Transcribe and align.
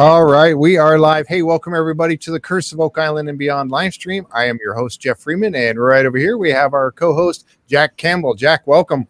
All 0.00 0.24
right, 0.24 0.56
we 0.56 0.76
are 0.76 0.96
live. 0.96 1.26
Hey, 1.26 1.42
welcome 1.42 1.74
everybody 1.74 2.16
to 2.18 2.30
the 2.30 2.38
Curse 2.38 2.72
of 2.72 2.78
Oak 2.78 2.98
Island 2.98 3.28
and 3.28 3.36
Beyond 3.36 3.72
live 3.72 3.92
stream. 3.92 4.28
I 4.30 4.44
am 4.44 4.56
your 4.62 4.72
host, 4.74 5.00
Jeff 5.00 5.18
Freeman, 5.18 5.56
and 5.56 5.76
right 5.76 6.06
over 6.06 6.16
here 6.16 6.38
we 6.38 6.52
have 6.52 6.72
our 6.72 6.92
co 6.92 7.12
host, 7.12 7.44
Jack 7.66 7.96
Campbell. 7.96 8.34
Jack, 8.34 8.64
welcome. 8.68 9.08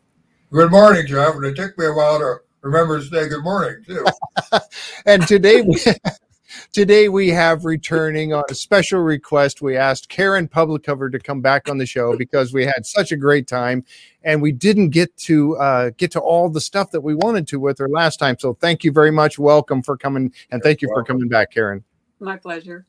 Good 0.50 0.70
morning, 0.70 1.06
Jeff. 1.06 1.34
And 1.34 1.44
it 1.44 1.56
took 1.56 1.76
me 1.76 1.84
a 1.84 1.92
while 1.92 2.18
to 2.20 2.36
remember 2.62 3.00
to 3.00 3.04
say 3.04 3.28
good 3.28 3.44
morning, 3.44 3.84
too. 3.86 4.02
and 5.04 5.28
today 5.28 5.60
we. 5.60 5.76
Today 6.72 7.08
we 7.08 7.28
have 7.30 7.64
returning 7.64 8.34
on 8.34 8.44
a 8.50 8.54
special 8.54 9.00
request. 9.00 9.62
We 9.62 9.76
asked 9.76 10.10
Karen 10.10 10.46
Publicover 10.46 11.10
to 11.10 11.18
come 11.18 11.40
back 11.40 11.66
on 11.68 11.78
the 11.78 11.86
show 11.86 12.14
because 12.16 12.52
we 12.52 12.66
had 12.66 12.84
such 12.84 13.10
a 13.10 13.16
great 13.16 13.46
time, 13.46 13.84
and 14.22 14.42
we 14.42 14.52
didn't 14.52 14.90
get 14.90 15.16
to 15.18 15.56
uh, 15.56 15.90
get 15.96 16.10
to 16.12 16.20
all 16.20 16.50
the 16.50 16.60
stuff 16.60 16.90
that 16.90 17.00
we 17.00 17.14
wanted 17.14 17.48
to 17.48 17.58
with 17.58 17.78
her 17.78 17.88
last 17.88 18.18
time. 18.18 18.36
So 18.38 18.52
thank 18.54 18.84
you 18.84 18.92
very 18.92 19.10
much. 19.10 19.38
Welcome 19.38 19.82
for 19.82 19.96
coming, 19.96 20.30
and 20.50 20.62
thank 20.62 20.82
you 20.82 20.88
for 20.88 21.02
coming 21.02 21.28
back, 21.28 21.52
Karen. 21.52 21.82
My 22.20 22.36
pleasure. 22.36 22.86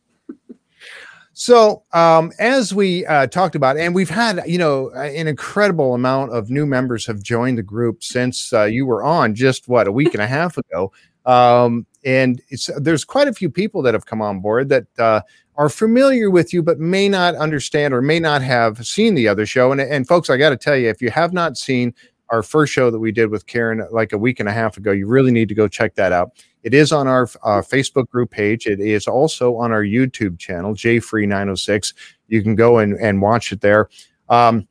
So, 1.40 1.84
um, 1.94 2.34
as 2.38 2.74
we 2.74 3.06
uh, 3.06 3.28
talked 3.28 3.56
about, 3.56 3.78
and 3.78 3.96
we've 3.96 4.10
had, 4.10 4.42
you 4.46 4.58
know, 4.58 4.90
an 4.90 5.26
incredible 5.26 5.96
amount 5.96 6.34
of 6.34 6.50
new 6.50 6.66
members 6.66 7.06
have 7.06 7.24
joined 7.24 7.58
the 7.58 7.64
group 7.64 8.04
since 8.04 8.52
uh, 8.52 8.66
you 8.66 8.86
were 8.86 9.04
on 9.04 9.36
just 9.36 9.70
what 9.70 9.88
a 9.88 9.92
week 9.92 10.14
and 10.14 10.22
a 10.22 10.28
half 10.28 10.58
ago. 10.58 10.92
Um, 11.30 11.86
and 12.04 12.42
there's 12.78 13.06
quite 13.06 13.28
a 13.28 13.34
few 13.34 13.52
people 13.52 13.84
that 13.84 13.94
have 13.94 14.08
come 14.08 14.20
on 14.20 14.40
board 14.40 14.70
that 14.70 14.88
uh, 14.98 15.22
are 15.58 15.70
familiar 15.70 16.32
with 16.32 16.54
you, 16.54 16.64
but 16.64 16.80
may 16.80 17.08
not 17.08 17.36
understand 17.36 17.94
or 17.94 18.02
may 18.02 18.20
not 18.20 18.42
have 18.42 18.84
seen 18.88 19.14
the 19.14 19.28
other 19.28 19.46
show. 19.46 19.72
And, 19.72 19.80
and 19.80 20.08
folks, 20.08 20.32
I 20.32 20.38
got 20.38 20.50
to 20.50 20.58
tell 20.58 20.76
you, 20.76 20.90
if 20.90 21.04
you 21.04 21.12
have 21.12 21.32
not 21.32 21.56
seen 21.56 21.94
our 22.30 22.42
first 22.42 22.74
show 22.74 22.90
that 22.90 22.98
we 22.98 23.12
did 23.12 23.30
with 23.30 23.46
Karen 23.46 23.86
like 23.92 24.12
a 24.12 24.18
week 24.18 24.40
and 24.40 24.50
a 24.50 24.52
half 24.52 24.76
ago, 24.76 24.92
you 24.92 25.06
really 25.06 25.32
need 25.32 25.50
to 25.50 25.56
go 25.56 25.68
check 25.68 25.94
that 25.96 26.12
out. 26.12 26.32
It 26.64 26.74
is 26.74 26.92
on 26.92 27.08
our 27.08 27.24
uh, 27.44 27.62
Facebook 27.62 28.10
group 28.10 28.32
page. 28.32 28.66
It 28.66 28.80
is 28.80 29.06
also 29.06 29.56
on 29.56 29.72
our 29.72 29.84
YouTube 29.84 30.40
channel, 30.40 30.74
JFree906. 30.74 31.94
You 32.28 32.42
can 32.42 32.56
go 32.56 32.80
and, 32.80 32.98
and 33.00 33.22
watch 33.22 33.52
it 33.52 33.62
there. 33.62 33.88
Um, 34.30 34.68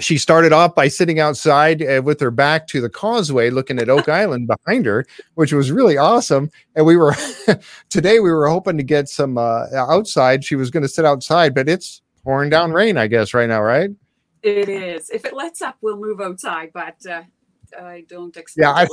she 0.00 0.18
started 0.18 0.52
off 0.52 0.74
by 0.74 0.88
sitting 0.88 1.20
outside 1.20 1.82
uh, 1.82 2.02
with 2.02 2.20
her 2.20 2.30
back 2.30 2.66
to 2.68 2.80
the 2.80 2.88
causeway 2.88 3.50
looking 3.50 3.78
at 3.78 3.88
oak 3.88 4.08
island 4.22 4.48
behind 4.48 4.86
her 4.86 5.04
which 5.34 5.52
was 5.52 5.70
really 5.70 5.96
awesome. 5.96 6.50
And 6.74 6.86
we 6.86 6.96
were 6.96 7.14
today 7.90 8.20
we 8.20 8.30
were 8.30 8.48
hoping 8.48 8.76
to 8.76 8.82
get 8.82 9.08
some 9.08 9.38
uh, 9.38 9.66
outside. 9.74 10.44
She 10.44 10.56
was 10.56 10.70
going 10.70 10.82
to 10.82 10.88
sit 10.88 11.04
outside 11.04 11.54
but 11.54 11.68
it's 11.68 12.02
pouring 12.24 12.50
down 12.50 12.72
rain 12.72 12.98
i 12.98 13.06
guess 13.06 13.32
right 13.32 13.48
now 13.48 13.62
right? 13.62 13.90
It 14.42 14.70
is. 14.70 15.10
If 15.10 15.24
it 15.24 15.34
lets 15.34 15.62
up 15.62 15.76
we'll 15.80 15.98
move 15.98 16.20
outside 16.20 16.70
but 16.74 16.96
uh, 17.08 17.22
i 17.78 18.04
don't 18.08 18.36
expect 18.36 18.62
yeah 18.62 18.72
I, 18.72 18.86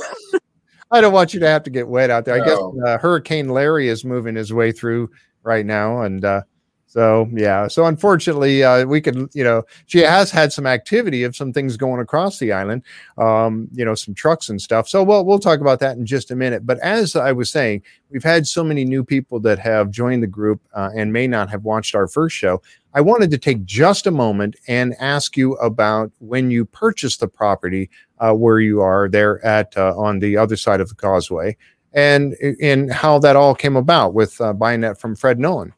I, 0.90 1.00
don't 1.00 1.12
want 1.12 1.34
you 1.34 1.40
to 1.40 1.48
have 1.48 1.64
to 1.64 1.70
get 1.70 1.88
wet 1.88 2.10
out 2.10 2.24
there. 2.24 2.42
I 2.42 2.46
guess 2.46 2.58
uh, 2.86 2.98
hurricane 2.98 3.48
larry 3.48 3.88
is 3.88 4.04
moving 4.04 4.36
his 4.36 4.52
way 4.52 4.72
through 4.72 5.10
right 5.42 5.66
now 5.66 6.02
and 6.02 6.24
uh, 6.24 6.42
so 6.88 7.28
yeah, 7.34 7.68
so 7.68 7.84
unfortunately, 7.84 8.64
uh, 8.64 8.86
we 8.86 9.02
could, 9.02 9.28
you 9.34 9.44
know, 9.44 9.62
she 9.84 9.98
has 9.98 10.30
had 10.30 10.54
some 10.54 10.66
activity 10.66 11.22
of 11.22 11.36
some 11.36 11.52
things 11.52 11.76
going 11.76 12.00
across 12.00 12.38
the 12.38 12.50
island, 12.50 12.82
um, 13.18 13.68
you 13.74 13.84
know, 13.84 13.94
some 13.94 14.14
trucks 14.14 14.48
and 14.48 14.60
stuff. 14.60 14.88
So 14.88 15.02
well, 15.02 15.22
we'll 15.22 15.38
talk 15.38 15.60
about 15.60 15.80
that 15.80 15.98
in 15.98 16.06
just 16.06 16.30
a 16.30 16.34
minute. 16.34 16.64
But 16.64 16.78
as 16.78 17.14
I 17.14 17.30
was 17.32 17.50
saying, 17.50 17.82
we've 18.08 18.24
had 18.24 18.46
so 18.46 18.64
many 18.64 18.86
new 18.86 19.04
people 19.04 19.38
that 19.40 19.58
have 19.58 19.90
joined 19.90 20.22
the 20.22 20.28
group 20.28 20.62
uh, 20.74 20.88
and 20.96 21.12
may 21.12 21.26
not 21.26 21.50
have 21.50 21.64
watched 21.64 21.94
our 21.94 22.08
first 22.08 22.34
show. 22.34 22.62
I 22.94 23.02
wanted 23.02 23.30
to 23.32 23.38
take 23.38 23.66
just 23.66 24.06
a 24.06 24.10
moment 24.10 24.56
and 24.66 24.94
ask 24.98 25.36
you 25.36 25.56
about 25.56 26.10
when 26.20 26.50
you 26.50 26.64
purchased 26.64 27.20
the 27.20 27.28
property 27.28 27.90
uh, 28.18 28.32
where 28.32 28.60
you 28.60 28.80
are 28.80 29.10
there 29.10 29.44
at 29.44 29.76
uh, 29.76 29.94
on 29.94 30.20
the 30.20 30.38
other 30.38 30.56
side 30.56 30.80
of 30.80 30.88
the 30.88 30.94
causeway, 30.94 31.54
and 31.92 32.32
and 32.62 32.90
how 32.90 33.18
that 33.18 33.36
all 33.36 33.54
came 33.54 33.76
about 33.76 34.14
with 34.14 34.40
uh, 34.40 34.54
buying 34.54 34.80
that 34.80 34.98
from 34.98 35.14
Fred 35.14 35.38
Nolan. 35.38 35.74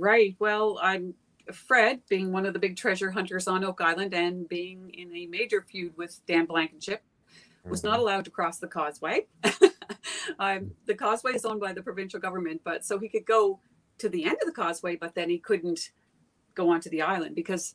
Right. 0.00 0.34
Well, 0.38 0.78
I'm 0.82 1.14
Fred, 1.52 2.00
being 2.08 2.32
one 2.32 2.46
of 2.46 2.54
the 2.54 2.58
big 2.58 2.76
treasure 2.76 3.10
hunters 3.10 3.46
on 3.46 3.64
Oak 3.64 3.80
Island 3.82 4.14
and 4.14 4.48
being 4.48 4.90
in 4.94 5.14
a 5.14 5.26
major 5.26 5.60
feud 5.60 5.94
with 5.96 6.20
Dan 6.26 6.46
Blankenship, 6.46 7.02
was 7.64 7.84
not 7.84 7.94
mm-hmm. 7.94 8.02
allowed 8.02 8.24
to 8.24 8.30
cross 8.30 8.58
the 8.58 8.66
causeway. 8.66 9.26
um, 10.38 10.70
the 10.86 10.94
causeway 10.94 11.32
is 11.32 11.44
owned 11.44 11.60
by 11.60 11.74
the 11.74 11.82
provincial 11.82 12.18
government, 12.18 12.62
but 12.64 12.84
so 12.84 12.98
he 12.98 13.08
could 13.08 13.26
go 13.26 13.60
to 13.98 14.08
the 14.08 14.24
end 14.24 14.38
of 14.40 14.46
the 14.46 14.54
causeway, 14.54 14.96
but 14.96 15.14
then 15.14 15.28
he 15.28 15.38
couldn't 15.38 15.90
go 16.54 16.70
onto 16.70 16.88
the 16.88 17.02
island 17.02 17.34
because 17.34 17.74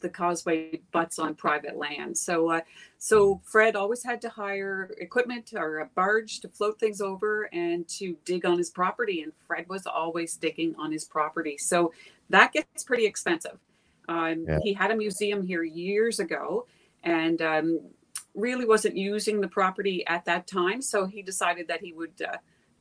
the 0.00 0.08
causeway 0.08 0.80
butts 0.92 1.18
on 1.18 1.34
private 1.34 1.76
land. 1.76 2.16
So, 2.16 2.50
uh, 2.50 2.60
so 2.98 3.40
Fred 3.44 3.76
always 3.76 4.02
had 4.02 4.20
to 4.22 4.28
hire 4.28 4.90
equipment 4.98 5.52
or 5.56 5.78
a 5.78 5.86
barge 5.94 6.40
to 6.40 6.48
float 6.48 6.78
things 6.78 7.00
over 7.00 7.48
and 7.52 7.86
to 7.88 8.16
dig 8.24 8.44
on 8.44 8.58
his 8.58 8.70
property. 8.70 9.22
And 9.22 9.32
Fred 9.46 9.68
was 9.68 9.86
always 9.86 10.36
digging 10.36 10.74
on 10.78 10.92
his 10.92 11.04
property, 11.04 11.56
so 11.58 11.92
that 12.30 12.52
gets 12.52 12.84
pretty 12.84 13.06
expensive. 13.06 13.58
Um, 14.08 14.44
yeah. 14.48 14.58
He 14.62 14.72
had 14.72 14.90
a 14.90 14.96
museum 14.96 15.42
here 15.42 15.62
years 15.62 16.20
ago, 16.20 16.66
and 17.02 17.40
um, 17.42 17.80
really 18.34 18.64
wasn't 18.64 18.96
using 18.96 19.40
the 19.40 19.48
property 19.48 20.06
at 20.06 20.24
that 20.26 20.46
time. 20.46 20.82
So 20.82 21.06
he 21.06 21.22
decided 21.22 21.68
that 21.68 21.80
he 21.80 21.92
would. 21.92 22.20
Uh, 22.22 22.36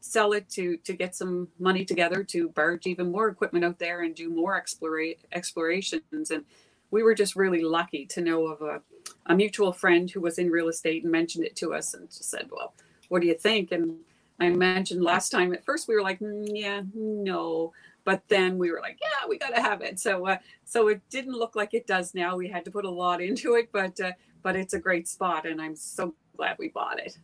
sell 0.05 0.33
it 0.33 0.47
to 0.47 0.77
to 0.77 0.93
get 0.93 1.15
some 1.15 1.47
money 1.57 1.83
together 1.83 2.23
to 2.23 2.49
barge 2.49 2.85
even 2.85 3.11
more 3.11 3.27
equipment 3.27 3.65
out 3.65 3.79
there 3.79 4.03
and 4.03 4.13
do 4.13 4.29
more 4.29 4.61
explora- 4.61 5.17
explorations 5.31 6.29
and 6.29 6.45
we 6.91 7.03
were 7.03 7.15
just 7.15 7.35
really 7.35 7.63
lucky 7.63 8.05
to 8.07 8.21
know 8.21 8.47
of 8.47 8.61
a, 8.61 8.81
a 9.27 9.35
mutual 9.35 9.73
friend 9.73 10.09
who 10.11 10.21
was 10.21 10.39
in 10.39 10.49
real 10.51 10.69
estate 10.69 11.03
and 11.03 11.11
mentioned 11.11 11.45
it 11.45 11.55
to 11.57 11.73
us 11.73 11.93
and 11.93 12.09
just 12.09 12.29
said, 12.29 12.49
Well, 12.51 12.73
what 13.09 13.21
do 13.21 13.27
you 13.27 13.35
think? 13.35 13.71
And 13.71 13.97
I 14.39 14.49
mentioned 14.49 15.03
last 15.03 15.29
time 15.29 15.53
at 15.53 15.65
first 15.65 15.87
we 15.87 15.95
were 15.95 16.03
like, 16.03 16.19
mm, 16.19 16.47
Yeah, 16.51 16.81
no. 16.93 17.73
But 18.05 18.23
then 18.29 18.57
we 18.57 18.71
were 18.71 18.81
like, 18.81 18.99
yeah, 19.01 19.27
we 19.29 19.37
got 19.37 19.55
to 19.55 19.61
have 19.61 19.81
it. 19.81 19.99
So, 19.99 20.27
uh, 20.27 20.37
so 20.65 20.89
it 20.89 21.01
didn't 21.09 21.33
look 21.33 21.55
like 21.55 21.73
it 21.73 21.87
does 21.87 22.13
now. 22.15 22.37
We 22.37 22.47
had 22.49 22.65
to 22.65 22.71
put 22.71 22.85
a 22.85 22.89
lot 22.89 23.21
into 23.21 23.55
it, 23.55 23.69
but, 23.71 23.99
uh, 23.99 24.13
but 24.43 24.55
it's 24.55 24.73
a 24.75 24.79
great 24.79 25.07
spot, 25.07 25.45
and 25.47 25.61
I'm 25.61 25.75
so 25.75 26.15
glad 26.37 26.57
we 26.59 26.69
bought 26.69 26.99
it. 26.99 27.17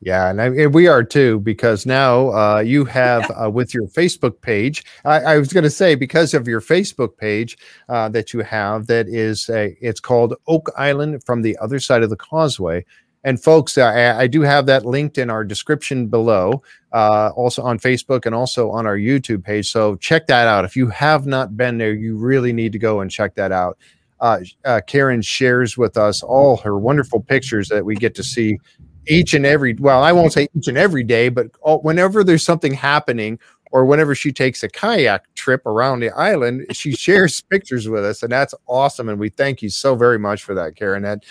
Yeah, 0.00 0.30
and, 0.30 0.40
I, 0.40 0.46
and, 0.46 0.74
we 0.74 0.86
are 0.86 1.02
too 1.02 1.40
because 1.40 1.86
now 1.86 2.28
uh, 2.30 2.60
you 2.60 2.84
have 2.84 3.30
uh, 3.30 3.50
with 3.50 3.74
your 3.74 3.86
Facebook 3.88 4.40
page. 4.40 4.84
I, 5.04 5.20
I 5.20 5.38
was 5.38 5.52
going 5.52 5.64
to 5.64 5.70
say 5.70 5.94
because 5.94 6.34
of 6.34 6.46
your 6.46 6.60
Facebook 6.60 7.16
page 7.16 7.58
uh, 7.88 8.08
that 8.10 8.32
you 8.32 8.40
have 8.40 8.86
that 8.86 9.08
is 9.08 9.48
a, 9.50 9.76
it's 9.80 10.00
called 10.00 10.34
Oak 10.46 10.70
Island 10.76 11.22
from 11.24 11.42
the 11.42 11.56
other 11.58 11.80
side 11.80 12.02
of 12.02 12.10
the 12.10 12.16
causeway. 12.16 12.84
And 13.24 13.42
folks, 13.42 13.76
I, 13.76 14.20
I 14.20 14.26
do 14.26 14.42
have 14.42 14.66
that 14.66 14.86
linked 14.86 15.18
in 15.18 15.28
our 15.28 15.44
description 15.44 16.06
below, 16.06 16.62
uh, 16.92 17.30
also 17.34 17.62
on 17.62 17.78
Facebook 17.78 18.26
and 18.26 18.34
also 18.34 18.70
on 18.70 18.86
our 18.86 18.96
YouTube 18.96 19.42
page. 19.44 19.70
So 19.70 19.96
check 19.96 20.28
that 20.28 20.46
out. 20.46 20.64
If 20.64 20.76
you 20.76 20.86
have 20.88 21.26
not 21.26 21.56
been 21.56 21.78
there, 21.78 21.92
you 21.92 22.16
really 22.16 22.52
need 22.52 22.72
to 22.72 22.78
go 22.78 23.00
and 23.00 23.10
check 23.10 23.34
that 23.34 23.50
out. 23.50 23.76
Uh, 24.20 24.40
uh, 24.64 24.80
Karen 24.86 25.22
shares 25.22 25.76
with 25.76 25.96
us 25.96 26.22
all 26.22 26.56
her 26.58 26.78
wonderful 26.78 27.20
pictures 27.20 27.68
that 27.68 27.84
we 27.84 27.94
get 27.94 28.14
to 28.16 28.24
see 28.24 28.58
each 29.08 29.34
and 29.34 29.46
every 29.46 29.74
well 29.74 30.02
i 30.02 30.12
won't 30.12 30.32
say 30.32 30.48
each 30.56 30.68
and 30.68 30.78
every 30.78 31.02
day 31.02 31.28
but 31.28 31.46
all, 31.60 31.80
whenever 31.80 32.22
there's 32.22 32.44
something 32.44 32.72
happening 32.72 33.38
or 33.70 33.84
whenever 33.84 34.14
she 34.14 34.32
takes 34.32 34.62
a 34.62 34.68
kayak 34.68 35.22
trip 35.34 35.64
around 35.66 36.00
the 36.00 36.10
island 36.10 36.64
she 36.72 36.92
shares 36.92 37.40
pictures 37.50 37.88
with 37.88 38.04
us 38.04 38.22
and 38.22 38.32
that's 38.32 38.54
awesome 38.66 39.08
and 39.08 39.18
we 39.18 39.28
thank 39.28 39.62
you 39.62 39.68
so 39.68 39.94
very 39.94 40.18
much 40.18 40.42
for 40.42 40.54
that 40.54 40.76
karen. 40.76 41.02
That 41.02 41.24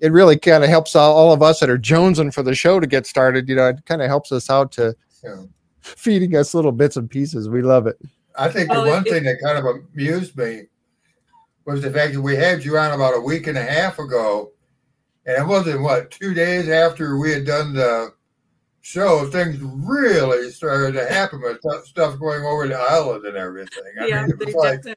it 0.00 0.12
really 0.12 0.38
kind 0.38 0.62
of 0.62 0.70
helps 0.70 0.94
all, 0.94 1.16
all, 1.16 1.32
of 1.32 1.42
us 1.42 1.58
that 1.58 1.68
are 1.68 1.78
jonesing 1.78 2.32
for 2.32 2.44
the 2.44 2.54
show 2.54 2.78
to 2.78 2.86
get 2.86 3.06
started 3.06 3.48
you 3.48 3.56
know 3.56 3.68
it 3.68 3.84
kind 3.86 4.02
of 4.02 4.08
helps 4.08 4.32
us 4.32 4.50
out 4.50 4.70
to 4.72 4.94
yeah. 5.22 5.42
feeding 5.80 6.36
us 6.36 6.54
little 6.54 6.72
bits 6.72 6.96
and 6.96 7.10
pieces. 7.10 7.48
We 7.48 7.62
love 7.62 7.86
it. 7.86 7.98
I 8.36 8.48
think 8.48 8.68
the 8.68 8.76
oh, 8.76 8.88
one 8.88 9.06
it, 9.06 9.10
thing 9.10 9.24
that 9.24 9.40
kind 9.42 9.58
of 9.58 9.64
amused 9.94 10.36
me 10.36 10.64
was 11.64 11.82
the 11.82 11.90
fact 11.90 12.14
that 12.14 12.22
we 12.22 12.36
had 12.36 12.64
you 12.64 12.78
on 12.78 12.92
about 12.92 13.16
a 13.16 13.20
week 13.20 13.46
and 13.46 13.58
a 13.58 13.62
half 13.62 13.98
ago 13.98 14.52
and 15.28 15.36
it 15.36 15.46
wasn't 15.46 15.82
what 15.82 16.10
two 16.10 16.32
days 16.32 16.70
after 16.70 17.18
we 17.18 17.30
had 17.30 17.44
done 17.44 17.74
the 17.74 18.14
show, 18.80 19.26
things 19.26 19.58
really 19.60 20.50
started 20.50 20.94
to 20.94 21.06
happen 21.06 21.42
with 21.42 21.60
stuff 21.84 22.18
going 22.18 22.42
over 22.42 22.66
the 22.66 22.78
island 22.78 23.26
and 23.26 23.36
everything. 23.36 23.82
I 24.00 24.06
yeah, 24.06 24.26
mean, 24.26 24.38
they 24.38 24.54
like, 24.54 24.78
definitely, 24.78 24.94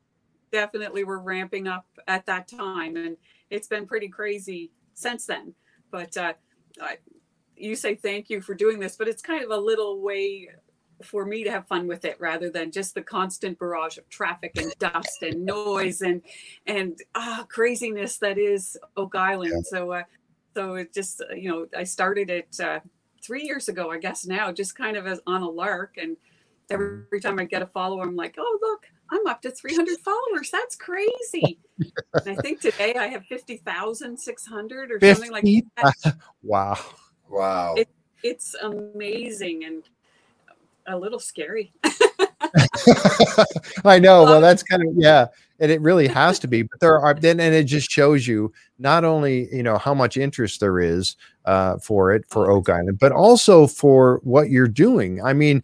definitely 0.54 1.04
were 1.04 1.20
ramping 1.20 1.68
up 1.68 1.86
at 2.08 2.26
that 2.28 2.48
time, 2.48 2.96
and 2.96 3.18
it's 3.50 3.68
been 3.68 3.86
pretty 3.86 4.08
crazy 4.08 4.72
since 4.94 5.26
then. 5.26 5.54
But 5.92 6.16
uh, 6.16 6.34
I, 6.82 6.98
you 7.58 7.76
say 7.76 7.96
thank 7.96 8.30
you 8.30 8.40
for 8.40 8.56
doing 8.56 8.80
this, 8.80 8.96
but 8.96 9.10
it's 9.10 9.22
kind 9.22 9.44
of 9.44 9.52
a 9.52 9.58
little 9.58 10.02
way 10.02 10.48
for 11.04 11.26
me 11.26 11.44
to 11.44 11.52
have 11.52 11.68
fun 11.68 11.88
with 11.88 12.06
it 12.06 12.16
rather 12.20 12.50
than 12.50 12.72
just 12.72 12.94
the 12.96 13.02
constant 13.02 13.60
barrage 13.60 13.98
of 13.98 14.08
traffic 14.10 14.52
and 14.56 14.72
dust 14.80 15.24
and 15.24 15.46
noise 15.46 16.02
and 16.02 16.22
and 16.68 17.00
ah 17.16 17.46
craziness 17.50 18.18
that 18.18 18.38
is 18.38 18.78
Oak 18.96 19.16
Island. 19.16 19.52
Yeah. 19.54 19.78
So 19.80 19.92
uh, 19.92 20.04
so 20.56 20.76
it 20.76 20.94
just 20.94 21.22
uh, 21.22 21.34
you 21.34 21.50
know 21.50 21.68
i 21.78 21.84
started 21.84 22.30
it 22.30 22.60
uh, 22.60 22.80
three 23.24 23.44
years 23.44 23.68
ago 23.68 23.92
i 23.92 23.98
guess 23.98 24.26
now 24.26 24.52
just 24.52 24.76
kind 24.76 24.98
of 24.98 25.08
as 25.08 25.20
on 25.28 25.42
a 25.42 25.50
lark 25.50 25.98
and 25.98 26.18
every, 26.70 27.04
every 27.08 27.22
time 27.22 27.40
i 27.40 27.44
get 27.44 27.62
a 27.62 27.68
follower 27.68 28.04
i'm 28.04 28.16
like 28.16 28.36
oh 28.38 28.60
look 28.62 28.86
i'm 29.12 29.28
up 29.28 29.42
to 29.42 29.52
300 29.52 29.98
followers 30.00 30.50
that's 30.52 30.76
crazy. 30.76 31.60
And 32.26 32.38
i 32.38 32.42
think 32.42 32.62
today 32.62 32.96
i 32.96 33.08
have 33.08 33.24
50600 33.28 34.92
or 34.92 35.00
50? 35.00 35.14
something 35.14 35.32
like 35.32 35.66
that. 35.78 36.16
Wow. 36.44 36.78
Wow. 37.30 37.76
It, 37.76 37.90
it's 38.24 38.56
amazing 38.56 39.64
and 39.66 39.84
a 40.92 40.98
little 40.98 41.20
scary. 41.20 41.74
I 43.86 44.00
know. 44.00 44.24
Well, 44.24 44.42
that's 44.42 44.64
kind 44.64 44.82
of 44.82 44.90
yeah, 44.96 45.28
and 45.60 45.72
it 45.72 45.82
really 45.82 46.08
has 46.20 46.40
to 46.40 46.48
be. 46.48 46.64
But 46.64 46.80
there 46.80 47.00
are 47.00 47.14
then, 47.14 47.40
and 47.40 47.54
it 47.54 47.64
just 47.64 47.90
shows 47.90 48.28
you 48.28 48.52
not 48.80 49.04
only 49.04 49.54
you 49.56 49.64
know 49.64 49.78
how 49.78 49.94
much 49.94 50.18
interest 50.18 50.60
there 50.60 50.80
is 50.80 51.16
uh, 51.46 51.78
for 51.78 52.12
it 52.12 52.26
for 52.30 52.50
Oak 52.52 52.70
Island, 52.70 53.00
but 53.00 53.12
also 53.12 53.68
for 53.68 54.20
what 54.24 54.50
you're 54.50 54.68
doing. 54.68 55.22
I 55.24 55.34
mean, 55.34 55.64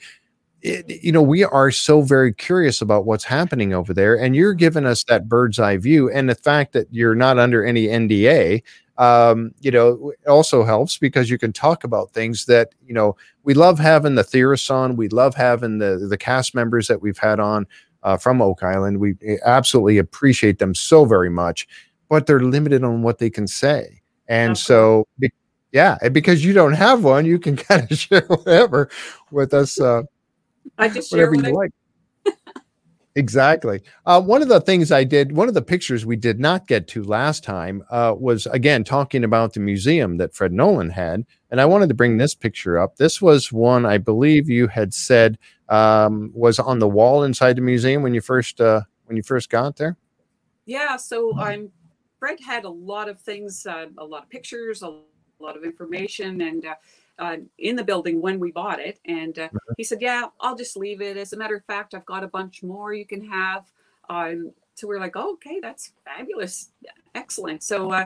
it, 0.62 1.04
you 1.04 1.12
know, 1.12 1.22
we 1.22 1.44
are 1.44 1.72
so 1.72 2.02
very 2.02 2.34
curious 2.34 2.82
about 2.82 3.06
what's 3.06 3.24
happening 3.26 3.74
over 3.74 3.94
there, 3.94 4.16
and 4.16 4.36
you're 4.36 4.54
giving 4.54 4.86
us 4.86 5.04
that 5.06 5.28
bird's 5.28 5.60
eye 5.60 5.78
view, 5.78 6.10
and 6.12 6.30
the 6.30 6.36
fact 6.36 6.74
that 6.74 6.88
you're 6.92 7.16
not 7.16 7.38
under 7.38 7.66
any 7.66 7.88
NDA 7.88 8.64
um, 8.98 9.52
you 9.62 9.72
know, 9.72 10.12
also 10.28 10.64
helps 10.64 10.98
because 10.98 11.30
you 11.30 11.38
can 11.38 11.54
talk 11.54 11.84
about 11.84 12.12
things 12.12 12.46
that, 12.46 12.70
you 12.86 12.94
know, 12.94 13.16
we 13.44 13.54
love 13.54 13.78
having 13.80 14.16
the 14.16 14.24
theorists 14.24 14.70
on. 14.70 14.96
We 14.96 15.08
love 15.10 15.36
having 15.36 15.78
the, 15.78 16.08
the 16.10 16.18
cast 16.18 16.56
members 16.56 16.88
that 16.88 17.02
we've 17.02 17.18
had 17.18 17.40
on 17.40 17.68
uh, 18.04 18.18
from 18.18 18.42
Oak 18.42 18.64
Island. 18.64 19.00
We 19.00 19.16
eh, 19.26 19.38
absolutely 19.46 20.00
appreciate 20.00 20.60
them 20.60 20.74
so 20.74 21.06
very 21.06 21.30
much, 21.30 21.68
but 22.10 22.26
they're 22.26 22.40
limited 22.40 22.84
on 22.84 23.04
what 23.04 23.20
they 23.20 23.30
can 23.30 23.48
say. 23.48 24.02
And 24.28 24.52
okay. 24.52 24.60
so, 24.60 25.08
yeah, 25.72 25.98
because 26.12 26.44
you 26.44 26.54
don't 26.54 26.74
have 26.74 27.04
one, 27.04 27.26
you 27.26 27.38
can 27.38 27.56
kind 27.58 27.90
of 27.90 27.98
share 27.98 28.26
whatever 28.28 28.90
with 29.32 29.54
us. 29.54 29.80
Uh, 29.80 30.04
I 30.78 30.90
just 30.90 31.12
share 31.12 31.30
whatever 31.30 31.48
you 31.48 31.56
I- 31.56 31.62
like. 31.64 31.72
Exactly. 33.18 33.82
Uh, 34.06 34.22
one 34.22 34.44
of 34.44 34.48
the 34.48 34.62
things 34.62 34.92
I 34.92 35.04
did, 35.04 35.32
one 35.32 35.48
of 35.48 35.56
the 35.56 35.62
pictures 35.64 36.06
we 36.06 36.16
did 36.16 36.40
not 36.40 36.68
get 36.68 36.88
to 36.90 37.04
last 37.04 37.44
time 37.44 37.84
uh, 37.90 38.14
was 38.16 38.46
again 38.46 38.84
talking 38.84 39.24
about 39.24 39.54
the 39.54 39.60
museum 39.60 40.18
that 40.18 40.36
Fred 40.36 40.54
Nolan 40.54 40.92
had. 40.92 41.26
And 41.50 41.60
I 41.60 41.66
wanted 41.66 41.90
to 41.90 41.96
bring 41.96 42.18
this 42.18 42.36
picture 42.36 42.78
up. 42.78 42.98
This 42.98 43.20
was 43.20 43.52
one 43.52 43.88
I 43.88 43.98
believe 43.98 44.52
you 44.52 44.68
had 44.68 44.94
said 44.94 45.40
um, 45.68 46.30
was 46.36 46.60
on 46.60 46.78
the 46.78 46.88
wall 46.88 47.24
inside 47.24 47.58
the 47.58 47.62
museum 47.62 48.04
when 48.04 48.14
you 48.14 48.22
first 48.22 48.62
uh, 48.62 48.82
when 49.06 49.18
you 49.18 49.24
first 49.24 49.50
got 49.50 49.78
there. 49.78 49.98
Yeah. 50.68 50.96
So 50.96 51.36
I'm 51.40 51.72
Fred 52.20 52.40
had 52.40 52.66
a 52.66 52.70
lot 52.70 53.10
of 53.10 53.20
things, 53.20 53.66
uh, 53.66 53.88
a 53.98 54.06
lot 54.06 54.24
of 54.24 54.30
pictures, 54.30 54.84
a 54.84 55.02
lot 55.40 55.58
of 55.58 55.64
information, 55.64 56.42
and 56.42 56.68
uh, 57.20 57.38
in 57.58 57.76
the 57.76 57.84
building 57.84 58.22
when 58.22 58.40
we 58.40 58.52
bought 58.52 58.80
it. 58.80 59.00
And 59.06 59.38
uh, 59.40 59.50
he 59.78 59.84
said, 59.84 60.02
Yeah, 60.02 60.26
I'll 60.40 60.56
just 60.56 60.78
leave 60.78 61.02
it. 61.02 61.18
As 61.18 61.34
a 61.34 61.38
matter 61.38 61.56
of 61.56 61.66
fact, 61.66 61.94
I've 61.94 62.06
got 62.06 62.24
a 62.24 62.28
bunch 62.28 62.64
more 62.64 62.94
you 62.94 63.06
can 63.06 63.26
have. 63.30 63.66
Um, 64.10 64.52
so 64.76 64.88
we're 64.88 65.00
like, 65.00 65.16
oh, 65.16 65.34
okay, 65.34 65.60
that's 65.60 65.94
fabulous. 66.06 66.70
Excellent. 67.16 67.64
So, 67.64 67.92
uh, 67.92 68.06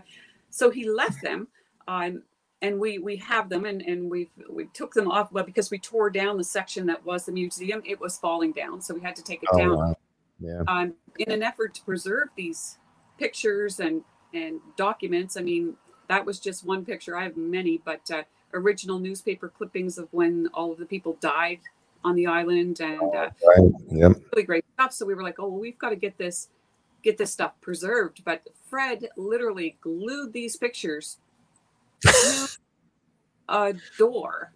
so 0.49 0.69
he 0.69 0.89
left 0.89 1.21
them. 1.21 1.47
Um, 1.87 2.23
and 2.61 2.79
we 2.79 2.99
we 2.99 3.15
have 3.17 3.49
them 3.49 3.65
and 3.65 3.81
and 3.81 4.09
we 4.09 4.29
we 4.49 4.65
took 4.67 4.93
them 4.93 5.09
off 5.09 5.31
but 5.31 5.45
because 5.45 5.71
we 5.71 5.79
tore 5.79 6.09
down 6.09 6.37
the 6.37 6.43
section 6.43 6.85
that 6.85 7.03
was 7.05 7.25
the 7.25 7.31
museum 7.31 7.81
it 7.85 7.99
was 7.99 8.17
falling 8.17 8.51
down 8.51 8.79
so 8.79 8.93
we 8.93 9.01
had 9.01 9.15
to 9.15 9.23
take 9.23 9.41
it 9.41 9.49
oh, 9.51 9.57
down 9.57 9.77
wow. 9.77 9.95
yeah 10.39 10.61
um, 10.67 10.93
in 11.17 11.31
an 11.31 11.41
effort 11.41 11.73
to 11.73 11.81
preserve 11.83 12.27
these 12.35 12.77
pictures 13.17 13.79
and 13.79 14.03
and 14.33 14.59
documents 14.77 15.37
i 15.37 15.41
mean 15.41 15.75
that 16.07 16.23
was 16.23 16.39
just 16.39 16.63
one 16.63 16.85
picture 16.85 17.17
i 17.17 17.23
have 17.23 17.35
many 17.35 17.81
but 17.83 18.09
uh, 18.11 18.21
original 18.53 18.99
newspaper 18.99 19.49
clippings 19.49 19.97
of 19.97 20.07
when 20.11 20.47
all 20.53 20.71
of 20.71 20.77
the 20.77 20.85
people 20.85 21.17
died 21.21 21.59
on 22.03 22.15
the 22.15 22.27
island 22.27 22.79
and 22.79 23.01
uh, 23.01 23.29
right. 23.45 23.71
yep. 23.89 24.13
really 24.33 24.43
great 24.43 24.65
stuff. 24.73 24.93
So 24.93 25.05
we 25.05 25.13
were 25.13 25.23
like, 25.23 25.39
oh, 25.39 25.47
well, 25.47 25.59
we've 25.59 25.77
got 25.77 25.89
to 25.89 25.95
get 25.95 26.17
this 26.17 26.49
get 27.03 27.17
this 27.17 27.31
stuff 27.31 27.53
preserved. 27.61 28.23
But 28.23 28.47
Fred 28.69 29.07
literally 29.17 29.77
glued 29.81 30.33
these 30.33 30.55
pictures 30.55 31.17
to 32.05 32.47
a 33.49 33.73
door. 33.97 34.53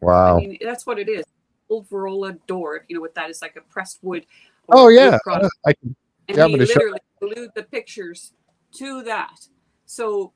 Wow. 0.00 0.38
I 0.38 0.40
mean, 0.40 0.58
that's 0.60 0.86
what 0.86 0.98
it 0.98 1.08
is. 1.08 1.24
Old 1.68 1.88
Verola 1.88 2.38
door, 2.46 2.84
you 2.88 2.96
know, 2.96 3.00
what 3.00 3.14
that 3.14 3.30
is 3.30 3.42
like 3.42 3.56
a 3.56 3.60
pressed 3.60 3.98
wood. 4.02 4.26
Oh 4.68 4.88
yeah. 4.88 5.18
Uh, 5.26 5.48
I 5.64 5.72
can, 5.72 5.94
and 6.28 6.36
yeah, 6.36 6.46
he 6.46 6.56
literally 6.56 6.98
glued 7.20 7.50
the 7.54 7.62
pictures 7.62 8.32
to 8.74 9.02
that. 9.04 9.46
So 9.86 10.32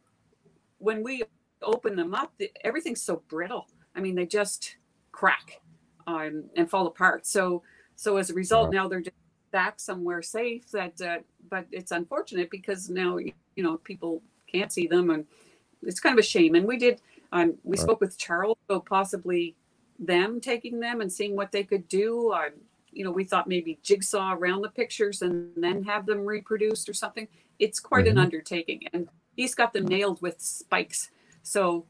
when 0.79 1.03
we 1.03 1.23
open 1.65 1.97
them 1.97 2.15
up, 2.15 2.33
everything's 2.63 3.03
so 3.03 3.23
brittle. 3.29 3.67
I 3.95 4.01
mean, 4.01 4.15
they 4.15 4.27
just 4.27 4.77
crack 5.13 5.61
um, 6.07 6.45
and 6.57 6.69
fall 6.69 6.87
apart. 6.87 7.27
So, 7.27 7.63
so 7.97 8.17
as 8.17 8.31
a 8.31 8.35
result, 8.35 8.73
now 8.73 8.89
they're 8.89 9.01
just 9.01 9.17
back 9.51 9.79
somewhere 9.79 10.23
safe. 10.23 10.71
That, 10.73 11.01
uh, 11.01 11.19
but 11.49 11.67
it's 11.71 11.93
unfortunate 11.93 12.51
because 12.51 12.91
now 12.91 13.19
you 13.19 13.33
know 13.57 13.77
people 13.79 14.23
can't 14.51 14.73
see 14.73 14.87
them, 14.87 15.11
and 15.11 15.27
it's 15.83 16.01
kind 16.01 16.19
of 16.19 16.23
a 16.23 16.27
shame. 16.27 16.55
And 16.55 16.67
we 16.67 16.77
did. 16.77 17.01
Um, 17.33 17.55
we 17.65 17.77
spoke 17.77 18.01
with 18.01 18.17
Charles, 18.17 18.59
so 18.69 18.79
possibly 18.79 19.57
them 19.99 20.41
taking 20.41 20.79
them 20.79 21.01
and 21.01 21.13
seeing 21.13 21.35
what 21.35 21.51
they 21.51 21.65
could 21.65 21.89
do. 21.89 22.33
Um, 22.33 22.51
you 22.93 23.05
know, 23.05 23.11
we 23.11 23.25
thought 23.25 23.49
maybe 23.49 23.79
jigsaw 23.83 24.35
around 24.35 24.63
the 24.63 24.69
pictures 24.69 25.23
and 25.23 25.51
then 25.57 25.83
have 25.83 26.07
them 26.07 26.25
reproduced 26.25 26.89
or 26.89 26.95
something. 26.95 27.27
It's 27.59 27.81
quite 27.81 28.05
mm-hmm. 28.05 28.19
an 28.19 28.25
undertaking, 28.25 28.89
and 28.93 29.09
he's 29.37 29.55
got 29.55 29.73
them 29.73 29.87
nailed 29.87 30.23
with 30.23 30.41
spikes 30.41 31.11
so 31.45 31.85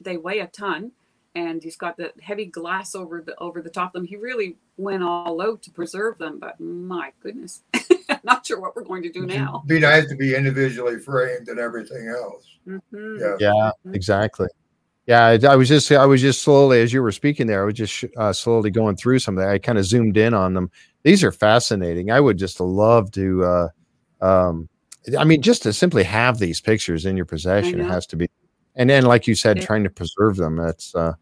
they 0.00 0.16
weigh 0.16 0.38
a 0.38 0.46
ton, 0.46 0.92
and 1.34 1.62
he's 1.62 1.76
got 1.76 1.96
the 1.96 2.12
heavy 2.22 2.46
glass 2.46 2.94
over 2.94 3.20
the 3.20 3.36
over 3.38 3.60
the 3.60 3.68
top 3.68 3.94
of 3.94 4.00
them. 4.00 4.06
He 4.06 4.16
really 4.16 4.56
went 4.76 5.02
all 5.02 5.42
out 5.42 5.62
to 5.62 5.70
preserve 5.70 6.18
them, 6.18 6.38
but 6.38 6.58
my 6.60 7.12
goodness, 7.20 7.62
not 8.24 8.46
sure 8.46 8.60
what 8.60 8.74
we're 8.74 8.84
going 8.84 9.02
to 9.02 9.10
do 9.10 9.26
now. 9.26 9.64
Be 9.66 9.80
nice 9.80 10.08
to 10.08 10.16
be 10.16 10.34
individually 10.34 10.98
framed 10.98 11.48
and 11.48 11.58
everything 11.58 12.08
else. 12.08 12.46
Mm-hmm. 12.66 13.16
Yeah, 13.20 13.36
yeah, 13.40 13.50
mm-hmm. 13.50 13.94
exactly. 13.94 14.48
Yeah, 15.06 15.26
I, 15.26 15.38
I, 15.48 15.56
was 15.56 15.68
just 15.68 15.90
I 15.90 16.06
was 16.06 16.20
just 16.20 16.42
slowly 16.42 16.80
as 16.80 16.92
you 16.92 17.02
were 17.02 17.10
speaking 17.10 17.48
there, 17.48 17.62
I 17.62 17.64
was 17.64 17.74
just 17.74 18.04
uh, 18.16 18.32
slowly 18.32 18.70
going 18.70 18.94
through 18.94 19.18
something. 19.18 19.44
I 19.44 19.58
kind 19.58 19.78
of 19.78 19.84
zoomed 19.84 20.16
in 20.16 20.32
on 20.32 20.54
them. 20.54 20.70
These 21.02 21.24
are 21.24 21.32
fascinating. 21.32 22.12
I 22.12 22.20
would 22.20 22.38
just 22.38 22.60
love 22.60 23.10
to. 23.12 23.44
Uh, 23.44 23.68
um, 24.20 24.68
I 25.18 25.24
mean, 25.24 25.42
just 25.42 25.64
to 25.64 25.72
simply 25.72 26.04
have 26.04 26.38
these 26.38 26.60
pictures 26.60 27.04
in 27.04 27.16
your 27.16 27.26
possession 27.26 27.80
has 27.80 28.06
to 28.06 28.16
be 28.16 28.28
and 28.76 28.88
then 28.88 29.04
like 29.04 29.26
you 29.26 29.34
said 29.34 29.60
trying 29.60 29.84
to 29.84 29.90
preserve 29.90 30.36
them 30.36 30.56
that's 30.56 30.94
uh 30.94 31.14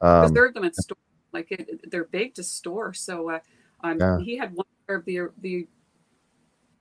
um, 0.00 0.28
preserve 0.28 0.54
them 0.54 0.64
and 0.64 0.74
store 0.74 0.96
like 1.32 1.50
it, 1.50 1.90
they're 1.90 2.04
big 2.04 2.34
to 2.34 2.42
store 2.42 2.92
so 2.92 3.30
uh 3.30 3.38
um, 3.82 3.98
yeah. 4.00 4.18
he 4.20 4.36
had 4.36 4.54
one 4.54 4.66
of 4.88 5.04
the 5.04 5.28
the 5.40 5.66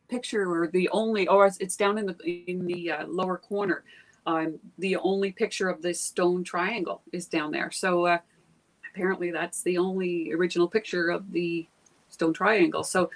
picture 0.08 0.50
or 0.50 0.68
the 0.68 0.88
only 0.90 1.28
or 1.28 1.50
it's 1.60 1.76
down 1.76 1.98
in 1.98 2.06
the 2.06 2.44
in 2.48 2.66
the 2.66 2.92
uh, 2.92 3.08
lower 3.08 3.38
corner 3.38 3.84
um 4.28 4.60
the 4.78 4.96
only 4.98 5.32
picture 5.32 5.68
of 5.68 5.82
this 5.82 6.00
stone 6.00 6.44
triangle 6.44 7.02
is 7.12 7.26
down 7.26 7.52
there 7.52 7.72
so 7.72 8.06
uh 8.06 8.18
apparently 8.94 9.32
that's 9.32 9.64
the 9.64 9.78
only 9.78 10.32
original 10.32 10.68
picture 10.68 11.10
of 11.10 11.32
the 11.32 11.66
stone 12.10 12.34
triangle 12.34 12.84
so 12.84 13.10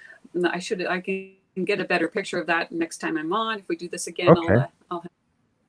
i 0.46 0.58
should 0.58 0.86
i 0.88 1.00
can 1.00 1.32
get 1.64 1.80
a 1.80 1.86
better 1.86 2.08
picture 2.08 2.40
of 2.40 2.48
that 2.48 2.72
next 2.72 2.98
time 2.98 3.18
i'm 3.18 3.32
on 3.32 3.60
if 3.60 3.68
we 3.68 3.76
do 3.76 3.88
this 3.88 4.08
again 4.08 4.30
okay. 4.30 4.54
i'll, 4.56 4.60
uh, 4.60 4.68
I'll 4.92 5.04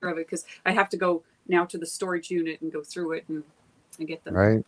of 0.08 0.18
it 0.18 0.26
because 0.26 0.44
I 0.64 0.72
have 0.72 0.88
to 0.90 0.96
go 0.96 1.22
now 1.48 1.64
to 1.66 1.78
the 1.78 1.86
storage 1.86 2.30
unit 2.30 2.60
and 2.60 2.72
go 2.72 2.82
through 2.82 3.12
it 3.12 3.24
and, 3.28 3.42
and 3.98 4.08
get 4.08 4.24
them. 4.24 4.34
Right. 4.34 4.64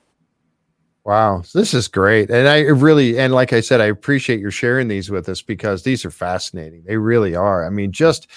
Wow, 1.04 1.42
this 1.52 1.74
is 1.74 1.88
great. 1.88 2.30
And 2.30 2.46
I 2.46 2.60
really, 2.60 3.18
and 3.18 3.34
like 3.34 3.52
I 3.52 3.60
said, 3.60 3.80
I 3.80 3.86
appreciate 3.86 4.38
your 4.38 4.52
sharing 4.52 4.86
these 4.86 5.10
with 5.10 5.28
us 5.28 5.42
because 5.42 5.82
these 5.82 6.04
are 6.04 6.12
fascinating. 6.12 6.84
They 6.86 6.96
really 6.96 7.34
are. 7.34 7.66
I 7.66 7.70
mean, 7.70 7.90
just, 7.90 8.28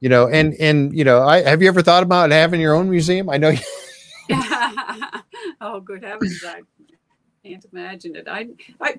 you 0.00 0.10
know, 0.10 0.28
and, 0.28 0.54
and, 0.60 0.94
you 0.94 1.02
know, 1.02 1.22
I, 1.22 1.40
have 1.42 1.62
you 1.62 1.68
ever 1.68 1.80
thought 1.80 2.02
about 2.02 2.30
having 2.30 2.60
your 2.60 2.74
own 2.74 2.90
museum? 2.90 3.30
I 3.30 3.38
know. 3.38 3.50
You- 3.50 3.58
oh, 5.62 5.80
good 5.80 6.04
heavens. 6.04 6.44
I 6.46 6.60
can't 7.42 7.64
imagine 7.72 8.16
it. 8.16 8.28
I, 8.28 8.48
I 8.80 8.96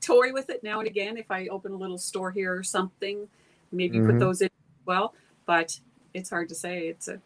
toy 0.00 0.32
with 0.32 0.48
it 0.48 0.62
now 0.62 0.78
and 0.78 0.88
again. 0.88 1.18
If 1.18 1.30
I 1.30 1.48
open 1.48 1.72
a 1.72 1.76
little 1.76 1.98
store 1.98 2.30
here 2.30 2.56
or 2.56 2.62
something, 2.62 3.28
maybe 3.70 3.98
mm-hmm. 3.98 4.12
put 4.12 4.18
those 4.18 4.40
in 4.40 4.48
well, 4.86 5.14
but 5.44 5.78
it's 6.16 6.30
hard 6.30 6.48
to 6.48 6.54
say. 6.54 6.88
It's 6.88 7.08
a 7.08 7.20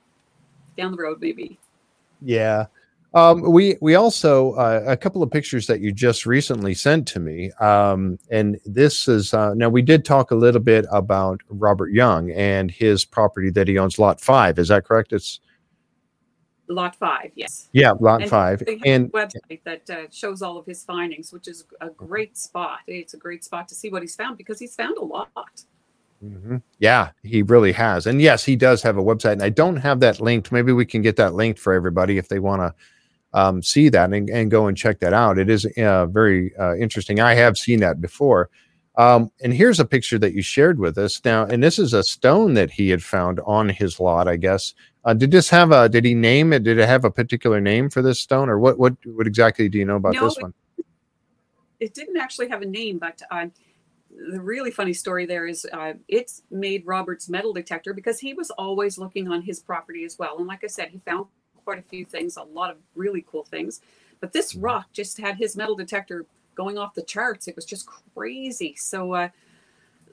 down 0.77 0.93
the 0.93 0.99
road, 0.99 1.21
maybe. 1.21 1.59
Yeah. 2.21 2.67
Um, 3.13 3.51
we 3.51 3.77
we 3.81 3.97
also 3.97 4.53
uh, 4.53 4.85
a 4.87 4.97
couple 4.97 5.23
of 5.23 5.31
pictures 5.31 5.67
that 5.67 5.81
you 5.81 5.91
just 5.91 6.27
recently 6.27 6.75
sent 6.75 7.09
to 7.09 7.19
me, 7.19 7.51
um, 7.61 8.21
and 8.31 8.61
this 8.65 9.09
is 9.09 9.35
uh, 9.35 9.53
now 9.55 9.69
we 9.69 9.83
did 9.83 10.05
talk 10.05 10.31
a 10.31 10.37
little 10.37 10.61
bit 10.61 10.87
about 10.93 11.41
Robert 11.49 11.91
Young 11.91 12.31
and 12.31 12.71
his 12.71 13.05
property 13.05 13.51
that 13.51 13.67
he 13.67 13.79
owns, 13.79 13.99
Lot 13.99 14.21
Five. 14.21 14.61
Is 14.61 14.69
that 14.69 14.85
correct? 14.85 15.13
It's 15.13 15.41
Lot 16.69 16.95
Five, 16.95 17.33
yes. 17.35 17.69
Yeah, 17.73 17.95
Lot 17.99 18.23
and 18.23 18.31
Five, 18.31 18.63
and 18.85 19.11
website 19.11 19.61
that 19.65 19.91
uh, 19.91 20.03
shows 20.13 20.41
all 20.41 20.57
of 20.57 20.65
his 20.65 20.85
findings, 20.85 21.33
which 21.33 21.49
is 21.49 21.65
a 21.81 21.91
great 21.91 22.39
spot. 22.39 22.79
It's 22.87 23.15
a 23.15 23.19
great 23.19 23.43
spot 23.43 23.67
to 23.69 23.75
see 23.75 23.91
what 23.91 24.03
he's 24.03 24.15
found 24.15 24.39
because 24.39 24.61
he's 24.61 24.77
found 24.77 24.99
a 24.99 25.05
lot. 25.05 25.65
Mm-hmm. 26.23 26.59
Yeah, 26.79 27.11
he 27.23 27.43
really 27.43 27.73
has. 27.73 28.07
And 28.07 28.21
yes, 28.21 28.45
he 28.45 28.57
does 28.57 28.83
have 28.83 28.99
a 28.99 29.03
website. 29.03 29.33
And 29.33 29.43
I 29.43 29.49
don't 29.49 29.77
have 29.77 30.01
that 30.01 30.21
linked. 30.21 30.53
Maybe 30.53 30.73
we 30.73 30.85
can 30.85 31.03
get 31.03 31.17
that 31.17 31.35
linked 31.35 31.59
for 31.59 31.73
everybody 31.73 32.19
if 32.19 32.29
they 32.29 32.39
want 32.39 32.63
to 32.63 32.75
um, 33.33 33.63
see 33.63 33.89
that 33.89 34.13
and, 34.13 34.29
and, 34.29 34.51
go 34.51 34.67
and 34.67 34.77
check 34.77 35.01
that 35.01 35.13
out. 35.13 35.39
It 35.39 35.49
is 35.49 35.65
uh, 35.79 36.07
very 36.07 36.55
uh, 36.59 36.75
interesting. 36.77 37.21
I 37.21 37.35
have 37.35 37.57
seen 37.57 37.81
that 37.81 38.01
before. 38.01 38.51
Um, 38.97 39.31
and 39.41 39.55
here's 39.55 39.81
a 39.81 39.85
picture 39.85 40.19
that 40.19 40.35
you 40.35 40.43
shared 40.43 40.79
with 40.79 40.99
us 40.99 41.25
now. 41.25 41.47
And 41.47 41.63
this 41.63 41.79
is 41.79 41.95
a 41.95 42.03
stone 42.03 42.55
that 42.55 42.71
he 42.71 42.91
had 42.91 43.03
found 43.03 43.41
on 43.47 43.69
his 43.69 44.01
lot, 44.01 44.29
I 44.29 44.37
guess. 44.37 44.75
Uh, 45.05 45.15
did 45.15 45.31
this 45.31 45.49
have 45.49 45.71
a? 45.71 45.89
Did 45.89 46.05
he 46.05 46.13
name 46.13 46.53
it? 46.53 46.65
Did 46.65 46.79
it 46.79 46.87
have 46.87 47.07
a 47.07 47.11
particular 47.11 47.61
name 47.61 47.89
for 47.89 48.03
this 48.03 48.21
stone, 48.21 48.51
or 48.51 48.59
what? 48.59 48.79
What? 48.79 48.95
What 49.07 49.27
exactly 49.27 49.67
do 49.71 49.79
you 49.79 49.87
know 49.87 49.97
about 49.97 50.13
no, 50.13 50.25
this 50.25 50.37
one? 50.39 50.53
it 51.81 51.95
didn't 51.95 52.19
actually 52.19 52.49
have 52.49 52.63
a 52.63 52.67
name, 52.67 52.99
but 52.99 53.21
uh, 53.31 53.47
the 54.31 54.41
really 54.41 54.71
funny 54.71 54.93
story 54.93 55.25
there 55.25 55.47
is 55.47 55.67
uh, 55.73 55.95
it's 56.09 56.43
made 56.51 56.87
Robert's 56.87 57.29
metal 57.29 57.53
detector 57.53 57.95
because 57.95 58.21
he 58.21 58.35
was 58.35 58.51
always 58.51 58.99
looking 58.99 59.29
on 59.29 59.43
his 59.43 59.61
property 59.61 60.05
as 60.05 60.19
well. 60.19 60.39
And 60.39 60.47
like 60.47 60.63
I 60.63 60.67
said, 60.67 60.91
he 60.91 60.99
found 60.99 61.27
quite 61.65 61.79
a 61.79 61.83
few 61.83 62.05
things, 62.05 62.37
a 62.37 62.43
lot 62.43 62.71
of 62.71 62.77
really 62.95 63.25
cool 63.31 63.45
things. 63.45 63.81
But 64.21 64.33
this 64.33 64.53
Mhm. 64.53 64.63
rock 64.65 64.93
just 64.93 65.19
had 65.19 65.37
his 65.37 65.57
metal 65.57 65.75
detector 65.75 66.27
going 66.55 66.77
off 66.77 66.95
the 66.95 67.03
charts. 67.03 67.49
It 67.49 67.57
was 67.57 67.65
just 67.65 67.87
crazy. 67.87 68.75
So, 68.77 69.15
uh, 69.15 69.29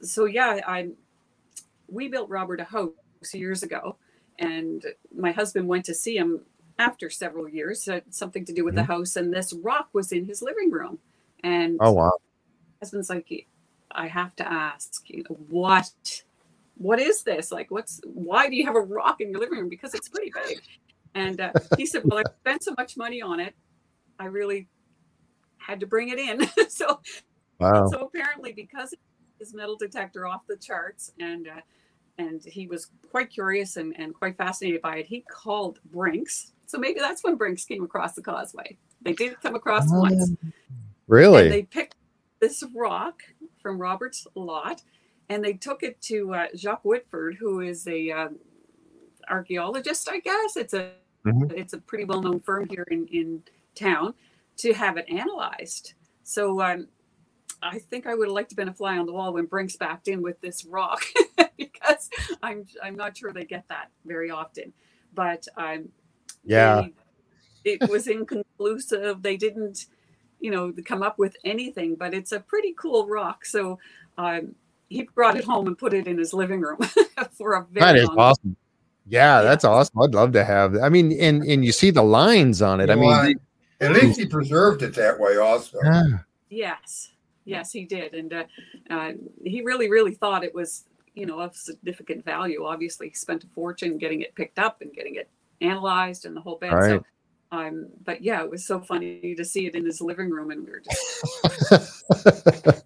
so 0.02 0.26
yeah, 0.26 0.62
I 0.66 0.92
we 1.90 2.08
built 2.08 2.30
Robert 2.30 2.60
a 2.60 2.66
house 2.66 2.92
years 3.34 3.64
ago, 3.64 3.98
and 4.40 4.86
my 5.16 5.32
husband 5.32 5.68
went 5.68 5.86
to 5.86 5.94
see 5.94 6.18
him 6.18 6.42
after 6.80 7.10
several 7.10 7.50
years. 7.50 7.88
Uh, 7.88 8.02
something 8.10 8.46
to 8.46 8.54
do 8.54 8.64
with 8.64 8.76
the 8.76 8.84
house, 8.84 9.16
and 9.16 9.34
this 9.34 9.54
rock 9.54 9.90
was 9.94 10.12
in 10.12 10.26
his 10.26 10.42
living 10.42 10.72
room. 10.72 11.00
And 11.44 11.78
Oh 11.80 11.92
wow. 11.92 12.12
husband's 12.82 13.10
like, 13.10 13.48
I 13.98 14.08
have 14.08 14.36
to 14.38 14.50
ask, 14.52 15.10
you 15.10 15.24
know, 15.30 15.38
what, 15.50 15.90
what 16.78 17.00
is 17.00 17.24
this? 17.24 17.52
Like, 17.52 17.72
what's, 17.72 18.00
why 18.06 18.50
do 18.50 18.56
you 18.56 18.66
have 18.66 18.76
a 18.76 18.82
rock 18.82 19.22
in 19.22 19.32
your 19.32 19.40
living 19.40 19.60
room? 19.60 19.70
Because 19.70 19.94
it's 19.94 20.08
pretty 20.10 20.32
big. 20.48 20.62
And 21.16 21.42
uh, 21.42 21.52
he 21.78 21.86
said, 21.86 22.04
well, 22.06 22.20
I 22.20 22.24
spent 22.42 22.64
so 22.64 22.74
much 22.78 22.96
money 22.96 23.22
on 23.22 23.40
it, 23.40 23.56
I 24.20 24.26
really 24.26 24.68
had 25.58 25.80
to 25.80 25.88
bring 25.88 26.10
it 26.10 26.20
in. 26.20 26.48
so, 26.70 27.00
Wow. 27.60 27.88
so 27.90 28.02
apparently, 28.02 28.54
because 28.54 28.94
his 29.40 29.54
metal 29.54 29.76
detector 29.76 30.28
off 30.28 30.42
the 30.48 30.58
charts, 30.58 31.12
and 31.20 31.48
uh, 31.48 31.62
and 32.20 32.44
he 32.44 32.68
was 32.68 32.92
quite 33.10 33.30
curious 33.30 33.78
and, 33.78 33.96
and 34.00 34.14
quite 34.14 34.38
fascinated 34.38 34.82
by 34.82 34.98
it, 34.98 35.06
he 35.08 35.22
called 35.22 35.80
Brinks. 35.92 36.54
So 36.68 36.78
maybe 36.78 37.00
that's 37.00 37.24
when 37.24 37.36
Brinks 37.36 37.66
came 37.66 37.84
across 37.84 38.14
the 38.14 38.22
causeway. 38.22 38.78
They 39.02 39.14
did 39.14 39.40
come 39.42 39.56
across 39.56 39.86
once. 39.92 40.30
And 40.30 40.54
Really? 41.08 41.48
they 41.50 41.64
picked 41.64 41.96
this 42.40 42.64
rock 42.76 43.22
from 43.68 43.78
Robert's 43.82 44.26
lot, 44.34 44.82
and 45.28 45.44
they 45.44 45.52
took 45.52 45.84
it 45.84 46.00
to 46.04 46.34
uh, 46.34 46.48
Jacques 46.56 46.86
Whitford, 46.86 47.36
who 47.36 47.60
is 47.60 47.86
a 47.86 48.10
um, 48.12 48.38
archaeologist, 49.30 50.08
I 50.10 50.20
guess. 50.20 50.56
It's 50.56 50.74
a 50.74 50.92
Mhm. 51.26 51.52
it's 51.52 51.74
a 51.74 51.80
pretty 51.80 52.06
well 52.06 52.22
known 52.22 52.40
firm 52.40 52.70
here 52.70 52.86
in 52.90 53.06
in 53.08 53.44
town 53.76 54.14
to 54.58 54.72
have 54.74 54.96
it 54.96 55.06
analyzed. 55.10 55.96
So 56.24 56.62
um, 56.62 56.88
I 57.62 57.80
think 57.80 58.08
I 58.08 58.16
would 58.16 58.30
have 58.30 58.34
liked 58.34 58.52
to 58.52 58.56
been 58.56 58.70
a 58.70 58.74
fly 58.74 58.98
on 58.98 59.06
the 59.06 59.12
wall 59.12 59.34
when 59.34 59.46
Brinks 59.48 59.76
backed 59.76 60.08
in 60.08 60.22
with 60.22 60.40
this 60.40 60.64
rock 60.64 61.04
because 61.58 62.10
I'm 62.42 62.66
I'm 62.82 62.96
not 62.96 63.18
sure 63.18 63.34
they 63.34 63.44
get 63.44 63.68
that 63.68 63.90
very 64.06 64.32
often. 64.32 64.72
But 65.14 65.46
um, 65.58 65.90
Yeah. 66.46 66.84
they- 66.84 66.94
it 67.74 67.90
was 67.90 68.08
inconclusive. 68.08 69.22
They 69.24 69.36
didn't, 69.36 69.88
you 70.40 70.52
know, 70.52 70.74
come 70.86 71.02
up 71.04 71.18
with 71.20 71.36
anything. 71.44 71.96
But 71.96 72.14
it's 72.14 72.32
a 72.32 72.40
pretty 72.40 72.74
cool 72.78 73.08
rock. 73.08 73.46
So 73.46 73.80
um, 74.18 74.54
he 74.90 75.04
brought 75.16 75.38
it 75.38 75.44
home 75.44 75.68
and 75.68 75.78
put 75.78 75.94
it 75.94 76.08
in 76.08 76.18
his 76.18 76.34
living 76.34 76.62
room 76.62 76.80
for 77.38 77.54
a 77.54 77.66
very 77.72 77.86
That 77.86 77.96
is 77.98 78.08
long 78.10 78.20
awesome. 78.20 78.56
Yeah, 79.10 79.38
Yeah. 79.38 79.42
that's 79.44 79.64
awesome. 79.66 80.02
I'd 80.02 80.14
love 80.14 80.32
to 80.34 80.44
have. 80.44 80.76
I 80.78 80.90
mean, 80.90 81.12
and 81.20 81.44
and 81.44 81.64
you 81.66 81.72
see 81.72 81.92
the 81.92 82.04
lines 82.04 82.62
on 82.62 82.80
it. 82.82 82.90
I 82.90 82.94
You 82.94 83.00
mean, 83.02 83.10
want- 83.10 83.42
At 83.80 83.92
least 83.94 84.20
he 84.20 84.26
preserved 84.26 84.82
it 84.82 84.94
that 84.96 85.20
way, 85.20 85.38
also. 85.38 85.78
yeah. 85.84 86.04
Yes, 86.50 87.12
yes, 87.46 87.72
he 87.72 87.84
did, 87.86 88.14
and 88.14 88.34
uh, 88.34 88.44
uh, 88.90 89.12
he 89.44 89.62
really, 89.62 89.90
really 89.90 90.14
thought 90.16 90.44
it 90.44 90.56
was, 90.56 90.86
you 91.14 91.26
know, 91.26 91.40
of 91.42 91.56
significant 91.56 92.24
value. 92.26 92.64
Obviously, 92.66 93.10
he 93.10 93.14
spent 93.14 93.44
a 93.44 93.48
fortune 93.48 93.98
getting 93.98 94.22
it 94.22 94.34
picked 94.34 94.58
up 94.58 94.82
and 94.82 94.92
getting 94.94 95.16
it 95.16 95.30
analyzed 95.62 96.26
and 96.26 96.36
the 96.36 96.42
whole 96.42 96.56
bit. 96.56 96.72
Right. 96.72 96.90
So, 97.02 97.06
um, 97.52 97.88
but 98.04 98.22
yeah, 98.22 98.44
it 98.44 98.50
was 98.50 98.66
so 98.66 98.80
funny 98.80 99.34
to 99.36 99.46
see 99.46 99.68
it 99.68 99.76
in 99.76 99.86
his 99.86 100.02
living 100.02 100.30
room, 100.30 100.52
and 100.52 100.66
we 100.66 100.72
were 100.72 100.82
just, 100.82 102.04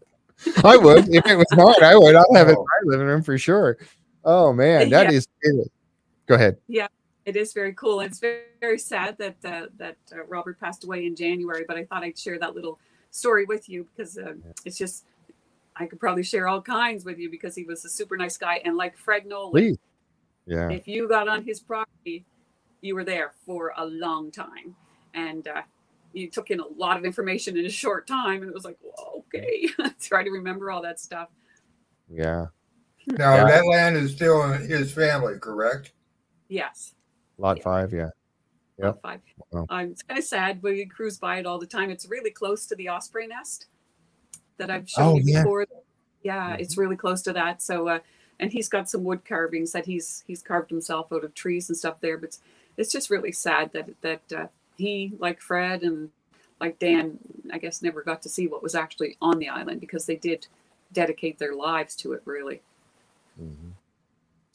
I 0.63 0.77
would 0.77 1.07
if 1.13 1.25
it 1.25 1.35
was 1.35 1.45
mine. 1.53 1.83
I 1.83 1.95
would. 1.95 2.15
I'll 2.15 2.33
have 2.35 2.47
it 2.47 2.51
in 2.51 2.57
Oh. 2.57 2.65
my 2.85 2.91
living 2.91 3.07
room 3.07 3.21
for 3.23 3.37
sure. 3.37 3.77
Oh 4.23 4.53
man, 4.53 4.89
that 4.89 5.11
Yeah. 5.11 5.17
is. 5.17 5.27
Go 6.27 6.35
ahead. 6.35 6.57
Yeah, 6.67 6.87
it 7.25 7.35
is 7.35 7.53
very 7.53 7.73
cool. 7.73 8.01
It's 8.01 8.19
very, 8.19 8.43
very 8.59 8.77
sad 8.79 9.17
that 9.17 9.35
uh, 9.43 9.67
that 9.77 9.97
uh, 10.13 10.23
Robert 10.25 10.59
passed 10.59 10.83
away 10.83 11.05
in 11.05 11.15
January, 11.15 11.65
but 11.67 11.77
I 11.77 11.85
thought 11.85 12.03
I'd 12.03 12.17
share 12.17 12.39
that 12.39 12.55
little 12.55 12.79
story 13.11 13.45
with 13.45 13.67
you 13.69 13.87
because 13.95 14.17
uh, 14.17 14.33
it's 14.65 14.77
just. 14.77 15.05
I 15.77 15.85
could 15.85 16.01
probably 16.01 16.21
share 16.23 16.49
all 16.49 16.61
kinds 16.61 17.05
with 17.05 17.17
you 17.17 17.31
because 17.31 17.55
he 17.55 17.63
was 17.63 17.85
a 17.85 17.89
super 17.89 18.17
nice 18.17 18.37
guy, 18.37 18.61
and 18.65 18.75
like 18.75 18.97
Fred 18.97 19.25
Nolan, 19.25 19.51
Please. 19.53 19.77
Yeah. 20.45 20.69
if 20.69 20.85
you 20.85 21.07
got 21.07 21.29
on 21.29 21.43
his 21.45 21.61
property, 21.61 22.25
you 22.81 22.95
were 22.95 23.03
there 23.03 23.33
for 23.45 23.73
a 23.77 23.85
long 23.85 24.31
time, 24.31 24.75
and 25.13 25.47
uh, 25.47 25.61
you 26.13 26.29
took 26.29 26.51
in 26.51 26.59
a 26.59 26.67
lot 26.67 26.97
of 26.97 27.05
information 27.05 27.57
in 27.57 27.65
a 27.65 27.69
short 27.69 28.07
time, 28.07 28.41
and 28.41 28.49
it 28.49 28.53
was 28.53 28.65
like, 28.65 28.77
well, 28.83 29.23
okay, 29.33 29.67
try 30.01 30.23
to 30.23 30.29
remember 30.31 30.71
all 30.71 30.81
that 30.81 30.99
stuff. 30.99 31.29
Yeah. 32.09 32.47
Now, 33.07 33.35
Yeah. 33.35 33.45
that 33.45 33.65
land 33.65 33.97
is 33.97 34.11
still 34.13 34.43
in 34.51 34.61
his 34.69 34.91
family, 34.93 35.39
correct? 35.39 35.93
Yes, 36.49 36.93
Lot 37.37 37.57
Yeah. 37.57 37.63
five. 37.63 37.93
Yeah. 37.93 38.09
Yep. 38.77 38.85
Lot 38.95 39.01
five. 39.01 39.21
Wow. 39.51 39.65
Um, 39.69 39.91
it's 39.91 40.03
kind 40.03 40.17
of 40.19 40.23
sad. 40.25 40.61
We 40.61 40.85
cruise 40.85 41.17
by 41.17 41.37
it 41.37 41.45
all 41.45 41.57
the 41.59 41.65
time. 41.67 41.89
It's 41.89 42.07
really 42.07 42.29
close 42.31 42.65
to 42.67 42.75
the 42.75 42.89
osprey 42.89 43.27
nest 43.27 43.67
that 44.57 44.69
I've 44.69 44.89
shown 44.89 45.05
Oh, 45.07 45.15
you 45.17 45.23
yeah. 45.33 45.43
before. 45.43 45.65
Yeah, 46.23 46.53
it's 46.55 46.77
really 46.77 46.95
close 46.95 47.21
to 47.23 47.33
that. 47.33 47.61
So, 47.61 47.87
uh, 47.87 47.99
and 48.39 48.51
he's 48.51 48.69
got 48.69 48.89
some 48.89 49.03
wood 49.03 49.23
carvings 49.25 49.71
that 49.71 49.85
he's 49.85 50.23
he's 50.27 50.41
carved 50.43 50.69
himself 50.69 51.11
out 51.11 51.23
of 51.23 51.33
trees 51.33 51.69
and 51.69 51.77
stuff 51.77 51.99
there. 52.01 52.17
But 52.17 52.37
it's, 52.81 52.91
just 52.91 53.09
really 53.09 53.31
sad 53.31 53.71
that 53.73 53.89
that 54.01 54.21
uh, 54.35 54.47
he, 54.77 55.13
like 55.19 55.41
Fred 55.41 55.83
and 55.83 56.09
like 56.59 56.79
Dan, 56.79 57.17
I 57.51 57.57
guess 57.57 57.81
never 57.81 58.01
got 58.01 58.21
to 58.23 58.29
see 58.29 58.47
what 58.47 58.63
was 58.63 58.75
actually 58.75 59.17
on 59.21 59.39
the 59.39 59.49
island 59.49 59.79
because 59.79 60.05
they 60.05 60.15
did 60.15 60.47
dedicate 60.93 61.39
their 61.39 61.55
lives 61.55 61.95
to 61.97 62.13
it. 62.13 62.21
Really. 62.25 62.61
Mhm. 63.41 63.71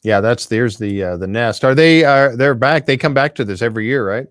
Yeah, 0.03 0.21
that's 0.21 0.45
there's 0.45 0.77
the 0.77 1.03
uh, 1.03 1.17
the 1.17 1.27
nest. 1.27 1.65
Are 1.65 1.75
they 1.75 2.05
uh 2.05 2.35
they're 2.35 2.55
back? 2.55 2.85
They 2.85 2.97
come 2.97 3.13
back 3.13 3.35
to 3.35 3.45
this 3.45 3.61
every 3.61 3.85
year, 3.85 4.07
right? 4.07 4.27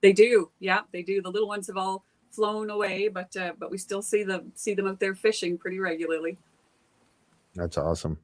They 0.00 0.12
do, 0.12 0.50
yeah, 0.60 0.80
they 0.92 1.02
do. 1.02 1.20
The 1.20 1.30
little 1.30 1.48
ones 1.48 1.66
have 1.66 1.76
all 1.76 2.04
flown 2.30 2.70
away, 2.70 3.08
but 3.08 3.34
uh, 3.36 3.52
but 3.58 3.70
we 3.70 3.78
still 3.78 4.02
see 4.02 4.22
them 4.22 4.52
see 4.54 4.74
them 4.74 4.86
out 4.86 5.00
there 5.00 5.14
fishing 5.14 5.58
pretty 5.58 5.80
regularly. 5.80 6.38
That's 7.54 7.78
awesome. 7.78 8.18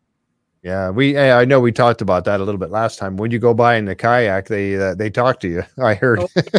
Yeah, 0.62 0.90
we 0.90 1.18
I 1.18 1.44
know 1.44 1.58
we 1.58 1.72
talked 1.72 2.02
about 2.02 2.24
that 2.26 2.40
a 2.40 2.44
little 2.44 2.58
bit 2.58 2.70
last 2.70 2.98
time. 2.98 3.16
When 3.16 3.30
you 3.32 3.38
go 3.40 3.52
by 3.52 3.76
in 3.76 3.84
the 3.84 3.96
kayak, 3.96 4.46
they 4.46 4.76
uh, 4.76 4.94
they 4.94 5.10
talk 5.10 5.40
to 5.40 5.48
you. 5.48 5.64
I 5.82 5.94
heard. 5.94 6.20
Oh. 6.20 6.28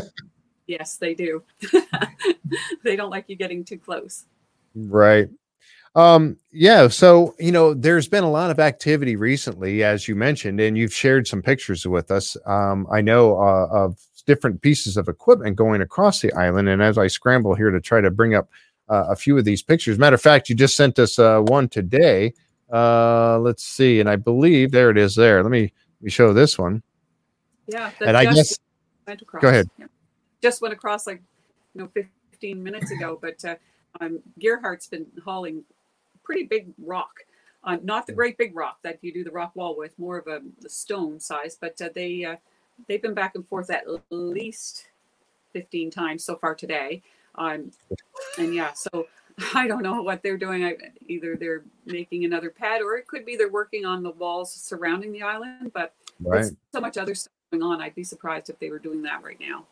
Yes, 0.65 0.95
they 0.95 1.13
do. 1.13 1.43
they 2.83 2.95
don't 2.95 3.09
like 3.09 3.25
you 3.27 3.35
getting 3.35 3.65
too 3.65 3.77
close. 3.77 4.25
Right. 4.73 5.27
Um, 5.95 6.37
yeah, 6.51 6.87
so 6.87 7.35
you 7.37 7.51
know, 7.51 7.73
there's 7.73 8.07
been 8.07 8.23
a 8.23 8.31
lot 8.31 8.49
of 8.49 8.59
activity 8.59 9.15
recently, 9.15 9.83
as 9.83 10.07
you 10.07 10.15
mentioned, 10.15 10.59
and 10.59 10.77
you've 10.77 10.93
shared 10.93 11.27
some 11.27 11.41
pictures 11.41 11.85
with 11.85 12.09
us. 12.09 12.35
Um, 12.45 12.87
I 12.91 13.01
know 13.01 13.37
uh, 13.37 13.67
of 13.71 13.99
different 14.25 14.61
pieces 14.61 14.97
of 14.97 15.07
equipment 15.07 15.55
going 15.55 15.81
across 15.81 16.21
the 16.21 16.33
island, 16.33 16.69
and 16.69 16.81
as 16.81 16.97
I 16.97 17.07
scramble 17.07 17.53
here 17.55 17.69
to 17.69 17.81
try 17.81 18.01
to 18.01 18.09
bring 18.09 18.33
up 18.33 18.49
uh, 18.89 19.05
a 19.09 19.15
few 19.15 19.37
of 19.37 19.45
these 19.45 19.61
pictures, 19.61 19.99
matter 19.99 20.15
of 20.15 20.21
fact, 20.21 20.49
you 20.49 20.55
just 20.55 20.75
sent 20.75 20.97
us 20.97 21.19
uh, 21.19 21.41
one 21.41 21.67
today. 21.69 22.33
Uh, 22.73 23.37
let's 23.39 23.63
see, 23.63 23.99
and 23.99 24.09
I 24.09 24.15
believe 24.15 24.71
there 24.71 24.89
it 24.89 24.97
is. 24.97 25.15
There, 25.15 25.43
let 25.43 25.51
me 25.51 25.61
let 25.61 26.01
me 26.01 26.09
show 26.09 26.33
this 26.33 26.57
one. 26.57 26.81
Yeah, 27.67 27.91
And 28.01 28.17
I 28.17 28.25
just 28.25 28.35
guess 28.35 28.59
went 29.07 29.21
across. 29.21 29.41
go 29.41 29.49
ahead. 29.49 29.69
Yeah. 29.77 29.85
Just 30.41 30.61
went 30.61 30.73
across 30.73 31.05
like 31.05 31.21
you 31.75 31.81
know 31.81 31.89
15 31.93 32.61
minutes 32.61 32.91
ago, 32.91 33.17
but 33.21 33.43
uh, 33.45 33.55
um, 34.01 34.19
Gerhardt's 34.39 34.87
been 34.87 35.05
hauling 35.23 35.63
pretty 36.23 36.43
big 36.43 36.73
rock. 36.83 37.19
Uh, 37.63 37.77
not 37.83 38.07
the 38.07 38.13
great 38.13 38.37
big 38.37 38.55
rock 38.55 38.79
that 38.81 38.97
you 39.01 39.13
do 39.13 39.23
the 39.23 39.31
rock 39.31 39.55
wall 39.55 39.77
with, 39.77 39.97
more 39.97 40.17
of 40.17 40.27
a, 40.27 40.41
the 40.59 40.69
stone 40.69 41.19
size. 41.19 41.57
But 41.59 41.79
uh, 41.81 41.89
they 41.93 42.25
uh, 42.25 42.35
they've 42.87 43.01
been 43.01 43.13
back 43.13 43.35
and 43.35 43.47
forth 43.47 43.69
at 43.69 43.85
least 44.09 44.87
15 45.53 45.91
times 45.91 46.23
so 46.23 46.35
far 46.35 46.55
today. 46.55 47.01
Um, 47.35 47.71
and 48.37 48.53
yeah, 48.53 48.73
so 48.73 49.07
I 49.53 49.67
don't 49.67 49.83
know 49.83 50.01
what 50.01 50.21
they're 50.23 50.37
doing. 50.37 50.63
I, 50.63 50.75
either 51.07 51.35
they're 51.35 51.63
making 51.85 52.25
another 52.25 52.49
pad, 52.49 52.81
or 52.81 52.95
it 52.95 53.07
could 53.07 53.25
be 53.25 53.35
they're 53.35 53.49
working 53.51 53.85
on 53.85 54.03
the 54.03 54.11
walls 54.11 54.53
surrounding 54.53 55.11
the 55.11 55.23
island. 55.23 55.71
But 55.73 55.93
right, 56.19 56.41
there's 56.41 56.53
so 56.73 56.81
much 56.81 56.97
other 56.97 57.15
stuff 57.15 57.31
going 57.51 57.63
on. 57.63 57.81
I'd 57.81 57.95
be 57.95 58.03
surprised 58.03 58.49
if 58.49 58.59
they 58.59 58.69
were 58.69 58.79
doing 58.79 59.01
that 59.03 59.23
right 59.23 59.39
now. 59.39 59.65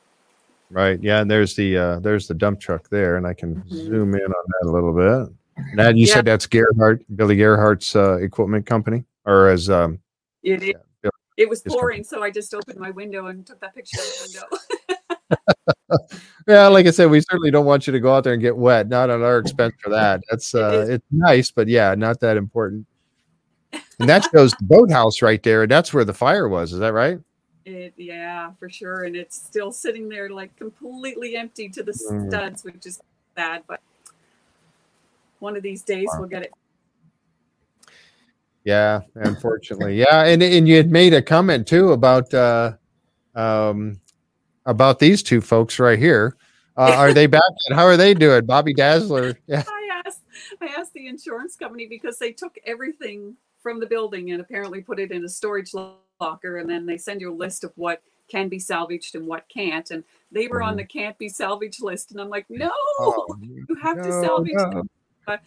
right, 0.69 1.01
yeah. 1.03 1.21
And 1.21 1.29
there's 1.29 1.55
the 1.55 1.77
uh, 1.77 1.99
there's 1.99 2.27
the 2.27 2.33
dump 2.33 2.59
truck 2.59 2.89
there, 2.89 3.17
and 3.17 3.27
I 3.27 3.33
can 3.33 3.55
Mhm. 3.55 3.69
zoom 3.69 4.15
in 4.15 4.21
on 4.21 4.31
that 4.47 4.67
a 4.67 4.71
little 4.71 4.93
bit. 4.93 5.35
That 5.75 5.95
you 5.97 6.07
Yeah. 6.07 6.15
said 6.15 6.25
that's 6.25 6.47
Gerhardt, 6.47 7.03
Billy 7.15 7.35
Gerhardt's 7.35 7.95
uh, 7.95 8.17
equipment 8.17 8.65
company, 8.65 9.03
or 9.25 9.49
as 9.49 9.69
um, 9.69 9.99
It, 10.43 10.63
it, 10.63 10.75
Yeah, 11.03 11.09
it 11.37 11.49
was 11.49 11.61
pouring, 11.61 12.03
so 12.03 12.23
I 12.23 12.31
just 12.31 12.53
opened 12.55 12.79
my 12.79 12.89
window 12.89 13.27
and 13.27 13.45
took 13.45 13.59
that 13.59 13.75
picture 13.75 13.99
of 13.99 14.07
the 14.07 14.23
window. 14.23 14.47
yeah, 16.47 16.67
like 16.67 16.87
I 16.87 16.91
said, 16.91 17.09
we 17.09 17.21
certainly 17.21 17.51
don't 17.51 17.65
want 17.65 17.87
you 17.87 17.93
to 17.93 17.99
go 17.99 18.13
out 18.13 18.23
there 18.23 18.33
and 18.33 18.41
get 18.41 18.55
wet. 18.55 18.87
Not 18.87 19.09
at 19.09 19.21
our 19.21 19.37
expense 19.39 19.73
for 19.81 19.89
that. 19.89 20.21
That's 20.29 20.53
uh, 20.55 20.85
it's 20.89 21.05
nice, 21.11 21.51
but 21.51 21.67
yeah, 21.67 21.95
not 21.95 22.19
that 22.21 22.37
important. 22.37 22.85
And 23.99 24.09
that 24.09 24.27
shows 24.33 24.51
the 24.51 24.63
boathouse 24.65 25.21
right 25.21 25.41
there. 25.43 25.63
and 25.63 25.71
That's 25.71 25.93
where 25.93 26.05
the 26.05 26.13
fire 26.13 26.47
was. 26.49 26.73
Is 26.73 26.79
that 26.79 26.93
right? 26.93 27.19
It, 27.65 27.93
yeah, 27.97 28.51
for 28.59 28.69
sure. 28.69 29.03
And 29.03 29.15
it's 29.15 29.35
still 29.35 29.71
sitting 29.71 30.09
there 30.09 30.29
like 30.29 30.55
completely 30.57 31.35
empty 31.35 31.69
to 31.69 31.83
the 31.83 31.91
Mm. 31.91 32.29
studs, 32.29 32.63
which 32.63 32.85
is 32.85 32.99
sad. 33.35 33.63
But 33.67 33.79
one 35.39 35.55
of 35.55 35.63
these 35.63 35.81
days 35.83 36.09
we'll 36.17 36.27
get 36.27 36.43
it. 36.43 36.51
Yeah, 38.63 39.01
unfortunately, 39.15 39.97
yeah, 39.97 40.23
and 40.25 40.43
and 40.43 40.67
you 40.67 40.77
had 40.77 40.91
made 40.91 41.15
a 41.15 41.21
comment 41.21 41.67
too 41.67 41.93
about 41.93 42.31
uh, 42.31 42.73
um, 43.33 43.99
about 44.65 44.99
these 44.99 45.23
two 45.23 45.41
folks 45.41 45.79
right 45.79 45.99
here. 45.99 46.35
Uh, 46.77 46.93
are 46.95 47.13
they 47.13 47.27
back? 47.27 47.41
How 47.69 47.85
are 47.85 47.97
they 47.97 48.13
doing, 48.13 48.45
Bobby 48.45 48.73
Dazzler? 48.73 49.37
Yeah. 49.47 49.63
I 49.67 50.01
asked, 50.05 50.21
I 50.61 50.67
asked 50.67 50.93
the 50.93 51.07
insurance 51.07 51.55
company 51.55 51.87
because 51.87 52.17
they 52.17 52.31
took 52.31 52.55
everything 52.65 53.35
from 53.61 53.79
the 53.79 53.85
building 53.85 54.31
and 54.31 54.41
apparently 54.41 54.81
put 54.81 54.99
it 54.99 55.11
in 55.11 55.23
a 55.23 55.29
storage 55.29 55.71
locker, 55.73 56.57
and 56.57 56.69
then 56.69 56.85
they 56.85 56.97
send 56.97 57.21
you 57.21 57.31
a 57.31 57.35
list 57.35 57.63
of 57.63 57.71
what 57.75 58.01
can 58.27 58.47
be 58.47 58.59
salvaged 58.59 59.15
and 59.15 59.27
what 59.27 59.47
can't. 59.49 59.91
And 59.91 60.03
they 60.31 60.47
were 60.47 60.63
on 60.63 60.77
the 60.77 60.85
can't 60.85 61.17
be 61.17 61.27
salvaged 61.27 61.83
list, 61.83 62.11
and 62.11 62.21
I'm 62.21 62.29
like, 62.29 62.45
no, 62.49 62.71
Oh, 62.99 63.27
you 63.41 63.65
have 63.83 64.01
to 64.01 64.11
salvage 64.11 64.53
no. 64.53 64.69
them. 64.69 64.89
Uh, 65.27 65.37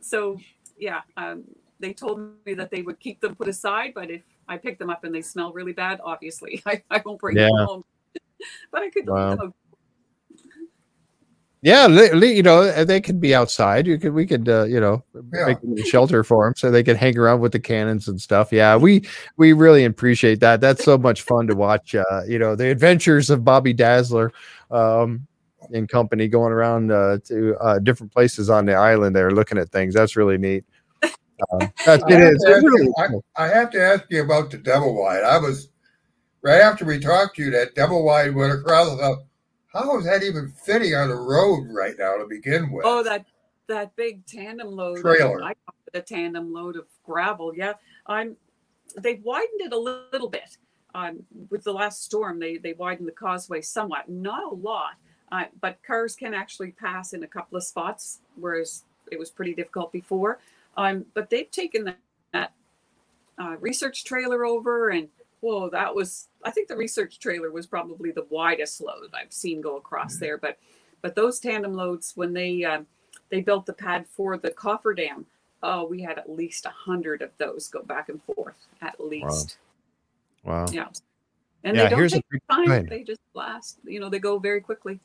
so 0.00 0.38
yeah, 0.76 1.02
um, 1.16 1.44
they 1.78 1.92
told 1.92 2.20
me 2.44 2.54
that 2.54 2.70
they 2.70 2.82
would 2.82 2.98
keep 2.98 3.20
them 3.20 3.34
put 3.34 3.48
aside, 3.48 3.92
but 3.94 4.10
if 4.10 4.22
I 4.48 4.56
pick 4.58 4.78
them 4.78 4.90
up 4.90 5.04
and 5.04 5.14
they 5.14 5.22
smell 5.22 5.52
really 5.52 5.72
bad, 5.72 6.00
obviously 6.02 6.62
I, 6.66 6.82
I 6.90 7.00
won't 7.04 7.20
bring 7.20 7.36
them 7.36 7.50
home. 7.54 7.84
but 8.72 8.82
I 8.82 8.90
could 8.90 9.08
Wow. 9.08 9.30
leave 9.30 9.38
them. 9.38 9.54
Yeah, 11.64 11.86
li- 11.86 12.10
li- 12.12 12.34
you 12.36 12.42
know 12.42 12.84
they 12.84 13.00
could 13.00 13.20
be 13.20 13.36
outside. 13.36 13.86
You 13.86 13.96
could, 13.96 14.12
we 14.14 14.26
could, 14.26 14.48
uh, 14.48 14.64
you 14.64 14.80
know, 14.80 15.04
Yeah. 15.32 15.46
make 15.46 15.58
a 15.78 15.82
shelter 15.88 16.24
for 16.24 16.44
them 16.44 16.54
so 16.56 16.72
they 16.72 16.82
could 16.82 16.96
hang 16.96 17.16
around 17.16 17.38
with 17.40 17.52
the 17.52 17.60
cannons 17.60 18.08
and 18.08 18.20
stuff. 18.20 18.50
Yeah, 18.52 18.74
we 18.76 19.06
we 19.36 19.52
really 19.52 19.84
appreciate 19.84 20.40
that. 20.40 20.60
That's 20.60 20.82
so 20.84 20.98
much 20.98 21.22
fun 21.22 21.46
to 21.46 21.54
watch. 21.54 21.94
Uh, 21.94 22.22
you 22.26 22.40
know, 22.40 22.56
the 22.56 22.68
adventures 22.68 23.30
of 23.30 23.44
Bobby 23.44 23.72
Dazzler, 23.72 24.32
um, 24.72 25.24
and 25.72 25.88
company 25.88 26.26
going 26.26 26.52
around 26.52 26.90
uh, 26.90 27.18
to 27.26 27.54
uh, 27.60 27.78
different 27.78 28.12
places 28.12 28.50
on 28.50 28.66
the 28.66 28.74
island. 28.74 29.14
There, 29.14 29.30
looking 29.30 29.56
at 29.58 29.68
things. 29.70 29.94
That's 29.94 30.16
really 30.16 30.38
neat. 30.38 30.64
Um, 31.04 31.72
that's, 31.86 32.02
I 32.04 32.08
it 32.12 32.18
have 32.20 32.32
is. 32.32 32.42
to 32.42 32.48
It's 32.48 32.56
ask 32.56 32.64
really 32.64 32.84
you- 32.86 32.94
I, 32.98 33.06
cool. 33.06 33.24
I 33.36 33.46
have 33.48 33.70
to 33.70 33.80
ask 33.80 34.04
you 34.10 34.22
about 34.22 34.50
the 34.50 34.58
devil 34.58 35.00
wide. 35.00 35.22
I 35.22 35.38
was 35.38 35.68
right 36.42 36.60
after 36.60 36.84
we 36.84 36.98
talked 36.98 37.36
to 37.36 37.44
you. 37.44 37.50
That 37.50 37.74
double 37.74 38.04
wide 38.04 38.34
went 38.34 38.52
across. 38.52 38.92
I 38.92 38.96
thought, 38.96 39.24
how 39.72 39.98
is 39.98 40.04
that 40.04 40.22
even 40.22 40.48
fitting 40.50 40.94
on 40.94 41.08
the 41.08 41.16
road 41.16 41.68
right 41.70 41.94
now 41.98 42.16
to 42.18 42.26
begin 42.26 42.70
with? 42.70 42.84
Oh, 42.84 43.02
that 43.02 43.24
that 43.68 43.96
big 43.96 44.26
tandem 44.26 44.68
load. 44.68 45.00
Trailer. 45.00 45.42
I 45.42 45.54
call 45.54 45.74
it 45.92 45.98
a 45.98 46.02
tandem 46.02 46.52
load 46.52 46.76
of 46.76 46.86
gravel. 47.04 47.54
Yeah, 47.54 47.74
I'm. 48.06 48.36
They've 48.98 49.22
widened 49.22 49.60
it 49.60 49.72
a 49.72 49.78
little 49.78 50.28
bit. 50.28 50.58
Um, 50.94 51.24
with 51.48 51.64
the 51.64 51.72
last 51.72 52.04
storm, 52.04 52.38
they 52.38 52.58
they 52.58 52.74
widened 52.74 53.08
the 53.08 53.12
causeway 53.12 53.62
somewhat, 53.62 54.10
not 54.10 54.52
a 54.52 54.54
lot, 54.54 54.96
uh, 55.30 55.44
but 55.60 55.82
cars 55.82 56.14
can 56.14 56.34
actually 56.34 56.72
pass 56.72 57.14
in 57.14 57.22
a 57.22 57.26
couple 57.26 57.56
of 57.56 57.64
spots, 57.64 58.20
whereas 58.36 58.84
it 59.10 59.18
was 59.18 59.30
pretty 59.30 59.54
difficult 59.54 59.90
before. 59.90 60.38
Um, 60.76 61.06
but 61.14 61.30
they've 61.30 61.50
taken 61.50 61.84
that, 61.84 61.98
that 62.32 62.52
uh, 63.38 63.56
research 63.58 64.04
trailer 64.04 64.44
over, 64.44 64.90
and 64.90 65.08
whoa, 65.42 65.68
that 65.70 65.94
was. 65.94 66.28
I 66.44 66.50
think 66.50 66.68
the 66.68 66.76
research 66.76 67.18
trailer 67.18 67.50
was 67.50 67.66
probably 67.66 68.10
the 68.10 68.26
widest 68.30 68.80
load 68.80 69.10
I've 69.12 69.32
seen 69.32 69.60
go 69.60 69.76
across 69.76 70.16
there. 70.16 70.38
But 70.38 70.58
but 71.02 71.14
those 71.14 71.38
tandem 71.38 71.74
loads, 71.74 72.12
when 72.14 72.32
they 72.32 72.64
um, 72.64 72.86
they 73.28 73.42
built 73.42 73.66
the 73.66 73.72
pad 73.74 74.06
for 74.06 74.38
the 74.38 74.52
cofferdam, 74.52 75.24
oh, 75.62 75.84
we 75.84 76.00
had 76.00 76.18
at 76.18 76.30
least 76.30 76.64
a 76.64 76.70
hundred 76.70 77.20
of 77.20 77.30
those 77.38 77.68
go 77.68 77.82
back 77.82 78.08
and 78.08 78.22
forth 78.22 78.66
at 78.80 78.98
least. 78.98 79.58
Wow. 80.44 80.66
Yeah. 80.72 80.88
And 81.64 81.76
Yeah, 81.76 81.84
they 81.84 81.90
don't 81.90 82.08
take 82.08 82.48
time. 82.50 82.86
They 82.86 83.02
just 83.02 83.20
last. 83.34 83.78
You 83.84 84.00
know, 84.00 84.08
they 84.08 84.18
go 84.18 84.38
very 84.38 84.60
quickly. 84.60 85.00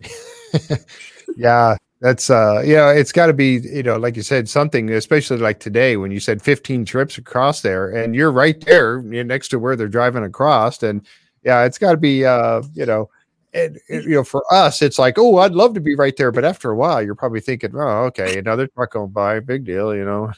yeah 1.36 1.76
that's 2.04 2.28
uh 2.28 2.62
yeah 2.66 2.90
it's 2.92 3.12
got 3.12 3.28
to 3.28 3.32
be 3.32 3.60
you 3.62 3.82
know 3.82 3.96
like 3.96 4.14
you 4.14 4.20
said 4.20 4.46
something 4.46 4.90
especially 4.90 5.38
like 5.38 5.58
today 5.58 5.96
when 5.96 6.10
you 6.10 6.20
said 6.20 6.42
15 6.42 6.84
trips 6.84 7.16
across 7.16 7.62
there 7.62 7.88
and 7.96 8.14
you're 8.14 8.30
right 8.30 8.60
there 8.66 9.00
next 9.00 9.48
to 9.48 9.58
where 9.58 9.74
they're 9.74 9.88
driving 9.88 10.22
across 10.22 10.82
and 10.82 11.06
yeah 11.44 11.64
it's 11.64 11.78
got 11.78 11.92
to 11.92 11.96
be 11.96 12.22
uh 12.26 12.62
you 12.74 12.84
know 12.84 13.08
and, 13.54 13.80
you 13.88 14.10
know 14.10 14.22
for 14.22 14.44
us 14.52 14.82
it's 14.82 14.98
like 14.98 15.14
oh 15.16 15.38
i'd 15.38 15.52
love 15.52 15.72
to 15.72 15.80
be 15.80 15.94
right 15.94 16.14
there 16.18 16.30
but 16.30 16.44
after 16.44 16.70
a 16.70 16.76
while 16.76 17.00
you're 17.00 17.14
probably 17.14 17.40
thinking 17.40 17.70
oh 17.74 18.04
okay 18.04 18.38
another 18.38 18.66
truck 18.66 18.92
going 18.92 19.10
by 19.10 19.40
big 19.40 19.64
deal 19.64 19.94
you 19.94 20.04
know? 20.04 20.30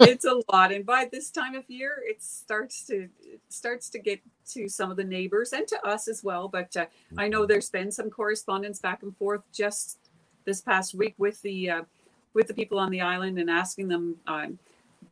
It's 0.00 0.24
a 0.24 0.42
lot 0.52 0.72
and 0.72 0.84
by 0.84 1.08
this 1.10 1.30
time 1.30 1.54
of 1.54 1.64
year 1.70 2.02
it 2.04 2.20
starts 2.20 2.84
to 2.88 3.08
it 3.22 3.40
starts 3.48 3.88
to 3.90 3.98
get 4.00 4.20
to 4.48 4.68
some 4.68 4.90
of 4.90 4.96
the 4.98 5.04
neighbors 5.04 5.52
and 5.52 5.66
to 5.68 5.86
us 5.86 6.08
as 6.08 6.22
well 6.24 6.48
but 6.48 6.76
uh, 6.76 6.86
i 7.16 7.28
know 7.28 7.46
there's 7.46 7.70
been 7.70 7.92
some 7.92 8.10
correspondence 8.10 8.80
back 8.80 9.04
and 9.04 9.16
forth 9.16 9.42
just 9.52 10.03
this 10.44 10.60
past 10.60 10.94
week 10.94 11.14
with 11.18 11.40
the 11.42 11.70
uh, 11.70 11.82
with 12.34 12.48
the 12.48 12.54
people 12.54 12.78
on 12.78 12.90
the 12.90 13.00
island 13.00 13.38
and 13.38 13.50
asking 13.50 13.88
them 13.88 14.16
um, 14.26 14.58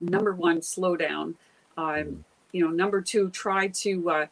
number 0.00 0.34
one 0.34 0.62
slow 0.62 0.96
down 0.96 1.34
um, 1.76 2.24
you 2.52 2.64
know 2.64 2.70
number 2.70 3.00
two 3.00 3.30
try 3.30 3.68
to 3.68 4.10
uh, 4.10 4.26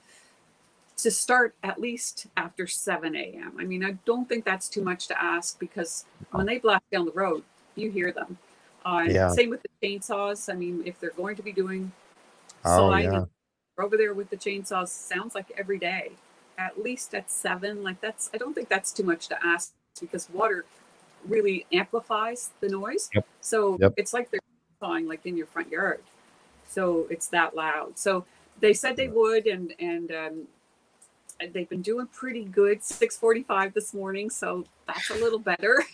to 0.96 1.10
start 1.10 1.54
at 1.62 1.80
least 1.80 2.26
after 2.36 2.66
7 2.66 3.16
a.m 3.16 3.52
i 3.58 3.64
mean 3.64 3.82
i 3.84 3.92
don't 4.04 4.28
think 4.28 4.44
that's 4.44 4.68
too 4.68 4.82
much 4.82 5.06
to 5.08 5.22
ask 5.22 5.58
because 5.58 6.04
when 6.32 6.44
they 6.46 6.58
blast 6.58 6.84
down 6.92 7.06
the 7.06 7.12
road 7.12 7.42
you 7.74 7.90
hear 7.90 8.12
them 8.12 8.36
uh, 8.84 9.04
Yeah. 9.06 9.28
Same 9.30 9.50
with 9.50 9.62
the 9.62 9.68
chainsaws. 9.82 10.52
I 10.52 10.56
mean, 10.56 10.82
if 10.86 10.98
they're 11.00 11.10
going 11.10 11.36
to 11.36 11.42
be 11.42 11.52
doing 11.52 11.92
Oh, 12.64 12.94
yeah. 12.94 13.24
over 13.78 13.96
there 13.96 14.14
with 14.14 14.30
the 14.30 14.36
chainsaws, 14.36 14.88
sounds 14.88 15.34
like 15.34 15.50
every 15.56 15.78
day, 15.78 16.12
at 16.58 16.82
least 16.82 17.14
at 17.14 17.30
seven. 17.30 17.82
Like 17.82 18.00
that's, 18.00 18.30
I 18.34 18.38
don't 18.38 18.54
think 18.54 18.68
that's 18.68 18.92
too 18.92 19.04
much 19.04 19.28
to 19.28 19.46
ask 19.46 19.72
because 20.00 20.28
water 20.30 20.64
really 21.28 21.66
amplifies 21.72 22.50
the 22.60 22.68
noise. 22.68 23.10
Yep. 23.14 23.26
So 23.40 23.78
Yep. 23.80 23.94
it's 23.96 24.12
like 24.12 24.30
they're 24.30 24.40
sawing 24.80 25.06
like 25.06 25.26
in 25.26 25.36
your 25.36 25.46
front 25.46 25.70
yard. 25.70 26.02
So 26.68 27.06
it's 27.10 27.28
that 27.28 27.54
loud. 27.54 27.98
So 27.98 28.24
they 28.60 28.72
said 28.74 28.96
they 28.96 29.08
would, 29.08 29.46
and 29.46 29.74
and 29.80 30.12
um, 30.12 30.42
they've 31.52 31.68
been 31.68 31.82
doing 31.82 32.06
pretty 32.08 32.44
good. 32.44 32.82
Six 32.84 33.16
forty-five 33.16 33.74
this 33.74 33.92
morning, 33.92 34.30
so 34.30 34.64
that's 34.86 35.10
a 35.10 35.14
little 35.14 35.38
better. 35.38 35.84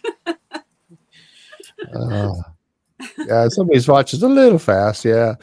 Oh. 1.94 2.34
yeah, 3.18 3.48
somebody's 3.48 3.88
watching 3.88 4.22
a 4.22 4.26
little 4.26 4.58
fast. 4.58 5.04
Yeah. 5.04 5.34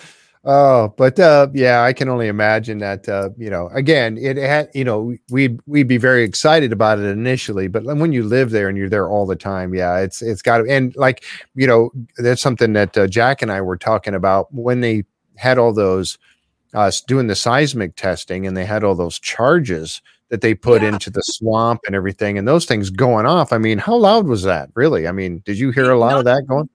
Oh, 0.46 0.94
but 0.98 1.18
uh, 1.22 1.48
yeah, 1.54 1.84
I 1.84 1.94
can 1.94 2.10
only 2.10 2.28
imagine 2.28 2.80
that. 2.80 3.08
Uh, 3.08 3.30
you 3.38 3.50
know, 3.50 3.70
again, 3.74 4.18
it 4.18 4.36
had. 4.36 4.70
You 4.74 4.84
know, 4.84 5.16
we'd 5.30 5.60
we'd 5.68 5.88
be 5.88 5.96
very 5.98 6.24
excited 6.24 6.74
about 6.74 7.00
it 7.00 7.06
initially, 7.06 7.70
but 7.70 7.86
when 7.86 8.12
you 8.12 8.24
live 8.24 8.52
there 8.52 8.68
and 8.68 8.78
you're 8.78 8.90
there 8.90 9.08
all 9.08 9.26
the 9.26 9.38
time, 9.38 9.74
yeah, 9.74 10.00
it's 10.00 10.22
it's 10.22 10.42
got 10.42 10.58
to. 10.58 10.70
And 10.70 10.94
like 10.98 11.24
you 11.56 11.66
know, 11.66 11.92
that's 12.18 12.42
something 12.42 12.74
that 12.74 12.98
uh, 12.98 13.08
Jack 13.08 13.42
and 13.42 13.54
I 13.54 13.62
were 13.62 13.78
talking 13.78 14.14
about 14.16 14.54
when 14.54 14.82
they 14.82 15.06
had 15.38 15.58
all 15.58 15.72
those 15.74 16.18
uh, 16.74 16.92
doing 17.08 17.28
the 17.28 17.36
seismic 17.36 17.96
testing, 17.96 18.46
and 18.46 18.58
they 18.58 18.66
had 18.66 18.84
all 18.84 18.96
those 18.96 19.20
charges 19.20 20.02
that 20.30 20.42
they 20.42 20.56
put 20.56 20.82
Yeah. 20.82 20.90
into 20.90 21.10
the 21.10 21.22
swamp 21.24 21.82
and 21.88 21.96
everything, 21.96 22.38
and 22.38 22.46
those 22.48 22.66
things 22.66 22.90
going 22.90 23.26
off. 23.26 23.54
I 23.54 23.60
mean, 23.60 23.78
how 23.78 23.96
loud 23.96 24.28
was 24.28 24.44
that? 24.44 24.70
Really? 24.76 25.08
I 25.08 25.14
mean, 25.14 25.42
did 25.46 25.58
you 25.58 25.72
hear 25.72 25.90
a 25.92 25.98
lot 26.00 26.18
of 26.18 26.26
that 26.26 26.46
going? 26.48 26.68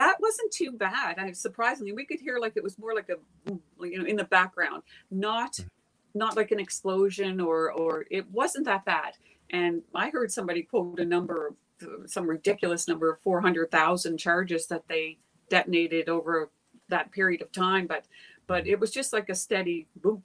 That 0.00 0.16
wasn't 0.18 0.50
too 0.50 0.72
bad. 0.72 1.18
I 1.18 1.30
surprisingly, 1.32 1.92
we 1.92 2.06
could 2.06 2.20
hear 2.20 2.38
like 2.38 2.54
it 2.56 2.64
was 2.64 2.78
more 2.78 2.94
like 2.94 3.10
a 3.10 3.52
you 3.86 3.98
know 3.98 4.06
in 4.06 4.16
the 4.16 4.24
background, 4.24 4.82
not 5.10 5.52
mm. 5.52 5.66
not 6.14 6.36
like 6.36 6.50
an 6.50 6.58
explosion 6.58 7.40
or 7.40 7.70
or 7.70 8.06
it 8.10 8.28
wasn't 8.30 8.64
that 8.64 8.84
bad. 8.86 9.12
And 9.50 9.82
I 9.94 10.08
heard 10.08 10.32
somebody 10.32 10.62
quote 10.62 11.00
a 11.00 11.04
number, 11.04 11.48
of 11.82 12.10
some 12.10 12.26
ridiculous 12.26 12.88
number 12.88 13.12
of 13.12 13.20
four 13.20 13.42
hundred 13.42 13.70
thousand 13.70 14.16
charges 14.16 14.66
that 14.68 14.88
they 14.88 15.18
detonated 15.50 16.08
over 16.08 16.50
that 16.88 17.12
period 17.12 17.42
of 17.42 17.52
time. 17.52 17.86
But 17.86 18.06
but 18.46 18.66
it 18.66 18.80
was 18.80 18.90
just 18.90 19.12
like 19.12 19.28
a 19.28 19.34
steady 19.34 19.86
boom, 19.96 20.22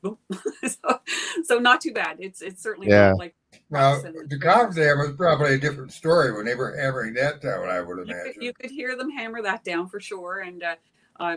boom. 0.00 0.16
so, 0.66 1.00
so 1.44 1.58
not 1.58 1.82
too 1.82 1.92
bad. 1.92 2.16
It's 2.20 2.40
it's 2.40 2.62
certainly 2.62 2.88
Yeah. 2.88 3.10
not 3.10 3.18
like 3.18 3.34
Now, 3.70 4.00
the 4.00 4.38
coffer 4.40 4.72
dam 4.74 4.98
was 4.98 5.12
probably 5.16 5.54
a 5.54 5.58
different 5.58 5.92
story 5.92 6.32
when 6.32 6.44
they 6.44 6.54
were 6.54 6.76
hammering 6.76 7.14
that 7.14 7.40
down, 7.40 7.68
I 7.68 7.80
would 7.80 7.98
you 7.98 8.04
could, 8.04 8.10
imagine. 8.10 8.42
you 8.42 8.52
could 8.52 8.70
hear 8.70 8.96
them 8.96 9.10
hammer 9.10 9.42
that 9.42 9.64
down 9.64 9.88
for 9.88 10.00
sure 10.00 10.40
and 10.40 10.62
uh, 10.62 10.74
uh, 11.20 11.36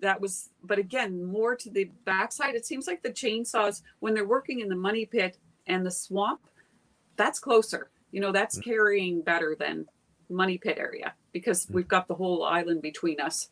that 0.00 0.20
was 0.20 0.50
but 0.62 0.78
again 0.78 1.24
more 1.24 1.56
to 1.56 1.70
the 1.70 1.84
backside 2.04 2.54
it 2.54 2.66
seems 2.66 2.86
like 2.86 3.02
the 3.02 3.10
chainsaws 3.10 3.82
when 4.00 4.14
they're 4.14 4.26
working 4.26 4.60
in 4.60 4.68
the 4.68 4.76
money 4.76 5.06
pit 5.06 5.38
and 5.66 5.84
the 5.86 5.90
swamp 5.90 6.40
that's 7.16 7.38
closer 7.40 7.90
you 8.12 8.20
know 8.20 8.30
that's 8.30 8.58
carrying 8.60 9.22
better 9.22 9.56
than 9.58 9.86
money 10.28 10.58
pit 10.58 10.76
area 10.78 11.14
because 11.32 11.66
we've 11.70 11.88
got 11.88 12.06
the 12.08 12.14
whole 12.14 12.44
island 12.44 12.82
between 12.82 13.18
us 13.20 13.48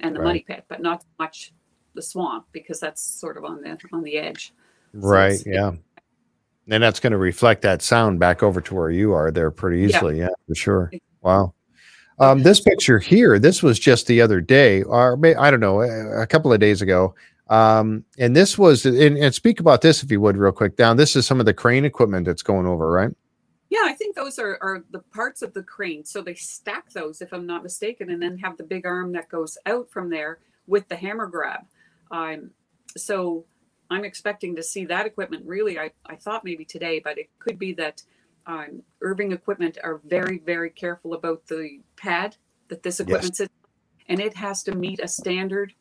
and 0.00 0.14
the 0.14 0.20
Right. 0.20 0.26
money 0.26 0.44
pit 0.46 0.64
but 0.68 0.80
not 0.82 1.02
so 1.02 1.08
much 1.18 1.52
the 1.94 2.02
swamp 2.02 2.46
because 2.52 2.78
that's 2.78 3.02
sort 3.02 3.36
of 3.36 3.44
on 3.44 3.62
the 3.62 3.78
on 3.92 4.02
the 4.02 4.16
edge 4.18 4.52
Right. 4.92 5.32
it's- 5.32 5.46
Yeah. 5.46 5.72
And 6.68 6.82
that's 6.82 7.00
going 7.00 7.10
to 7.10 7.18
reflect 7.18 7.62
that 7.62 7.82
sound 7.82 8.20
back 8.20 8.42
over 8.42 8.60
to 8.60 8.74
where 8.74 8.90
you 8.90 9.12
are 9.12 9.30
there 9.30 9.50
pretty 9.50 9.82
easily. 9.82 10.18
Yeah, 10.18 10.28
for 10.46 10.54
sure. 10.54 10.92
Wow. 11.20 11.54
Um, 12.18 12.44
this 12.44 12.60
picture 12.60 13.00
here, 13.00 13.38
this 13.38 13.62
was 13.62 13.80
just 13.80 14.06
the 14.06 14.20
other 14.20 14.40
day, 14.40 14.82
or 14.84 15.18
I 15.38 15.50
don't 15.50 15.60
know, 15.60 15.80
a, 15.80 16.22
a 16.22 16.26
couple 16.26 16.52
of 16.52 16.60
days 16.60 16.80
ago. 16.80 17.14
Um, 17.48 18.04
and 18.16 18.36
this 18.36 18.56
was, 18.56 18.86
and, 18.86 19.18
and 19.18 19.34
speak 19.34 19.58
about 19.58 19.80
this 19.80 20.04
if 20.04 20.10
you 20.10 20.20
would, 20.20 20.36
real 20.36 20.52
quick. 20.52 20.76
Down, 20.76 20.96
this 20.96 21.16
is 21.16 21.26
some 21.26 21.40
of 21.40 21.46
the 21.46 21.54
crane 21.54 21.84
equipment 21.84 22.26
that's 22.26 22.42
going 22.42 22.66
over, 22.66 22.90
right? 22.90 23.10
Yeah, 23.68 23.82
I 23.84 23.94
think 23.94 24.14
those 24.14 24.38
are, 24.38 24.58
are 24.62 24.84
the 24.90 25.00
parts 25.00 25.42
of 25.42 25.52
the 25.54 25.62
crane. 25.62 26.04
So 26.04 26.22
they 26.22 26.34
stack 26.34 26.90
those, 26.92 27.22
if 27.22 27.32
I'm 27.32 27.46
not 27.46 27.62
mistaken, 27.62 28.10
and 28.10 28.22
then 28.22 28.38
have 28.38 28.56
the 28.56 28.64
big 28.64 28.86
arm 28.86 29.12
that 29.12 29.28
goes 29.28 29.58
out 29.66 29.90
from 29.90 30.10
there 30.10 30.38
with 30.66 30.86
the 30.88 30.96
hammer 30.96 31.26
grab. 31.26 31.64
Um, 32.10 32.50
so 32.96 33.46
I'm 33.92 34.04
expecting 34.04 34.56
to 34.56 34.62
see 34.62 34.84
that 34.86 35.06
equipment 35.06 35.44
really. 35.46 35.78
I, 35.78 35.90
I 36.06 36.16
thought 36.16 36.44
maybe 36.44 36.64
today, 36.64 37.00
but 37.02 37.18
it 37.18 37.28
could 37.38 37.58
be 37.58 37.72
that 37.74 38.02
um, 38.46 38.82
Irving 39.00 39.32
equipment 39.32 39.78
are 39.84 40.00
very, 40.04 40.38
very 40.38 40.70
careful 40.70 41.14
about 41.14 41.46
the 41.46 41.80
pad 41.96 42.36
that 42.68 42.82
this 42.82 43.00
equipment 43.00 43.32
yes. 43.32 43.38
sits 43.38 43.52
and 44.08 44.20
it 44.20 44.36
has 44.36 44.62
to 44.64 44.74
meet 44.74 45.00
a 45.02 45.08
standard 45.08 45.74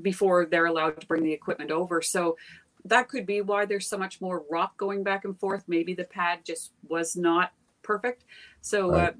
before 0.00 0.46
they're 0.46 0.66
allowed 0.66 1.00
to 1.00 1.06
bring 1.06 1.22
the 1.22 1.32
equipment 1.32 1.70
over. 1.70 2.00
So 2.00 2.36
that 2.84 3.08
could 3.08 3.26
be 3.26 3.40
why 3.40 3.66
there's 3.66 3.88
so 3.88 3.98
much 3.98 4.20
more 4.20 4.44
rock 4.50 4.76
going 4.76 5.02
back 5.02 5.24
and 5.24 5.38
forth. 5.38 5.64
Maybe 5.66 5.94
the 5.94 6.04
pad 6.04 6.40
just 6.44 6.72
was 6.88 7.16
not 7.16 7.52
perfect. 7.82 8.24
So, 8.60 8.90
right. 8.90 9.14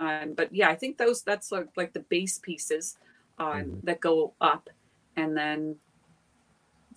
uh, 0.00 0.04
um, 0.04 0.34
but 0.34 0.54
yeah, 0.54 0.68
I 0.68 0.74
think 0.74 0.98
those 0.98 1.22
that's 1.22 1.52
like, 1.52 1.68
like 1.76 1.92
the 1.92 2.00
base 2.00 2.38
pieces 2.38 2.98
um, 3.38 3.46
mm-hmm. 3.46 3.78
that 3.84 4.00
go 4.00 4.34
up, 4.40 4.68
and 5.16 5.36
then 5.36 5.76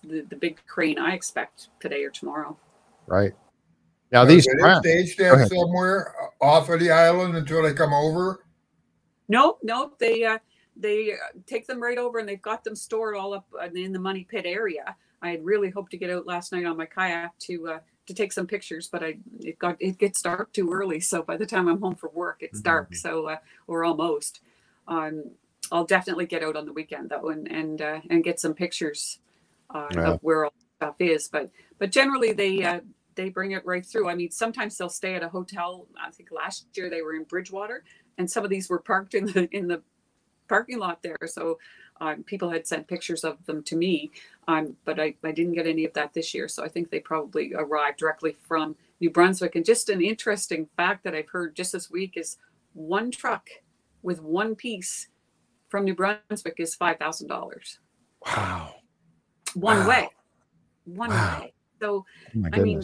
the, 0.02 0.22
the 0.22 0.36
big 0.36 0.60
crane 0.66 0.98
I 0.98 1.14
expect 1.14 1.68
today 1.80 2.04
or 2.04 2.10
tomorrow. 2.10 2.56
Right. 3.06 3.32
Now 4.12 4.24
these 4.24 4.46
are 4.48 4.80
staged 4.80 5.18
there 5.18 5.46
somewhere 5.46 6.14
off 6.40 6.68
of 6.68 6.80
the 6.80 6.90
island 6.90 7.36
until 7.36 7.62
they 7.62 7.72
come 7.72 7.92
over. 7.92 8.44
No, 9.28 9.58
no, 9.62 9.92
they 9.98 10.24
uh, 10.24 10.38
they 10.76 11.12
uh, 11.12 11.38
take 11.46 11.66
them 11.66 11.80
right 11.80 11.98
over 11.98 12.18
and 12.18 12.28
they've 12.28 12.42
got 12.42 12.64
them 12.64 12.74
stored 12.74 13.16
all 13.16 13.34
up 13.34 13.46
in 13.74 13.92
the 13.92 14.00
money 14.00 14.26
pit 14.28 14.46
area. 14.46 14.96
I 15.22 15.30
had 15.30 15.44
really 15.44 15.70
hoped 15.70 15.92
to 15.92 15.96
get 15.96 16.10
out 16.10 16.26
last 16.26 16.52
night 16.52 16.64
on 16.64 16.76
my 16.76 16.86
kayak 16.86 17.38
to 17.40 17.68
uh, 17.68 17.78
to 18.06 18.14
take 18.14 18.32
some 18.32 18.46
pictures, 18.46 18.88
but 18.90 19.04
I 19.04 19.18
it 19.40 19.58
got 19.60 19.76
it 19.78 19.98
gets 19.98 20.22
dark 20.22 20.52
too 20.52 20.72
early. 20.72 20.98
So 20.98 21.22
by 21.22 21.36
the 21.36 21.46
time 21.46 21.68
I'm 21.68 21.80
home 21.80 21.94
from 21.94 22.10
work, 22.12 22.38
it's 22.40 22.58
mm-hmm. 22.58 22.68
dark. 22.68 22.94
So 22.96 23.26
uh, 23.26 23.36
or 23.68 23.84
almost. 23.84 24.40
Um, 24.88 25.30
I'll 25.70 25.84
definitely 25.84 26.26
get 26.26 26.42
out 26.42 26.56
on 26.56 26.66
the 26.66 26.72
weekend 26.72 27.10
though 27.10 27.28
and 27.28 27.46
and 27.50 27.80
uh, 27.80 28.00
and 28.10 28.24
get 28.24 28.40
some 28.40 28.54
pictures 28.54 29.20
uh, 29.74 29.88
yeah. 29.92 30.12
of 30.12 30.20
where 30.22 30.44
all 30.44 30.54
stuff 30.76 30.96
is. 30.98 31.28
But 31.28 31.50
but 31.78 31.90
generally 31.90 32.32
they 32.32 32.62
uh, 32.64 32.80
they 33.14 33.28
bring 33.28 33.52
it 33.52 33.64
right 33.66 33.84
through. 33.84 34.08
I 34.08 34.14
mean, 34.14 34.30
sometimes 34.30 34.76
they'll 34.76 34.88
stay 34.88 35.14
at 35.14 35.22
a 35.22 35.28
hotel. 35.28 35.86
I 36.02 36.10
think 36.10 36.30
last 36.30 36.66
year 36.74 36.90
they 36.90 37.02
were 37.02 37.14
in 37.14 37.24
Bridgewater, 37.24 37.84
and 38.18 38.30
some 38.30 38.44
of 38.44 38.50
these 38.50 38.68
were 38.68 38.80
parked 38.80 39.14
in 39.14 39.26
the 39.26 39.48
in 39.56 39.68
the 39.68 39.82
parking 40.48 40.78
lot 40.78 41.02
there. 41.02 41.16
So 41.26 41.58
um, 42.00 42.22
people 42.24 42.50
had 42.50 42.66
sent 42.66 42.88
pictures 42.88 43.24
of 43.24 43.44
them 43.46 43.62
to 43.64 43.76
me, 43.76 44.10
um, 44.48 44.76
but 44.84 44.98
I, 44.98 45.14
I 45.22 45.32
didn't 45.32 45.52
get 45.52 45.66
any 45.66 45.84
of 45.84 45.92
that 45.92 46.12
this 46.14 46.34
year. 46.34 46.48
So 46.48 46.64
I 46.64 46.68
think 46.68 46.90
they 46.90 46.98
probably 46.98 47.52
arrived 47.54 47.98
directly 47.98 48.36
from 48.48 48.74
New 49.00 49.10
Brunswick. 49.10 49.54
And 49.54 49.64
just 49.64 49.90
an 49.90 50.02
interesting 50.02 50.68
fact 50.76 51.04
that 51.04 51.14
I've 51.14 51.28
heard 51.28 51.54
just 51.54 51.72
this 51.72 51.90
week 51.90 52.16
is 52.16 52.38
one 52.72 53.10
truck 53.10 53.48
with 54.02 54.20
one 54.20 54.54
piece 54.54 55.08
from 55.68 55.84
New 55.84 55.94
Brunswick 55.94 56.54
is 56.58 56.74
five 56.74 56.98
thousand 56.98 57.28
dollars. 57.28 57.78
Wow. 58.26 58.74
One 59.54 59.78
wow. 59.78 59.88
way. 59.88 60.08
One 60.84 61.10
wow. 61.10 61.40
way. 61.40 61.52
So 61.80 62.04
oh 62.36 62.48
I 62.52 62.60
mean, 62.60 62.82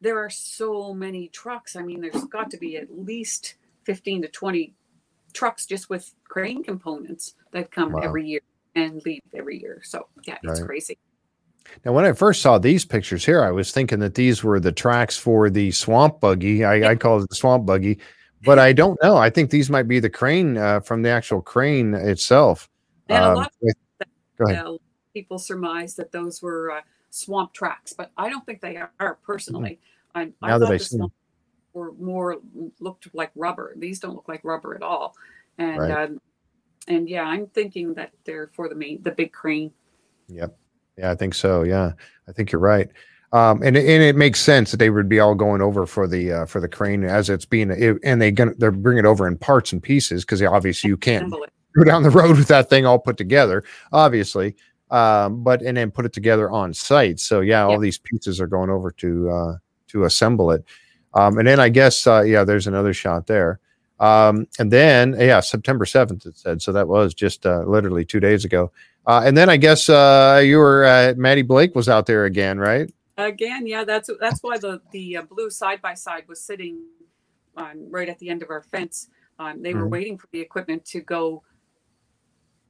there 0.00 0.18
are 0.18 0.30
so 0.30 0.94
many 0.94 1.28
trucks. 1.28 1.76
I 1.76 1.82
mean, 1.82 2.00
there's 2.00 2.24
got 2.24 2.50
to 2.50 2.56
be 2.56 2.76
at 2.76 2.88
least 2.90 3.56
15 3.84 4.22
to 4.22 4.28
20 4.28 4.74
trucks 5.32 5.66
just 5.66 5.90
with 5.90 6.12
crane 6.24 6.62
components 6.62 7.34
that 7.52 7.70
come 7.70 7.92
wow. 7.92 8.00
every 8.00 8.26
year 8.26 8.40
and 8.74 9.02
leave 9.04 9.22
every 9.34 9.60
year. 9.60 9.80
So 9.84 10.08
yeah, 10.26 10.38
it's 10.42 10.60
right. 10.60 10.66
crazy. 10.66 10.98
Now, 11.84 11.92
when 11.92 12.04
I 12.04 12.12
first 12.12 12.42
saw 12.42 12.58
these 12.58 12.84
pictures 12.84 13.24
here, 13.24 13.44
I 13.44 13.50
was 13.50 13.70
thinking 13.70 14.00
that 14.00 14.14
these 14.14 14.42
were 14.42 14.58
the 14.58 14.72
tracks 14.72 15.16
for 15.16 15.50
the 15.50 15.70
swamp 15.70 16.20
buggy. 16.20 16.64
I, 16.64 16.76
yeah. 16.76 16.88
I 16.88 16.96
call 16.96 17.22
it 17.22 17.28
the 17.28 17.36
swamp 17.36 17.66
buggy, 17.66 17.98
but 18.44 18.58
I 18.58 18.72
don't 18.72 19.00
know. 19.02 19.16
I 19.16 19.30
think 19.30 19.50
these 19.50 19.70
might 19.70 19.86
be 19.86 20.00
the 20.00 20.10
crane 20.10 20.56
uh, 20.56 20.80
from 20.80 21.02
the 21.02 21.10
actual 21.10 21.42
crane 21.42 21.94
itself. 21.94 22.68
Um, 23.08 23.22
a 23.22 23.34
lot 23.34 23.52
of 23.62 24.06
go 24.38 24.44
ahead. 24.46 24.64
Uh, 24.66 24.76
people 25.12 25.38
surmise 25.38 25.94
that 25.96 26.12
those 26.12 26.42
were 26.42 26.70
uh, 26.70 26.80
swamp 27.10 27.52
tracks, 27.52 27.92
but 27.92 28.10
I 28.16 28.28
don't 28.28 28.44
think 28.46 28.60
they 28.60 28.76
are 28.76 29.18
personally. 29.22 29.78
Mm-hmm. 30.14 30.32
I, 30.42 30.46
I 30.46 30.50
now 30.50 30.58
that 30.58 30.70
I 30.70 30.76
see 30.76 30.98
were 31.72 31.92
more 31.92 32.38
looked 32.80 33.08
like 33.14 33.30
rubber. 33.34 33.74
These 33.76 34.00
don't 34.00 34.14
look 34.14 34.28
like 34.28 34.44
rubber 34.44 34.74
at 34.74 34.82
all. 34.82 35.14
And 35.58 35.78
right. 35.78 35.90
um, 35.90 36.20
and 36.88 37.08
yeah, 37.08 37.22
I'm 37.22 37.46
thinking 37.48 37.94
that 37.94 38.12
they're 38.24 38.50
for 38.54 38.68
the 38.68 38.74
main 38.74 39.02
the 39.02 39.12
big 39.12 39.32
crane. 39.32 39.72
Yep. 40.28 40.56
Yeah, 40.96 41.10
I 41.10 41.14
think 41.14 41.34
so. 41.34 41.62
Yeah, 41.62 41.92
I 42.28 42.32
think 42.32 42.52
you're 42.52 42.60
right. 42.60 42.88
Um, 43.32 43.62
and 43.62 43.76
and 43.76 44.02
it 44.02 44.16
makes 44.16 44.40
sense 44.40 44.72
that 44.72 44.78
they 44.78 44.90
would 44.90 45.08
be 45.08 45.20
all 45.20 45.34
going 45.34 45.62
over 45.62 45.86
for 45.86 46.08
the 46.08 46.32
uh, 46.32 46.46
for 46.46 46.60
the 46.60 46.68
crane 46.68 47.04
as 47.04 47.30
it's 47.30 47.44
being 47.44 47.70
it, 47.70 47.98
and 48.02 48.20
they 48.20 48.32
gonna 48.32 48.54
they're 48.58 48.72
bringing 48.72 49.04
it 49.04 49.08
over 49.08 49.28
in 49.28 49.38
parts 49.38 49.72
and 49.72 49.82
pieces 49.82 50.24
because 50.24 50.42
obviously 50.42 50.88
you 50.88 50.96
can't 50.96 51.32
go 51.76 51.84
down 51.84 52.02
the 52.02 52.10
road 52.10 52.36
with 52.38 52.48
that 52.48 52.68
thing 52.68 52.86
all 52.86 52.98
put 52.98 53.16
together, 53.16 53.62
obviously. 53.92 54.56
Um, 54.90 55.44
but 55.44 55.62
and 55.62 55.76
then 55.76 55.90
put 55.92 56.04
it 56.04 56.12
together 56.12 56.50
on 56.50 56.74
site. 56.74 57.20
So 57.20 57.40
yeah, 57.40 57.62
all 57.64 57.78
these 57.78 57.98
pieces 57.98 58.40
are 58.40 58.48
going 58.48 58.70
over 58.70 58.90
to 58.90 59.30
uh, 59.30 59.56
to 59.88 60.04
assemble 60.04 60.50
it. 60.50 60.64
Um, 61.14 61.38
and 61.38 61.46
then 61.46 61.60
I 61.60 61.68
guess, 61.68 62.06
uh, 62.06 62.22
yeah, 62.22 62.44
there's 62.44 62.66
another 62.66 62.94
shot 62.94 63.26
there. 63.26 63.60
Um, 63.98 64.46
and 64.58 64.72
then, 64.72 65.14
yeah, 65.18 65.40
September 65.40 65.84
7th, 65.84 66.26
it 66.26 66.38
said. 66.38 66.62
So 66.62 66.72
that 66.72 66.88
was 66.88 67.14
just 67.14 67.44
uh, 67.44 67.64
literally 67.64 68.04
two 68.04 68.20
days 68.20 68.44
ago. 68.44 68.72
Uh, 69.06 69.22
and 69.24 69.36
then 69.36 69.48
I 69.50 69.56
guess 69.56 69.88
uh, 69.88 70.40
you 70.44 70.58
were, 70.58 70.84
uh, 70.84 71.14
Matty 71.16 71.42
Blake 71.42 71.74
was 71.74 71.88
out 71.88 72.06
there 72.06 72.24
again, 72.24 72.58
right? 72.58 72.92
Again, 73.18 73.66
yeah, 73.66 73.84
that's 73.84 74.08
that's 74.18 74.40
why 74.40 74.56
the 74.56 74.80
the 74.92 75.18
uh, 75.18 75.22
blue 75.22 75.50
side 75.50 75.82
by 75.82 75.92
side 75.92 76.24
was 76.26 76.40
sitting 76.40 76.78
on 77.54 77.90
right 77.90 78.08
at 78.08 78.18
the 78.18 78.30
end 78.30 78.42
of 78.42 78.48
our 78.48 78.62
fence. 78.62 79.08
Um, 79.38 79.60
they 79.60 79.72
mm-hmm. 79.72 79.80
were 79.80 79.88
waiting 79.88 80.16
for 80.16 80.26
the 80.32 80.40
equipment 80.40 80.86
to 80.86 81.00
go 81.00 81.42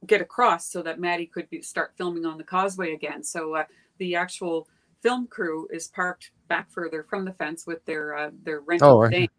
get 0.05 0.21
across 0.21 0.67
so 0.67 0.81
that 0.81 0.99
Matty 0.99 1.25
could 1.25 1.49
be, 1.49 1.61
start 1.61 1.93
filming 1.97 2.25
on 2.25 2.37
the 2.37 2.43
causeway 2.43 2.93
again. 2.93 3.23
So 3.23 3.55
uh, 3.55 3.65
the 3.97 4.15
actual 4.15 4.67
film 5.01 5.27
crew 5.27 5.67
is 5.71 5.87
parked 5.87 6.31
back 6.47 6.69
further 6.71 7.03
from 7.03 7.25
the 7.25 7.33
fence 7.33 7.65
with 7.65 7.83
their 7.85 8.15
uh, 8.15 8.29
their 8.43 8.61
rental 8.61 8.97
oh, 8.97 9.01
right. 9.01 9.31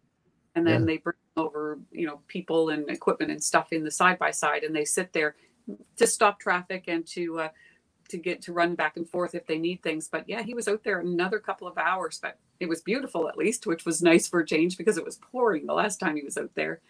and 0.55 0.67
then 0.67 0.81
yeah. 0.81 0.85
they 0.85 0.97
bring 0.97 1.15
over 1.37 1.79
you 1.91 2.05
know 2.05 2.19
people 2.27 2.69
and 2.69 2.89
equipment 2.89 3.31
and 3.31 3.43
stuff 3.43 3.71
in 3.71 3.83
the 3.83 3.91
side 3.91 4.19
by 4.19 4.31
side, 4.31 4.63
and 4.63 4.75
they 4.75 4.85
sit 4.85 5.13
there 5.13 5.35
to 5.95 6.07
stop 6.07 6.39
traffic 6.39 6.85
and 6.87 7.05
to 7.07 7.39
uh, 7.39 7.49
to 8.09 8.17
get 8.17 8.41
to 8.41 8.53
run 8.53 8.75
back 8.75 8.97
and 8.97 9.09
forth 9.09 9.35
if 9.35 9.45
they 9.47 9.57
need 9.57 9.81
things. 9.81 10.07
But 10.07 10.27
yeah, 10.27 10.43
he 10.43 10.53
was 10.53 10.67
out 10.67 10.83
there 10.83 10.99
another 10.99 11.39
couple 11.39 11.67
of 11.67 11.77
hours, 11.77 12.19
but 12.21 12.37
it 12.59 12.69
was 12.69 12.81
beautiful 12.81 13.27
at 13.29 13.37
least, 13.37 13.65
which 13.65 13.85
was 13.85 14.01
nice 14.01 14.27
for 14.27 14.41
a 14.41 14.45
change 14.45 14.77
because 14.77 14.97
it 14.97 15.05
was 15.05 15.17
pouring 15.31 15.65
the 15.65 15.73
last 15.73 15.99
time 15.99 16.15
he 16.15 16.23
was 16.23 16.37
out 16.37 16.51
there. 16.55 16.81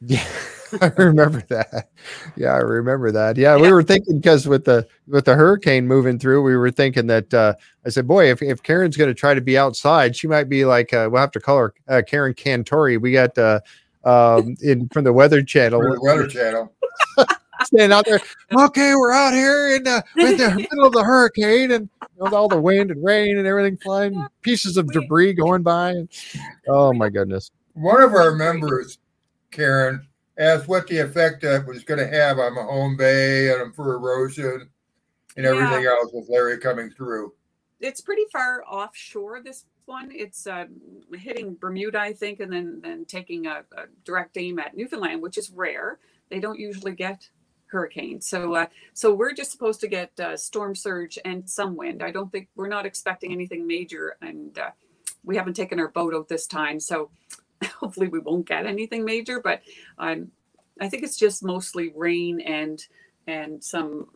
Yeah, 0.00 0.26
I 0.80 0.92
remember 0.96 1.42
that. 1.48 1.90
Yeah, 2.36 2.54
I 2.54 2.58
remember 2.58 3.12
that. 3.12 3.36
Yeah, 3.36 3.56
yeah. 3.56 3.62
we 3.62 3.72
were 3.72 3.82
thinking 3.82 4.18
because 4.18 4.46
with 4.48 4.64
the 4.64 4.86
with 5.06 5.26
the 5.26 5.34
hurricane 5.34 5.86
moving 5.86 6.18
through, 6.18 6.42
we 6.42 6.56
were 6.56 6.70
thinking 6.70 7.06
that 7.08 7.32
uh, 7.34 7.54
I 7.84 7.90
said, 7.90 8.06
"Boy, 8.06 8.30
if, 8.30 8.40
if 8.40 8.62
Karen's 8.62 8.96
going 8.96 9.08
to 9.08 9.14
try 9.14 9.34
to 9.34 9.40
be 9.40 9.58
outside, 9.58 10.16
she 10.16 10.26
might 10.26 10.48
be 10.48 10.64
like 10.64 10.92
uh, 10.94 11.08
we'll 11.10 11.20
have 11.20 11.32
to 11.32 11.40
call 11.40 11.58
her 11.58 11.74
uh, 11.88 12.02
Karen 12.06 12.34
Cantore." 12.34 13.00
We 13.00 13.12
got 13.12 13.36
uh, 13.36 13.60
um, 14.04 14.56
in 14.62 14.88
from 14.88 15.04
the 15.04 15.12
Weather 15.12 15.42
Channel. 15.42 15.80
the 15.80 16.00
Weather 16.00 16.26
Channel. 16.26 16.72
Standing 17.62 17.92
out 17.92 18.06
there, 18.06 18.20
okay, 18.58 18.94
we're 18.94 19.12
out 19.12 19.34
here 19.34 19.76
in 19.76 19.82
the, 19.82 20.02
in 20.16 20.38
the 20.38 20.66
middle 20.70 20.86
of 20.86 20.94
the 20.94 21.04
hurricane 21.04 21.72
and 21.72 21.90
you 22.00 22.24
know, 22.24 22.34
all 22.34 22.48
the 22.48 22.58
wind 22.58 22.90
and 22.90 23.04
rain 23.04 23.36
and 23.36 23.46
everything 23.46 23.76
flying, 23.76 24.26
pieces 24.40 24.78
of 24.78 24.90
debris 24.92 25.34
going 25.34 25.62
by. 25.62 25.94
Oh 26.68 26.94
my 26.94 27.10
goodness! 27.10 27.50
One 27.74 28.00
of 28.00 28.14
our 28.14 28.32
members 28.34 28.98
Karen, 29.50 30.06
asked 30.38 30.68
what 30.68 30.86
the 30.86 30.98
effect 30.98 31.42
that 31.42 31.66
was 31.66 31.84
going 31.84 32.00
to 32.00 32.06
have 32.06 32.38
on 32.38 32.54
Mahone 32.54 32.96
Bay 32.96 33.52
and 33.52 33.74
for 33.74 33.94
erosion 33.94 34.70
and 35.36 35.46
everything 35.46 35.84
yeah. 35.84 35.90
else 35.90 36.10
with 36.12 36.28
Larry 36.28 36.58
coming 36.58 36.90
through. 36.90 37.32
It's 37.78 38.00
pretty 38.00 38.24
far 38.32 38.64
offshore. 38.66 39.42
This 39.42 39.64
one, 39.86 40.10
it's 40.12 40.46
uh, 40.46 40.66
hitting 41.12 41.56
Bermuda, 41.60 42.00
I 42.00 42.12
think, 42.12 42.40
and 42.40 42.52
then 42.52 42.80
then 42.82 43.04
taking 43.04 43.46
a, 43.46 43.64
a, 43.76 43.84
direct 44.04 44.36
aim 44.36 44.58
at 44.58 44.76
Newfoundland, 44.76 45.22
which 45.22 45.38
is 45.38 45.50
rare. 45.50 45.98
They 46.28 46.40
don't 46.40 46.58
usually 46.58 46.92
get 46.92 47.28
hurricanes, 47.66 48.28
so 48.28 48.54
uh, 48.54 48.66
so 48.92 49.14
we're 49.14 49.32
just 49.32 49.50
supposed 49.50 49.80
to 49.80 49.88
get 49.88 50.18
uh, 50.20 50.36
storm 50.36 50.74
surge 50.74 51.18
and 51.24 51.48
some 51.48 51.74
wind. 51.74 52.02
I 52.02 52.10
don't 52.10 52.30
think 52.30 52.48
we're 52.54 52.68
not 52.68 52.86
expecting 52.86 53.32
anything 53.32 53.66
major, 53.66 54.16
and 54.20 54.58
uh, 54.58 54.70
we 55.24 55.36
haven't 55.36 55.54
taken 55.54 55.80
our 55.80 55.88
boat 55.88 56.14
out 56.14 56.28
this 56.28 56.46
time, 56.46 56.80
so 56.80 57.10
hopefully 57.80 58.08
we 58.08 58.18
won't 58.18 58.46
get 58.46 58.66
anything 58.66 59.04
major, 59.04 59.40
but 59.40 59.60
um, 59.98 60.30
I 60.80 60.88
think 60.88 61.02
it's 61.02 61.16
just 61.16 61.42
mostly 61.42 61.92
rain 61.94 62.40
and 62.40 62.82
and 63.26 63.62
some 63.62 64.06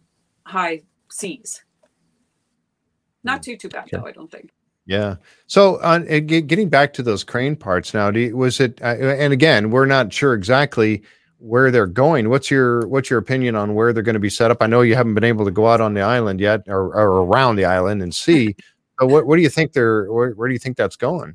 high 0.45 0.83
seas. 1.11 1.63
Not 3.23 3.43
too 3.43 3.57
too 3.57 3.69
bad 3.69 3.89
though, 3.91 4.07
I 4.07 4.13
don't 4.13 4.31
think. 4.31 4.51
Yeah. 4.87 5.17
So, 5.47 5.81
on 5.81 6.03
uh, 6.13 6.21
getting 6.21 6.69
back 6.69 6.93
to 6.95 7.03
those 7.03 7.25
crane 7.25 7.57
parts 7.57 7.95
now, 7.95 8.11
you, 8.11 8.37
was 8.37 8.61
it? 8.61 8.81
Uh, 8.83 8.97
and 8.97 9.33
again, 9.33 9.71
we're 9.71 9.87
not 9.87 10.13
sure 10.13 10.35
exactly 10.35 11.03
where 11.39 11.71
they're 11.71 11.87
going. 11.87 12.29
What's 12.29 12.51
your 12.51 12.87
what's 12.89 13.09
your 13.09 13.19
opinion 13.19 13.57
on 13.57 13.75
where 13.75 13.93
they're 13.93 14.03
going 14.03 14.15
to 14.15 14.21
be 14.21 14.31
set 14.31 14.51
up? 14.51 14.59
I 14.61 14.67
know 14.67 14.83
you 14.83 14.95
haven't 14.95 15.15
been 15.15 15.25
able 15.25 15.47
to 15.47 15.51
go 15.51 15.69
out 15.69 15.81
on 15.81 15.95
the 15.95 16.03
island 16.03 16.39
yet, 16.41 16.63
or, 16.67 16.95
or 16.95 17.25
around 17.25 17.57
the 17.57 17.65
island 17.65 18.03
and 18.03 18.15
see. 18.15 18.57
but 18.99 19.09
what 19.09 19.27
what 19.27 19.37
do 19.37 19.43
you 19.43 19.49
think 19.49 19.73
they're? 19.73 20.13
Where, 20.13 20.33
where 20.33 20.49
do 20.49 20.53
you 20.53 20.61
think 20.61 20.77
that's 20.77 20.97
going? 20.97 21.35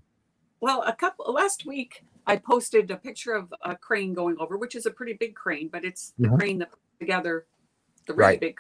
Well, 0.62 0.84
a 0.84 0.94
couple 0.94 1.32
last 1.34 1.66
week 1.66 2.04
I 2.28 2.36
posted 2.36 2.92
a 2.92 2.98
picture 2.98 3.34
of 3.34 3.54
a 3.64 3.76
crane 3.76 4.14
going 4.14 4.38
over, 4.40 4.58
which 4.58 4.76
is 4.76 4.86
a 4.86 4.92
pretty 4.92 5.14
big 5.14 5.36
crane, 5.36 5.70
but 5.70 5.86
it's 5.86 6.14
the 6.20 6.28
Mhm. 6.28 6.38
crane 6.38 6.60
that 6.60 6.72
put 6.72 6.80
together 7.00 7.48
the 8.06 8.14
really 8.14 8.32
Right. 8.32 8.40
big. 8.40 8.60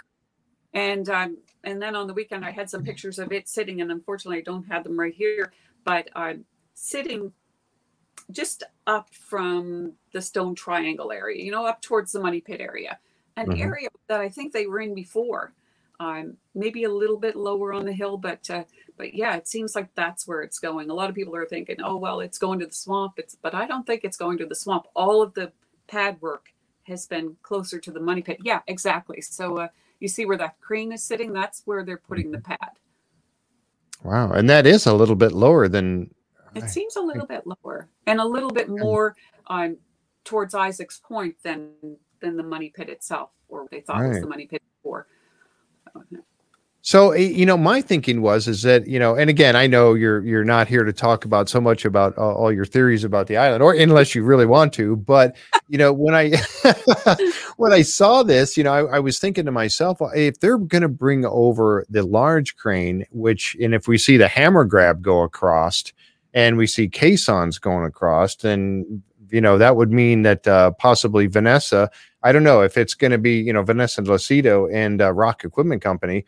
And 0.73 1.09
um, 1.09 1.37
and 1.63 1.81
then 1.81 1.95
on 1.95 2.07
the 2.07 2.13
weekend 2.13 2.45
I 2.45 2.51
had 2.51 2.69
some 2.69 2.83
pictures 2.83 3.19
of 3.19 3.31
it 3.31 3.47
sitting, 3.49 3.81
and 3.81 3.91
unfortunately 3.91 4.39
I 4.39 4.41
don't 4.41 4.65
have 4.65 4.83
them 4.83 4.99
right 4.99 5.13
here, 5.13 5.51
but 5.83 6.09
um, 6.15 6.45
sitting 6.73 7.33
just 8.31 8.63
up 8.87 9.13
from 9.13 9.97
the 10.13 10.21
Stone 10.21 10.55
Triangle 10.55 11.11
area, 11.11 11.43
you 11.43 11.51
know, 11.51 11.65
up 11.65 11.81
towards 11.81 12.11
the 12.11 12.19
Money 12.19 12.41
Pit 12.41 12.61
area, 12.61 12.99
an 13.37 13.47
Mhm. 13.47 13.59
area 13.61 13.89
that 14.07 14.21
I 14.21 14.29
think 14.29 14.53
they 14.53 14.67
were 14.67 14.79
in 14.79 14.93
before. 14.93 15.53
Um, 15.99 16.37
maybe 16.55 16.85
a 16.85 16.89
little 16.91 17.17
bit 17.17 17.35
lower 17.35 17.73
on 17.73 17.85
the 17.85 17.91
hill, 17.91 18.17
but 18.17 18.49
uh, 18.49 18.63
but 18.97 19.13
yeah, 19.13 19.35
it 19.35 19.47
seems 19.47 19.75
like 19.75 19.89
that's 19.95 20.27
where 20.27 20.41
it's 20.41 20.59
going. 20.59 20.89
A 20.89 20.93
lot 20.93 21.09
of 21.09 21.15
people 21.15 21.35
are 21.35 21.45
thinking, 21.45 21.77
oh 21.83 21.97
well, 21.97 22.19
it's 22.21 22.37
going 22.37 22.59
to 22.59 22.65
the 22.65 22.73
swamp. 22.73 23.13
It's 23.17 23.35
but 23.35 23.53
I 23.53 23.65
don't 23.65 23.85
think 23.85 24.03
it's 24.03 24.17
going 24.17 24.37
to 24.37 24.45
the 24.45 24.55
swamp. 24.55 24.87
All 24.95 25.21
of 25.21 25.33
the 25.33 25.51
pad 25.87 26.21
work 26.21 26.47
has 26.83 27.05
been 27.05 27.35
closer 27.41 27.79
to 27.79 27.91
the 27.91 27.99
money 27.99 28.21
pit. 28.21 28.37
Yeah, 28.43 28.61
exactly. 28.67 29.21
So 29.21 29.57
uh, 29.57 29.67
you 29.99 30.07
see 30.07 30.25
where 30.25 30.37
that 30.37 30.59
crane 30.61 30.91
is 30.91 31.03
sitting? 31.03 31.33
That's 31.33 31.61
where 31.65 31.83
they're 31.83 31.97
putting 31.97 32.31
the 32.31 32.39
pad. 32.39 32.71
Wow, 34.03 34.31
and 34.31 34.49
that 34.49 34.65
is 34.65 34.85
a 34.85 34.93
little 34.93 35.15
bit 35.15 35.33
lower 35.33 35.67
than. 35.67 36.13
It 36.55 36.69
seems 36.69 36.95
a 36.95 37.01
little 37.01 37.27
bit 37.27 37.43
lower 37.45 37.89
and 38.07 38.19
a 38.19 38.25
little 38.25 38.49
bit 38.49 38.69
more 38.69 39.15
um, 39.47 39.77
towards 40.23 40.55
Isaac's 40.55 40.99
Point 40.99 41.35
than 41.43 41.71
than 42.21 42.37
the 42.37 42.43
money 42.43 42.69
pit 42.69 42.89
itself, 42.89 43.29
or 43.47 43.63
what 43.63 43.71
they 43.71 43.81
thought 43.81 44.07
was 44.07 44.21
the 44.21 44.27
money 44.27 44.45
pit 44.45 44.61
before. 44.77 45.07
So 46.81 47.13
you 47.13 47.45
know, 47.45 47.57
my 47.57 47.81
thinking 47.81 48.21
was 48.21 48.47
is 48.47 48.61
that 48.61 48.87
you 48.87 48.99
know, 48.99 49.15
and 49.15 49.29
again, 49.29 49.55
I 49.55 49.67
know 49.67 49.93
you're 49.95 50.25
you're 50.25 50.45
not 50.45 50.67
here 50.67 50.85
to 50.85 50.93
talk 50.93 51.25
about 51.25 51.49
so 51.49 51.59
much 51.59 51.83
about 51.83 52.17
all, 52.17 52.33
all 52.35 52.51
your 52.51 52.65
theories 52.65 53.03
about 53.03 53.27
the 53.27 53.35
island, 53.35 53.61
or 53.61 53.73
unless 53.73 54.15
you 54.15 54.23
really 54.23 54.45
want 54.45 54.73
to. 54.73 54.95
But 54.95 55.35
you 55.67 55.77
know, 55.77 55.91
when 55.91 56.15
I 56.15 56.31
when 57.57 57.73
I 57.73 57.81
saw 57.81 58.23
this, 58.23 58.55
you 58.55 58.63
know, 58.63 58.71
I, 58.71 58.95
I 58.95 58.99
was 58.99 59.19
thinking 59.19 59.45
to 59.45 59.51
myself, 59.51 59.99
if 60.15 60.39
they're 60.39 60.57
going 60.57 60.81
to 60.81 60.89
bring 60.89 61.25
over 61.25 61.85
the 61.89 62.03
large 62.03 62.55
crane, 62.55 63.05
which, 63.11 63.57
and 63.61 63.75
if 63.75 63.87
we 63.87 63.97
see 63.97 64.15
the 64.15 64.29
hammer 64.29 64.63
grab 64.63 65.01
go 65.01 65.21
across, 65.21 65.83
and 66.33 66.57
we 66.57 66.65
see 66.65 66.87
caissons 66.87 67.59
going 67.59 67.85
across, 67.85 68.35
then 68.35 69.03
you 69.31 69.41
know 69.41 69.57
that 69.57 69.75
would 69.75 69.91
mean 69.91 70.23
that 70.23 70.47
uh, 70.47 70.71
possibly 70.71 71.27
Vanessa. 71.27 71.89
I 72.23 72.31
don't 72.31 72.43
know 72.43 72.61
if 72.61 72.77
it's 72.77 72.93
going 72.93 73.11
to 73.11 73.17
be 73.17 73.39
you 73.39 73.53
know 73.53 73.63
Vanessa 73.63 74.01
Lucido 74.01 74.73
and 74.73 75.01
uh, 75.01 75.11
Rock 75.13 75.43
Equipment 75.43 75.81
Company 75.81 76.25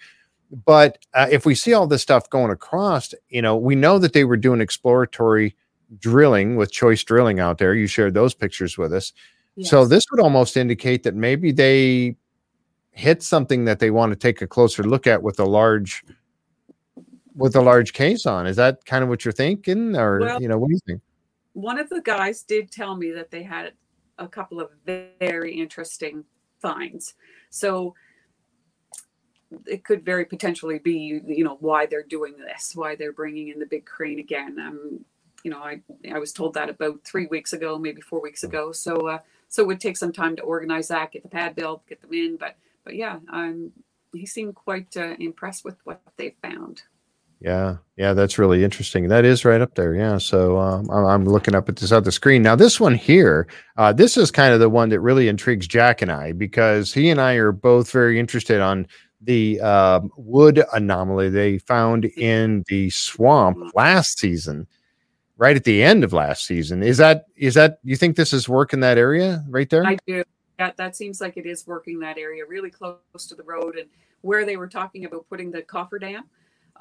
but 0.66 0.98
uh, 1.14 1.28
if 1.32 1.46
we 1.46 1.56
see 1.56 1.74
all 1.74 1.88
this 1.88 2.02
stuff 2.02 2.30
going 2.30 2.52
across, 2.52 3.14
you 3.30 3.42
know, 3.42 3.56
we 3.56 3.76
know 3.76 3.98
that 4.00 4.14
they 4.14 4.26
were 4.26 4.38
doing 4.38 4.60
exploratory 4.60 5.56
drilling 6.00 6.56
with 6.58 6.72
choice 6.72 7.04
drilling 7.04 7.40
out 7.40 7.58
there. 7.58 7.74
You 7.74 7.88
shared 7.88 8.14
those 8.14 8.34
pictures 8.34 8.78
with 8.78 8.94
us. 8.94 9.14
So 9.62 9.86
this 9.86 10.04
would 10.12 10.22
almost 10.22 10.58
indicate 10.58 11.04
that 11.04 11.14
maybe 11.14 11.52
they 11.52 12.16
hit 12.92 13.22
something 13.22 13.66
that 13.66 13.80
they 13.80 13.92
want 13.92 14.12
to 14.12 14.16
take 14.16 14.42
a 14.42 14.48
closer 14.48 14.84
look 14.84 15.08
at 15.08 15.24
with 15.24 15.40
a 15.40 15.46
large 15.46 16.04
with 17.36 17.56
a 17.56 17.62
large 17.62 17.94
caisson. 17.94 18.46
Is 18.46 18.56
that 18.56 18.86
kind 18.86 19.04
of 19.04 19.10
what 19.10 19.24
you're 19.24 19.32
thinking? 19.32 19.96
Or 19.96 20.20
Well- 20.20 20.42
you 20.42 20.48
know, 20.48 20.58
what 20.58 20.70
do 20.70 20.74
you 20.74 20.80
think? 20.88 21.02
One 21.54 21.80
of 21.80 21.90
the 21.90 22.02
guys 22.02 22.44
did 22.44 22.72
tell 22.72 22.96
me 22.96 23.12
that 23.12 23.32
they 23.32 23.44
had 23.44 23.74
a 24.18 24.28
couple 24.28 24.60
of 24.60 24.70
very 24.86 25.54
interesting 25.54 26.24
finds. 26.60 27.16
So 27.50 27.96
it 29.66 29.84
could 29.84 30.06
very 30.06 30.26
potentially 30.26 30.80
be, 30.80 31.22
you 31.28 31.44
know, 31.44 31.58
why 31.60 31.86
they're 31.86 32.04
doing 32.04 32.36
this, 32.38 32.74
why 32.76 32.96
they're 32.96 33.12
bringing 33.12 33.50
in 33.50 33.60
the 33.60 33.66
big 33.66 33.86
crane 33.86 34.20
again. 34.20 34.58
Um, 34.60 35.06
you 35.44 35.52
know, 35.52 35.60
I 35.60 35.82
I 36.12 36.20
was 36.20 36.32
told 36.32 36.54
that 36.54 36.70
about 36.70 37.04
three 37.04 37.28
weeks 37.28 37.52
ago, 37.54 37.78
maybe 37.78 38.02
four 38.02 38.22
weeks 38.22 38.44
ago. 38.44 38.72
So 38.72 39.08
uh, 39.08 39.20
so 39.50 39.64
it 39.64 39.68
would 39.68 39.82
take 39.82 39.98
some 39.98 40.14
time 40.14 40.36
to 40.38 40.44
organize 40.44 40.88
that, 40.90 41.12
get 41.12 41.24
the 41.24 41.30
pad 41.30 41.56
built, 41.56 41.86
get 41.88 42.02
them 42.02 42.14
in. 42.14 42.38
But 42.38 42.56
but 42.84 42.96
yeah, 42.96 43.20
um, 43.30 43.72
he 44.14 44.26
seemed 44.26 44.56
quite 44.56 44.96
uh, 44.96 45.16
impressed 45.20 45.66
with 45.66 45.78
what 45.84 46.02
they 46.18 46.36
found. 46.42 46.84
Yeah, 47.42 47.78
yeah, 47.98 48.14
that's 48.14 48.38
really 48.38 48.64
interesting. 48.64 49.08
That 49.08 49.26
is 49.26 49.44
right 49.44 49.62
up 49.62 49.74
there. 49.74 49.96
Yeah, 49.96 50.20
so 50.20 50.60
um, 50.60 50.88
I'm, 50.92 51.26
looking 51.26 51.56
up 51.56 51.68
at 51.70 51.76
this 51.76 51.92
other 51.92 52.12
screen 52.12 52.44
now. 52.44 52.56
This 52.56 52.80
one 52.80 52.94
here, 52.94 53.48
uh, 53.78 53.92
this 53.92 54.16
is 54.16 54.30
kind 54.30 54.54
of 54.54 54.60
the 54.60 54.70
one 54.70 54.90
that 54.90 55.00
really 55.00 55.28
intrigues 55.28 55.68
Jack 55.68 56.04
and 56.04 56.12
I 56.12 56.34
because 56.34 56.94
he 56.94 57.10
and 57.10 57.20
I 57.20 57.34
are 57.34 57.52
both 57.52 57.90
very 57.90 58.20
interested 58.20 58.62
on 58.62 58.86
the 59.22 59.60
um, 59.62 60.12
wood 60.18 60.64
anomaly 60.72 61.30
they 61.30 61.58
found 61.58 62.06
in 62.06 62.64
the 62.68 62.92
swamp 62.92 63.74
last 63.74 64.20
season, 64.20 64.68
right 65.38 65.56
at 65.56 65.64
the 65.64 65.82
end 65.82 66.04
of 66.04 66.14
last 66.14 66.46
season. 66.46 66.84
Is 66.84 66.98
that 66.98 67.26
is 67.36 67.56
that 67.56 67.80
you 67.84 67.96
think 67.96 68.18
this 68.18 68.34
is 68.34 68.48
work 68.48 68.72
in 68.72 68.82
that 68.82 69.00
area 69.00 69.44
right 69.50 69.70
there? 69.70 69.86
I 69.86 69.98
do. 70.06 70.24
That 70.60 70.78
that 70.78 70.96
seems 70.96 71.20
like 71.20 71.38
it 71.38 71.48
is 71.48 71.66
working 71.66 72.00
that 72.02 72.20
area, 72.20 72.46
really 72.46 72.70
close 72.70 73.00
to 73.30 73.34
the 73.34 73.44
road, 73.44 73.78
and 73.78 73.90
where 74.22 74.46
they 74.46 74.58
were 74.58 74.68
talking 74.68 75.06
about 75.06 75.28
putting 75.28 75.50
the 75.50 75.64
coffer 75.64 75.98
dam. 75.98 76.26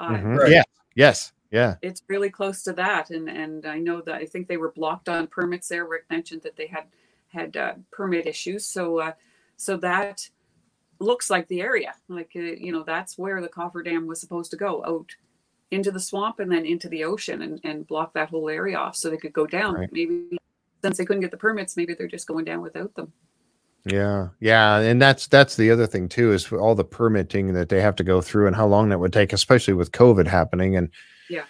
Uh, 0.00 0.08
Mhm. 0.10 0.38
Right. 0.38 0.50
Yeah. 0.50 0.62
Yes. 0.94 1.32
Yeah. 1.50 1.76
It's 1.82 2.02
really 2.08 2.30
close 2.30 2.62
to 2.62 2.72
that, 2.74 3.10
and 3.10 3.28
and 3.28 3.66
I 3.66 3.78
know 3.78 4.00
that 4.02 4.14
I 4.14 4.24
think 4.26 4.48
they 4.48 4.56
were 4.56 4.70
blocked 4.72 5.08
on 5.08 5.26
permits 5.26 5.68
there. 5.68 5.84
Rick 5.84 6.04
mentioned 6.08 6.42
that 6.42 6.56
they 6.56 6.66
had 6.66 6.84
had 7.28 7.56
uh, 7.56 7.74
permit 7.90 8.26
issues, 8.26 8.66
so 8.66 8.98
uh, 8.98 9.12
so 9.56 9.76
that 9.78 10.28
looks 11.00 11.28
like 11.30 11.48
the 11.48 11.60
area, 11.60 11.94
like 12.08 12.30
uh, 12.36 12.40
you 12.40 12.72
know 12.72 12.82
that's 12.82 13.18
where 13.18 13.40
the 13.40 13.48
coffer 13.48 13.82
dam 13.82 14.06
was 14.06 14.20
supposed 14.20 14.50
to 14.52 14.56
go 14.56 14.84
out 14.84 15.10
into 15.70 15.90
the 15.90 16.00
swamp 16.00 16.40
and 16.40 16.50
then 16.50 16.64
into 16.66 16.88
the 16.88 17.04
ocean 17.04 17.42
and, 17.42 17.60
and 17.62 17.86
block 17.86 18.12
that 18.12 18.28
whole 18.28 18.48
area 18.48 18.76
off 18.76 18.96
so 18.96 19.08
they 19.10 19.16
could 19.16 19.32
go 19.32 19.46
down. 19.46 19.74
Right. 19.74 19.92
Maybe 19.92 20.38
since 20.82 20.96
they 20.98 21.04
couldn't 21.04 21.20
get 21.22 21.30
the 21.30 21.36
permits, 21.36 21.76
maybe 21.76 21.94
they're 21.94 22.08
just 22.08 22.26
going 22.26 22.44
down 22.44 22.60
without 22.62 22.94
them. 22.94 23.12
Yeah, 23.86 24.28
yeah, 24.40 24.78
and 24.78 25.00
that's 25.00 25.26
that's 25.26 25.56
the 25.56 25.70
other 25.70 25.86
thing 25.86 26.08
too 26.08 26.32
is 26.32 26.52
all 26.52 26.74
the 26.74 26.84
permitting 26.84 27.54
that 27.54 27.70
they 27.70 27.80
have 27.80 27.96
to 27.96 28.04
go 28.04 28.20
through 28.20 28.46
and 28.46 28.54
how 28.54 28.66
long 28.66 28.90
that 28.90 28.98
would 29.00 29.12
take, 29.12 29.32
especially 29.32 29.72
with 29.74 29.92
COVID 29.92 30.26
happening, 30.26 30.76
and 30.76 30.90
Yeah. 31.30 31.44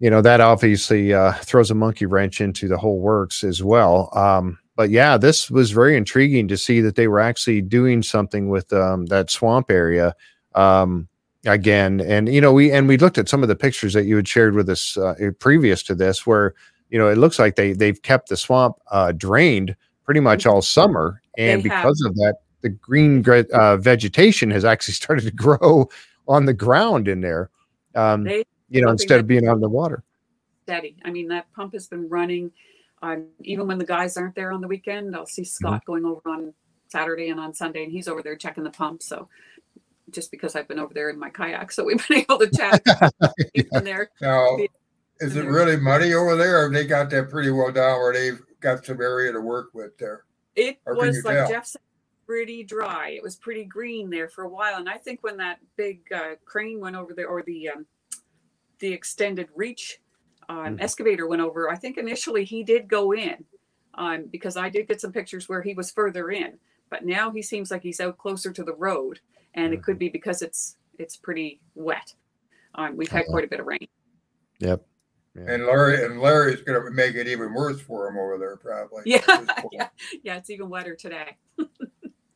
you 0.00 0.10
know 0.10 0.20
that 0.22 0.40
obviously 0.40 1.14
uh, 1.14 1.32
throws 1.34 1.70
a 1.70 1.74
monkey 1.76 2.06
wrench 2.06 2.40
into 2.40 2.66
the 2.66 2.76
whole 2.76 2.98
works 3.00 3.44
as 3.44 3.62
well. 3.62 4.10
Um, 4.18 4.58
but 4.74 4.90
yeah, 4.90 5.16
this 5.16 5.48
was 5.50 5.70
very 5.70 5.96
intriguing 5.96 6.48
to 6.48 6.56
see 6.56 6.80
that 6.80 6.96
they 6.96 7.06
were 7.08 7.20
actually 7.20 7.62
doing 7.62 8.02
something 8.02 8.48
with 8.48 8.72
um, 8.72 9.06
that 9.06 9.30
swamp 9.30 9.70
area 9.70 10.14
um, 10.56 11.06
again, 11.46 12.00
and 12.00 12.28
you 12.28 12.40
know 12.40 12.52
we 12.52 12.72
and 12.72 12.88
we 12.88 12.96
looked 12.98 13.16
at 13.18 13.28
some 13.28 13.42
of 13.44 13.48
the 13.48 13.54
pictures 13.56 13.92
that 13.94 14.06
you 14.06 14.16
had 14.16 14.26
shared 14.26 14.54
with 14.56 14.68
us 14.68 14.96
uh, 14.96 15.14
previous 15.38 15.84
to 15.84 15.94
this, 15.94 16.26
where 16.26 16.52
you 16.90 16.98
know 16.98 17.06
it 17.08 17.16
looks 17.16 17.38
like 17.38 17.54
they 17.54 17.72
they've 17.74 18.02
kept 18.02 18.28
the 18.28 18.36
swamp 18.36 18.74
uh, 18.90 19.12
drained 19.12 19.76
pretty 20.06 20.20
much 20.20 20.46
all 20.46 20.62
summer, 20.62 21.20
and 21.36 21.62
They 21.62 21.68
have. 21.68 21.82
because 21.82 22.00
of 22.06 22.14
that, 22.14 22.36
the 22.62 22.70
green 22.70 23.22
uh, 23.52 23.76
vegetation 23.76 24.50
has 24.50 24.64
actually 24.64 24.94
started 25.02 25.22
to 25.24 25.30
grow 25.32 25.88
on 26.26 26.46
the 26.46 26.54
ground 26.54 27.08
in 27.08 27.20
there. 27.20 27.50
Um, 27.94 28.24
They 28.24 28.44
you 28.68 28.80
know, 28.82 28.90
instead 28.90 29.20
of 29.20 29.26
being 29.26 29.48
on 29.48 29.60
the 29.60 29.68
water. 29.68 30.02
steady. 30.64 30.96
I 31.04 31.10
mean, 31.10 31.28
that 31.28 31.46
pump 31.54 31.72
has 31.74 31.86
been 31.86 32.08
running. 32.08 32.50
Um, 33.02 33.26
even 33.42 33.68
when 33.68 33.78
the 33.78 33.84
guys 33.84 34.16
aren't 34.16 34.34
there 34.34 34.50
on 34.52 34.60
the 34.60 34.66
weekend, 34.66 35.14
I'll 35.14 35.26
see 35.26 35.44
Scott 35.44 35.84
going 35.84 36.04
over 36.04 36.20
on 36.26 36.52
Saturday 36.88 37.28
and 37.28 37.38
on 37.38 37.52
Sunday, 37.54 37.84
and 37.84 37.92
he's 37.92 38.08
over 38.08 38.22
there 38.22 38.34
checking 38.36 38.64
the 38.64 38.70
pump. 38.70 39.02
So 39.02 39.28
just 40.10 40.30
because 40.32 40.56
I've 40.56 40.66
been 40.66 40.78
over 40.80 40.94
there 40.94 41.10
in 41.10 41.18
my 41.18 41.30
kayak, 41.30 41.70
so 41.72 41.84
we've 41.84 42.04
been 42.08 42.18
able 42.18 42.38
to 42.38 42.48
chat. 42.50 42.82
He's 43.54 43.66
there. 43.82 44.10
Now, 44.20 44.56
Yeah. 44.56 44.66
is 45.20 45.36
it 45.36 45.44
really 45.44 45.76
muddy 45.76 46.14
over 46.14 46.36
there, 46.36 46.60
or 46.60 46.62
have 46.64 46.72
they 46.72 46.86
got 46.86 47.10
that 47.10 47.28
pretty 47.30 47.50
well 47.50 47.70
down 47.72 47.98
where 48.00 48.12
they've 48.12 48.40
got 48.66 48.84
some 48.84 49.00
area 49.00 49.32
to 49.32 49.40
work 49.40 49.70
with 49.74 49.96
there? 49.98 50.24
It 50.56 50.78
Or 50.86 50.94
was 50.96 51.24
like 51.24 51.36
tell? 51.36 51.48
Jeff 51.48 51.66
said, 51.66 51.80
pretty 52.26 52.64
dry. 52.64 53.10
It 53.10 53.22
was 53.22 53.36
pretty 53.36 53.64
green 53.64 54.10
there 54.10 54.28
for 54.28 54.44
a 54.44 54.48
while, 54.48 54.78
and 54.78 54.88
I 54.88 54.96
think 54.98 55.22
when 55.22 55.36
that 55.36 55.58
big 55.76 56.00
uh, 56.12 56.34
crane 56.44 56.80
went 56.80 56.96
over 56.96 57.14
there, 57.14 57.28
or 57.28 57.42
the 57.42 57.68
um, 57.70 57.86
the 58.80 58.92
extended 58.92 59.48
reach 59.54 60.00
um, 60.48 60.76
Mhm. 60.76 60.80
excavator 60.80 61.26
went 61.26 61.42
over, 61.42 61.70
I 61.70 61.76
think 61.76 61.96
initially 61.98 62.44
he 62.44 62.62
did 62.64 62.88
go 62.88 63.12
in 63.12 63.44
um, 63.94 64.24
because 64.26 64.56
I 64.56 64.68
did 64.68 64.86
get 64.88 65.00
some 65.00 65.12
pictures 65.12 65.48
where 65.48 65.62
he 65.62 65.74
was 65.74 65.90
further 65.90 66.30
in, 66.30 66.58
but 66.90 67.04
now 67.04 67.30
he 67.30 67.42
seems 67.42 67.70
like 67.70 67.82
he's 67.82 68.00
out 68.00 68.18
closer 68.18 68.52
to 68.52 68.62
the 68.64 68.74
road, 68.74 69.20
and 69.54 69.72
it 69.72 69.82
could 69.82 69.98
be 69.98 70.08
because 70.08 70.42
it's 70.42 70.76
it's 70.98 71.16
pretty 71.16 71.60
wet. 71.74 72.14
Um, 72.74 72.96
we've 72.96 73.08
had 73.10 73.22
Uh-huh. 73.22 73.32
quite 73.32 73.44
a 73.44 73.48
bit 73.48 73.60
of 73.60 73.66
rain. 73.66 73.86
Yep. 74.58 74.86
Yeah. 75.36 75.52
And 75.52 75.66
Larry 75.66 76.04
and 76.04 76.20
Larry's 76.20 76.62
going 76.62 76.82
to 76.82 76.90
make 76.90 77.14
it 77.14 77.28
even 77.28 77.52
worse 77.52 77.80
for 77.80 78.08
him 78.08 78.16
over 78.16 78.38
there, 78.38 78.56
probably. 78.56 79.02
Yeah, 79.04 79.22
at 79.28 79.46
this 79.46 79.54
point. 79.56 79.68
yeah, 79.72 79.88
yeah. 80.22 80.36
It's 80.36 80.50
even 80.50 80.68
wetter 80.70 80.94
today. 80.94 81.36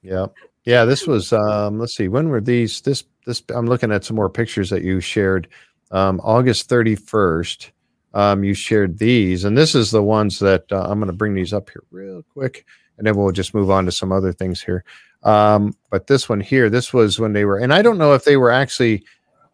Yeah. 0.03 0.27
Yeah. 0.65 0.85
This 0.85 1.07
was 1.07 1.33
um 1.33 1.79
let's 1.79 1.95
see, 1.97 2.09
when 2.09 2.29
were 2.29 2.41
these 2.41 2.81
this 2.83 3.05
this 3.27 3.43
I'm 3.55 3.67
looking 3.67 3.93
at 3.93 4.05
some 4.05 4.17
more 4.17 4.31
pictures 4.31 4.71
that 4.71 4.83
you 4.83 5.01
shared. 5.01 5.49
Um 5.91 6.21
August 6.23 6.69
31st. 6.69 7.71
Um 8.15 8.45
you 8.45 8.55
shared 8.55 8.99
these 8.99 9.45
and 9.45 9.57
this 9.57 9.75
is 9.75 9.91
the 9.91 10.03
ones 10.03 10.39
that 10.41 10.65
uh, 10.73 10.83
I'm 10.83 10.99
going 10.99 11.07
to 11.11 11.17
bring 11.17 11.35
these 11.35 11.53
up 11.53 11.71
here 11.71 11.85
real 11.91 12.23
quick 12.33 12.67
and 12.99 13.07
then 13.07 13.17
we'll 13.17 13.33
just 13.33 13.55
move 13.55 13.71
on 13.71 13.85
to 13.87 13.93
some 13.93 14.13
other 14.13 14.33
things 14.33 14.61
here. 14.61 14.85
Um 15.23 15.75
but 15.91 16.07
this 16.07 16.29
one 16.29 16.41
here, 16.41 16.69
this 16.71 16.93
was 16.93 17.19
when 17.19 17.33
they 17.33 17.45
were 17.45 17.59
and 17.59 17.73
I 17.73 17.83
don't 17.83 17.99
know 17.99 18.15
if 18.15 18.25
they 18.25 18.37
were 18.37 18.51
actually 18.51 19.05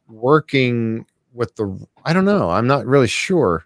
working 0.08 1.06
with 1.36 1.54
the 1.56 1.86
I 2.04 2.12
don't 2.12 2.24
know. 2.24 2.50
I'm 2.50 2.66
not 2.66 2.86
really 2.86 3.06
sure. 3.08 3.64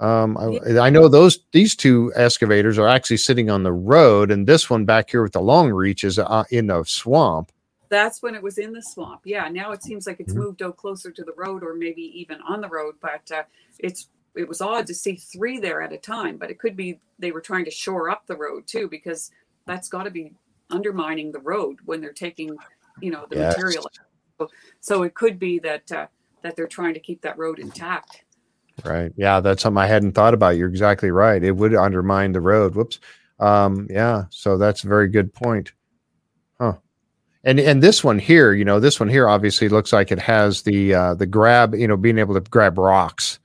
Um, 0.00 0.38
I, 0.38 0.78
I 0.78 0.90
know 0.90 1.08
those 1.08 1.40
these 1.52 1.76
two 1.76 2.10
excavators 2.16 2.78
are 2.78 2.88
actually 2.88 3.18
sitting 3.18 3.50
on 3.50 3.62
the 3.62 3.72
road, 3.72 4.30
and 4.30 4.46
this 4.46 4.70
one 4.70 4.86
back 4.86 5.10
here 5.10 5.22
with 5.22 5.32
the 5.32 5.42
long 5.42 5.70
reach 5.70 6.04
is 6.04 6.18
uh, 6.18 6.44
in 6.50 6.68
the 6.68 6.82
swamp. 6.84 7.52
That's 7.90 8.22
when 8.22 8.34
it 8.34 8.42
was 8.42 8.56
in 8.58 8.72
the 8.72 8.82
swamp. 8.82 9.22
Yeah, 9.24 9.48
now 9.48 9.72
it 9.72 9.82
seems 9.82 10.06
like 10.06 10.20
it's 10.20 10.32
Mhm. 10.32 10.38
moved 10.38 10.62
out 10.62 10.76
closer 10.78 11.10
to 11.10 11.22
the 11.24 11.34
road, 11.36 11.62
or 11.62 11.74
maybe 11.74 12.02
even 12.18 12.40
on 12.42 12.60
the 12.62 12.68
road. 12.68 12.94
But 13.02 13.30
uh, 13.30 13.42
it's 13.78 14.08
it 14.34 14.48
was 14.48 14.60
odd 14.60 14.86
to 14.86 14.94
see 14.94 15.16
three 15.16 15.58
there 15.58 15.82
at 15.82 15.92
a 15.92 15.98
time. 15.98 16.38
But 16.38 16.50
it 16.50 16.58
could 16.58 16.76
be 16.76 16.98
they 17.18 17.32
were 17.32 17.40
trying 17.42 17.66
to 17.66 17.70
shore 17.70 18.08
up 18.08 18.26
the 18.26 18.36
road 18.36 18.66
too, 18.66 18.88
because 18.88 19.30
that's 19.66 19.88
got 19.88 20.04
to 20.04 20.10
be 20.10 20.32
undermining 20.70 21.32
the 21.32 21.40
road 21.40 21.78
when 21.84 22.00
they're 22.00 22.12
taking, 22.12 22.56
you 23.02 23.10
know, 23.10 23.26
the 23.28 23.36
Yes. 23.36 23.56
material. 23.56 23.90
So, 24.38 24.50
so 24.80 25.02
it 25.02 25.14
could 25.14 25.38
be 25.38 25.58
that 25.58 25.92
uh, 25.92 26.06
that 26.42 26.56
they're 26.56 26.66
trying 26.66 26.94
to 26.94 27.00
keep 27.00 27.22
that 27.22 27.38
road 27.38 27.58
intact. 27.58 28.24
Right. 28.84 29.12
Yeah, 29.16 29.40
that's 29.40 29.62
something 29.62 29.82
I 29.82 29.86
hadn't 29.86 30.12
thought 30.12 30.34
about. 30.34 30.56
You're 30.56 30.68
exactly 30.68 31.10
right. 31.10 31.42
It 31.42 31.52
would 31.52 31.74
undermine 31.74 32.32
the 32.32 32.40
road. 32.40 32.74
Whoops. 32.74 32.98
Um, 33.38 33.86
yeah. 33.90 34.24
So 34.30 34.58
that's 34.58 34.84
a 34.84 34.88
very 34.88 35.08
good 35.08 35.32
point. 35.32 35.72
Huh. 36.60 36.74
And 37.44 37.58
and 37.58 37.82
this 37.82 38.04
one 38.04 38.18
here, 38.18 38.52
you 38.52 38.64
know, 38.64 38.80
this 38.80 39.00
one 39.00 39.08
here 39.08 39.28
obviously 39.28 39.68
looks 39.68 39.92
like 39.92 40.12
it 40.12 40.18
has 40.18 40.62
the 40.62 40.94
uh, 40.94 41.14
the 41.14 41.26
grab, 41.26 41.74
you 41.74 41.88
know, 41.88 41.96
being 41.96 42.18
able 42.18 42.34
to 42.34 42.40
grab 42.40 42.78
rocks. 42.78 43.38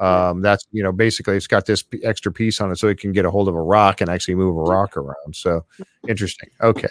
Um, 0.00 0.42
that's 0.42 0.66
you 0.70 0.82
know 0.82 0.92
basically 0.92 1.36
it's 1.36 1.48
got 1.48 1.66
this 1.66 1.82
p- 1.82 2.04
extra 2.04 2.30
piece 2.30 2.60
on 2.60 2.70
it 2.70 2.76
so 2.76 2.86
it 2.86 3.00
can 3.00 3.10
get 3.12 3.24
a 3.24 3.30
hold 3.30 3.48
of 3.48 3.54
a 3.54 3.60
rock 3.60 4.00
and 4.00 4.08
actually 4.08 4.36
move 4.36 4.56
a 4.56 4.62
rock 4.62 4.96
around. 4.96 5.34
So 5.34 5.64
interesting. 6.06 6.50
Okay. 6.60 6.88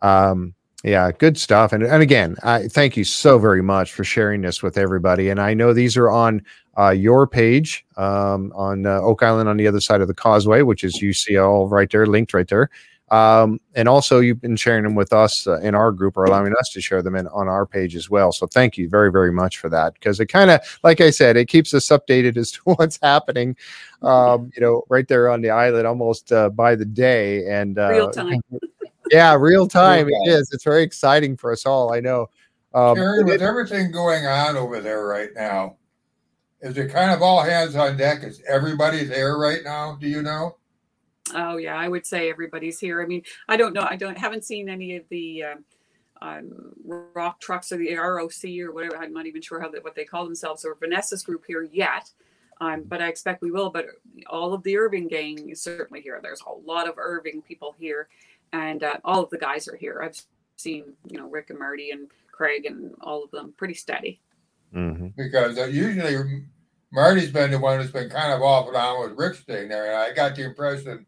Um, 0.00 0.54
yeah, 0.84 1.10
good 1.12 1.36
stuff. 1.36 1.72
And 1.72 1.82
and 1.82 2.02
again, 2.02 2.36
I 2.42 2.68
thank 2.68 2.96
you 2.96 3.04
so 3.04 3.38
very 3.38 3.62
much 3.62 3.92
for 3.92 4.04
sharing 4.04 4.40
this 4.40 4.62
with 4.62 4.78
everybody. 4.78 5.28
And 5.28 5.40
I 5.40 5.52
know 5.52 5.72
these 5.72 5.96
are 5.96 6.10
on 6.10 6.42
uh, 6.78 6.90
your 6.90 7.26
page 7.26 7.84
um, 7.96 8.52
on 8.54 8.86
uh, 8.86 9.00
Oak 9.00 9.22
Island 9.22 9.48
on 9.48 9.58
the 9.58 9.66
other 9.66 9.80
side 9.80 10.00
of 10.00 10.08
the 10.08 10.14
causeway, 10.14 10.62
which 10.62 10.82
is 10.82 11.02
all 11.36 11.68
right 11.68 11.90
there, 11.90 12.06
linked 12.06 12.32
right 12.32 12.48
there. 12.48 12.70
Um, 13.10 13.60
and 13.74 13.88
also, 13.88 14.20
you've 14.20 14.40
been 14.40 14.56
sharing 14.56 14.84
them 14.84 14.94
with 14.94 15.12
us 15.12 15.46
uh, 15.46 15.58
in 15.60 15.74
our 15.74 15.90
group, 15.90 16.16
or 16.16 16.24
allowing 16.24 16.54
us 16.60 16.70
to 16.70 16.80
share 16.80 17.02
them 17.02 17.16
in 17.16 17.26
on 17.28 17.48
our 17.48 17.66
page 17.66 17.96
as 17.96 18.08
well. 18.08 18.30
So, 18.30 18.46
thank 18.46 18.78
you 18.78 18.88
very, 18.88 19.10
very 19.10 19.32
much 19.32 19.58
for 19.58 19.68
that 19.68 19.94
because 19.94 20.20
it 20.20 20.26
kind 20.26 20.48
of, 20.48 20.60
like 20.84 21.00
I 21.00 21.10
said, 21.10 21.36
it 21.36 21.46
keeps 21.46 21.74
us 21.74 21.88
updated 21.88 22.36
as 22.36 22.52
to 22.52 22.60
what's 22.64 23.00
happening. 23.02 23.56
Um, 24.02 24.52
you 24.54 24.62
know, 24.62 24.84
right 24.88 25.08
there 25.08 25.28
on 25.28 25.42
the 25.42 25.50
island, 25.50 25.88
almost 25.88 26.32
uh, 26.32 26.50
by 26.50 26.76
the 26.76 26.84
day, 26.84 27.46
and 27.46 27.78
uh, 27.78 27.90
Real 27.90 28.10
time. 28.10 28.40
Yeah, 29.10 29.34
real 29.38 29.66
time. 29.68 30.06
Real 30.06 30.22
It 30.22 30.30
time. 30.30 30.40
is. 30.40 30.50
It's 30.52 30.64
very 30.64 30.82
exciting 30.82 31.36
for 31.36 31.52
us 31.52 31.66
all. 31.66 31.92
I 31.92 32.00
know. 32.00 32.28
Um, 32.72 32.94
Terry, 32.96 33.24
with 33.24 33.42
everything 33.42 33.90
going 33.90 34.26
on 34.26 34.56
over 34.56 34.80
there 34.80 35.06
right 35.06 35.30
now, 35.34 35.76
is 36.60 36.76
it 36.78 36.92
kind 36.92 37.10
of 37.10 37.20
all 37.20 37.42
hands 37.42 37.74
on 37.74 37.96
deck? 37.96 38.22
Is 38.22 38.42
everybody 38.48 39.04
there 39.04 39.36
right 39.38 39.60
now? 39.64 39.96
Do 40.00 40.06
you 40.08 40.22
know? 40.22 40.56
Oh 41.34 41.56
yeah, 41.56 41.76
I 41.76 41.88
would 41.88 42.06
say 42.06 42.30
everybody's 42.30 42.78
here. 42.78 43.02
I 43.02 43.06
mean, 43.06 43.22
I 43.48 43.56
don't 43.56 43.72
know. 43.72 43.86
I 43.88 43.96
don't 43.96 44.18
haven't 44.18 44.44
seen 44.44 44.68
any 44.68 44.96
of 44.96 45.04
the 45.10 45.44
um, 45.44 45.64
um, 46.22 46.72
rock 47.14 47.40
trucks 47.40 47.72
or 47.72 47.78
the 47.78 47.94
ROC 47.94 48.44
or 48.60 48.72
whatever. 48.72 48.98
I'm 48.98 49.12
not 49.12 49.26
even 49.26 49.42
sure 49.42 49.60
how 49.60 49.70
they, 49.70 49.78
what 49.78 49.94
they 49.94 50.04
call 50.04 50.24
themselves 50.24 50.64
or 50.64 50.74
Vanessa's 50.74 51.22
group 51.22 51.44
here 51.46 51.68
yet. 51.72 52.10
Um, 52.60 52.82
but 52.86 53.00
I 53.00 53.08
expect 53.08 53.42
we 53.42 53.50
will. 53.50 53.70
But 53.70 53.86
all 54.28 54.52
of 54.52 54.62
the 54.62 54.76
Irving 54.76 55.08
gang 55.08 55.48
is 55.48 55.62
certainly 55.62 56.02
here. 56.02 56.20
There's 56.22 56.42
a 56.46 56.52
lot 56.52 56.88
of 56.88 56.98
Irving 56.98 57.42
people 57.42 57.74
here, 57.78 58.08
and 58.52 58.82
uh, 58.82 58.96
all 59.04 59.22
of 59.24 59.30
the 59.30 59.38
guys 59.38 59.68
are 59.68 59.76
here. 59.76 60.00
I've 60.02 60.20
seen 60.56 60.94
you 61.06 61.18
know 61.18 61.28
Rick 61.28 61.50
and 61.50 61.58
Marty 61.58 61.90
and 61.90 62.08
Craig 62.32 62.66
and 62.66 62.94
all 63.00 63.24
of 63.24 63.30
them 63.30 63.54
pretty 63.56 63.74
steady. 63.74 64.20
mhm. 64.74 65.12
Because 65.16 65.58
uh, 65.58 65.64
usually 65.66 66.44
Marty's 66.92 67.30
been 67.30 67.50
the 67.50 67.58
one 67.58 67.78
that's 67.78 67.90
been 67.92 68.10
kind 68.10 68.32
of 68.32 68.42
off 68.42 68.66
and 68.68 68.76
on 68.76 69.00
with 69.08 69.18
Rick 69.18 69.34
staying 69.36 69.68
there. 69.68 69.86
And 69.86 69.96
I 69.96 70.12
got 70.14 70.36
the 70.36 70.44
impression 70.44 71.06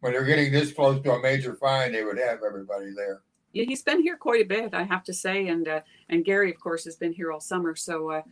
when 0.00 0.12
they're 0.12 0.24
getting 0.24 0.52
this 0.52 0.72
close 0.72 1.02
to 1.02 1.12
a 1.12 1.20
major 1.22 1.54
fine, 1.56 1.92
they 1.92 2.04
would 2.04 2.18
have 2.18 2.40
everybody 2.46 2.92
there. 2.94 3.22
yeah, 3.52 3.64
he's 3.64 3.82
been 3.82 4.02
here 4.02 4.16
quite 4.16 4.42
a 4.42 4.48
bit, 4.48 4.74
I 4.74 4.84
have 4.84 5.02
to 5.04 5.14
say, 5.14 5.48
and 5.48 5.66
uh, 5.66 5.80
and 6.08 6.24
Gary, 6.24 6.50
of 6.52 6.60
course, 6.60 6.84
has 6.84 6.96
been 6.96 7.12
here 7.12 7.32
all 7.32 7.40
summer. 7.40 7.74
So, 7.74 8.10
uh, 8.10 8.22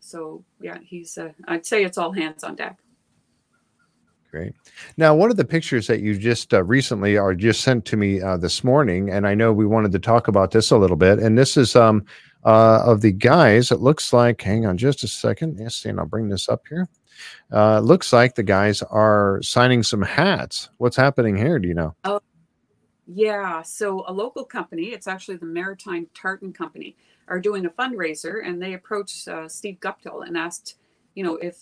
so 0.00 0.44
yeah, 0.60 0.78
he's. 0.84 1.16
Uh, 1.18 1.32
I'd 1.48 1.66
say 1.66 1.82
it's 1.84 1.98
all 1.98 2.12
hands 2.12 2.44
on 2.44 2.54
deck. 2.56 2.78
Great. 4.34 4.52
Now, 4.96 5.14
one 5.14 5.30
of 5.30 5.36
the 5.36 5.44
pictures 5.44 5.86
that 5.86 6.00
you 6.00 6.18
just 6.18 6.52
uh, 6.52 6.64
recently 6.64 7.16
or 7.16 7.36
just 7.36 7.60
sent 7.60 7.84
to 7.84 7.96
me 7.96 8.20
uh, 8.20 8.36
this 8.36 8.64
morning, 8.64 9.08
and 9.08 9.28
I 9.28 9.34
know 9.34 9.52
we 9.52 9.64
wanted 9.64 9.92
to 9.92 10.00
talk 10.00 10.26
about 10.26 10.50
this 10.50 10.72
a 10.72 10.76
little 10.76 10.96
bit, 10.96 11.20
and 11.20 11.38
this 11.38 11.56
is 11.56 11.76
um 11.76 12.04
uh, 12.44 12.82
of 12.84 13.00
the 13.00 13.12
guys. 13.12 13.70
It 13.70 13.78
looks 13.78 14.12
like. 14.12 14.42
Hang 14.42 14.66
on, 14.66 14.76
just 14.76 15.04
a 15.04 15.06
second. 15.06 15.60
Yes, 15.60 15.84
and 15.84 16.00
I'll 16.00 16.06
bring 16.06 16.30
this 16.30 16.48
up 16.48 16.62
here. 16.68 16.88
Uh, 17.52 17.78
looks 17.78 18.12
like 18.12 18.34
the 18.34 18.42
guys 18.42 18.82
are 18.82 19.38
signing 19.40 19.84
some 19.84 20.02
hats. 20.02 20.68
What's 20.78 20.96
happening 20.96 21.36
here? 21.36 21.60
Do 21.60 21.68
you 21.68 21.74
know? 21.74 21.94
Oh, 22.02 22.18
Yeah, 23.06 23.62
so 23.62 24.04
a 24.08 24.12
local 24.12 24.44
company, 24.44 24.86
it's 24.86 25.06
actually 25.06 25.36
the 25.36 25.46
Maritime 25.46 26.08
Tartan 26.12 26.52
Company, 26.52 26.96
are 27.28 27.38
doing 27.38 27.66
a 27.66 27.70
fundraiser, 27.70 28.44
and 28.44 28.60
they 28.60 28.74
approached 28.74 29.28
uh, 29.28 29.48
Steve 29.48 29.78
Guptill 29.78 30.26
and 30.26 30.36
asked, 30.36 30.74
you 31.14 31.22
know, 31.22 31.36
if 31.36 31.56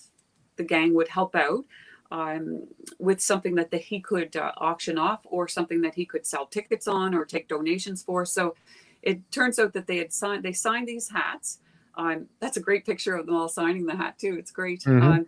the 0.56 0.64
gang 0.64 0.94
would 0.94 1.08
help 1.08 1.34
out 1.34 1.66
um, 2.12 2.64
with 2.98 3.22
something 3.22 3.54
that 3.54 3.70
the, 3.70 3.78
he 3.78 3.98
could 3.98 4.36
uh, 4.36 4.52
auction 4.58 4.98
off 4.98 5.20
or 5.24 5.48
something 5.48 5.80
that 5.80 5.94
he 5.94 6.04
could 6.04 6.26
sell 6.26 6.44
tickets 6.44 6.86
on 6.86 7.14
or 7.14 7.24
take 7.24 7.48
donations 7.48 8.02
for. 8.02 8.26
So 8.26 8.54
it 9.00 9.18
turns 9.32 9.58
out 9.58 9.72
that 9.72 9.86
they 9.86 9.96
had 9.96 10.12
signed, 10.12 10.42
they 10.44 10.52
signed 10.52 10.86
these 10.86 11.08
hats. 11.08 11.60
Um, 11.94 12.26
that's 12.38 12.58
a 12.58 12.60
great 12.60 12.84
picture 12.84 13.16
of 13.16 13.24
them 13.24 13.34
all 13.34 13.48
signing 13.48 13.86
the 13.86 13.96
hat 13.96 14.18
too. 14.18 14.36
It's 14.38 14.50
great. 14.50 14.82
Mhm. 14.82 15.02
Um, 15.02 15.26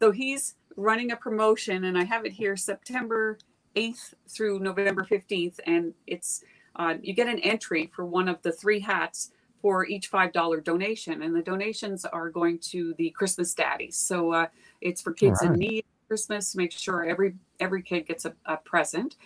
so 0.00 0.10
he's 0.10 0.56
running 0.76 1.12
a 1.12 1.16
promotion, 1.16 1.84
and 1.84 1.96
I 1.96 2.02
have 2.02 2.26
it 2.26 2.32
here 2.32 2.56
September 2.56 3.38
8th 3.76 4.14
through 4.28 4.58
November 4.58 5.04
15th, 5.04 5.60
and 5.66 5.94
it's 6.08 6.42
uh, 6.76 6.94
you 7.00 7.14
get 7.14 7.28
an 7.28 7.38
entry 7.38 7.88
for 7.94 8.04
one 8.04 8.28
of 8.28 8.42
the 8.42 8.50
three 8.50 8.80
hats 8.80 9.30
for 9.62 9.86
each 9.86 10.08
five 10.08 10.32
dollar 10.32 10.60
donation, 10.60 11.22
and 11.22 11.34
the 11.34 11.42
donations 11.42 12.04
are 12.04 12.28
going 12.28 12.58
to 12.58 12.92
the 12.94 13.10
Christmas 13.10 13.54
Daddies. 13.54 13.96
So 13.96 14.32
uh, 14.32 14.48
it's 14.80 15.00
for 15.00 15.12
kids 15.12 15.40
in 15.42 15.52
need 15.52 15.84
Christmas. 16.14 16.52
to 16.52 16.58
Make 16.58 16.70
sure 16.70 17.04
every 17.04 17.34
every 17.58 17.82
kid 17.82 18.06
gets 18.06 18.24
a, 18.24 18.32
a 18.46 18.56
present. 18.56 19.16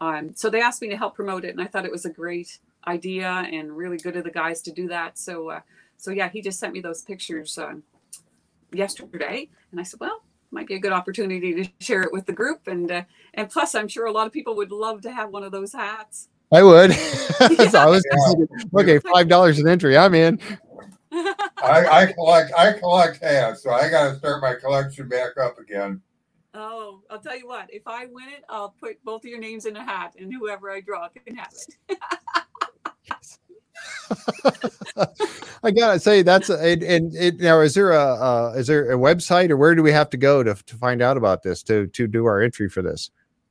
Um, 0.00 0.32
so 0.36 0.48
they 0.48 0.60
asked 0.60 0.80
me 0.80 0.88
to 0.88 0.96
help 0.96 1.16
promote 1.16 1.44
it, 1.44 1.50
and 1.50 1.60
I 1.60 1.66
thought 1.66 1.84
it 1.84 1.90
was 1.90 2.04
a 2.04 2.10
great 2.10 2.60
idea 2.86 3.28
and 3.28 3.76
really 3.76 3.96
good 3.96 4.16
of 4.16 4.22
the 4.22 4.30
guys 4.30 4.62
to 4.62 4.70
do 4.70 4.86
that. 4.86 5.18
So 5.18 5.50
uh, 5.50 5.60
so 5.96 6.12
yeah, 6.12 6.28
he 6.28 6.40
just 6.40 6.60
sent 6.60 6.72
me 6.72 6.80
those 6.80 7.02
pictures 7.02 7.58
um, 7.58 7.82
yesterday, 8.72 9.48
and 9.72 9.80
I 9.80 9.82
said, 9.82 9.98
well, 9.98 10.22
might 10.52 10.68
be 10.68 10.76
a 10.76 10.78
good 10.78 10.92
opportunity 10.92 11.64
to 11.64 11.70
share 11.80 12.02
it 12.02 12.12
with 12.12 12.26
the 12.26 12.32
group, 12.32 12.68
and 12.68 12.88
uh, 12.88 13.02
and 13.34 13.50
plus, 13.50 13.74
I'm 13.74 13.88
sure 13.88 14.06
a 14.06 14.12
lot 14.12 14.28
of 14.28 14.32
people 14.32 14.54
would 14.54 14.70
love 14.70 15.02
to 15.02 15.10
have 15.10 15.30
one 15.30 15.42
of 15.42 15.50
those 15.50 15.72
hats. 15.72 16.28
I 16.52 16.62
would. 16.62 16.92
so 16.92 17.78
I 17.80 17.86
was 17.86 18.04
thinking, 18.08 18.48
okay, 18.78 19.00
five 19.12 19.26
dollars 19.26 19.58
an 19.58 19.66
entry. 19.66 19.98
I'm 19.98 20.14
in. 20.14 20.38
I, 21.10 21.86
I 21.90 22.12
collect 22.12 22.52
I 22.56 22.74
collect 22.74 23.20
hats, 23.24 23.64
so 23.64 23.70
I 23.70 23.90
got 23.90 24.10
to 24.10 24.16
start 24.18 24.40
my 24.40 24.54
collection 24.54 25.08
back 25.08 25.36
up 25.36 25.58
again. 25.58 26.00
Oh, 26.54 27.02
I'll 27.10 27.20
tell 27.20 27.36
you 27.36 27.46
what. 27.46 27.72
If 27.72 27.82
I 27.86 28.06
win 28.06 28.28
it, 28.28 28.44
I'll 28.48 28.74
put 28.80 29.02
both 29.04 29.24
of 29.24 29.30
your 29.30 29.40
names 29.40 29.66
in 29.66 29.76
a 29.76 29.84
hat, 29.84 30.14
and 30.18 30.32
whoever 30.32 30.70
I 30.70 30.80
draw 30.80 31.08
can 31.08 31.36
have 31.36 31.52
it. 31.88 31.98
I 35.62 35.70
gotta 35.70 36.00
say 36.00 36.22
that's 36.22 36.50
a, 36.50 36.58
and, 36.58 36.82
and 36.82 37.14
it, 37.14 37.38
now 37.40 37.60
is 37.60 37.74
there 37.74 37.92
a 37.92 38.14
uh, 38.14 38.54
is 38.56 38.66
there 38.66 38.90
a 38.90 38.96
website 38.96 39.50
or 39.50 39.56
where 39.56 39.74
do 39.74 39.82
we 39.82 39.92
have 39.92 40.10
to 40.10 40.16
go 40.16 40.42
to 40.42 40.54
to 40.54 40.76
find 40.76 41.00
out 41.02 41.16
about 41.16 41.42
this 41.42 41.62
to 41.64 41.86
to 41.88 42.06
do 42.06 42.26
our 42.26 42.42
entry 42.42 42.68
for 42.68 42.82
this? 42.82 43.10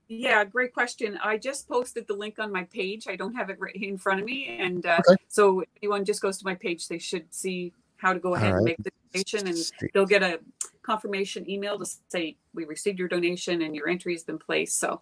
Yeah, 0.09 0.43
great 0.45 0.73
question. 0.73 1.19
I 1.21 1.37
just 1.37 1.67
posted 1.67 2.07
the 2.07 2.13
link 2.13 2.39
on 2.39 2.51
my 2.51 2.63
page. 2.63 3.07
I 3.09 3.17
don't 3.17 3.33
have 3.35 3.49
it 3.49 3.59
right 3.59 3.75
in 3.75 3.97
front 3.97 4.21
of 4.21 4.25
me, 4.25 4.57
and 4.59 4.85
uh, 4.85 5.01
Okay. 5.07 5.21
so 5.27 5.61
if 5.61 5.67
anyone 5.81 6.05
just 6.05 6.21
goes 6.21 6.37
to 6.37 6.45
my 6.45 6.55
page, 6.55 6.87
they 6.87 6.97
should 6.97 7.33
see 7.33 7.73
how 7.97 8.13
to 8.13 8.19
go 8.19 8.35
ahead 8.35 8.53
and 8.53 8.63
make 8.63 8.77
the 8.83 8.91
donation, 9.11 9.47
and 9.47 9.57
they'll 9.93 10.05
get 10.05 10.23
a 10.23 10.39
confirmation 10.87 11.47
email 11.49 11.77
to 11.77 11.85
say 12.07 12.37
we 12.53 12.63
received 12.63 12.97
your 12.97 13.09
donation 13.09 13.61
and 13.61 13.75
your 13.75 13.89
entry 13.89 14.13
has 14.13 14.23
been 14.23 14.39
placed. 14.39 14.79
So 14.79 15.01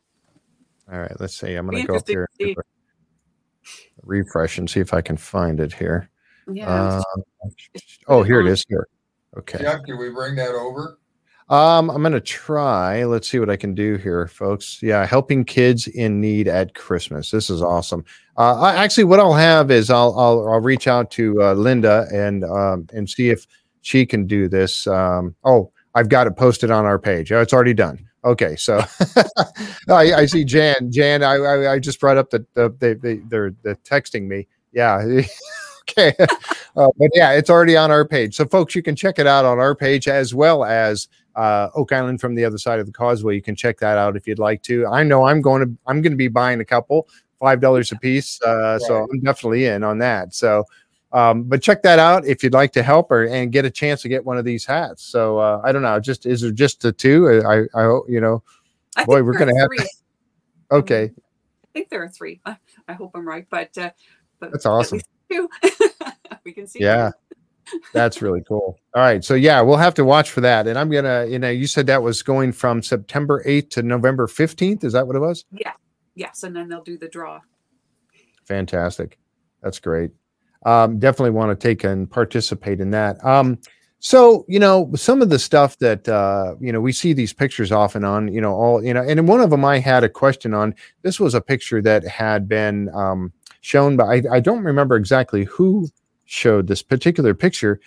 All 0.92 1.00
right, 1.00 1.16
let's 1.20 1.40
see. 1.40 1.54
I'm 1.54 1.68
gonna 1.68 1.86
go 1.86 1.98
up 1.98 2.08
here, 2.08 2.28
and 2.40 2.56
refresh, 4.04 4.58
and 4.58 4.68
see 4.70 4.80
if 4.80 4.94
I 4.94 5.02
can 5.02 5.16
find 5.16 5.60
it 5.60 5.72
here. 5.72 6.10
yeah, 6.52 6.68
Uh, 6.68 7.04
oh, 8.08 8.24
here 8.24 8.42
it 8.42 8.48
is. 8.48 8.66
Here. 8.68 8.88
Okay. 9.38 9.60
Jeff, 9.60 9.84
can 9.84 10.00
we 10.00 10.10
bring 10.10 10.36
that 10.36 10.56
over? 10.56 10.98
Um, 11.50 11.92
I'm 11.92 12.02
gonna 12.02 12.20
try. 12.20 13.04
Let's 13.04 13.30
see 13.30 13.38
what 13.38 13.52
I 13.52 13.56
can 13.56 13.76
do 13.76 13.98
here, 13.98 14.26
folks. 14.26 14.82
Yeah, 14.82 15.06
helping 15.06 15.46
kids 15.46 15.86
in 15.88 16.20
need 16.20 16.48
at 16.48 16.74
Christmas. 16.74 17.30
This 17.30 17.52
is 17.52 17.62
awesome. 17.62 18.04
Uh, 18.36 18.60
I, 18.60 18.76
actually, 18.84 19.04
what 19.04 19.20
I'll 19.20 19.34
have 19.34 19.70
is 19.70 19.92
I'll 19.92 20.18
I'll, 20.18 20.48
I'll 20.50 20.62
reach 20.62 20.88
out 20.88 21.12
to 21.12 21.44
uh, 21.44 21.54
Linda 21.54 22.08
and 22.12 22.44
um, 22.44 22.88
and 22.92 23.08
see 23.08 23.30
if 23.30 23.46
she 23.82 24.04
can 24.08 24.26
do 24.26 24.48
this. 24.48 24.88
Um, 24.88 25.36
oh, 25.44 25.72
I've 25.96 26.10
got 26.10 26.28
it 26.28 26.36
posted 26.36 26.72
on 26.72 26.86
our 26.86 27.00
page. 27.00 27.32
Oh, 27.32 27.42
it's 27.42 27.54
already 27.54 27.74
done. 27.74 28.06
Okay, 28.24 28.56
so 28.56 28.80
I, 29.90 30.14
I 30.14 30.26
see 30.26 30.44
Jan. 30.44 30.92
Jan, 30.92 31.24
I, 31.24 31.36
I 31.36 31.74
I 31.74 31.80
just 31.80 32.00
brought 32.00 32.18
up 32.18 32.30
the 32.30 32.46
the 32.54 32.76
they 32.80 32.94
they 32.94 33.16
they're, 33.28 33.52
they're 33.64 33.76
texting 33.76 34.28
me. 34.28 34.48
Yeah. 34.74 34.98
okay. 35.90 36.14
Uh, 36.76 36.90
but 36.98 37.10
yeah, 37.14 37.32
it's 37.32 37.50
already 37.50 37.78
on 37.78 37.92
our 37.92 38.06
page. 38.06 38.36
So, 38.36 38.46
folks, 38.46 38.76
you 38.76 38.84
can 38.84 38.96
check 38.96 39.20
it 39.20 39.28
out 39.28 39.46
on 39.46 39.60
our 39.60 39.76
page 39.76 40.08
as 40.08 40.34
well 40.34 40.66
as 40.66 41.08
uh, 41.36 41.70
Oak 41.76 41.92
Island 41.94 42.20
from 42.20 42.36
the 42.36 42.44
other 42.44 42.58
side 42.58 42.80
of 42.80 42.86
the 42.86 42.92
causeway. 42.92 43.36
You 43.36 43.42
can 43.42 43.56
check 43.56 43.80
that 43.80 43.98
out 43.98 44.18
if 44.18 44.28
you'd 44.28 44.40
like 44.40 44.62
to. 44.64 44.86
I 44.88 45.04
know 45.04 45.26
I'm 45.26 45.42
going 45.42 45.62
to 45.66 45.72
I'm 45.88 46.02
going 46.02 46.12
to 46.12 46.18
be 46.18 46.28
buying 46.28 46.60
a 46.60 46.66
couple, 46.66 47.08
five 47.40 47.62
dollars 47.62 47.92
a 47.92 47.96
piece. 47.98 48.42
Uh, 48.42 48.80
So 48.80 49.08
I'm 49.10 49.20
definitely 49.22 49.66
in 49.66 49.84
on 49.84 50.00
that. 50.00 50.34
So, 50.34 50.66
um, 51.16 51.44
but 51.44 51.62
check 51.62 51.82
that 51.84 51.98
out 51.98 52.26
if 52.26 52.44
you'd 52.44 52.54
like 52.54 52.74
to 52.74 52.84
help 52.84 53.10
or 53.12 53.24
and 53.24 53.52
get 53.52 53.66
a 53.66 53.72
chance 53.72 54.02
to 54.04 54.10
get 54.10 54.26
one 54.26 54.38
of 54.38 54.46
these 54.46 54.66
hats. 54.66 55.04
So 55.04 55.38
uh, 55.40 55.62
I 55.64 55.72
don't 55.72 55.82
know. 55.82 56.00
Just 56.00 56.26
is 56.26 56.42
there 56.42 56.52
just 56.52 56.82
the 56.82 56.92
two? 56.92 57.42
I 57.46 57.62
I 57.74 57.84
hope 57.86 58.06
you 58.10 58.20
know. 58.22 58.44
I 58.98 59.06
Boy, 59.06 59.24
we're 59.24 59.38
gonna 59.38 59.58
have- 59.58 59.70
three. 59.76 59.88
Okay, 60.72 61.12
I 61.14 61.68
think 61.74 61.90
there 61.90 62.02
are 62.02 62.10
three. 62.10 62.42
I, 62.44 62.58
I 62.88 62.94
hope 62.94 63.12
I'm 63.14 63.28
right, 63.28 63.46
but 63.52 63.78
uh, 63.78 63.92
but 64.40 64.52
That's 64.52 64.66
awesome. 64.66 65.00
two. 65.32 65.48
we 66.44 66.54
can 66.54 66.66
see. 66.66 66.80
Yeah. 66.82 67.12
That's 67.94 68.22
really 68.22 68.42
cool. 68.48 68.80
All 68.96 69.02
right. 69.02 69.24
So 69.24 69.36
yeah, 69.36 69.62
we'll 69.62 69.78
have 69.78 69.94
to 69.96 70.06
watch 70.06 70.32
for 70.32 70.42
that. 70.42 70.68
And 70.68 70.78
I'm 70.78 70.90
gonna, 70.90 71.26
you 71.30 71.38
know, 71.40 71.50
you 71.50 71.68
said 71.68 71.86
that 71.88 72.02
was 72.02 72.24
going 72.24 72.52
from 72.52 72.82
September 72.82 73.44
8th 73.46 73.70
to 73.72 73.84
November 73.84 74.28
15th. 74.28 74.84
Is 74.84 74.94
that 74.94 75.06
what 75.08 75.16
it 75.16 75.20
was? 75.20 75.46
Yeah. 75.52 75.74
Yes, 76.16 76.44
and 76.44 76.56
then 76.56 76.68
they'll 76.70 76.84
do 76.84 76.98
the 76.98 77.08
draw. 77.08 77.42
Fantastic. 78.46 79.18
That's 79.62 79.80
great. 79.80 80.12
Um, 80.66 81.00
definitely 81.00 81.32
want 81.32 81.58
to 81.58 81.68
take 81.68 81.84
and 81.84 82.10
participate 82.10 82.82
in 82.82 82.92
that. 82.92 83.24
Um, 83.24 83.60
so 84.00 84.46
you 84.48 84.60
know, 84.60 84.92
some 84.96 85.22
of 85.22 85.30
the 85.30 85.40
stuff 85.40 85.78
that 85.80 86.08
uh, 86.08 86.56
you 86.60 86.72
know, 86.72 86.82
we 86.82 86.92
see 86.92 87.14
these 87.14 87.34
pictures 87.34 87.72
off 87.72 87.96
and 87.96 88.06
on, 88.06 88.32
you 88.32 88.42
know, 88.42 88.54
all 88.54 88.84
you 88.84 88.94
know, 88.94 89.02
and 89.02 89.28
one 89.28 89.42
of 89.42 89.50
them 89.50 89.66
I 89.66 89.80
had 89.80 90.04
a 90.04 90.10
question 90.10 90.54
on. 90.54 90.76
This 91.02 91.20
was 91.20 91.34
a 91.34 91.42
picture 91.42 91.82
that 91.82 92.06
had 92.06 92.48
been 92.48 92.90
um, 92.94 93.32
shown, 93.62 93.98
but 93.98 94.06
I, 94.06 94.22
I 94.32 94.40
don't 94.40 94.64
remember 94.64 94.96
exactly 94.96 95.46
who 95.46 95.88
showed 96.26 96.68
this 96.68 96.84
particular 96.84 97.34
picture. 97.34 97.80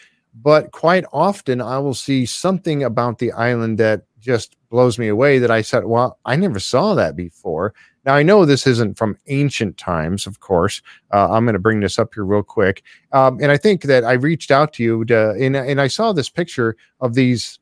But 0.42 0.72
quite 0.72 1.04
often, 1.12 1.60
I 1.60 1.78
will 1.78 1.94
see 1.94 2.26
something 2.26 2.84
about 2.84 3.18
the 3.18 3.32
island 3.32 3.78
that 3.78 4.02
just 4.20 4.56
blows 4.70 4.98
me 4.98 5.08
away. 5.08 5.38
That 5.38 5.50
I 5.50 5.62
said, 5.62 5.84
"Well, 5.84 6.18
I 6.24 6.36
never 6.36 6.58
saw 6.58 6.94
that 6.94 7.16
before." 7.16 7.74
Now 8.08 8.14
I 8.14 8.22
know 8.22 8.46
this 8.46 8.66
isn't 8.66 8.96
from 8.96 9.18
ancient 9.26 9.76
times, 9.76 10.26
of 10.26 10.40
course. 10.40 10.80
Uh, 11.12 11.30
I'm 11.30 11.44
going 11.44 11.52
to 11.52 11.58
bring 11.58 11.80
this 11.80 11.98
up 11.98 12.14
here 12.14 12.24
real 12.24 12.42
quick, 12.42 12.82
um, 13.12 13.38
and 13.42 13.52
I 13.52 13.58
think 13.58 13.82
that 13.82 14.02
I 14.02 14.14
reached 14.14 14.50
out 14.50 14.72
to 14.74 14.82
you, 14.82 15.04
to, 15.04 15.32
and 15.32 15.54
and 15.54 15.78
I 15.78 15.88
saw 15.88 16.14
this 16.14 16.30
picture 16.30 16.74
of 17.02 17.12
these. 17.12 17.58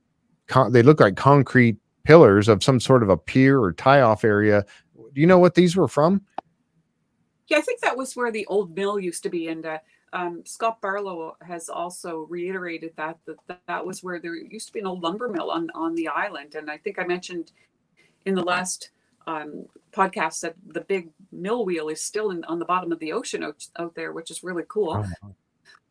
Con- 0.47 0.71
they 0.71 0.85
look 0.85 1.01
like 1.01 1.17
concrete 1.17 1.79
pillars 2.05 2.47
of 2.47 2.63
some 2.63 2.79
sort 2.79 3.03
of 3.03 3.09
a 3.09 3.17
pier 3.17 3.61
or 3.61 3.73
tie-off 3.73 4.23
area. 4.23 4.65
Do 4.95 5.21
you 5.21 5.27
know 5.27 5.41
what 5.41 5.57
these 5.57 5.75
were 5.75 5.89
from? 5.89 6.23
Yeah, 7.49 7.59
I 7.59 7.63
think 7.63 7.81
that 7.81 7.97
was 7.97 8.15
where 8.15 8.31
the 8.31 8.47
old 8.47 8.77
mill 8.77 9.01
used 9.01 9.25
to 9.25 9.29
be, 9.29 9.49
and 9.49 9.67
uh, 9.67 9.79
um, 10.13 10.45
Scott 10.47 10.81
Barlow 10.81 11.37
has 11.45 11.69
also 11.69 12.19
reiterated 12.31 12.93
that, 12.95 13.19
that 13.27 13.39
that 13.49 13.63
that 13.67 13.85
was 13.85 14.05
where 14.05 14.21
there 14.21 14.37
used 14.37 14.69
to 14.69 14.73
be 14.75 14.79
an 14.79 14.87
old 14.87 15.03
lumber 15.03 15.29
mill 15.29 15.51
on 15.51 15.71
on 15.75 15.97
the 15.97 16.07
island, 16.07 16.55
and 16.55 16.71
I 16.71 16.79
think 16.79 17.01
I 17.01 17.05
mentioned 17.05 17.51
in 18.27 18.37
the 18.37 18.45
last 18.45 18.91
um, 19.27 19.67
podcast 19.93 20.41
that 20.41 20.55
the 20.67 20.83
big 20.83 21.11
mill 21.33 21.65
wheel 21.65 21.89
is 21.89 22.01
still 22.01 22.31
in, 22.31 22.45
on 22.45 22.59
the 22.59 22.65
bottom 22.65 22.93
of 22.93 22.99
the 22.99 23.13
ocean 23.13 23.43
out, 23.43 23.65
out 23.79 23.95
there, 23.95 24.13
which 24.13 24.31
is 24.31 24.43
really 24.43 24.65
cool. 24.69 25.05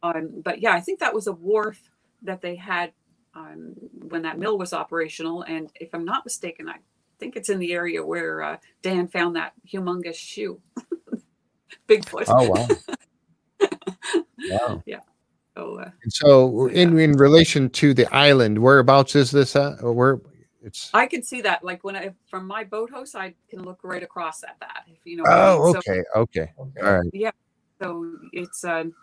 Um, 0.03 0.41
but 0.43 0.61
yeah, 0.61 0.73
I 0.73 0.81
think 0.81 0.99
that 0.99 1.13
was 1.13 1.27
a 1.27 1.31
wharf 1.31 1.79
that 2.21 2.41
they 2.41 2.55
had 2.55 2.91
um, 3.33 3.73
when 4.07 4.21
that 4.21 4.39
mill 4.39 4.57
was 4.57 4.71
operational, 4.71 5.41
and 5.43 5.69
if 5.75 5.93
I'm 5.93 6.05
not 6.05 6.23
mistaken, 6.23 6.69
I 6.69 6.75
think 7.19 7.35
it's 7.35 7.49
in 7.49 7.59
the 7.59 7.73
area 7.73 8.05
where 8.05 8.41
uh, 8.41 8.57
Dan 8.81 9.07
found 9.07 9.35
that 9.35 9.53
humongous 9.67 10.15
shoe, 10.15 10.61
Bigfoot. 11.89 12.25
Oh 12.27 12.49
wow! 12.49 12.67
wow. 14.49 14.83
Yeah. 14.85 14.99
So, 15.57 15.79
uh, 15.79 15.89
And 16.03 16.13
so, 16.13 16.67
in 16.67 16.97
in 16.97 17.13
relation 17.13 17.69
to 17.71 17.93
the 17.93 18.13
island, 18.13 18.59
whereabouts 18.59 19.15
is 19.15 19.31
this 19.31 19.55
at? 19.55 19.81
Or 19.81 19.91
where 19.91 20.21
it's? 20.65 20.89
I 20.93 21.05
can 21.05 21.23
see 21.23 21.41
that. 21.41 21.63
Like 21.63 21.83
when 21.83 21.95
I 21.95 22.13
from 22.29 22.47
my 22.47 22.63
boathouse, 22.63 23.15
I 23.15 23.35
can 23.49 23.63
look 23.63 23.79
right 23.83 24.03
across 24.03 24.43
at 24.43 24.57
that. 24.59 24.83
If 24.87 24.99
you 25.05 25.17
know. 25.17 25.23
Oh, 25.27 25.59
what 25.71 25.87
I 25.87 25.93
mean. 25.93 26.03
okay, 26.15 26.19
okay, 26.41 26.53
Okay. 26.59 26.81
all 26.87 26.93
right. 26.99 27.09
Yeah, 27.13 27.31
so 27.81 28.11
it's 28.33 28.63
um, 28.63 28.93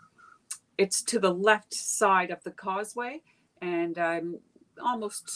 it's 0.77 1.01
to 1.03 1.19
the 1.19 1.33
left 1.33 1.73
side 1.73 2.31
of 2.31 2.43
the 2.43 2.51
causeway, 2.51 3.21
and 3.61 3.97
I'm 3.97 4.39
almost 4.83 5.31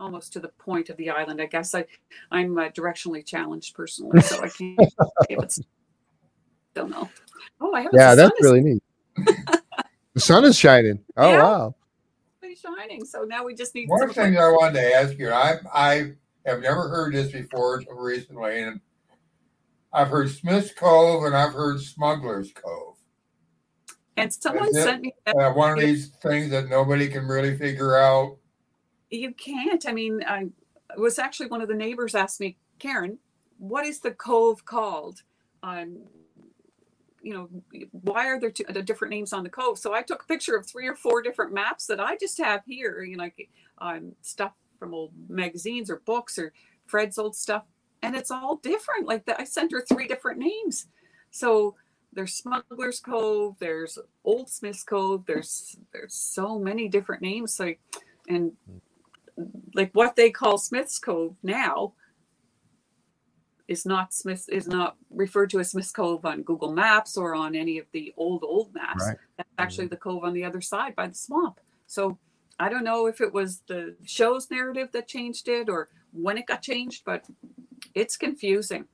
almost 0.00 0.32
to 0.32 0.40
the 0.40 0.48
point 0.48 0.90
of 0.90 0.96
the 0.96 1.10
island. 1.10 1.40
I 1.40 1.46
guess 1.46 1.74
I 1.74 1.84
I'm 2.30 2.58
uh, 2.58 2.68
directionally 2.70 3.24
challenged 3.24 3.74
personally, 3.74 4.20
so 4.20 4.42
I 4.42 4.48
can't. 4.48 4.78
if 5.30 5.42
it's 5.42 5.60
don't 6.74 6.90
know. 6.90 7.08
Oh, 7.60 7.72
I 7.74 7.82
have. 7.82 7.92
Yeah, 7.92 8.14
that's 8.14 8.40
really 8.40 8.60
neat. 8.60 8.82
the 10.14 10.20
sun 10.20 10.44
is 10.44 10.56
shining. 10.58 11.04
Oh 11.16 11.30
Yeah. 11.30 11.42
wow! 11.42 11.74
Shining. 12.60 13.04
So 13.04 13.22
now 13.22 13.44
we 13.44 13.54
just 13.54 13.74
need 13.74 13.88
One 13.88 14.00
some 14.00 14.10
of 14.10 14.14
the 14.14 14.22
things 14.22 14.36
I 14.36 14.48
wanted 14.50 14.80
to 14.80 14.94
ask 14.94 15.18
you, 15.18 15.30
I 15.30 15.56
I 15.72 16.12
have 16.46 16.60
never 16.60 16.88
heard 16.88 17.14
this 17.14 17.32
before 17.32 17.78
until 17.78 17.94
recently, 17.96 18.62
and 18.62 18.80
I've 19.92 20.08
heard 20.08 20.30
Smith's 20.30 20.72
Cove 20.74 21.24
and 21.24 21.34
I've 21.36 21.52
heard 21.52 21.80
Smuggler's 21.80 22.52
Cove. 22.52 22.96
And 24.16 24.32
someone 24.32 24.68
Is 24.70 24.76
it- 24.76 24.82
sent 24.84 25.02
me 25.02 25.12
that 25.26 25.36
Uh, 25.36 25.52
one 25.52 25.72
of 25.72 25.78
these 25.78 26.08
things 26.22 26.50
that 26.50 26.68
nobody 26.68 27.08
can 27.08 27.26
really 27.26 27.56
figure 27.56 27.96
out. 27.96 28.36
you 29.10 29.32
can't. 29.32 29.86
I 29.88 29.92
mean, 29.92 30.22
I 30.26 30.48
it 30.90 30.98
was 30.98 31.18
actually 31.18 31.48
one 31.48 31.60
of 31.62 31.68
the 31.68 31.74
neighbors 31.74 32.14
asked 32.14 32.40
me, 32.40 32.56
Karen, 32.78 33.18
what 33.58 33.84
is 33.86 34.00
the 34.00 34.10
cove 34.10 34.64
called? 34.64 35.22
Um, 35.62 35.98
you 37.28 37.34
know, 37.34 37.48
why 37.90 38.26
are 38.26 38.40
there 38.40 38.50
two, 38.50 38.64
uh, 38.70 38.80
different 38.80 39.12
names 39.12 39.34
on 39.34 39.42
the 39.42 39.50
cove? 39.50 39.78
So 39.78 39.92
I 39.92 40.00
took 40.00 40.22
a 40.22 40.26
picture 40.26 40.56
of 40.56 40.66
three 40.66 40.86
or 40.86 40.94
four 40.94 41.20
different 41.20 41.52
maps 41.52 41.84
that 41.88 42.00
I 42.00 42.16
just 42.16 42.38
have 42.38 42.62
here, 42.66 43.02
you 43.02 43.18
know, 43.18 43.24
like 43.24 43.50
um, 43.76 44.12
stuff 44.22 44.52
from 44.78 44.94
old 44.94 45.12
magazines 45.28 45.90
or 45.90 46.00
books 46.06 46.38
or 46.38 46.54
Fred's 46.86 47.18
old 47.18 47.36
stuff, 47.36 47.64
and 48.02 48.16
it's 48.16 48.30
all 48.30 48.56
different. 48.56 49.06
Like 49.06 49.26
that, 49.26 49.38
I 49.38 49.44
sent 49.44 49.72
her 49.72 49.82
three 49.82 50.08
different 50.08 50.38
names. 50.38 50.86
So 51.30 51.74
there's 52.14 52.32
Smuggler's 52.32 52.98
Cove, 52.98 53.56
there's 53.58 53.98
Old 54.24 54.48
Smith's 54.48 54.84
Cove, 54.84 55.26
there's 55.26 55.76
there's 55.92 56.14
so 56.14 56.58
many 56.58 56.88
different 56.88 57.20
names. 57.20 57.52
So 57.52 57.74
and 58.26 58.52
like 59.74 59.90
what 59.92 60.16
they 60.16 60.30
call 60.30 60.56
Smith's 60.56 60.98
Cove 60.98 61.36
now 61.42 61.92
is 63.68 63.86
not 63.86 64.12
Smith 64.12 64.48
is 64.48 64.66
not 64.66 64.96
referred 65.10 65.50
to 65.50 65.60
as 65.60 65.70
Smith's 65.70 65.92
Cove 65.92 66.24
on 66.24 66.42
Google 66.42 66.72
Maps 66.72 67.16
or 67.16 67.34
on 67.34 67.54
any 67.54 67.78
of 67.78 67.86
the 67.92 68.12
old 68.16 68.42
old 68.42 68.74
maps. 68.74 69.04
Right. 69.06 69.16
That's 69.36 69.48
actually 69.58 69.88
the 69.88 69.96
cove 69.96 70.24
on 70.24 70.32
the 70.32 70.44
other 70.44 70.60
side 70.60 70.96
by 70.96 71.06
the 71.06 71.14
swamp. 71.14 71.60
So 71.86 72.18
I 72.58 72.68
don't 72.68 72.84
know 72.84 73.06
if 73.06 73.20
it 73.20 73.32
was 73.32 73.62
the 73.68 73.94
show's 74.04 74.50
narrative 74.50 74.88
that 74.92 75.06
changed 75.06 75.48
it 75.48 75.68
or 75.68 75.88
when 76.12 76.38
it 76.38 76.46
got 76.46 76.62
changed, 76.62 77.02
but 77.04 77.24
it's 77.94 78.16
confusing. 78.16 78.86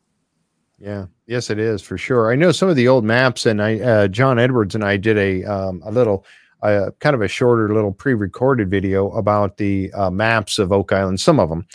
Yeah, 0.79 1.07
yes, 1.27 1.51
it 1.51 1.59
is 1.59 1.81
for 1.81 1.97
sure. 1.97 2.33
I 2.33 2.35
know 2.35 2.53
some 2.53 2.69
of 2.69 2.77
the 2.77 2.89
old 2.89 3.05
maps, 3.05 3.47
and 3.47 3.63
I, 3.63 3.79
uh, 3.79 4.09
John 4.09 4.39
Edwards 4.39 4.75
and 4.75 4.85
I 4.85 4.97
did 4.97 5.17
a 5.17 5.45
um, 5.45 5.83
a 5.85 5.91
little, 5.91 6.27
uh, 6.63 6.91
kind 6.99 7.15
of 7.15 7.23
a 7.23 7.29
shorter 7.29 7.73
little 7.73 7.93
pre-recorded 7.93 8.69
video 8.69 9.11
about 9.13 9.57
the 9.57 9.93
uh, 9.93 10.11
maps 10.11 10.59
of 10.59 10.73
Oak 10.73 10.93
Island, 10.93 11.21
some 11.21 11.39
of 11.39 11.49
them, 11.49 11.67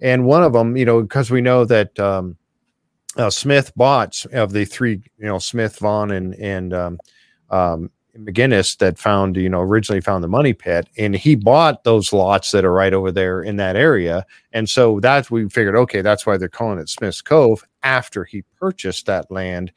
and 0.00 0.26
one 0.26 0.42
of 0.42 0.52
them, 0.52 0.76
you 0.76 0.84
know, 0.84 1.02
because 1.02 1.30
we 1.30 1.40
know 1.40 1.64
that 1.64 1.98
um, 2.00 2.36
uh, 3.18 3.30
Smith 3.30 3.72
bought 3.76 4.24
of 4.32 4.52
the 4.52 4.64
three, 4.64 5.02
you 5.18 5.26
know, 5.26 5.38
Smith, 5.38 5.78
Vaughan, 5.78 6.10
and 6.12 6.34
and 6.36 6.72
um, 6.72 6.98
um, 7.50 7.90
McGinnis 8.16 8.76
that 8.78 8.98
found, 8.98 9.36
you 9.36 9.48
know, 9.48 9.60
originally 9.60 10.00
found 10.00 10.24
the 10.24 10.28
money 10.28 10.52
pit, 10.52 10.88
and 10.96 11.14
he 11.14 11.34
bought 11.34 11.84
those 11.84 12.12
lots 12.12 12.50
that 12.52 12.64
are 12.64 12.72
right 12.72 12.92
over 12.94 13.12
there 13.12 13.42
in 13.42 13.56
that 13.56 13.76
area, 13.76 14.24
and 14.52 14.68
so 14.68 15.00
that's 15.00 15.30
we 15.30 15.48
figured, 15.48 15.76
okay, 15.76 16.00
that's 16.00 16.26
why 16.26 16.36
they're 16.36 16.48
calling 16.48 16.78
it 16.78 16.88
Smith's 16.88 17.20
Cove 17.22 17.62
after 17.82 18.24
he 18.24 18.42
purchased 18.58 19.06
that 19.06 19.30
land 19.30 19.72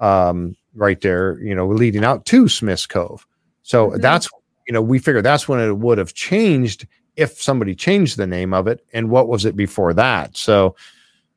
um, 0.00 0.56
right 0.74 1.00
there, 1.00 1.38
you 1.40 1.54
know, 1.54 1.68
leading 1.68 2.04
out 2.04 2.24
to 2.26 2.48
Smith's 2.48 2.86
Cove. 2.86 3.26
So 3.62 3.90
Mhm. 3.90 4.00
that's, 4.00 4.28
you 4.66 4.72
know, 4.72 4.82
we 4.82 4.98
figured 4.98 5.24
that's 5.24 5.48
when 5.48 5.60
it 5.60 5.76
would 5.76 5.98
have 5.98 6.14
changed 6.14 6.86
if 7.16 7.40
somebody 7.42 7.74
changed 7.74 8.16
the 8.16 8.26
name 8.26 8.54
of 8.54 8.66
it. 8.66 8.80
And 8.92 9.10
what 9.10 9.28
was 9.28 9.44
it 9.44 9.56
before 9.56 9.92
that? 9.94 10.36
So, 10.36 10.74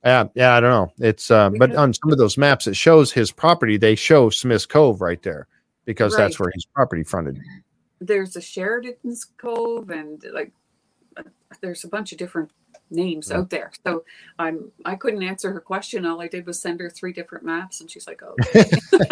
yeah, 0.04 0.26
yeah, 0.36 0.56
I 0.56 0.60
don't 0.60 0.70
know. 0.70 1.06
It's, 1.08 1.32
uh, 1.32 1.49
but 1.51 1.76
on 1.76 1.93
some 1.93 2.12
of 2.12 2.18
those 2.18 2.38
maps, 2.38 2.68
it 2.68 2.76
shows 2.76 3.12
his 3.12 3.32
property. 3.32 3.78
They 3.78 3.95
show 3.95 4.30
Smith's 4.30 4.66
Cove 4.66 5.01
right 5.01 5.22
there 5.22 5.47
because 5.86 6.16
that's 6.16 6.39
where 6.39 6.51
his 6.54 6.66
property 6.66 7.04
fronted. 7.04 7.39
There's 7.99 8.36
a 8.36 8.41
Sheridan's 8.41 9.26
Cove 9.38 9.89
and 9.89 10.24
like 10.34 10.51
there's 11.62 11.84
a 11.84 11.88
bunch 11.88 12.12
of 12.12 12.18
different 12.18 12.51
names 12.89 13.30
Yeah. 13.30 13.38
out 13.38 13.49
there. 13.49 13.72
So 13.86 14.04
I'm 14.39 14.72
I 14.86 14.95
couldn't 14.95 15.24
answer 15.24 15.51
her 15.54 15.62
question. 15.62 16.06
All 16.06 16.22
I 16.22 16.28
did 16.28 16.45
was 16.45 16.60
send 16.60 16.80
her 16.82 16.89
three 16.89 17.14
different 17.14 17.45
maps 17.45 17.80
and 17.82 17.89
she's 17.89 18.08
like, 18.08 18.22
Oh. 18.24 18.36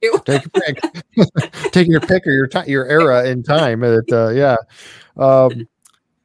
Take 0.00 0.12
your 0.24 0.40
pick. 0.40 0.80
Take 1.72 1.88
your 1.88 2.00
pick 2.00 2.26
or 2.26 2.30
your 2.30 2.46
ti 2.46 2.70
your 2.70 2.86
era 2.86 3.28
in 3.28 3.42
time. 3.42 3.82
It, 3.82 4.04
uh, 4.12 4.28
yeah. 4.28 4.56
Um, 5.16 5.66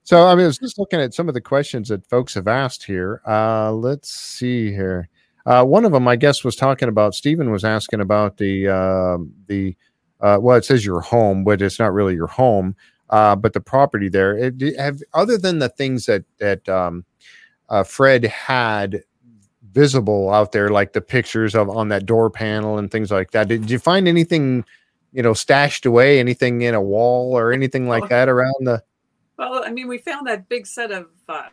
so 0.04 0.28
I 0.28 0.36
mean, 0.36 0.44
I 0.44 0.48
was 0.48 0.58
just 0.58 0.78
looking 0.78 1.00
at 1.00 1.14
some 1.14 1.28
of 1.28 1.34
the 1.34 1.42
questions 1.42 1.90
that 1.90 2.08
folks 2.10 2.34
have 2.36 2.48
asked 2.48 2.84
here. 2.84 3.22
Uh, 3.28 3.72
let's 3.72 4.10
see 4.12 4.72
here. 4.72 5.10
Uh, 5.46 5.64
one 5.66 5.84
of 5.86 5.92
them, 5.92 6.08
I 6.08 6.16
guess, 6.16 6.44
was 6.44 6.56
talking 6.56 6.88
about. 6.90 7.16
Stephen 7.16 7.52
was 7.52 7.64
asking 7.66 8.02
about 8.02 8.38
the 8.38 8.68
um 8.70 9.34
the 9.48 9.76
uh, 10.22 10.38
well, 10.42 10.56
it 10.58 10.64
says 10.66 10.86
your 10.86 11.02
home, 11.02 11.44
but 11.44 11.62
it's 11.62 11.80
not 11.80 11.94
really 11.94 12.16
your 12.16 12.28
home. 12.28 12.76
Uh, 13.10 13.36
but 13.36 13.54
the 13.54 13.60
property 13.60 14.10
there, 14.10 14.36
it, 14.38 14.78
have 14.80 15.00
other 15.14 15.38
than 15.38 15.60
the 15.60 15.70
things 15.70 16.06
that 16.06 16.24
that 16.40 16.68
um, 16.70 17.06
uh, 17.70 17.84
Fred 17.84 18.24
had 18.26 19.04
visible 19.74 20.32
out 20.34 20.52
there, 20.52 20.70
like 20.70 20.94
the 20.94 21.02
pictures 21.02 21.56
of 21.56 21.70
on 21.70 21.90
that 21.90 22.06
door 22.06 22.30
panel 22.30 22.78
and 22.78 22.90
things 22.92 23.12
like 23.12 23.32
that. 23.32 23.48
Did 23.48 23.70
you 23.70 23.80
find 23.80 24.08
anything, 24.08 24.64
you 25.12 25.22
know, 25.24 25.34
stashed 25.34 25.86
away, 25.86 26.20
anything 26.20 26.62
in 26.62 26.74
a 26.74 26.82
wall 26.82 27.38
or 27.38 27.52
anything 27.52 27.88
like 27.88 28.04
Oh. 28.04 28.08
that 28.08 28.30
around 28.30 28.56
the? 28.62 28.82
Well, 29.38 29.64
I 29.66 29.72
mean, 29.72 29.88
we 29.88 29.98
found 29.98 30.28
that 30.28 30.48
big 30.48 30.68
set 30.68 30.92
of 30.92 31.08
uh, 31.28 31.48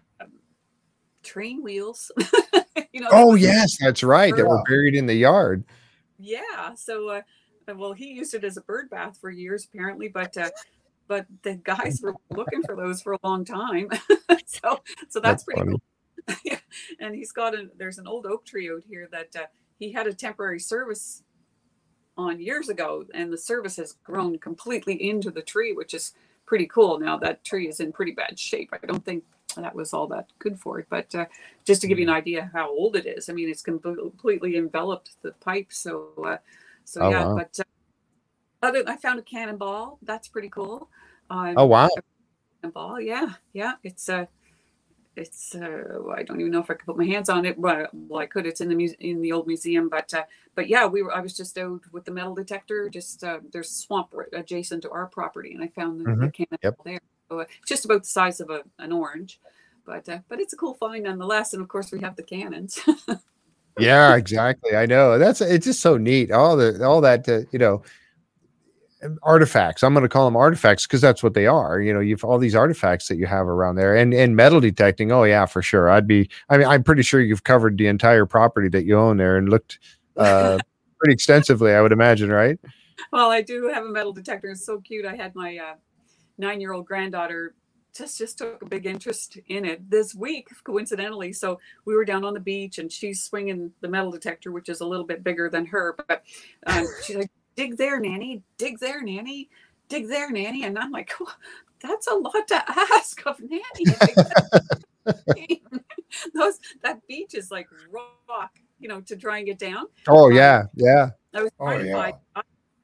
train 1.23 1.63
wheels. 1.63 2.11
you 2.93 3.01
know. 3.01 3.09
Oh 3.11 3.35
yes, 3.35 3.77
that's 3.81 4.03
right. 4.03 4.35
That 4.35 4.47
were 4.47 4.63
buried 4.65 4.95
in 4.95 5.07
the 5.07 5.15
yard. 5.15 5.65
Yeah. 6.19 6.75
So, 6.75 7.09
uh, 7.09 7.23
well, 7.75 7.93
he 7.93 8.13
used 8.13 8.35
it 8.35 8.45
as 8.45 8.57
a 8.57 8.63
bird 8.63 8.91
bath 8.91 9.19
for 9.21 9.31
years, 9.31 9.65
apparently, 9.65 10.09
but 10.09 10.37
uh, 10.37 10.51
but 11.09 11.27
the 11.43 11.57
guys 11.57 12.01
were 12.03 12.15
looking 12.31 12.63
for 12.63 12.77
those 12.77 13.03
for 13.03 13.15
a 13.15 13.19
long 13.25 13.45
time. 13.45 13.89
so, 14.47 14.81
so 15.09 15.21
that's, 15.21 15.45
pretty 15.45 15.61
funny. 15.61 15.77
cool. 16.29 16.37
yeah. 16.45 16.59
And 17.01 17.15
he's 17.15 17.33
got 17.33 17.55
a 17.55 17.69
there's 17.77 17.99
an 17.99 18.07
old 18.07 18.27
oak 18.27 18.45
tree 18.45 18.71
out 18.71 18.83
here 18.89 19.09
that 19.11 19.35
uh, 19.37 19.47
he 19.79 19.93
had 19.93 20.07
a 20.07 20.15
temporary 20.15 20.61
service 20.61 21.23
on 22.17 22.41
years 22.41 22.69
ago, 22.69 23.05
and 23.15 23.33
the 23.33 23.39
service 23.39 23.77
has 23.77 23.95
grown 24.05 24.39
completely 24.39 25.09
into 25.09 25.31
the 25.31 25.43
tree, 25.43 25.73
which 25.73 25.95
is 25.95 26.13
pretty 26.51 26.67
cool. 26.67 26.99
Now 26.99 27.17
that 27.19 27.45
tree 27.45 27.69
is 27.69 27.79
in 27.79 27.93
pretty 27.93 28.11
bad 28.11 28.37
shape. 28.37 28.71
I 28.73 28.85
don't 28.85 29.05
think 29.05 29.23
that 29.55 29.73
was 29.73 29.95
all 29.95 30.09
that 30.09 30.27
good 30.41 30.59
for 30.59 30.81
it, 30.81 30.87
but 30.91 31.15
uh, 31.15 31.27
just 31.65 31.81
to 31.83 31.87
give 31.87 31.97
you 32.01 32.09
an 32.09 32.13
idea 32.13 32.51
how 32.53 32.69
old 32.69 32.97
it 32.97 33.07
is, 33.07 33.29
I 33.29 33.35
mean, 33.35 33.49
it's 33.49 33.63
completely 33.63 34.57
enveloped 34.57 35.13
the 35.23 35.31
pipe. 35.31 35.69
So, 35.71 36.09
uh, 36.27 36.39
so 36.85 37.03
Oh, 37.03 37.11
yeah. 37.11 37.25
wow. 37.25 37.35
But 37.37 37.61
uh, 37.61 38.67
other, 38.67 38.83
I 38.89 38.97
found 38.97 39.21
a 39.21 39.23
cannonball. 39.23 40.01
That's 40.03 40.27
pretty 40.27 40.49
cool. 40.49 40.89
Um, 41.31 41.55
Oh 41.57 41.67
wow. 41.67 41.89
cannonball. 42.61 43.01
Yeah, 43.01 43.35
yeah. 43.53 43.75
It's 43.85 44.09
uh 44.09 44.27
it's 45.21 45.55
uh 45.55 46.03
I 46.17 46.23
don't 46.23 46.41
even 46.41 46.53
know 46.53 46.61
if 46.61 46.71
I 46.71 46.75
could 46.75 46.87
put 46.87 46.97
my 46.97 47.05
hands 47.05 47.29
on 47.29 47.45
it. 47.45 47.59
Well, 47.59 47.87
well 47.93 48.21
I 48.21 48.27
could. 48.27 48.47
It's 48.47 48.61
in 48.61 48.69
the 48.69 48.75
muse- 48.75 48.97
in 49.01 49.21
the 49.23 49.33
old 49.33 49.47
museum, 49.47 49.89
but 49.89 50.13
uh, 50.15 50.25
but 50.55 50.69
yeah, 50.69 50.87
we 50.87 51.03
were. 51.03 51.15
I 51.15 51.21
was 51.21 51.37
just 51.37 51.57
out 51.59 51.83
with 51.93 52.05
the 52.05 52.11
metal 52.11 52.35
detector. 52.35 52.89
Just 52.89 53.23
uh, 53.23 53.41
there's 53.53 53.71
swamp 53.71 54.09
right 54.13 54.29
adjacent 54.33 54.83
to 54.83 54.91
our 54.91 55.07
property, 55.07 55.53
and 55.55 55.63
I 55.63 55.69
found 55.69 56.01
the, 56.01 56.05
the 56.05 56.11
Mhm. 56.11 56.33
cannonball 56.35 56.59
Yep. 56.63 56.77
there. 56.85 57.01
So, 57.29 57.41
uh, 57.41 57.45
just 57.67 57.85
about 57.85 58.03
the 58.03 58.09
size 58.09 58.41
of 58.41 58.51
a, 58.51 58.63
an 58.79 58.93
orange, 58.93 59.41
but 59.85 60.09
uh, 60.09 60.19
but 60.29 60.41
it's 60.41 60.53
a 60.53 60.57
cool 60.57 60.75
find 60.75 61.05
nonetheless. 61.05 61.53
And 61.53 61.63
of 61.63 61.69
course, 61.69 61.93
we 61.93 62.01
have 62.01 62.17
the 62.17 62.23
cannons. 62.25 62.81
Yeah, 63.79 64.17
exactly. 64.17 64.77
I 64.77 64.85
know. 64.85 65.19
That's 65.19 65.41
it's 65.41 65.65
just 65.65 65.81
so 65.81 65.97
neat. 65.97 66.31
All 66.31 66.57
the 66.57 66.85
all 66.85 67.01
that 67.01 67.27
uh, 67.29 67.43
you 67.51 67.59
know 67.59 67.83
artifacts. 69.23 69.83
I'm 69.83 69.95
going 69.95 70.03
to 70.03 70.09
call 70.09 70.25
them 70.27 70.37
artifacts 70.37 70.87
because 70.87 71.01
that's 71.01 71.23
what 71.23 71.35
they 71.35 71.47
are. 71.47 71.81
You 71.81 71.93
know, 71.93 72.01
you've 72.01 72.25
all 72.25 72.39
these 72.39 72.55
artifacts 72.55 73.09
that 73.09 73.17
you 73.17 73.27
have 73.27 73.47
around 73.47 73.77
there, 73.77 73.95
and 73.95 74.13
and 74.13 74.37
metal 74.37 74.61
detecting. 74.61 75.13
Oh 75.13 75.25
yeah, 75.25 75.47
for 75.47 75.63
sure. 75.63 75.91
I'd 75.91 76.07
be. 76.07 76.29
I 76.49 76.59
mean, 76.59 76.67
I'm 76.67 76.83
pretty 76.83 77.03
sure 77.03 77.21
you've 77.21 77.45
covered 77.45 77.79
the 77.79 77.87
entire 77.87 78.27
property 78.27 78.69
that 78.69 78.85
you 78.85 78.99
own 78.99 79.17
there 79.17 79.37
and 79.37 79.49
looked 79.49 79.79
uh, 80.17 80.59
pretty 80.99 81.15
extensively. 81.15 81.73
I 81.73 81.81
would 81.81 81.93
imagine, 81.93 82.31
right? 82.31 82.59
Well, 83.13 83.31
I 83.31 83.43
do 83.43 83.71
have 83.73 83.85
a 83.85 83.89
metal 83.89 84.13
detector. 84.13 84.51
It's 84.51 84.65
so 84.65 84.81
cute. 84.81 85.07
I 85.07 85.17
had 85.17 85.35
my 85.35 85.57
uh, 85.57 85.75
nine-year-old 86.39 86.87
granddaughter 86.87 87.55
just 87.97 88.19
just 88.19 88.39
took 88.39 88.63
a 88.63 88.67
big 88.67 88.87
interest 88.87 89.39
in 89.49 89.65
it 89.65 89.91
this 89.91 90.15
week, 90.15 90.49
coincidentally. 90.65 91.33
So 91.33 91.59
we 91.85 91.95
were 91.95 92.05
down 92.05 92.25
on 92.25 92.35
the 92.35 92.41
beach, 92.41 92.79
and 92.79 92.91
she's 92.91 93.25
swinging 93.25 93.73
the 93.81 93.89
metal 93.89 94.11
detector, 94.11 94.53
which 94.53 94.69
is 94.69 94.81
a 94.81 94.87
little 94.87 95.07
bit 95.07 95.25
bigger 95.25 95.49
than 95.51 95.67
her. 95.67 95.97
But 96.07 96.23
um, 96.67 96.87
she's 97.05 97.17
like, 97.17 97.31
"Dig 97.57 97.77
there, 97.77 98.01
nanny. 98.01 98.43
Dig 98.59 98.79
there, 98.81 99.03
nanny. 99.03 99.51
Dig 99.89 100.09
there, 100.09 100.31
nanny." 100.31 100.65
And 100.65 100.79
I'm 100.79 100.91
like, 100.93 101.13
"Oh, 101.21 101.33
"That's 101.83 102.07
a 102.09 102.15
lot 102.15 102.49
to 102.49 102.65
ask 102.71 103.25
of 103.27 103.41
nanny." 103.41 103.99
Those 106.35 106.59
that 106.83 107.07
beach 107.07 107.35
is 107.35 107.51
like 107.51 107.69
rock, 107.91 108.53
you 108.79 108.89
know, 108.89 109.01
to 109.03 109.17
try 109.17 109.39
and 109.39 109.47
get 109.47 109.59
down. 109.59 109.87
Oh 110.09 110.29
Um, 110.31 110.31
yeah, 110.31 110.65
yeah. 110.75 111.11
I 111.35 111.43
was 111.43 111.53
Oh, 111.61 111.65
trying 111.65 111.81
to 111.81 111.87
yeah. 111.87 111.93
find 111.93 112.15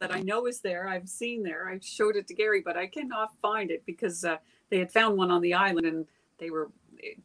that 0.01 0.13
I 0.15 0.21
know 0.21 0.47
is 0.47 0.61
there. 0.61 0.89
I've 0.89 1.09
seen 1.09 1.43
there. 1.43 1.69
I 1.69 1.79
showed 1.83 2.17
it 2.17 2.27
to 2.29 2.35
Gary, 2.35 2.63
but 2.65 2.77
I 2.77 2.87
cannot 2.87 3.31
find 3.41 3.71
it 3.71 3.85
because 3.87 4.25
uh, 4.25 4.37
they 4.71 4.79
had 4.79 4.93
found 4.93 5.17
one 5.17 5.31
on 5.31 5.43
the 5.43 5.55
island 5.55 5.87
and 5.87 6.07
they 6.39 6.51
were 6.51 6.71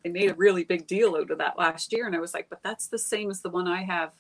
they 0.04 0.10
made 0.10 0.32
a 0.32 0.36
really 0.36 0.64
big 0.64 0.88
deal 0.88 1.16
out 1.16 1.32
of 1.32 1.38
that 1.40 1.58
last 1.58 1.94
year. 1.94 2.06
And 2.08 2.16
I 2.16 2.20
was 2.20 2.34
like, 2.34 2.50
but 2.50 2.62
that's 2.64 2.88
the 2.88 3.00
same 3.00 3.30
as 3.32 3.42
the 3.42 3.50
one 3.50 3.68
I 3.68 3.84
have 3.84 4.14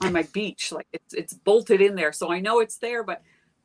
on 0.00 0.12
my 0.12 0.22
beach. 0.32 0.72
Like 0.72 0.86
it's 0.92 1.14
it's 1.14 1.34
bolted 1.34 1.80
in 1.80 1.94
there, 1.94 2.12
so 2.12 2.30
I 2.30 2.40
know 2.40 2.60
it's 2.60 2.78
there. 2.78 3.02
But 3.02 3.22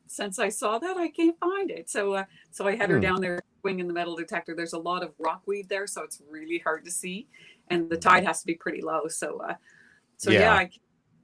since 0.07 0.37
I 0.39 0.49
saw 0.49 0.77
that, 0.79 0.97
I 0.97 1.09
can't 1.09 1.37
find 1.39 1.71
it. 1.71 1.89
So 1.89 2.13
uh, 2.13 2.25
so 2.51 2.67
I 2.67 2.75
had 2.75 2.89
her 2.89 2.97
Hmm. 2.97 3.01
down 3.01 3.21
there 3.21 3.41
swinging 3.61 3.87
the 3.87 3.93
metal 3.93 4.15
detector. 4.15 4.55
There's 4.55 4.73
a 4.73 4.79
lot 4.79 5.03
of 5.03 5.13
rockweed 5.19 5.69
there, 5.69 5.87
so 5.87 6.03
it's 6.03 6.21
really 6.29 6.59
hard 6.59 6.85
to 6.85 6.91
see, 6.91 7.27
and 7.69 7.89
the 7.89 7.97
tide 7.97 8.23
has 8.25 8.41
to 8.41 8.45
be 8.45 8.55
pretty 8.55 8.81
low. 8.81 9.07
So 9.07 9.41
uh, 9.47 9.55
so 10.17 10.31
yeah, 10.31 10.39
Yeah. 10.41 10.53
I 10.53 10.69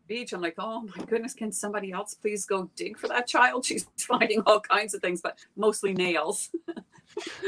beach. 0.08 0.34
I'm 0.34 0.42
like, 0.42 0.56
oh 0.58 0.82
my 0.82 1.06
goodness, 1.06 1.34
can 1.34 1.54
somebody 1.54 1.94
else 1.94 2.14
please 2.16 2.46
go 2.46 2.70
dig 2.76 2.98
for 2.98 3.08
that 3.08 3.28
child? 3.28 3.66
She's 3.68 3.86
finding 3.98 4.42
all 4.46 4.60
kinds 4.60 4.94
of 4.94 5.02
things, 5.02 5.22
but 5.22 5.38
mostly 5.56 5.94
nails. 5.94 6.50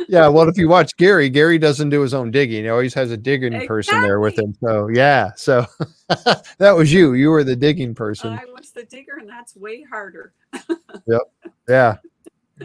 Yeah, 0.07 0.27
well, 0.27 0.47
if 0.47 0.57
you 0.57 0.67
watch 0.67 0.95
Gary, 0.97 1.29
Gary 1.29 1.57
doesn't 1.57 1.89
do 1.89 2.01
his 2.01 2.13
own 2.13 2.31
digging. 2.31 2.63
He 2.63 2.69
always 2.69 2.93
has 2.93 3.11
a 3.11 3.17
digging 3.17 3.65
person 3.67 4.01
there 4.01 4.19
with 4.19 4.37
him. 4.37 4.55
So 4.61 4.89
yeah, 4.89 5.31
so 5.35 5.65
that 6.57 6.75
was 6.75 6.91
you. 6.91 7.13
You 7.13 7.29
were 7.29 7.43
the 7.43 7.55
digging 7.55 7.95
person. 7.95 8.33
I 8.33 8.45
was 8.45 8.71
the 8.71 8.83
digger, 8.83 9.17
and 9.19 9.29
that's 9.29 9.55
way 9.55 9.83
harder. 9.83 10.33
yep. 11.07 11.21
Yeah. 11.67 11.97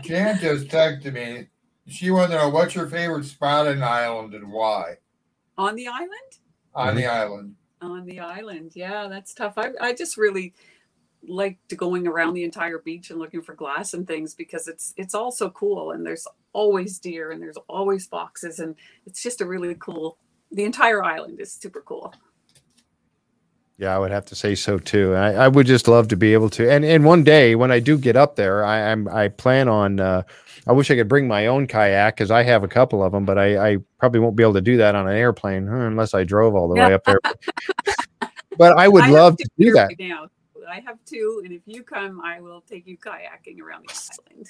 Jan 0.00 0.38
just 0.40 0.68
texted 0.68 1.14
me. 1.14 1.46
She 1.86 2.10
wanted 2.10 2.34
to 2.34 2.38
know 2.38 2.48
what's 2.50 2.74
your 2.74 2.86
favorite 2.86 3.24
spot 3.24 3.66
in 3.66 3.80
the 3.80 3.86
island 3.86 4.34
and 4.34 4.50
why. 4.52 4.96
On 5.56 5.74
the 5.74 5.88
island? 5.88 6.10
On 6.74 6.94
the 6.94 7.02
mm-hmm. 7.02 7.16
island. 7.16 7.54
On 7.80 8.04
the 8.04 8.20
island. 8.20 8.72
Yeah, 8.74 9.08
that's 9.08 9.32
tough. 9.32 9.54
I, 9.56 9.70
I 9.80 9.94
just 9.94 10.16
really 10.16 10.52
liked 11.26 11.76
going 11.76 12.06
around 12.06 12.34
the 12.34 12.44
entire 12.44 12.78
beach 12.78 13.10
and 13.10 13.18
looking 13.18 13.42
for 13.42 13.54
glass 13.54 13.94
and 13.94 14.06
things 14.06 14.34
because 14.34 14.68
it's 14.68 14.94
it's 14.96 15.14
all 15.14 15.32
so 15.32 15.50
cool 15.50 15.90
and 15.90 16.06
there's 16.06 16.26
always 16.52 16.98
deer 16.98 17.30
and 17.30 17.42
there's 17.42 17.58
always 17.68 18.06
foxes 18.06 18.58
and 18.58 18.74
it's 19.06 19.22
just 19.22 19.40
a 19.40 19.46
really 19.46 19.74
cool 19.78 20.18
the 20.52 20.64
entire 20.64 21.02
island 21.04 21.40
is 21.40 21.52
super 21.52 21.82
cool. 21.82 22.12
Yeah, 23.78 23.94
I 23.94 23.98
would 23.98 24.10
have 24.10 24.26
to 24.26 24.34
say 24.34 24.56
so 24.56 24.78
too. 24.78 25.14
I, 25.14 25.32
I 25.34 25.48
would 25.48 25.66
just 25.66 25.86
love 25.86 26.08
to 26.08 26.16
be 26.16 26.32
able 26.32 26.50
to. 26.50 26.68
And 26.68 26.84
and 26.84 27.04
one 27.04 27.22
day 27.22 27.54
when 27.54 27.70
I 27.70 27.78
do 27.78 27.96
get 27.96 28.16
up 28.16 28.34
there, 28.34 28.64
I, 28.64 28.90
I'm 28.90 29.06
I 29.08 29.28
plan 29.28 29.68
on. 29.68 30.00
Uh, 30.00 30.22
I 30.66 30.72
wish 30.72 30.90
I 30.90 30.96
could 30.96 31.08
bring 31.08 31.28
my 31.28 31.46
own 31.46 31.66
kayak 31.66 32.16
because 32.16 32.30
I 32.30 32.42
have 32.42 32.64
a 32.64 32.68
couple 32.68 33.02
of 33.04 33.12
them, 33.12 33.24
but 33.24 33.38
I, 33.38 33.72
I 33.72 33.76
probably 33.98 34.20
won't 34.20 34.36
be 34.36 34.42
able 34.42 34.54
to 34.54 34.60
do 34.60 34.76
that 34.78 34.94
on 34.94 35.06
an 35.06 35.16
airplane 35.16 35.68
unless 35.68 36.12
I 36.12 36.24
drove 36.24 36.54
all 36.56 36.68
the 36.68 36.74
way 36.74 36.92
up 36.92 37.04
there. 37.04 37.20
but 38.58 38.76
I 38.76 38.88
would 38.88 39.04
I 39.04 39.10
love 39.10 39.36
to 39.36 39.48
do 39.56 39.70
that. 39.72 39.92
now. 39.98 40.26
I 40.70 40.80
have 40.80 40.98
two, 41.04 41.42
and 41.44 41.52
if 41.52 41.62
you 41.66 41.82
come, 41.82 42.20
I 42.20 42.40
will 42.40 42.60
take 42.60 42.86
you 42.86 42.96
kayaking 42.96 43.60
around 43.60 43.86
the 43.88 43.94
island. 44.32 44.48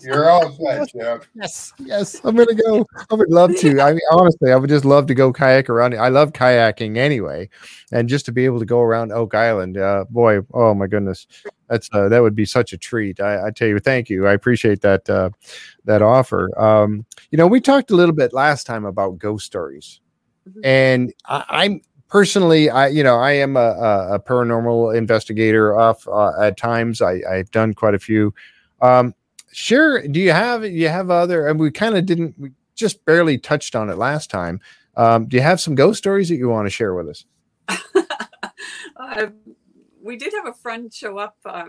You're 0.04 0.28
all 0.28 0.50
set, 0.52 0.92
Jeff. 0.92 1.28
Yes, 1.34 1.72
yes, 1.78 2.20
I'm 2.24 2.36
gonna 2.36 2.54
go. 2.54 2.86
I 3.10 3.14
would 3.14 3.30
love 3.30 3.54
to. 3.56 3.80
I 3.80 3.92
mean, 3.92 4.00
honestly, 4.12 4.52
I 4.52 4.56
would 4.56 4.70
just 4.70 4.84
love 4.84 5.06
to 5.06 5.14
go 5.14 5.32
kayak 5.32 5.68
around. 5.68 5.94
I 5.94 6.08
love 6.08 6.32
kayaking 6.32 6.96
anyway, 6.96 7.48
and 7.92 8.08
just 8.08 8.26
to 8.26 8.32
be 8.32 8.44
able 8.44 8.58
to 8.58 8.64
go 8.66 8.80
around 8.80 9.12
Oak 9.12 9.34
Island, 9.34 9.76
uh, 9.78 10.04
boy, 10.10 10.40
oh 10.52 10.74
my 10.74 10.86
goodness, 10.86 11.26
that's 11.68 11.88
uh, 11.92 12.08
that 12.08 12.20
would 12.22 12.34
be 12.34 12.44
such 12.44 12.72
a 12.72 12.78
treat. 12.78 13.20
I, 13.20 13.46
I 13.46 13.50
tell 13.50 13.68
you, 13.68 13.78
thank 13.78 14.10
you. 14.10 14.26
I 14.26 14.32
appreciate 14.32 14.80
that 14.82 15.08
uh, 15.08 15.30
that 15.84 16.02
offer. 16.02 16.50
Um, 16.60 17.06
you 17.30 17.38
know, 17.38 17.46
we 17.46 17.60
talked 17.60 17.90
a 17.90 17.96
little 17.96 18.14
bit 18.14 18.32
last 18.32 18.66
time 18.66 18.84
about 18.84 19.18
ghost 19.18 19.46
stories, 19.46 20.00
Mhm. 20.48 20.60
and 20.64 21.14
I, 21.26 21.44
I'm 21.48 21.82
personally, 22.10 22.68
I 22.68 22.88
you 22.88 23.02
know, 23.02 23.16
I 23.16 23.32
am 23.32 23.56
a, 23.56 24.10
a, 24.12 24.20
paranormal 24.20 24.96
investigator. 24.96 25.78
Off 25.78 26.06
uh, 26.06 26.32
at 26.40 26.56
times, 26.56 27.00
I, 27.00 27.22
I've 27.30 27.50
done 27.50 27.72
quite 27.74 27.94
a 27.94 27.98
few. 27.98 28.34
Um, 28.82 29.14
sure. 29.52 30.06
Do 30.06 30.20
you 30.20 30.32
have 30.32 30.64
you 30.64 30.88
have 30.88 31.10
other? 31.10 31.46
And 31.46 31.58
we 31.58 31.70
kind 31.70 31.96
of 31.96 32.04
didn't. 32.04 32.34
We 32.38 32.52
just 32.74 33.04
barely 33.04 33.38
touched 33.38 33.74
on 33.74 33.88
it 33.88 33.96
last 33.96 34.30
time. 34.30 34.60
Um, 34.96 35.26
do 35.26 35.36
you 35.36 35.42
have 35.42 35.60
some 35.60 35.74
ghost 35.74 35.98
stories 35.98 36.28
that 36.28 36.36
you 36.36 36.48
want 36.48 36.66
to 36.66 36.70
share 36.70 36.94
with 36.94 37.08
us? 37.08 37.24
uh, 38.96 39.26
we 40.02 40.16
did 40.16 40.32
have 40.34 40.46
a 40.46 40.52
friend 40.52 40.92
show 40.92 41.18
up 41.18 41.36
uh, 41.44 41.66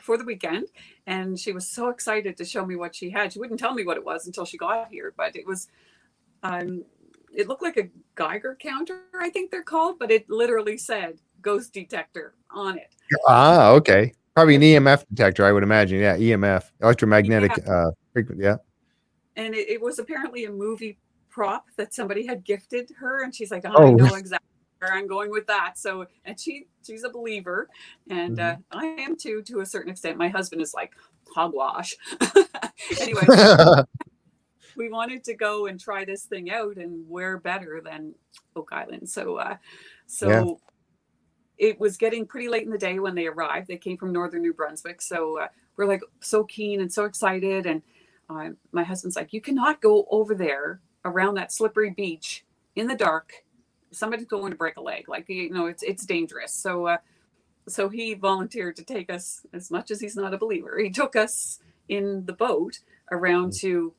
for 0.00 0.18
the 0.18 0.24
weekend, 0.24 0.66
and 1.06 1.38
she 1.38 1.52
was 1.52 1.68
so 1.68 1.88
excited 1.88 2.36
to 2.36 2.44
show 2.44 2.66
me 2.66 2.76
what 2.76 2.94
she 2.94 3.10
had. 3.10 3.32
She 3.32 3.38
wouldn't 3.38 3.60
tell 3.60 3.74
me 3.74 3.84
what 3.84 3.96
it 3.96 4.04
was 4.04 4.26
until 4.26 4.44
she 4.44 4.56
got 4.56 4.88
here, 4.90 5.14
but 5.16 5.36
it 5.36 5.46
was, 5.46 5.68
um, 6.42 6.84
it 7.36 7.48
looked 7.48 7.62
like 7.62 7.76
a 7.76 7.88
Geiger 8.14 8.56
counter, 8.60 9.02
I 9.20 9.30
think 9.30 9.50
they're 9.50 9.62
called, 9.62 9.98
but 9.98 10.10
it 10.10 10.28
literally 10.28 10.76
said 10.78 11.18
ghost 11.42 11.72
detector 11.72 12.34
on 12.50 12.78
it. 12.78 12.94
Ah, 13.28 13.70
okay. 13.70 14.12
Probably 14.34 14.56
an 14.56 14.62
EMF 14.62 15.04
detector, 15.14 15.44
I 15.44 15.52
would 15.52 15.62
imagine. 15.62 16.00
Yeah, 16.00 16.16
EMF, 16.16 16.64
electromagnetic. 16.82 17.52
Uh, 17.68 17.90
frequency. 18.12 18.42
Yeah. 18.44 18.56
And 19.36 19.54
it, 19.54 19.68
it 19.68 19.80
was 19.80 19.98
apparently 19.98 20.46
a 20.46 20.50
movie 20.50 20.98
prop 21.30 21.66
that 21.76 21.94
somebody 21.94 22.26
had 22.26 22.42
gifted 22.44 22.90
her, 22.98 23.22
and 23.22 23.34
she's 23.34 23.50
like, 23.50 23.64
oh, 23.66 23.72
Oh. 23.76 23.88
I 23.88 23.90
know 23.92 24.14
exactly 24.14 24.48
where 24.78 24.92
I'm 24.94 25.06
going 25.06 25.30
with 25.30 25.46
that. 25.46 25.78
So, 25.78 26.06
and 26.24 26.38
she 26.40 26.66
she's 26.86 27.04
a 27.04 27.10
believer, 27.10 27.68
and 28.10 28.38
Mm-hmm. 28.38 28.62
uh, 28.72 28.80
I 28.80 28.86
am 29.02 29.16
too 29.16 29.42
to 29.42 29.60
a 29.60 29.66
certain 29.66 29.90
extent. 29.90 30.16
My 30.18 30.28
husband 30.28 30.62
is 30.62 30.72
like, 30.74 30.92
hogwash. 31.34 31.94
anyway, 33.00 33.22
we 34.76 34.90
wanted 34.90 35.24
to 35.24 35.34
go 35.34 35.66
and 35.66 35.80
try 35.80 36.04
this 36.04 36.24
thing 36.24 36.50
out, 36.50 36.76
and 36.76 37.08
where 37.08 37.38
better 37.38 37.80
than 37.84 38.14
Oak 38.54 38.70
Island? 38.72 39.08
So, 39.08 39.36
uh, 39.36 39.56
so. 40.06 40.28
Yeah. 40.28 40.54
It 41.58 41.80
was 41.80 41.96
getting 41.96 42.26
pretty 42.26 42.50
late 42.50 42.64
in 42.64 42.70
the 42.70 42.76
day 42.76 42.98
when 42.98 43.14
they 43.14 43.26
arrived. 43.26 43.66
They 43.66 43.78
came 43.78 43.96
from 43.96 44.12
northern 44.12 44.42
New 44.42 44.52
Brunswick, 44.52 45.00
so 45.00 45.38
uh, 45.38 45.48
we're 45.76 45.86
like 45.86 46.02
so 46.20 46.44
keen 46.44 46.82
and 46.82 46.92
so 46.92 47.06
excited. 47.06 47.64
And 47.64 47.80
uh, 48.28 48.50
my 48.72 48.84
husband's 48.84 49.16
like, 49.16 49.32
"You 49.32 49.40
cannot 49.40 49.80
go 49.80 50.06
over 50.10 50.34
there 50.34 50.80
around 51.06 51.36
that 51.36 51.52
slippery 51.52 51.90
beach 51.90 52.44
in 52.74 52.86
the 52.88 52.94
dark. 52.94 53.32
Somebody's 53.90 54.26
going 54.26 54.50
to 54.50 54.58
break 54.58 54.76
a 54.76 54.82
leg. 54.82 55.08
Like 55.08 55.30
you 55.30 55.50
know, 55.50 55.64
it's 55.66 55.82
it's 55.82 56.04
dangerous." 56.04 56.52
So, 56.52 56.86
uh, 56.86 56.98
so 57.68 57.88
he 57.88 58.14
volunteered 58.14 58.76
to 58.76 58.84
take 58.84 59.08
us, 59.10 59.46
as 59.52 59.70
much 59.70 59.90
as 59.90 60.00
he's 60.00 60.14
not 60.14 60.34
a 60.34 60.38
believer. 60.38 60.78
He 60.78 60.90
took 60.90 61.16
us 61.16 61.60
in 61.88 62.26
the 62.26 62.32
boat 62.32 62.80
around 63.10 63.52
to 63.60 63.94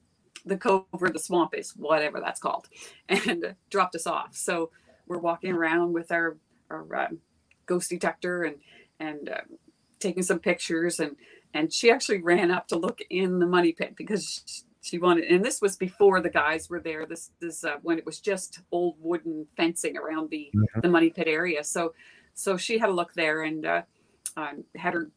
the 0.48 0.58
cove 0.58 0.86
where 0.92 1.12
the 1.12 1.20
swamp 1.20 1.54
is, 1.56 1.72
whatever 1.72 2.20
that's 2.20 2.40
called, 2.40 2.68
and 3.10 3.56
dropped 3.70 3.96
us 3.96 4.08
off. 4.08 4.36
So 4.36 4.72
we're 5.08 5.20
walking 5.20 5.54
around 5.54 5.94
with 5.94 6.12
our 6.12 6.38
our 6.70 6.96
uh, 6.96 7.08
ghost 7.66 7.90
detector 7.90 8.44
and 8.44 8.58
and 9.00 9.30
uh, 9.30 9.42
taking 10.00 10.24
some 10.24 10.40
pictures 10.40 11.00
and 11.00 11.16
and 11.54 11.72
she 11.72 11.90
actually 11.92 12.22
ran 12.22 12.52
up 12.52 12.68
to 12.68 12.78
look 12.78 13.00
in 13.10 13.40
the 13.40 13.46
money 13.48 13.72
pit 13.72 13.94
because 13.96 14.44
she, 14.46 14.62
she 14.82 14.98
wanted 15.00 15.26
and 15.26 15.44
this 15.44 15.62
was 15.62 15.76
before 15.78 16.20
the 16.22 16.30
guys 16.30 16.70
were 16.70 16.80
there 16.80 17.06
this 17.06 17.32
is 17.42 17.64
uh, 17.64 17.76
when 17.84 17.98
it 17.98 18.06
was 18.06 18.20
just 18.20 18.60
old 18.72 18.96
wooden 19.00 19.46
fencing 19.56 19.98
around 19.98 20.30
the 20.30 20.52
Mhm. 20.54 20.82
the 20.82 20.90
money 20.90 21.10
pit 21.10 21.28
area 21.28 21.64
so 21.64 21.94
so 22.34 22.58
she 22.58 22.78
had 22.78 22.90
a 22.90 22.94
look 22.94 23.14
there 23.14 23.44
and 23.44 23.66
uh, 23.66 23.82
um, 24.36 24.64
had 24.76 24.94
her 24.94 25.10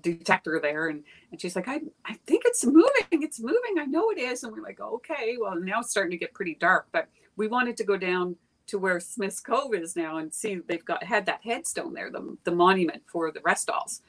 detector 0.00 0.58
there 0.60 0.88
and 0.88 1.04
and 1.30 1.40
she's 1.40 1.56
like 1.56 1.68
I, 1.68 1.80
I 2.04 2.14
think 2.26 2.42
it's 2.44 2.64
moving 2.64 2.88
it's 3.10 3.40
moving 3.40 3.78
i 3.78 3.84
know 3.84 4.10
it 4.10 4.18
is. 4.18 4.42
And 4.42 4.52
we're 4.52 4.62
like 4.62 4.80
okay 4.80 5.36
well 5.40 5.54
now 5.58 5.80
it's 5.80 5.90
starting 5.90 6.10
to 6.10 6.16
get 6.16 6.34
pretty 6.34 6.56
dark 6.60 6.88
but 6.92 7.08
we 7.36 7.46
wanted 7.46 7.76
to 7.78 7.84
go 7.84 7.96
down 7.96 8.36
to 8.66 8.78
where 8.78 9.00
smith's 9.00 9.40
cove 9.40 9.74
is 9.74 9.96
now 9.96 10.18
and 10.18 10.32
see 10.32 10.60
they've 10.68 10.84
got 10.84 11.02
had 11.02 11.26
that 11.26 11.40
headstone 11.42 11.94
there 11.94 12.10
the, 12.10 12.36
the 12.44 12.52
monument 12.52 13.02
for 13.06 13.30
the 13.30 13.40
restalls 13.40 14.00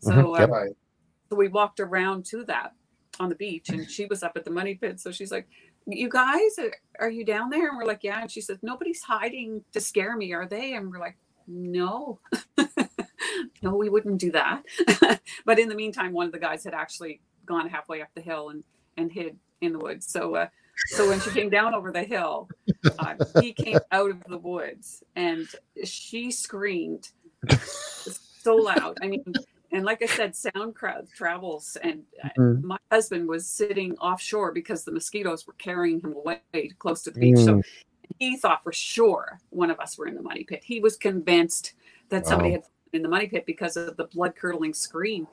so 0.00 0.10
Mhm, 0.12 0.36
uh, 0.36 0.40
yep. 0.40 0.76
So 1.30 1.36
we 1.36 1.48
walked 1.48 1.80
around 1.80 2.24
to 2.26 2.44
that 2.44 2.72
on 3.20 3.28
the 3.28 3.34
beach 3.36 3.68
and 3.68 3.88
she 3.88 4.06
was 4.06 4.22
up 4.22 4.32
at 4.36 4.44
the 4.44 4.50
money 4.50 4.74
pit 4.74 4.98
so 5.00 5.12
she's 5.12 5.30
like 5.30 5.46
you 5.86 6.08
guys 6.08 6.58
are, 6.58 6.74
are 7.00 7.10
you 7.10 7.24
down 7.24 7.50
there? 7.50 7.68
And 7.68 7.78
we're 7.78 7.86
like 7.86 8.02
yeah 8.02 8.20
and 8.20 8.30
she 8.30 8.40
says 8.40 8.58
nobody's 8.62 9.02
hiding 9.02 9.64
to 9.72 9.80
scare 9.80 10.16
me 10.16 10.32
are 10.32 10.46
they? 10.46 10.74
And 10.74 10.90
we're 10.90 10.98
like 10.98 11.16
no 11.46 12.18
no 13.62 13.74
we 13.74 13.88
wouldn't 13.88 14.18
do 14.18 14.32
that 14.32 14.62
but 15.44 15.58
in 15.58 15.68
the 15.68 15.74
meantime 15.74 16.12
one 16.12 16.26
of 16.26 16.32
the 16.32 16.38
guys 16.38 16.64
had 16.64 16.74
actually 16.74 17.20
gone 17.46 17.68
halfway 17.68 18.00
up 18.02 18.08
the 18.14 18.20
hill 18.20 18.50
and 18.50 18.64
and 18.96 19.12
hid 19.12 19.36
in 19.60 19.72
the 19.72 19.78
woods 19.78 20.06
so 20.06 20.34
uh 20.34 20.46
so 20.86 21.08
when 21.08 21.20
she 21.20 21.30
came 21.30 21.50
down 21.50 21.74
over 21.74 21.92
the 21.92 22.02
hill 22.02 22.48
uh, 22.98 23.14
he 23.40 23.52
came 23.52 23.78
out 23.92 24.10
of 24.10 24.22
the 24.28 24.38
woods 24.38 25.02
and 25.16 25.48
she 25.84 26.30
screamed 26.30 27.08
so 28.42 28.56
loud 28.56 28.96
i 29.02 29.06
mean 29.06 29.22
and 29.72 29.84
like 29.84 30.02
I 30.02 30.06
said, 30.06 30.34
sound 30.34 30.74
crowd 30.74 31.06
travels. 31.14 31.76
And 31.82 32.02
uh, 32.24 32.28
Mhm. 32.36 32.62
my 32.64 32.78
husband 32.90 33.28
was 33.28 33.48
sitting 33.48 33.96
offshore 33.98 34.52
because 34.52 34.84
the 34.84 34.90
mosquitoes 34.90 35.46
were 35.46 35.52
carrying 35.54 36.00
him 36.00 36.12
away 36.14 36.40
close 36.78 37.02
to 37.02 37.12
the 37.12 37.20
beach. 37.20 37.38
So 37.38 37.58
Mm. 37.58 37.64
he 38.18 38.36
thought 38.36 38.64
for 38.64 38.72
sure 38.72 39.40
one 39.50 39.70
of 39.70 39.78
us 39.78 39.96
were 39.96 40.08
in 40.08 40.16
the 40.16 40.22
money 40.22 40.44
pit. 40.44 40.64
He 40.64 40.80
was 40.80 40.96
convinced 40.96 41.74
that 42.08 42.26
somebody 42.26 42.50
had 42.50 42.64
in 42.92 43.02
the 43.02 43.08
money 43.08 43.26
pit 43.26 43.44
because 43.46 43.76
of 43.76 43.96
the 43.96 44.04
blood 44.04 44.34
curdling 44.36 44.74
scream. 44.74 45.26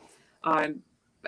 Um, 0.44 0.82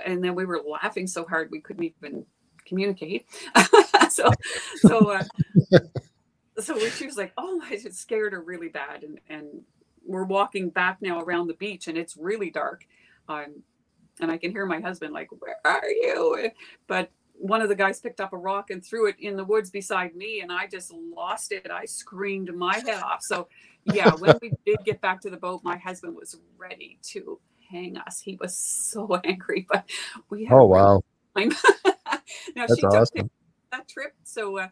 and 0.06 0.24
then 0.24 0.36
we 0.36 0.46
were 0.46 0.62
laughing 0.62 1.08
so 1.08 1.26
hard 1.26 1.50
we 1.52 1.60
couldn't 1.60 1.84
even 1.84 2.26
communicate. 2.66 3.26
so, 4.10 4.32
so, 4.78 5.12
uh, 5.12 5.24
so 6.60 6.78
she 6.90 7.06
was 7.06 7.18
like, 7.18 7.34
"Oh," 7.38 7.62
I 7.64 7.78
just 7.78 8.00
scared 8.00 8.34
her 8.34 8.42
really 8.42 8.70
bad, 8.70 9.04
and 9.04 9.20
and 9.28 9.62
we're 10.06 10.24
walking 10.24 10.70
back 10.70 11.02
now 11.02 11.22
around 11.22 11.48
the 11.48 11.56
beach, 11.56 11.88
and 11.88 11.98
it's 11.98 12.16
really 12.16 12.50
dark, 12.50 12.86
um, 13.28 13.64
and 14.20 14.32
I 14.32 14.38
can 14.38 14.52
hear 14.52 14.66
my 14.66 14.80
husband 14.80 15.14
like, 15.14 15.30
"Where 15.32 15.58
are 15.66 15.90
you?" 15.90 16.52
But 16.88 17.10
one 17.34 17.62
of 17.62 17.70
the 17.70 17.76
guys 17.76 18.02
picked 18.02 18.20
up 18.20 18.34
a 18.34 18.38
rock 18.38 18.70
and 18.70 18.84
threw 18.84 19.08
it 19.08 19.16
in 19.20 19.38
the 19.38 19.44
woods 19.44 19.70
beside 19.70 20.16
me, 20.16 20.42
and 20.42 20.52
I 20.52 20.68
just 20.68 20.92
lost 20.94 21.52
it. 21.52 21.72
I 21.72 21.86
screamed 21.86 22.54
my 22.54 22.76
head 22.76 23.02
off. 23.02 23.22
So, 23.22 23.48
yeah, 23.94 24.12
when 24.16 24.36
we 24.42 24.54
did 24.66 24.78
get 24.86 25.02
back 25.02 25.22
to 25.22 25.30
the 25.30 25.38
boat, 25.38 25.62
my 25.64 25.78
husband 25.78 26.16
was 26.16 26.38
ready 26.58 27.00
to 27.04 27.40
hang 27.70 27.98
us. 27.98 28.20
He 28.20 28.38
was 28.40 28.58
so 28.58 29.20
angry, 29.24 29.66
but 29.70 29.90
we 30.30 30.46
had 30.46 30.58
Oh 30.58 30.66
wow, 30.66 31.02
time. 31.38 31.50
now 31.86 32.22
that's 32.56 32.76
she 32.76 32.82
took 32.82 32.94
awesome. 32.94 33.30
that 33.72 33.88
trip, 33.88 34.14
so 34.24 34.58
uh, 34.58 34.68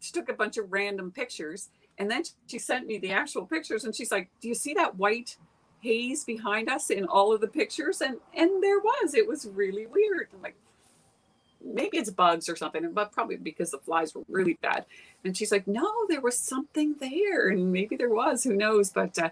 she 0.00 0.12
took 0.12 0.28
a 0.28 0.34
bunch 0.34 0.56
of 0.56 0.72
random 0.72 1.10
pictures, 1.10 1.70
and 1.98 2.10
then 2.10 2.22
she 2.46 2.58
sent 2.58 2.86
me 2.86 2.98
the 2.98 3.12
actual 3.12 3.46
pictures, 3.46 3.84
and 3.84 3.94
she's 3.94 4.12
like, 4.12 4.30
"Do 4.40 4.48
you 4.48 4.54
see 4.54 4.74
that 4.74 4.96
white 4.96 5.36
haze 5.80 6.24
behind 6.24 6.68
us 6.68 6.90
in 6.90 7.04
all 7.06 7.32
of 7.32 7.40
the 7.40 7.48
pictures?" 7.48 8.00
And 8.00 8.18
and 8.34 8.62
there 8.62 8.80
was. 8.80 9.14
It 9.14 9.26
was 9.26 9.46
really 9.46 9.86
weird. 9.86 10.28
I'm 10.34 10.42
like, 10.42 10.56
maybe 11.66 11.98
it's 11.98 12.10
bugs 12.10 12.48
or 12.48 12.56
something, 12.56 12.92
but 12.92 13.12
probably 13.12 13.36
because 13.36 13.70
the 13.70 13.78
flies 13.78 14.14
were 14.14 14.22
really 14.28 14.58
bad. 14.62 14.86
And 15.24 15.36
she's 15.36 15.52
like, 15.52 15.66
"No, 15.66 15.90
there 16.08 16.20
was 16.20 16.38
something 16.38 16.94
there, 17.00 17.48
and 17.48 17.72
maybe 17.72 17.96
there 17.96 18.10
was. 18.10 18.44
Who 18.44 18.54
knows?" 18.54 18.90
But 18.90 19.18
uh, 19.18 19.30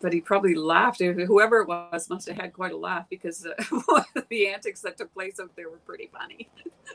but 0.00 0.12
he 0.12 0.20
probably 0.20 0.54
laughed. 0.54 1.00
Whoever 1.00 1.60
it 1.60 1.68
was 1.68 2.10
must 2.10 2.28
have 2.28 2.36
had 2.36 2.52
quite 2.52 2.72
a 2.72 2.76
laugh 2.76 3.06
because 3.08 3.46
uh, 3.46 4.02
the 4.28 4.48
antics 4.48 4.80
that 4.82 4.96
took 4.96 5.12
place 5.14 5.40
out 5.40 5.54
there 5.56 5.70
were 5.70 5.78
pretty 5.78 6.10
funny. 6.12 6.48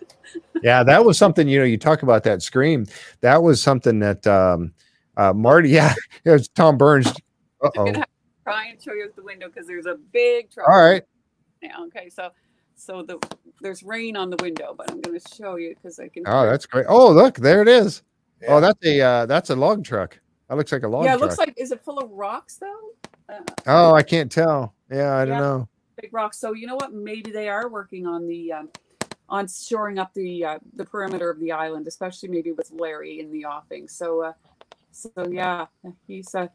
yeah, 0.63 0.83
that 0.83 1.03
was 1.03 1.17
something. 1.17 1.47
You 1.47 1.59
know, 1.59 1.65
you 1.65 1.77
talk 1.77 2.03
about 2.03 2.23
that 2.23 2.41
scream. 2.41 2.85
That 3.21 3.41
was 3.41 3.61
something 3.61 3.99
that 3.99 4.25
um, 4.27 4.73
uh, 5.17 5.33
Marty. 5.33 5.69
Yeah, 5.71 5.93
it 6.25 6.31
was 6.31 6.47
Tom 6.49 6.77
Burns. 6.77 7.07
I'm 7.07 7.71
oh. 7.77 7.85
gonna 7.85 7.99
have 7.99 8.05
to 8.05 8.43
try 8.43 8.67
and 8.67 8.81
show 8.81 8.93
you 8.93 9.05
out 9.05 9.15
the 9.15 9.23
window 9.23 9.47
because 9.47 9.67
there's 9.67 9.85
a 9.85 9.95
big 9.95 10.51
truck. 10.51 10.67
All 10.67 10.81
right. 10.81 11.03
Yeah. 11.61 11.77
okay, 11.87 12.09
so 12.09 12.29
so 12.81 13.03
the 13.03 13.19
there's 13.61 13.83
rain 13.83 14.17
on 14.17 14.29
the 14.29 14.37
window, 14.41 14.73
but 14.75 14.89
I'm 14.89 15.01
going 15.01 15.19
to 15.19 15.35
show 15.35 15.55
you 15.55 15.75
because 15.75 15.99
I 15.99 16.07
can. 16.07 16.23
Oh, 16.25 16.45
that's 16.45 16.65
great. 16.65 16.85
Oh, 16.89 17.11
look, 17.11 17.35
there 17.37 17.61
it 17.61 17.67
is. 17.67 18.01
Yeah. 18.41 18.55
Oh, 18.55 18.61
that's 18.61 18.83
a 18.83 19.01
uh, 19.01 19.25
that's 19.27 19.51
a 19.51 19.55
log 19.55 19.85
truck. 19.85 20.19
That 20.49 20.57
looks 20.57 20.71
like 20.71 20.83
a 20.83 20.87
log 20.87 21.05
yeah, 21.05 21.13
it 21.13 21.19
truck. 21.19 21.29
looks 21.29 21.37
like 21.37 21.53
is 21.57 21.71
it 21.71 21.81
full 21.81 21.99
of 21.99 22.09
rocks 22.09 22.57
though? 22.57 22.89
Uh, 23.29 23.39
oh, 23.67 23.93
I 23.93 24.03
can't 24.03 24.31
tell. 24.31 24.73
Yeah, 24.91 25.15
I 25.15 25.25
don't 25.25 25.39
know. 25.39 25.69
big 26.01 26.11
rocks. 26.13 26.39
So 26.39 26.53
you 26.53 26.67
know 26.67 26.75
what? 26.75 26.93
Maybe 26.93 27.31
they 27.31 27.49
are 27.49 27.69
working 27.69 28.07
on 28.07 28.27
the 28.27 28.51
um, 28.51 28.69
on 29.29 29.47
shoring 29.47 29.99
up 29.99 30.13
the 30.13 30.43
uh, 30.43 30.59
the 30.75 30.85
perimeter 30.85 31.29
of 31.29 31.39
the 31.39 31.51
island, 31.51 31.87
especially 31.87 32.29
maybe 32.29 32.51
with 32.51 32.71
Larry 32.71 33.19
in 33.19 33.31
the 33.31 33.45
offing. 33.45 33.87
So 33.87 34.23
uh, 34.23 34.33
so 34.91 35.11
yeah, 35.29 35.67
he's 36.07 36.33
uh, 36.33 36.47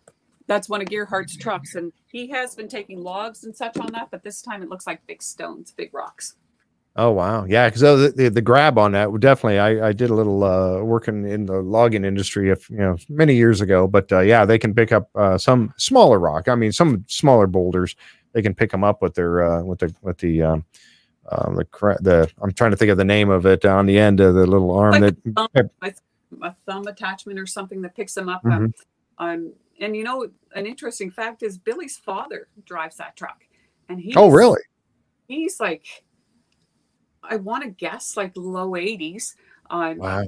that's 0.46 0.68
one 0.68 0.80
of 0.80 0.88
Gerhardt's 0.88 1.36
trucks, 1.36 1.74
and 1.74 1.92
he 2.06 2.28
has 2.28 2.54
been 2.54 2.68
taking 2.68 3.02
logs 3.02 3.44
and 3.44 3.56
such 3.56 3.76
on 3.78 3.92
that, 3.92 4.08
but 4.10 4.22
this 4.22 4.42
time 4.42 4.62
it 4.62 4.68
looks 4.68 4.86
like 4.86 5.06
big 5.06 5.22
stones, 5.22 5.72
big 5.72 5.92
rocks. 5.92 6.36
Oh 6.98 7.10
wow, 7.10 7.44
yeah. 7.44 7.68
Because 7.68 7.82
the, 7.82 8.12
the 8.16 8.30
the 8.30 8.40
grab 8.40 8.78
on 8.78 8.92
that 8.92 9.08
definitely. 9.20 9.58
I 9.58 9.88
I 9.88 9.92
did 9.92 10.08
a 10.08 10.14
little 10.14 10.42
uh, 10.42 10.82
working 10.82 11.28
in 11.28 11.44
the 11.44 11.60
logging 11.60 12.06
industry, 12.06 12.50
if 12.50 12.70
you 12.70 12.78
know, 12.78 12.96
many 13.10 13.34
years 13.34 13.60
ago. 13.60 13.86
But 13.86 14.10
uh, 14.10 14.20
yeah, 14.20 14.46
they 14.46 14.58
can 14.58 14.74
pick 14.74 14.92
up 14.92 15.10
uh, 15.14 15.36
some 15.36 15.74
smaller 15.76 16.18
rock. 16.18 16.48
I 16.48 16.54
mean, 16.54 16.72
some 16.72 17.04
smaller 17.06 17.46
boulders. 17.46 17.96
They 18.32 18.40
can 18.40 18.54
pick 18.54 18.70
them 18.70 18.82
up 18.82 19.02
with 19.02 19.14
their 19.14 19.44
uh, 19.44 19.62
with 19.62 19.80
the 19.80 19.94
with 20.00 20.16
the 20.18 20.42
um, 20.42 20.64
uh, 21.28 21.50
the 21.50 21.98
the. 22.00 22.30
I'm 22.40 22.52
trying 22.52 22.70
to 22.70 22.78
think 22.78 22.90
of 22.90 22.96
the 22.96 23.04
name 23.04 23.28
of 23.28 23.44
it 23.44 23.66
on 23.66 23.84
the 23.84 23.98
end 23.98 24.20
of 24.20 24.34
the 24.34 24.46
little 24.46 24.72
arm 24.72 24.92
Like 24.92 25.16
that. 25.22 25.30
a 25.36 25.92
thumb, 25.92 26.40
a, 26.42 26.54
thumb 26.64 26.86
attachment 26.86 27.38
or 27.38 27.46
something 27.46 27.82
that 27.82 27.94
picks 27.94 28.14
them 28.14 28.30
up. 28.30 28.42
Um, 28.46 28.72
um, 29.18 29.52
and 29.80 29.96
you 29.96 30.04
know, 30.04 30.28
an 30.54 30.66
interesting 30.66 31.10
fact 31.10 31.42
is 31.42 31.58
Billy's 31.58 31.96
father 31.96 32.48
drives 32.64 32.96
that 32.96 33.16
truck, 33.16 33.44
and 33.88 34.00
he. 34.00 34.14
Oh 34.16 34.30
really? 34.30 34.60
He's 35.28 35.58
like, 35.60 36.04
I 37.22 37.36
want 37.36 37.64
to 37.64 37.70
guess 37.70 38.16
like 38.16 38.32
low 38.36 38.70
80s. 38.72 39.34
Um, 39.70 39.98
Wow. 39.98 40.26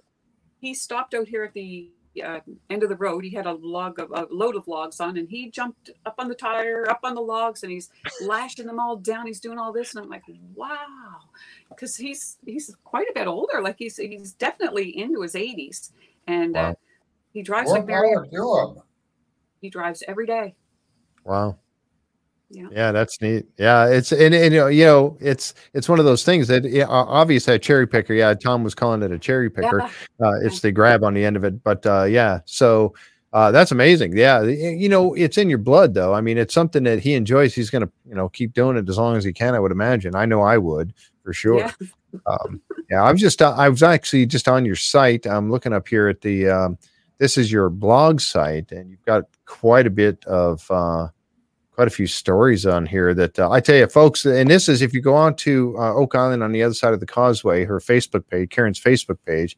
he 0.61 0.75
stopped 0.75 1.15
out 1.15 1.29
here 1.29 1.45
at 1.45 1.55
the 1.55 1.91
uh, 2.25 2.41
end 2.69 2.83
of 2.83 2.89
the 2.89 2.97
road. 2.97 3.23
He 3.23 3.31
had 3.31 3.47
a 3.47 3.53
log 3.53 4.01
of 4.01 4.11
a 4.11 4.27
load 4.33 4.57
of 4.57 4.67
logs 4.67 4.99
on, 4.99 5.17
and 5.17 5.29
he 5.29 5.51
jumped 5.51 5.91
up 6.05 6.17
on 6.19 6.27
the 6.27 6.35
tire, 6.35 6.91
up 6.91 7.01
on 7.05 7.15
the 7.15 7.21
logs, 7.21 7.63
and 7.63 7.71
he's 7.71 7.91
lashing 8.21 8.67
them 8.67 8.81
all 8.81 8.97
down. 8.97 9.27
He's 9.29 9.39
doing 9.39 9.59
all 9.59 9.73
this, 9.73 9.95
and 9.95 10.03
I'm 10.03 10.11
like, 10.11 10.25
wow, 10.57 11.21
because 11.69 11.95
he's 11.97 12.39
he's 12.45 12.75
quite 12.83 13.07
a 13.09 13.13
bit 13.15 13.29
older. 13.29 13.63
Like 13.63 13.77
he's 13.79 13.97
he's 13.99 14.33
definitely 14.33 14.99
into 14.99 15.23
his 15.23 15.35
80s, 15.35 15.93
and 16.27 16.57
uh, 16.57 16.75
he 17.33 17.43
drives 17.43 17.69
More 17.69 17.79
like 17.79 17.87
Mary. 17.87 18.15
power 18.15 18.27
to 18.27 18.79
'em. 18.79 18.83
He 19.61 19.71
drives 19.71 20.03
every 20.09 20.27
day. 20.27 20.55
Wow. 21.25 21.59
Yeah. 22.51 22.69
Yeah, 22.73 22.93
that's 22.93 23.21
neat. 23.21 23.47
Yeah, 23.59 23.87
it's 23.89 24.11
and, 24.11 24.35
and 24.35 24.55
you 24.55 24.85
know, 24.85 25.19
it's 25.21 25.53
it's 25.75 25.89
one 25.89 25.99
of 25.99 26.07
those 26.07 26.25
things 26.25 26.49
that 26.49 26.65
yeah, 26.65 26.87
obviously 26.89 27.55
a 27.55 27.59
cherry 27.59 27.87
picker. 27.87 28.15
Yeah, 28.15 28.33
Tom 28.33 28.65
was 28.65 28.75
calling 28.75 29.03
it 29.03 29.13
a 29.13 29.19
cherry 29.19 29.51
picker. 29.51 29.81
Yeah. 29.81 29.91
Uh, 30.21 30.41
it's 30.43 30.61
the 30.61 30.73
grab 30.73 31.05
on 31.05 31.15
the 31.15 31.25
end 31.25 31.37
of 31.37 31.45
it, 31.45 31.63
but 31.63 31.85
uh, 31.87 32.03
yeah. 32.05 32.41
So 32.45 32.95
Uh, 33.33 33.51
that's 33.53 33.71
amazing. 33.73 34.17
Yeah, 34.17 34.43
you 34.43 34.89
know, 34.89 35.13
it's 35.13 35.37
in 35.37 35.51
your 35.51 35.59
blood, 35.59 35.93
though. 35.93 36.15
I 36.15 36.23
mean, 36.23 36.39
it's 36.39 36.55
something 36.55 36.83
that 36.85 36.99
he 37.01 37.13
enjoys. 37.13 37.55
He's 37.55 37.69
going 37.69 37.85
to, 37.85 37.93
you 38.09 38.15
know, 38.15 38.31
keep 38.31 38.55
doing 38.55 38.79
it 38.79 38.89
as 38.89 38.97
long 38.97 39.17
as 39.17 39.25
he 39.25 39.35
can. 39.35 39.55
I 39.55 39.61
would 39.61 39.71
imagine. 39.71 40.15
I 40.15 40.25
know 40.25 40.41
I 40.41 40.57
would 40.57 40.95
for 41.23 41.35
sure. 41.35 41.59
Yeah, 41.59 41.73
um, 42.27 42.61
yeah 42.91 43.03
I'm 43.03 43.19
just. 43.19 43.43
Uh, 43.43 43.55
I 43.55 43.69
was 43.69 43.83
actually 43.83 44.25
just 44.25 44.49
on 44.49 44.65
your 44.65 44.77
site. 44.77 45.27
I'm 45.27 45.51
looking 45.51 45.75
up 45.75 45.87
here 45.87 46.09
at 46.09 46.23
the. 46.23 46.49
Um, 46.49 46.79
this 47.19 47.37
is 47.37 47.53
your 47.53 47.71
blog 47.71 48.21
site, 48.21 48.73
and 48.73 48.91
you've 48.91 49.05
got 49.05 49.25
quite 49.45 49.87
a 49.87 49.91
bit 49.91 50.25
of. 50.27 50.69
Uh, 50.71 51.09
quite 51.73 51.87
a 51.87 51.91
few 51.93 52.09
stories 52.09 52.67
on 52.67 52.85
here 52.85 53.15
that 53.15 53.39
uh, 53.39 53.49
I 53.53 53.61
tell 53.61 53.77
you, 53.77 53.87
folks, 53.87 54.27
and 54.27 54.51
this 54.51 54.69
is 54.69 54.83
if 54.83 54.93
you 54.93 55.01
go 55.01 55.15
on 55.15 55.37
to 55.37 55.77
uh, 55.79 55.95
Oak 55.95 56.17
Island 56.17 56.43
on 56.43 56.51
the 56.51 56.61
other 56.61 56.75
side 56.75 56.93
of 56.93 56.99
the 56.99 57.07
causeway, 57.07 57.65
her 57.65 57.79
Facebook 57.79 58.27
page, 58.27 58.51
Karen's 58.51 58.81
Facebook 58.81 59.19
page, 59.25 59.57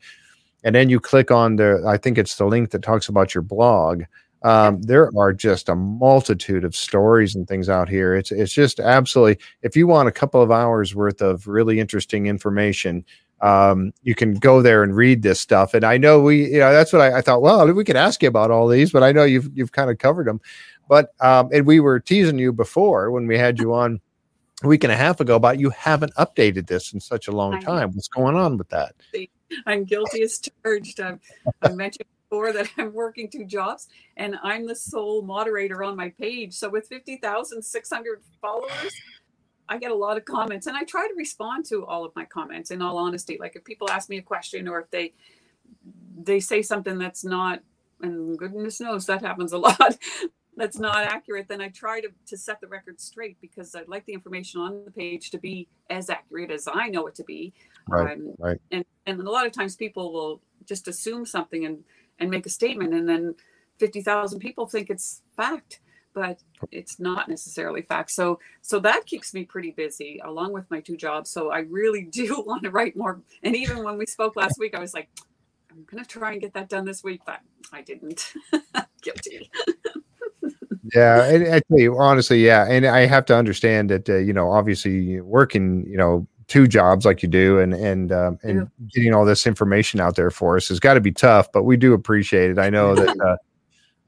and 0.65 0.75
then 0.75 0.89
you 0.89 1.01
click 1.01 1.31
on 1.31 1.57
the 1.57 1.83
i 1.87 1.97
think 1.97 2.19
it's 2.19 2.37
the 2.37 2.47
link 2.47 2.71
that 2.71 2.83
talks 2.83 3.09
about 3.09 3.35
your 3.35 3.43
blog 3.43 4.03
um, 4.43 4.81
there 4.81 5.11
are 5.19 5.35
just 5.35 5.69
a 5.69 5.75
multitude 5.75 6.65
of 6.65 6.75
stories 6.75 7.35
and 7.35 7.47
things 7.47 7.69
out 7.69 7.89
here 7.89 8.15
it's 8.15 8.33
it's 8.33 8.53
just 8.53 8.81
absolutely 8.81 9.43
if 9.63 9.77
you 9.77 9.87
want 9.87 10.09
a 10.09 10.13
couple 10.13 10.43
of 10.43 10.51
hours 10.51 10.95
worth 10.95 11.21
of 11.21 11.47
really 11.47 11.79
interesting 11.79 12.27
information 12.27 13.05
um, 13.43 13.93
you 14.03 14.15
can 14.15 14.35
go 14.35 14.61
there 14.63 14.83
and 14.83 14.95
read 14.95 15.23
this 15.23 15.41
stuff 15.41 15.75
and 15.75 15.85
i 15.85 15.97
know 15.97 16.21
we 16.21 16.53
you 16.53 16.59
know 16.59 16.73
that's 16.73 16.93
what 16.93 17.03
I, 17.03 17.19
I 17.19 17.21
thought 17.21 17.43
well 17.43 17.71
we 17.73 17.85
could 17.85 17.97
ask 17.97 18.23
you 18.23 18.29
about 18.29 18.51
all 18.51 18.69
these 18.69 18.93
but 18.93 19.03
i 19.03 19.13
know 19.13 19.25
you've 19.25 19.51
you've 19.57 19.73
kind 19.73 19.91
of 19.91 19.99
covered 19.99 20.27
them 20.27 20.41
but 20.89 21.15
um, 21.21 21.49
and 21.53 21.67
we 21.67 21.81
were 21.81 22.01
teasing 22.01 22.39
you 22.39 22.53
before 22.53 23.11
when 23.11 23.27
we 23.27 23.39
had 23.39 23.59
you 23.59 23.73
on 23.73 24.01
a 24.63 24.69
week 24.69 24.85
and 24.85 24.93
a 24.93 24.97
half 24.97 25.21
ago 25.21 25.37
about 25.37 25.59
you 25.59 25.71
haven't 25.71 26.15
updated 26.17 26.67
this 26.67 26.93
in 26.93 27.01
such 27.01 27.29
a 27.29 27.33
long 27.33 27.61
time 27.61 27.91
what's 27.93 28.09
going 28.09 28.37
on 28.37 28.59
with 28.59 28.69
that 28.69 28.95
I'm 29.67 29.85
guilty 29.85 30.23
as 30.23 30.39
charged. 30.39 31.01
I've, 31.01 31.21
I 31.63 31.71
mentioned 31.71 32.09
before 32.29 32.53
that 32.53 32.69
I'm 32.79 32.93
working 32.93 33.29
two 33.29 33.45
jobs 33.45 33.89
and 34.17 34.37
I'm 34.43 34.67
the 34.67 34.75
sole 34.75 35.23
moderator 35.23 35.83
on 35.83 35.97
my 35.97 36.11
page. 36.11 36.55
So 36.55 36.69
with 36.69 36.87
50,600 36.89 38.23
followers, 38.41 38.95
I 39.71 39.79
get 39.79 39.93
a 39.93 39.95
lot 39.95 40.17
of 40.17 40.25
comments 40.25 40.67
and 40.67 40.77
I 40.77 40.83
try 40.83 41.07
to 41.07 41.15
respond 41.17 41.65
to 41.67 41.87
all 41.87 42.05
of 42.05 42.15
my 42.17 42.25
comments 42.25 42.71
in 42.71 42.83
all 42.83 42.99
honesty. 42.99 43.39
Like 43.41 43.55
if 43.55 43.65
people 43.65 43.89
ask 43.89 44.11
me 44.11 44.19
a 44.19 44.23
question 44.23 44.69
or 44.69 44.81
if 44.81 44.91
they 44.91 45.15
they 46.23 46.41
say 46.41 46.61
something 46.61 46.99
that's 46.99 47.25
not 47.25 47.61
and 48.03 48.37
goodness 48.37 48.81
knows 48.81 49.07
that 49.07 49.23
happens 49.23 49.53
a 49.53 49.59
lot 49.69 49.97
that's 50.57 50.79
not 50.79 51.05
accurate, 51.05 51.49
then 51.49 51.61
I 51.61 51.69
try 51.69 52.01
to, 52.01 52.09
to 52.27 52.37
set 52.37 52.61
the 52.61 52.67
record 52.67 53.01
straight 53.01 53.41
because 53.41 53.75
I'd 53.75 53.89
like 53.89 54.05
the 54.05 54.13
information 54.13 54.61
on 54.61 54.85
the 54.85 54.91
page 54.91 55.31
to 55.31 55.39
be 55.39 55.69
as 55.89 56.11
accurate 56.11 56.51
as 56.51 56.69
I 56.73 56.89
know 56.89 57.07
it 57.07 57.15
to 57.17 57.25
be. 57.25 57.53
Right. 57.89 58.17
Um, 58.17 58.35
right. 58.39 58.61
And 58.71 58.85
and 59.07 59.21
a 59.21 59.31
lot 59.31 59.47
of 59.47 59.53
times 59.53 59.77
people 59.77 60.13
will 60.13 60.43
just 60.67 60.89
assume 60.89 61.25
something 61.25 61.65
and 61.65 61.85
and 62.19 62.31
make 62.31 62.47
a 62.47 62.51
statement, 62.51 62.93
and 62.93 63.09
then 63.09 63.35
fifty 63.79 64.03
thousand 64.03 64.41
people 64.41 64.67
think 64.67 64.91
it's 64.91 65.23
fact, 65.37 65.81
but 66.15 66.41
it's 66.71 66.99
not 67.01 67.29
necessarily 67.29 67.83
fact. 67.83 68.11
So 68.11 68.41
so 68.63 68.79
that 68.81 69.07
keeps 69.07 69.35
me 69.35 69.45
pretty 69.45 69.71
busy 69.71 70.21
along 70.25 70.53
with 70.53 70.71
my 70.71 70.81
two 70.81 70.97
jobs. 70.97 71.31
So 71.31 71.51
I 71.51 71.61
really 71.61 72.03
do 72.11 72.43
want 72.47 72.65
to 72.65 72.71
write 72.71 72.97
more. 72.97 73.21
And 73.43 73.57
even 73.57 73.85
when 73.85 73.99
we 73.99 74.07
spoke 74.07 74.37
last 74.37 74.59
week, 74.59 74.75
I 74.75 74.81
was 74.81 74.95
like. 74.95 75.09
I'm 75.73 75.87
gonna 75.89 76.05
try 76.05 76.33
and 76.33 76.41
get 76.41 76.53
that 76.55 76.69
done 76.69 76.85
this 76.85 77.05
week, 77.05 77.21
but 77.25 77.39
I 77.73 77.83
didn't. 77.83 78.33
Guilty 79.03 79.49
yeah, 80.95 81.25
and 81.25 81.55
I 81.55 81.61
tell 81.61 81.79
you 81.79 81.99
honestly, 81.99 82.45
yeah, 82.45 82.67
and 82.69 82.87
I 82.87 83.07
have 83.07 83.25
to 83.27 83.37
understand 83.37 83.91
that 83.91 84.09
uh, 84.09 84.17
you 84.17 84.33
know, 84.33 84.51
obviously 84.51 85.21
working, 85.21 85.85
you 85.87 85.97
know, 85.97 86.27
two 86.49 86.67
jobs 86.67 87.05
like 87.05 87.23
you 87.23 87.29
do, 87.29 87.59
and 87.59 87.75
and 87.75 88.13
um, 88.13 88.39
and 88.43 88.59
yeah. 88.59 88.87
getting 88.95 89.15
all 89.15 89.25
this 89.25 89.47
information 89.47 90.01
out 90.01 90.17
there 90.17 90.31
for 90.31 90.57
us 90.57 90.69
has 90.69 90.81
got 90.81 90.95
to 90.95 91.01
be 91.01 91.13
tough, 91.13 91.51
but 91.53 91.65
we 91.65 91.77
do 91.77 91.93
appreciate 91.93 92.51
it. 92.51 92.59
I 92.59 92.71
know 92.71 92.95
that. 92.95 93.21
Uh, 93.21 93.37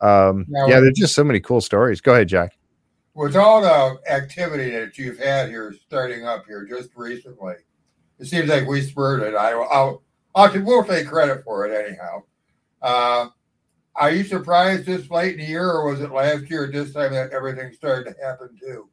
um, 0.03 0.47
now, 0.49 0.67
yeah, 0.67 0.81
there's 0.81 0.99
just 0.99 1.15
so 1.15 1.25
many 1.25 1.41
cool 1.41 1.61
stories. 1.61 2.01
Go 2.01 2.13
ahead, 2.13 2.29
Jack. 2.29 2.59
With 3.15 3.37
all 3.37 3.61
the 3.61 3.99
activity 4.11 4.71
that 4.71 4.99
you've 4.99 5.19
had 5.19 5.49
here, 5.49 5.75
starting 5.87 6.27
up 6.27 6.45
here 6.47 6.65
just 6.65 6.91
recently, 6.97 7.55
it 8.19 8.27
seems 8.27 8.49
like 8.49 8.67
we 8.67 8.81
spurred 8.81 9.23
it. 9.23 9.35
I, 9.35 9.53
I'll, 9.53 10.03
I'll, 10.35 10.63
we'll 10.63 10.85
take 10.85 11.07
credit 11.07 11.45
for 11.45 11.67
it 11.67 11.87
anyhow. 11.87 12.23
Uh, 12.81 13.29
are 13.95 14.11
you 14.11 14.25
surprised 14.25 14.87
this 14.87 15.11
late 15.11 15.35
in 15.35 15.41
the 15.41 15.47
year, 15.47 15.71
or 15.71 15.91
was 15.91 16.01
it 16.01 16.11
last 16.11 16.51
year 16.51 16.65
at 16.65 16.73
this 16.73 16.93
time 16.93 17.13
that 17.13 17.31
everything 17.31 17.73
started 17.73 18.13
to 18.13 18.25
happen 18.25 18.57
too? 18.59 18.89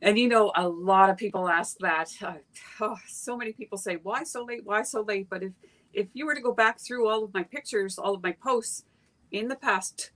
And 0.00 0.18
you 0.18 0.28
know, 0.28 0.52
a 0.54 0.68
lot 0.68 1.10
of 1.10 1.16
people 1.16 1.48
ask 1.48 1.76
that. 1.78 2.10
Uh, 2.22 2.34
oh, 2.80 2.96
so 3.08 3.36
many 3.36 3.52
people 3.52 3.76
say, 3.76 3.98
"Why 4.02 4.22
so 4.22 4.44
late? 4.44 4.64
Why 4.64 4.82
so 4.82 5.02
late?" 5.02 5.28
But 5.28 5.42
if 5.42 5.52
if 5.92 6.06
you 6.12 6.24
were 6.24 6.36
to 6.36 6.40
go 6.40 6.52
back 6.52 6.78
through 6.78 7.08
all 7.08 7.24
of 7.24 7.34
my 7.34 7.42
pictures, 7.42 7.98
all 7.98 8.14
of 8.14 8.22
my 8.22 8.32
posts 8.32 8.84
in 9.32 9.48
the 9.48 9.56
past 9.56 10.12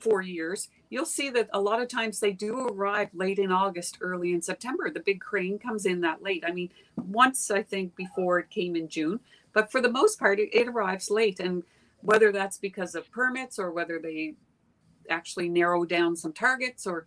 four 0.00 0.22
years, 0.22 0.68
you'll 0.88 1.04
see 1.04 1.30
that 1.30 1.48
a 1.52 1.60
lot 1.60 1.80
of 1.80 1.88
times 1.88 2.20
they 2.20 2.32
do 2.32 2.68
arrive 2.68 3.10
late 3.14 3.38
in 3.38 3.52
August, 3.52 3.98
early 4.00 4.32
in 4.32 4.42
September. 4.42 4.90
The 4.90 5.00
big 5.00 5.20
crane 5.20 5.58
comes 5.58 5.86
in 5.86 6.00
that 6.00 6.22
late. 6.22 6.44
I 6.46 6.52
mean, 6.52 6.70
once 6.96 7.50
I 7.50 7.62
think 7.62 7.94
before 7.96 8.38
it 8.38 8.50
came 8.50 8.76
in 8.76 8.88
June, 8.88 9.20
but 9.52 9.70
for 9.70 9.80
the 9.80 9.90
most 9.90 10.18
part, 10.18 10.38
it, 10.38 10.50
it 10.52 10.68
arrives 10.68 11.10
late. 11.10 11.40
And 11.40 11.62
whether 12.02 12.32
that's 12.32 12.58
because 12.58 12.94
of 12.94 13.10
permits 13.10 13.58
or 13.58 13.70
whether 13.70 13.98
they 13.98 14.34
actually 15.08 15.48
narrow 15.48 15.84
down 15.84 16.16
some 16.16 16.32
targets 16.32 16.86
or 16.86 17.06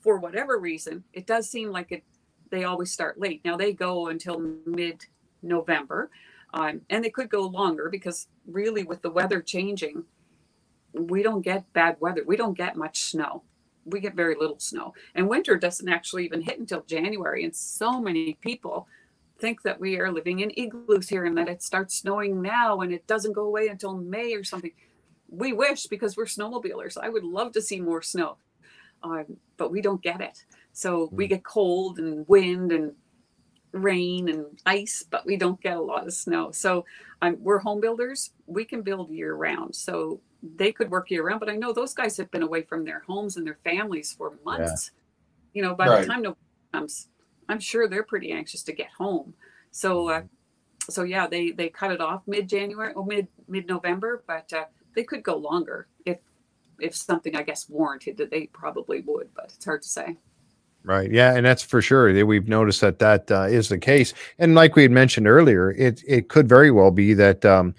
for 0.00 0.18
whatever 0.18 0.58
reason, 0.58 1.04
it 1.12 1.26
does 1.26 1.50
seem 1.50 1.70
like 1.70 1.92
it 1.92 2.04
they 2.50 2.64
always 2.64 2.90
start 2.90 3.20
late. 3.20 3.42
Now 3.44 3.56
they 3.56 3.72
go 3.72 4.08
until 4.08 4.40
mid 4.66 5.04
November, 5.42 6.10
um, 6.54 6.80
and 6.88 7.04
they 7.04 7.10
could 7.10 7.28
go 7.28 7.42
longer 7.42 7.88
because 7.90 8.28
really 8.46 8.84
with 8.84 9.02
the 9.02 9.10
weather 9.10 9.42
changing, 9.42 10.04
we 10.92 11.22
don't 11.22 11.42
get 11.42 11.72
bad 11.72 11.96
weather. 12.00 12.22
We 12.26 12.36
don't 12.36 12.56
get 12.56 12.76
much 12.76 13.02
snow. 13.02 13.42
We 13.84 14.00
get 14.00 14.14
very 14.14 14.34
little 14.34 14.58
snow, 14.58 14.92
and 15.14 15.28
winter 15.28 15.56
doesn't 15.56 15.88
actually 15.88 16.24
even 16.26 16.42
hit 16.42 16.58
until 16.58 16.82
January. 16.82 17.44
And 17.44 17.56
so 17.56 18.00
many 18.00 18.34
people 18.34 18.86
think 19.38 19.62
that 19.62 19.80
we 19.80 19.98
are 19.98 20.12
living 20.12 20.40
in 20.40 20.52
igloos 20.56 21.08
here 21.08 21.24
and 21.24 21.36
that 21.38 21.48
it 21.48 21.62
starts 21.62 21.94
snowing 21.94 22.42
now 22.42 22.80
and 22.80 22.92
it 22.92 23.06
doesn't 23.06 23.32
go 23.32 23.44
away 23.44 23.68
until 23.68 23.96
May 23.96 24.34
or 24.34 24.44
something. 24.44 24.72
We 25.28 25.52
wish 25.52 25.86
because 25.86 26.16
we're 26.16 26.24
snowmobilers. 26.24 26.98
I 27.00 27.08
would 27.08 27.24
love 27.24 27.52
to 27.52 27.62
see 27.62 27.80
more 27.80 28.02
snow, 28.02 28.36
um, 29.02 29.36
but 29.56 29.70
we 29.70 29.80
don't 29.80 30.02
get 30.02 30.20
it. 30.20 30.44
So 30.72 31.08
we 31.12 31.26
hmm. 31.26 31.30
get 31.30 31.44
cold 31.44 31.98
and 31.98 32.26
wind 32.28 32.72
and 32.72 32.94
rain 33.72 34.28
and 34.28 34.46
ice, 34.64 35.04
but 35.08 35.26
we 35.26 35.36
don't 35.36 35.60
get 35.60 35.76
a 35.76 35.80
lot 35.80 36.06
of 36.06 36.14
snow. 36.14 36.50
So 36.50 36.84
um, 37.22 37.36
we're 37.40 37.58
home 37.58 37.80
builders. 37.80 38.30
We 38.46 38.64
can 38.64 38.82
build 38.82 39.10
year 39.10 39.34
round. 39.34 39.76
So 39.76 40.20
they 40.42 40.72
could 40.72 40.90
work 40.90 41.10
year 41.10 41.26
round, 41.26 41.40
but 41.40 41.50
I 41.50 41.56
know 41.56 41.72
those 41.72 41.94
guys 41.94 42.16
have 42.16 42.30
been 42.30 42.42
away 42.42 42.62
from 42.62 42.84
their 42.84 43.00
homes 43.00 43.36
and 43.36 43.46
their 43.46 43.58
families 43.64 44.12
for 44.12 44.34
months. 44.44 44.92
Yeah. 44.94 45.00
You 45.54 45.62
know, 45.62 45.74
by 45.74 45.88
right. 45.88 46.00
the 46.02 46.06
time 46.06 46.22
November 46.22 46.38
comes, 46.72 47.08
I'm 47.48 47.58
sure 47.60 47.88
they're 47.88 48.02
pretty 48.02 48.30
anxious 48.30 48.62
to 48.64 48.72
get 48.72 48.88
home. 48.96 49.34
So, 49.70 50.08
uh, 50.08 50.22
so 50.88 51.02
yeah, 51.02 51.26
they 51.26 51.50
they 51.50 51.68
cut 51.68 51.90
it 51.90 52.00
off 52.00 52.22
mid 52.26 52.48
January 52.48 52.92
or 52.92 53.04
mid 53.04 53.28
mid 53.48 53.66
November, 53.66 54.22
but 54.26 54.52
uh, 54.52 54.64
they 54.94 55.04
could 55.04 55.22
go 55.22 55.36
longer 55.36 55.88
if 56.04 56.18
if 56.78 56.94
something 56.94 57.34
I 57.34 57.42
guess 57.42 57.68
warranted 57.68 58.16
that 58.18 58.30
they 58.30 58.46
probably 58.46 59.00
would, 59.00 59.28
but 59.34 59.52
it's 59.54 59.64
hard 59.64 59.82
to 59.82 59.88
say. 59.88 60.16
Right. 60.84 61.10
Yeah, 61.10 61.34
and 61.34 61.44
that's 61.44 61.62
for 61.62 61.82
sure. 61.82 62.12
That 62.12 62.26
we've 62.26 62.48
noticed 62.48 62.80
that 62.80 62.98
that 63.00 63.30
uh, 63.30 63.42
is 63.42 63.68
the 63.68 63.78
case. 63.78 64.14
And 64.38 64.54
like 64.54 64.76
we 64.76 64.82
had 64.82 64.92
mentioned 64.92 65.26
earlier, 65.26 65.72
it 65.72 66.02
it 66.06 66.28
could 66.28 66.48
very 66.48 66.70
well 66.70 66.90
be 66.90 67.14
that 67.14 67.44
um, 67.44 67.74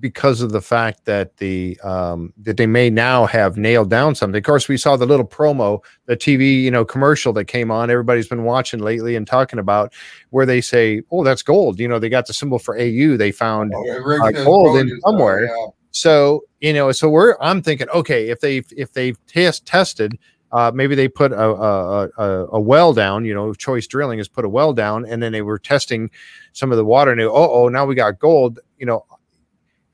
because 0.00 0.40
of 0.40 0.52
the 0.52 0.60
fact 0.60 1.04
that 1.04 1.36
the 1.36 1.78
um, 1.80 2.32
that 2.38 2.56
they 2.56 2.66
may 2.66 2.90
now 2.90 3.26
have 3.26 3.56
nailed 3.56 3.90
down 3.90 4.14
something. 4.14 4.38
Of 4.38 4.44
course, 4.44 4.68
we 4.68 4.76
saw 4.76 4.96
the 4.96 5.06
little 5.06 5.26
promo, 5.26 5.82
the 6.06 6.16
TV 6.16 6.62
you 6.62 6.70
know 6.70 6.84
commercial 6.84 7.32
that 7.34 7.44
came 7.46 7.70
on. 7.70 7.90
Everybody's 7.90 8.28
been 8.28 8.44
watching 8.44 8.80
lately 8.80 9.16
and 9.16 9.26
talking 9.26 9.58
about 9.58 9.92
where 10.30 10.46
they 10.46 10.60
say, 10.60 11.02
"Oh, 11.10 11.24
that's 11.24 11.42
gold." 11.42 11.78
You 11.78 11.88
know, 11.88 11.98
they 11.98 12.08
got 12.08 12.26
the 12.26 12.34
symbol 12.34 12.58
for 12.58 12.76
AU. 12.76 13.16
They 13.16 13.30
found 13.30 13.72
oh, 13.74 14.20
uh, 14.22 14.30
gold 14.32 14.78
in 14.78 15.00
somewhere. 15.02 15.44
Yeah. 15.44 15.66
So 15.92 16.44
you 16.60 16.72
know, 16.72 16.90
so 16.92 17.08
we're 17.08 17.36
I'm 17.40 17.62
thinking, 17.62 17.88
okay, 17.90 18.28
if 18.28 18.40
they 18.40 18.58
if 18.76 18.92
they've 18.92 19.18
test 19.26 19.66
tested. 19.66 20.18
Uh, 20.52 20.70
maybe 20.72 20.94
they 20.94 21.08
put 21.08 21.32
a, 21.32 21.44
a, 21.44 22.08
a, 22.18 22.46
a, 22.52 22.60
well 22.60 22.92
down, 22.94 23.24
you 23.24 23.34
know, 23.34 23.52
choice 23.52 23.84
drilling 23.88 24.18
has 24.18 24.28
put 24.28 24.44
a 24.44 24.48
well 24.48 24.72
down, 24.72 25.04
and 25.04 25.20
then 25.20 25.32
they 25.32 25.42
were 25.42 25.58
testing 25.58 26.08
some 26.52 26.70
of 26.70 26.78
the 26.78 26.84
water. 26.84 27.10
And 27.10 27.20
oh, 27.20 27.32
oh, 27.34 27.68
now 27.68 27.84
we 27.84 27.96
got 27.96 28.20
gold. 28.20 28.60
You 28.78 28.86
know, 28.86 29.04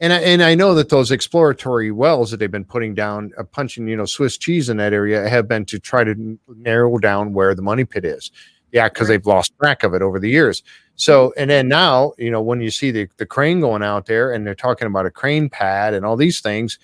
and 0.02 0.12
I, 0.12 0.18
and 0.18 0.42
I 0.42 0.56
know 0.56 0.74
that 0.74 0.88
those 0.88 1.12
exploratory 1.12 1.92
wells 1.92 2.32
that 2.32 2.38
they've 2.38 2.50
been 2.50 2.64
putting 2.64 2.92
down, 2.92 3.30
uh, 3.38 3.44
punching 3.44 3.86
you 3.86 3.96
know 3.96 4.04
Swiss 4.04 4.36
cheese 4.36 4.68
in 4.68 4.76
that 4.78 4.92
area, 4.92 5.28
have 5.28 5.46
been 5.46 5.64
to 5.66 5.78
try 5.78 6.02
to 6.02 6.38
narrow 6.48 6.98
down 6.98 7.32
where 7.32 7.54
the 7.54 7.62
money 7.62 7.84
pit 7.84 8.04
is. 8.04 8.32
Yeah, 8.72 8.88
because 8.88 9.08
right. 9.08 9.18
they've 9.18 9.26
lost 9.26 9.52
track 9.60 9.84
of 9.84 9.94
it 9.94 10.02
over 10.02 10.18
the 10.18 10.28
years. 10.28 10.64
So 10.96 11.28
mm-hmm. 11.28 11.40
and 11.40 11.50
then 11.50 11.68
now 11.68 12.14
you 12.18 12.32
know 12.32 12.42
when 12.42 12.60
you 12.60 12.72
see 12.72 12.90
the 12.90 13.08
the 13.16 13.26
crane 13.26 13.60
going 13.60 13.84
out 13.84 14.06
there 14.06 14.32
and 14.32 14.44
they're 14.44 14.56
talking 14.56 14.88
about 14.88 15.06
a 15.06 15.10
crane 15.10 15.48
pad 15.48 15.94
and 15.94 16.04
all 16.04 16.16
these 16.16 16.40
things, 16.40 16.80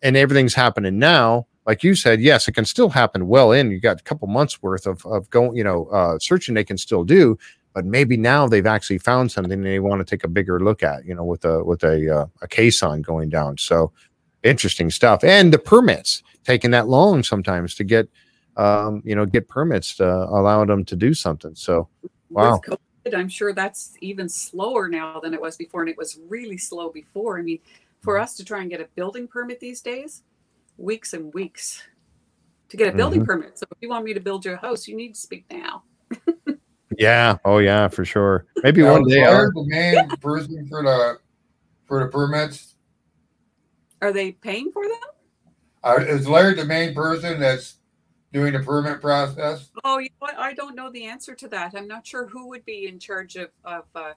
and 0.00 0.16
everything's 0.16 0.54
happening 0.54 1.00
now. 1.00 1.48
Like 1.66 1.82
you 1.82 1.96
said, 1.96 2.20
yes, 2.20 2.46
it 2.46 2.52
can 2.52 2.64
still 2.64 2.90
happen 2.90 3.26
well 3.26 3.50
in. 3.50 3.70
You 3.72 3.80
got 3.80 4.00
a 4.00 4.04
couple 4.04 4.28
months 4.28 4.62
worth 4.62 4.86
of 4.86 5.04
of 5.04 5.28
going, 5.30 5.56
you 5.56 5.64
know, 5.64 5.86
uh, 5.86 6.20
searching 6.20 6.54
they 6.54 6.64
can 6.64 6.78
still 6.78 7.02
do 7.02 7.36
but 7.74 7.84
maybe 7.84 8.16
now 8.16 8.46
they've 8.46 8.66
actually 8.66 8.98
found 8.98 9.32
something 9.32 9.62
they 9.62 9.80
want 9.80 10.00
to 10.00 10.04
take 10.04 10.24
a 10.24 10.28
bigger 10.28 10.60
look 10.60 10.82
at, 10.82 11.04
you 11.04 11.14
know, 11.14 11.24
with 11.24 11.44
a 11.44 11.64
with 11.64 11.82
a 11.84 12.14
uh, 12.14 12.26
a 12.42 12.48
caisson 12.48 13.02
going 13.02 13.28
down. 13.28 13.56
So 13.58 13.92
interesting 14.42 14.90
stuff. 14.90 15.24
And 15.24 15.52
the 15.52 15.58
permits 15.58 16.22
taking 16.44 16.70
that 16.72 16.88
long 16.88 17.22
sometimes 17.22 17.74
to 17.76 17.84
get, 17.84 18.08
um, 18.56 19.02
you 19.04 19.14
know, 19.14 19.24
get 19.24 19.48
permits 19.48 19.96
to 19.96 20.06
allow 20.06 20.64
them 20.64 20.84
to 20.86 20.96
do 20.96 21.14
something. 21.14 21.54
So, 21.54 21.88
wow. 22.30 22.60
COVID, 22.66 23.14
I'm 23.14 23.28
sure 23.28 23.52
that's 23.52 23.96
even 24.00 24.28
slower 24.28 24.88
now 24.88 25.20
than 25.20 25.34
it 25.34 25.40
was 25.40 25.56
before, 25.56 25.80
and 25.80 25.90
it 25.90 25.96
was 25.96 26.18
really 26.28 26.58
slow 26.58 26.90
before. 26.90 27.38
I 27.38 27.42
mean, 27.42 27.60
for 28.00 28.14
mm-hmm. 28.14 28.24
us 28.24 28.34
to 28.36 28.44
try 28.44 28.60
and 28.60 28.70
get 28.70 28.80
a 28.80 28.88
building 28.94 29.28
permit 29.28 29.60
these 29.60 29.80
days, 29.80 30.22
weeks 30.76 31.12
and 31.14 31.32
weeks 31.32 31.82
to 32.68 32.76
get 32.76 32.92
a 32.92 32.96
building 32.96 33.20
mm-hmm. 33.20 33.26
permit. 33.26 33.58
So 33.58 33.66
if 33.70 33.78
you 33.80 33.88
want 33.88 34.04
me 34.04 34.14
to 34.14 34.20
build 34.20 34.44
your 34.44 34.56
house, 34.56 34.88
you 34.88 34.96
need 34.96 35.14
to 35.14 35.20
speak 35.20 35.44
now. 35.50 35.84
Yeah. 37.02 37.36
Oh 37.44 37.58
yeah, 37.58 37.88
for 37.88 38.04
sure. 38.04 38.46
Maybe 38.62 38.82
one 38.82 39.04
day. 39.04 39.26
Laird 39.26 39.54
the 39.54 39.64
main 39.66 40.08
person 40.20 40.66
for 40.68 40.82
the 40.82 41.18
for 41.86 42.02
the 42.04 42.10
permits? 42.10 42.74
Are 44.00 44.12
they 44.12 44.32
paying 44.32 44.72
for 44.72 44.82
them? 44.82 44.98
Uh, 45.84 45.96
is 45.98 46.28
Laird 46.28 46.58
the 46.58 46.64
main 46.64 46.94
person 46.94 47.40
that's 47.40 47.76
doing 48.32 48.52
the 48.52 48.60
permit 48.60 49.00
process? 49.00 49.70
Oh, 49.84 49.98
you 49.98 50.08
know 50.20 50.28
I 50.38 50.54
don't 50.54 50.74
know 50.74 50.90
the 50.90 51.04
answer 51.04 51.34
to 51.34 51.48
that. 51.48 51.74
I'm 51.76 51.88
not 51.88 52.06
sure 52.06 52.28
who 52.28 52.48
would 52.48 52.64
be 52.64 52.86
in 52.86 52.98
charge 52.98 53.36
of, 53.36 53.50
of 53.64 53.84
uh, 53.94 54.12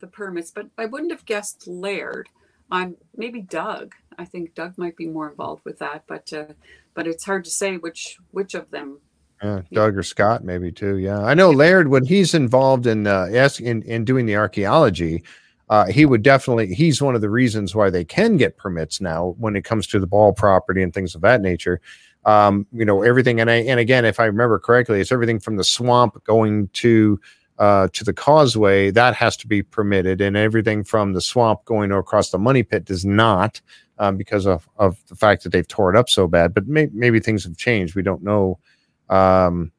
the 0.00 0.06
permits, 0.06 0.50
but 0.50 0.66
I 0.78 0.86
wouldn't 0.86 1.12
have 1.12 1.24
guessed 1.24 1.68
Laird. 1.68 2.28
Um, 2.72 2.96
maybe 3.16 3.42
Doug. 3.42 3.94
I 4.18 4.24
think 4.24 4.54
Doug 4.54 4.78
might 4.78 4.96
be 4.96 5.06
more 5.06 5.28
involved 5.28 5.64
with 5.64 5.78
that, 5.78 6.04
but 6.06 6.32
uh, 6.32 6.54
but 6.94 7.06
it's 7.06 7.24
hard 7.24 7.44
to 7.44 7.50
say 7.50 7.76
which 7.76 8.18
which 8.30 8.54
of 8.54 8.70
them. 8.70 9.00
Yeah, 9.42 9.62
Doug 9.72 9.96
or 9.96 10.02
Scott, 10.02 10.44
maybe 10.44 10.70
too. 10.70 10.98
Yeah, 10.98 11.22
I 11.22 11.32
know 11.32 11.50
Laird 11.50 11.88
when 11.88 12.04
he's 12.04 12.34
involved 12.34 12.86
in 12.86 13.06
uh, 13.06 13.26
in 13.60 13.82
in 13.82 14.04
doing 14.04 14.26
the 14.26 14.36
archaeology. 14.36 15.22
Uh, 15.70 15.86
he 15.86 16.04
would 16.04 16.22
definitely. 16.22 16.74
He's 16.74 17.00
one 17.00 17.14
of 17.14 17.20
the 17.20 17.30
reasons 17.30 17.74
why 17.74 17.90
they 17.90 18.04
can 18.04 18.36
get 18.36 18.56
permits 18.58 19.00
now 19.00 19.36
when 19.38 19.56
it 19.56 19.64
comes 19.64 19.86
to 19.88 20.00
the 20.00 20.06
ball 20.06 20.32
property 20.32 20.82
and 20.82 20.92
things 20.92 21.14
of 21.14 21.20
that 21.22 21.40
nature. 21.40 21.80
Um, 22.26 22.66
you 22.72 22.84
know 22.84 23.02
everything, 23.02 23.40
and 23.40 23.50
I 23.50 23.56
and 23.56 23.80
again, 23.80 24.04
if 24.04 24.20
I 24.20 24.26
remember 24.26 24.58
correctly, 24.58 25.00
it's 25.00 25.12
everything 25.12 25.40
from 25.40 25.56
the 25.56 25.64
swamp 25.64 26.22
going 26.24 26.68
to 26.74 27.18
uh, 27.58 27.88
to 27.92 28.04
the 28.04 28.12
causeway 28.12 28.90
that 28.90 29.14
has 29.14 29.36
to 29.38 29.46
be 29.46 29.62
permitted, 29.62 30.20
and 30.20 30.36
everything 30.36 30.84
from 30.84 31.14
the 31.14 31.20
swamp 31.20 31.64
going 31.64 31.92
across 31.92 32.30
the 32.30 32.38
money 32.38 32.62
pit 32.62 32.84
does 32.84 33.04
not 33.06 33.60
um, 33.98 34.16
because 34.16 34.46
of, 34.46 34.68
of 34.76 34.98
the 35.08 35.14
fact 35.14 35.44
that 35.44 35.50
they've 35.52 35.68
tore 35.68 35.94
it 35.94 35.96
up 35.96 36.08
so 36.10 36.26
bad. 36.26 36.52
But 36.52 36.66
may, 36.66 36.88
maybe 36.92 37.20
things 37.20 37.44
have 37.44 37.56
changed. 37.56 37.94
We 37.94 38.02
don't 38.02 38.22
know. 38.22 38.58
Um, 39.10 39.72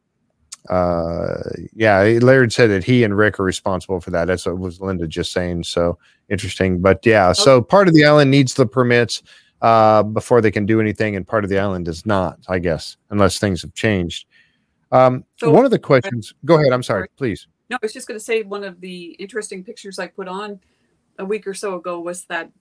uh, 0.70 1.38
yeah, 1.74 2.02
Laird 2.22 2.54
said 2.54 2.70
that 2.70 2.84
he 2.84 3.04
and 3.04 3.18
Rick 3.18 3.40
are 3.40 3.44
responsible 3.44 4.00
for 4.00 4.12
that. 4.12 4.26
That's 4.26 4.46
what 4.46 4.60
was 4.60 4.80
Linda 4.80 5.08
just 5.08 5.32
saying. 5.32 5.64
So 5.64 5.98
interesting. 6.30 6.82
But 6.82 7.06
yeah, 7.06 7.32
so 7.32 7.62
part 7.62 7.88
of 7.88 7.96
the 7.96 8.06
island 8.06 8.30
needs 8.30 8.54
the 8.54 8.68
permits 8.68 9.24
uh, 9.62 10.04
before 10.04 10.42
they 10.42 10.52
can 10.52 10.66
do 10.66 10.80
anything, 10.80 11.16
and 11.16 11.28
part 11.28 11.44
of 11.44 11.50
the 11.50 11.60
island 11.60 11.86
does 11.86 12.06
not, 12.06 12.40
I 12.48 12.60
guess, 12.60 12.98
unless 13.10 13.40
things 13.40 13.62
have 13.62 13.74
changed. 13.74 14.28
Um, 14.92 15.24
so, 15.38 15.52
one 15.52 15.66
of 15.66 15.72
the 15.72 15.80
questions, 15.80 16.34
go 16.46 16.56
ahead. 16.56 16.74
I'm 16.74 16.84
sorry, 16.84 17.08
please. 17.16 17.48
No, 17.70 17.78
I 17.78 17.80
was 17.82 17.94
just 17.94 18.08
going 18.08 18.20
to 18.20 18.24
say 18.24 18.44
one 18.44 18.64
of 18.64 18.82
the 18.82 19.12
interesting 19.20 19.64
pictures 19.64 20.00
I 20.00 20.08
put 20.08 20.28
on 20.28 20.60
a 21.18 21.26
week 21.26 21.48
or 21.48 21.54
so 21.54 21.76
ago 21.76 22.00
was 22.00 22.26
that 22.26 22.52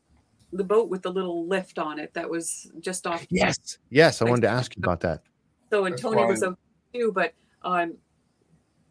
the 0.53 0.64
boat 0.64 0.89
with 0.89 1.03
the 1.03 1.11
little 1.11 1.47
lift 1.47 1.79
on 1.79 1.99
it 1.99 2.14
that 2.14 2.29
was 2.29 2.71
just 2.81 3.07
off. 3.07 3.27
Yes, 3.31 3.79
yes, 3.89 4.23
I 4.23 4.27
wanted 4.27 4.43
to 4.43 4.49
ask 4.49 4.77
you 4.77 4.81
about 4.83 5.01
that. 5.01 5.23
So 5.71 5.85
and 5.85 5.97
Tony 5.97 6.25
was 6.25 6.43
okay 6.43 6.57
too, 6.93 7.12
but 7.12 7.33
um, 7.62 7.95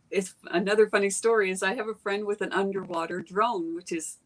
it's 0.10 0.34
another 0.52 0.88
funny 0.88 1.10
story. 1.10 1.52
Is 1.52 1.62
I 1.62 1.76
have 1.76 1.88
a 1.88 1.96
friend 1.96 2.26
with 2.26 2.42
an 2.42 2.52
underwater 2.54 3.22
drone, 3.22 3.76
which 3.76 3.92
is 3.92 4.18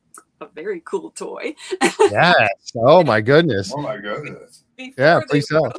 a 0.41 0.47
very 0.47 0.82
cool 0.86 1.12
toy. 1.12 1.56
yes. 1.99 2.72
Oh 2.76 3.04
my 3.04 3.22
goodness. 3.22 3.74
Oh 3.76 3.82
my 3.82 3.97
goodness. 3.97 4.64
yeah, 4.78 5.22
please 5.28 5.47
tell. 5.47 5.72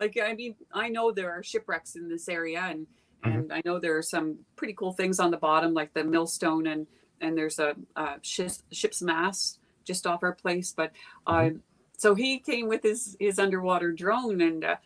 Like 0.00 0.18
I 0.22 0.34
mean, 0.34 0.56
I 0.72 0.88
know 0.88 1.12
there 1.12 1.30
are 1.30 1.42
shipwrecks 1.42 1.96
in 1.96 2.08
this 2.08 2.28
area, 2.28 2.60
and 2.60 2.86
mm-hmm. 3.24 3.38
and 3.38 3.52
I 3.52 3.62
know 3.64 3.78
there 3.78 3.96
are 3.96 4.02
some 4.02 4.38
pretty 4.56 4.74
cool 4.74 4.92
things 4.92 5.18
on 5.20 5.30
the 5.30 5.36
bottom, 5.36 5.72
like 5.72 5.94
the 5.94 6.04
millstone, 6.04 6.66
and 6.66 6.86
and 7.20 7.38
there's 7.38 7.58
a, 7.58 7.74
a 7.96 8.16
ship's, 8.22 8.62
ship's 8.72 9.00
mast 9.00 9.60
just 9.84 10.06
off 10.06 10.22
our 10.22 10.34
place. 10.34 10.74
But 10.76 10.92
mm-hmm. 11.26 11.56
uh, 11.56 11.58
so 11.96 12.14
he 12.14 12.38
came 12.38 12.68
with 12.68 12.82
his 12.82 13.16
his 13.18 13.38
underwater 13.38 13.92
drone, 13.92 14.40
and 14.40 14.64
uh, 14.64 14.76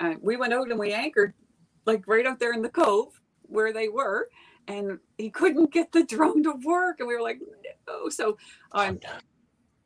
uh, 0.00 0.14
we 0.20 0.36
went 0.36 0.52
out 0.52 0.70
and 0.70 0.78
we 0.78 0.92
anchored 0.92 1.34
like 1.86 2.06
right 2.06 2.26
out 2.26 2.38
there 2.38 2.52
in 2.52 2.62
the 2.62 2.68
cove 2.68 3.20
where 3.42 3.72
they 3.72 3.88
were, 3.88 4.28
and 4.68 4.98
he 5.18 5.30
couldn't 5.30 5.72
get 5.72 5.92
the 5.92 6.04
drone 6.04 6.42
to 6.42 6.54
work, 6.64 7.00
and 7.00 7.08
we 7.08 7.14
were 7.14 7.22
like, 7.22 7.40
no. 7.86 8.08
So 8.08 8.38
um, 8.72 8.98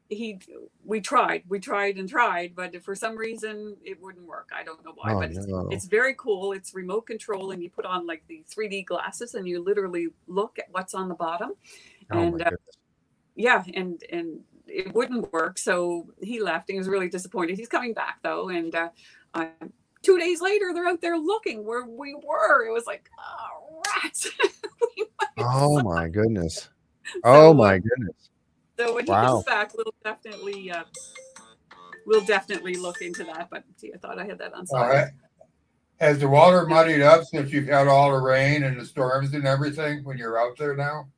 he 0.08 0.40
we 0.84 1.00
tried 1.02 1.42
we 1.48 1.58
tried 1.58 1.98
and 1.98 2.08
tried 2.08 2.54
but 2.56 2.82
for 2.82 2.94
some 2.94 3.14
reason 3.14 3.76
it 3.84 4.00
wouldn't 4.00 4.24
work 4.26 4.48
i 4.56 4.64
don't 4.64 4.82
know 4.82 4.92
why 4.96 5.12
oh, 5.12 5.20
but 5.20 5.30
it's, 5.30 5.46
no. 5.46 5.68
it's, 5.70 5.84
very 5.84 6.14
cool 6.14 6.52
it's 6.52 6.72
remote 6.72 7.02
control 7.02 7.50
and 7.50 7.62
you 7.62 7.68
put 7.68 7.84
on 7.84 8.06
like 8.06 8.22
the 8.26 8.42
3d 8.50 8.86
glasses 8.86 9.34
and 9.34 9.46
you 9.46 9.62
literally 9.62 10.08
look 10.26 10.58
at 10.58 10.64
what's 10.70 10.94
on 10.94 11.10
the 11.10 11.14
bottom 11.14 11.50
oh, 12.10 12.18
and 12.18 12.40
uh, 12.40 12.50
yeah 13.36 13.62
and 13.74 14.02
and 14.10 14.40
it 14.68 14.94
wouldn't 14.94 15.32
work. 15.32 15.58
So 15.58 16.08
he 16.20 16.40
left. 16.40 16.68
and 16.68 16.74
He 16.74 16.78
was 16.78 16.88
really 16.88 17.08
disappointed. 17.08 17.56
He's 17.56 17.68
coming 17.68 17.94
back 17.94 18.18
though, 18.22 18.48
and 18.48 18.74
uh, 18.74 18.88
uh, 19.34 19.46
two 20.08 20.18
days 20.18 20.40
later, 20.40 20.72
they're 20.72 20.86
out 20.86 21.00
there 21.00 21.18
looking 21.18 21.66
where 21.66 21.84
we 21.84 22.14
were. 22.14 22.66
It 22.66 22.72
was 22.72 22.86
like, 22.86 23.10
oh, 23.18 23.82
rats. 24.02 24.30
oh 25.38 25.82
my 25.82 26.08
goodness. 26.08 26.68
Oh 27.24 27.52
so, 27.52 27.54
my 27.54 27.76
uh, 27.76 27.78
goodness. 27.78 28.28
So 28.78 28.94
when 28.94 29.06
wow. 29.06 29.22
he 29.22 29.26
comes 29.28 29.44
back, 29.44 29.72
we'll 29.74 29.94
definitely 30.04 30.70
uh, 30.70 30.84
we'll 32.04 32.20
definitely 32.26 32.74
look 32.74 33.00
into 33.00 33.24
that. 33.24 33.48
But 33.50 33.64
see, 33.78 33.90
I 33.94 33.96
thought 33.96 34.18
I 34.18 34.26
had 34.26 34.36
that 34.40 34.52
on 34.52 34.66
slide. 34.66 34.88
Right. 34.90 35.12
Has 36.00 36.18
the 36.18 36.28
water 36.28 36.66
muddied 36.66 37.00
up 37.00 37.24
since 37.24 37.50
you've 37.50 37.68
had 37.68 37.88
all 37.88 38.12
the 38.12 38.18
rain 38.18 38.64
and 38.64 38.78
the 38.78 38.84
storms 38.84 39.32
and 39.32 39.46
everything 39.46 40.04
when 40.04 40.18
you're 40.18 40.38
out 40.38 40.58
there 40.58 40.76
now? 40.76 41.08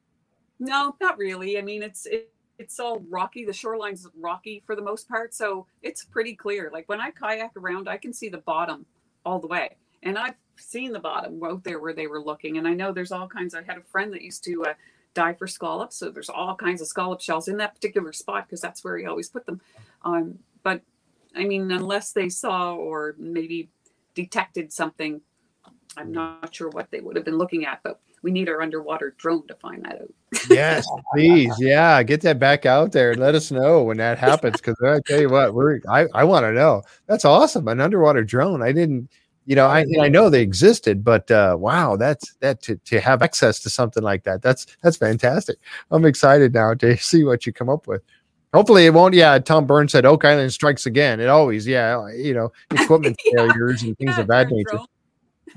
No, 0.60 0.94
not 1.00 1.18
really. 1.18 1.58
I 1.58 1.62
mean, 1.62 1.82
it's 1.82 2.06
it, 2.06 2.32
it's 2.60 2.78
all 2.78 3.00
rocky. 3.08 3.44
The 3.44 3.52
shoreline's 3.54 4.06
rocky 4.20 4.62
for 4.66 4.76
the 4.76 4.82
most 4.82 5.08
part, 5.08 5.34
so 5.34 5.66
it's 5.82 6.04
pretty 6.04 6.34
clear. 6.36 6.70
Like 6.72 6.88
when 6.88 7.00
I 7.00 7.10
kayak 7.10 7.52
around, 7.56 7.88
I 7.88 7.96
can 7.96 8.12
see 8.12 8.28
the 8.28 8.38
bottom 8.38 8.86
all 9.24 9.38
the 9.40 9.46
way, 9.46 9.76
and 10.02 10.18
I've 10.18 10.34
seen 10.56 10.92
the 10.92 11.00
bottom 11.00 11.42
out 11.42 11.64
there 11.64 11.80
where 11.80 11.94
they 11.94 12.06
were 12.06 12.20
looking. 12.22 12.58
And 12.58 12.68
I 12.68 12.74
know 12.74 12.92
there's 12.92 13.12
all 13.12 13.26
kinds. 13.28 13.54
I 13.54 13.62
had 13.62 13.78
a 13.78 13.82
friend 13.82 14.12
that 14.12 14.22
used 14.22 14.44
to 14.44 14.64
uh, 14.66 14.74
dive 15.14 15.38
for 15.38 15.46
scallops, 15.46 15.96
so 15.96 16.10
there's 16.10 16.28
all 16.28 16.54
kinds 16.54 16.82
of 16.82 16.86
scallop 16.86 17.22
shells 17.22 17.48
in 17.48 17.56
that 17.56 17.74
particular 17.74 18.12
spot 18.12 18.46
because 18.46 18.60
that's 18.60 18.84
where 18.84 18.98
he 18.98 19.06
always 19.06 19.30
put 19.30 19.46
them. 19.46 19.60
Um, 20.04 20.38
but 20.62 20.82
I 21.34 21.44
mean, 21.44 21.70
unless 21.70 22.12
they 22.12 22.28
saw 22.28 22.74
or 22.74 23.14
maybe 23.18 23.70
detected 24.14 24.72
something, 24.72 25.22
I'm 25.96 26.12
not 26.12 26.54
sure 26.54 26.68
what 26.68 26.90
they 26.90 27.00
would 27.00 27.16
have 27.16 27.24
been 27.24 27.38
looking 27.38 27.64
at, 27.64 27.80
but 27.82 28.00
we 28.22 28.30
need 28.30 28.48
our 28.48 28.60
underwater 28.60 29.14
drone 29.18 29.46
to 29.46 29.54
find 29.54 29.84
that 29.84 30.00
out. 30.00 30.10
yes, 30.48 30.86
please. 31.14 31.54
Yeah, 31.58 32.02
get 32.02 32.20
that 32.22 32.38
back 32.38 32.66
out 32.66 32.92
there 32.92 33.12
and 33.12 33.20
let 33.20 33.34
us 33.34 33.50
know 33.50 33.82
when 33.82 33.96
that 33.98 34.18
happens. 34.18 34.56
Because 34.56 34.76
I 34.84 35.00
tell 35.06 35.20
you 35.20 35.30
what, 35.30 35.54
we're 35.54 35.80
I, 35.88 36.06
I 36.14 36.24
want 36.24 36.44
to 36.44 36.52
know. 36.52 36.82
That's 37.06 37.24
awesome. 37.24 37.68
An 37.68 37.80
underwater 37.80 38.22
drone. 38.22 38.62
I 38.62 38.72
didn't, 38.72 39.10
you 39.46 39.56
know, 39.56 39.66
I 39.66 39.86
I 40.00 40.08
know 40.08 40.28
they 40.28 40.42
existed, 40.42 41.02
but 41.02 41.30
uh, 41.30 41.56
wow, 41.58 41.96
that's 41.96 42.34
that 42.40 42.62
to, 42.62 42.76
to 42.76 43.00
have 43.00 43.22
access 43.22 43.60
to 43.60 43.70
something 43.70 44.02
like 44.02 44.24
that. 44.24 44.42
That's 44.42 44.66
that's 44.82 44.96
fantastic. 44.96 45.58
I'm 45.90 46.04
excited 46.04 46.52
now 46.52 46.74
to 46.74 46.96
see 46.98 47.24
what 47.24 47.46
you 47.46 47.52
come 47.52 47.68
up 47.68 47.86
with. 47.86 48.02
Hopefully 48.52 48.84
it 48.84 48.94
won't. 48.94 49.14
Yeah, 49.14 49.38
Tom 49.38 49.64
Burns 49.64 49.92
said 49.92 50.04
Oak 50.04 50.24
Island 50.24 50.52
strikes 50.52 50.84
again. 50.84 51.20
It 51.20 51.28
always, 51.28 51.68
yeah, 51.68 52.08
you 52.10 52.34
know, 52.34 52.52
equipment 52.72 53.20
yeah. 53.24 53.46
failures 53.46 53.82
and 53.82 53.96
things 53.96 54.14
yeah, 54.16 54.20
of 54.20 54.26
that 54.26 54.50
nature. 54.50 54.70
Drone 54.70 54.86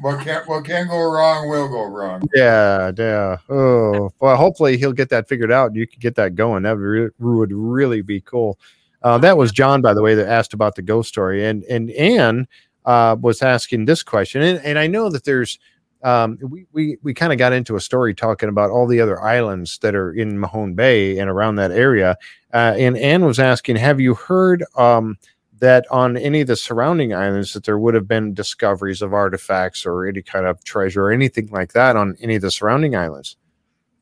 what 0.01 0.23
can 0.23 0.41
what 0.45 0.65
can 0.65 0.87
go 0.87 0.99
wrong 0.99 1.49
will 1.49 1.67
go 1.67 1.85
wrong. 1.85 2.23
Yeah, 2.33 2.91
yeah. 2.97 3.37
Oh, 3.49 4.11
well, 4.19 4.35
hopefully 4.35 4.77
he'll 4.77 4.93
get 4.93 5.09
that 5.09 5.27
figured 5.27 5.51
out. 5.51 5.75
You 5.75 5.87
can 5.87 5.99
get 5.99 6.15
that 6.15 6.35
going. 6.35 6.63
That 6.63 6.73
would, 6.73 6.81
re- 6.81 7.09
would 7.19 7.53
really 7.53 8.01
be 8.01 8.21
cool. 8.21 8.59
Uh, 9.01 9.17
that 9.19 9.37
was 9.37 9.51
John, 9.51 9.81
by 9.81 9.93
the 9.93 10.01
way, 10.01 10.15
that 10.15 10.27
asked 10.27 10.53
about 10.53 10.75
the 10.75 10.81
ghost 10.81 11.09
story, 11.09 11.45
and 11.45 11.63
and 11.65 11.91
Anne 11.91 12.47
uh, 12.85 13.15
was 13.19 13.41
asking 13.41 13.85
this 13.85 14.03
question, 14.03 14.41
and, 14.41 14.59
and 14.59 14.79
I 14.79 14.87
know 14.87 15.09
that 15.09 15.25
there's. 15.25 15.59
Um, 16.03 16.37
we 16.41 16.65
we, 16.73 16.97
we 17.01 17.13
kind 17.13 17.31
of 17.31 17.39
got 17.39 17.53
into 17.53 17.77
a 17.77 17.79
story 17.79 18.13
talking 18.13 18.49
about 18.49 18.69
all 18.69 18.87
the 18.87 18.99
other 18.99 19.21
islands 19.21 19.77
that 19.77 19.95
are 19.95 20.11
in 20.11 20.37
Mahone 20.37 20.73
Bay 20.73 21.17
and 21.17 21.29
around 21.29 21.55
that 21.55 21.71
area. 21.71 22.17
Uh, 22.53 22.75
and 22.77 22.97
Anne 22.97 23.23
was 23.23 23.39
asking, 23.39 23.77
have 23.77 24.01
you 24.01 24.13
heard 24.13 24.65
um, 24.75 25.17
that 25.63 25.89
on 25.89 26.17
any 26.17 26.41
of 26.41 26.47
the 26.47 26.57
surrounding 26.57 27.13
islands 27.13 27.53
that 27.53 27.63
there 27.63 27.79
would 27.79 27.93
have 27.93 28.05
been 28.05 28.33
discoveries 28.33 29.01
of 29.01 29.13
artifacts 29.13 29.85
or 29.85 30.05
any 30.05 30.21
kind 30.21 30.45
of 30.45 30.61
treasure 30.65 31.05
or 31.05 31.11
anything 31.11 31.47
like 31.51 31.71
that 31.71 31.95
on 31.95 32.17
any 32.19 32.35
of 32.35 32.41
the 32.41 32.51
surrounding 32.51 32.97
islands. 32.97 33.37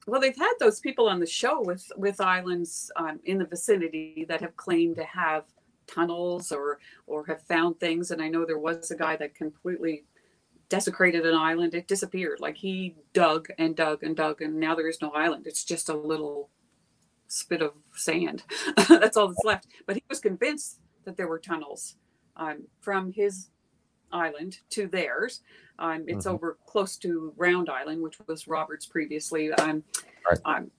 Well 0.07 0.20
they've 0.20 0.36
had 0.36 0.53
those 0.59 0.80
people 0.80 1.07
on 1.07 1.20
the 1.20 1.28
show 1.28 1.62
with 1.62 1.86
with 1.95 2.20
islands 2.20 2.91
um, 2.95 3.20
in 3.26 3.38
the 3.38 3.45
vicinity 3.45 4.26
that 4.28 4.41
have 4.41 4.57
claimed 4.57 4.95
to 4.95 5.03
have 5.03 5.43
tunnels 5.86 6.51
or 6.51 6.80
or 7.05 7.28
have 7.28 7.43
found 7.43 7.80
things. 7.80 8.09
And 8.09 8.24
i 8.24 8.28
know 8.28 8.43
there 8.43 8.57
was 8.57 8.89
a 8.89 8.97
guy 8.97 9.16
that 9.18 9.36
completely 9.36 10.05
desecrated 10.68 11.28
an 11.28 11.36
island. 11.36 11.76
It 11.76 11.88
disappeared. 11.88 12.39
Like 12.39 12.57
he 12.57 12.95
dug 13.14 13.49
and 13.59 13.76
dug 13.76 14.01
and 14.01 14.16
dug 14.16 14.41
and 14.41 14.59
now 14.59 14.74
there 14.74 14.89
is 14.89 14.99
no 14.99 15.12
island. 15.12 15.45
It's 15.45 15.64
just 15.64 15.89
a 15.89 15.95
little 15.95 16.49
spit 17.28 17.62
of 17.62 17.74
sand. 17.95 18.41
That's 18.89 19.16
all 19.16 19.28
that's 19.28 19.45
left. 19.45 19.68
But 19.86 19.97
he 19.97 20.03
was 20.09 20.20
convinced 20.20 20.80
that 21.06 21.18
there 21.18 21.28
were 21.28 21.39
tunnels 21.39 21.97
um, 22.36 22.68
from 22.82 23.12
his 23.12 23.49
island 24.12 24.60
to 24.72 24.88
theirs. 24.88 25.41
Um, 25.80 26.06
it's 26.08 26.26
Mhm. 26.26 26.34
over 26.34 26.58
close 26.66 26.97
to 26.97 27.34
Round 27.38 27.70
Island, 27.70 28.02
which 28.02 28.18
was 28.28 28.47
Robert's 28.47 28.86
previously. 28.86 29.52
Um, 29.54 29.84
Right. 30.30 30.39
um, 30.45 30.72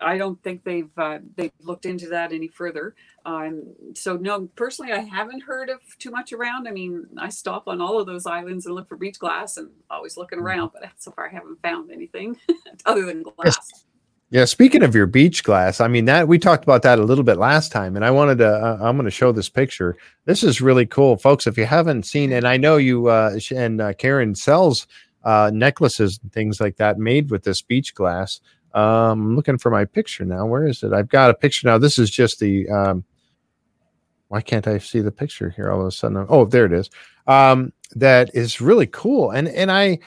I 0.00 0.18
don't 0.18 0.42
think 0.42 0.62
they've 0.62 0.90
uh, 0.98 1.20
they've 1.36 1.52
looked 1.62 1.86
into 1.86 2.08
that 2.08 2.32
any 2.32 2.48
further. 2.48 2.94
Um, 3.24 3.74
so 3.94 4.16
no, 4.16 4.46
personally, 4.54 4.92
I 4.92 4.98
haven't 5.00 5.42
heard 5.42 5.70
of 5.70 5.80
too 5.98 6.10
much 6.10 6.32
around. 6.34 6.68
I 6.68 6.70
mean, 6.72 7.06
I 7.18 7.30
stop 7.30 7.66
on 7.66 7.80
all 7.80 7.98
of 7.98 8.06
those 8.06 8.26
islands 8.26 8.66
and 8.66 8.74
look 8.74 8.88
for 8.88 8.96
beach 8.96 9.18
glass, 9.18 9.56
and 9.56 9.70
always 9.90 10.16
looking 10.18 10.38
Mhm. 10.38 10.42
around, 10.42 10.70
but 10.74 10.82
so 10.98 11.12
far 11.12 11.28
I 11.28 11.32
haven't 11.32 11.62
found 11.62 11.90
anything 11.90 12.38
other 12.86 13.06
than 13.06 13.22
glass. 13.22 13.85
Yeah, 14.30 14.44
speaking 14.44 14.82
of 14.82 14.94
your 14.94 15.06
beach 15.06 15.44
glass, 15.44 15.80
I 15.80 15.86
mean 15.86 16.06
that 16.06 16.26
we 16.26 16.36
talked 16.38 16.64
about 16.64 16.82
that 16.82 16.98
a 16.98 17.04
little 17.04 17.22
bit 17.22 17.38
last 17.38 17.70
time, 17.70 17.94
and 17.94 18.04
I 18.04 18.10
wanted 18.10 18.38
to. 18.38 18.48
Uh, 18.48 18.78
I'm 18.80 18.96
going 18.96 19.04
to 19.04 19.10
show 19.10 19.30
this 19.30 19.48
picture. 19.48 19.96
This 20.24 20.42
is 20.42 20.60
really 20.60 20.84
cool, 20.84 21.16
folks. 21.16 21.46
If 21.46 21.56
you 21.56 21.64
haven't 21.64 22.06
seen, 22.06 22.32
and 22.32 22.46
I 22.46 22.56
know 22.56 22.76
you 22.76 23.06
uh, 23.06 23.38
and 23.54 23.80
uh, 23.80 23.92
Karen 23.92 24.34
sells 24.34 24.88
uh, 25.22 25.52
necklaces 25.54 26.18
and 26.20 26.32
things 26.32 26.60
like 26.60 26.76
that 26.76 26.98
made 26.98 27.30
with 27.30 27.44
this 27.44 27.62
beach 27.62 27.94
glass. 27.94 28.40
Um, 28.74 28.82
I'm 28.82 29.36
looking 29.36 29.58
for 29.58 29.70
my 29.70 29.84
picture 29.84 30.24
now. 30.24 30.44
Where 30.44 30.66
is 30.66 30.82
it? 30.82 30.92
I've 30.92 31.08
got 31.08 31.30
a 31.30 31.34
picture 31.34 31.68
now. 31.68 31.78
This 31.78 31.96
is 31.96 32.10
just 32.10 32.40
the. 32.40 32.68
Um, 32.68 33.04
why 34.26 34.40
can't 34.40 34.66
I 34.66 34.78
see 34.78 35.02
the 35.02 35.12
picture 35.12 35.50
here 35.50 35.70
all 35.70 35.82
of 35.82 35.86
a 35.86 35.92
sudden? 35.92 36.26
Oh, 36.28 36.44
there 36.44 36.66
it 36.66 36.72
is. 36.72 36.90
Um, 37.28 37.72
that 37.94 38.34
is 38.34 38.60
really 38.60 38.88
cool, 38.88 39.30
and 39.30 39.46
and 39.46 39.70
I. 39.70 40.00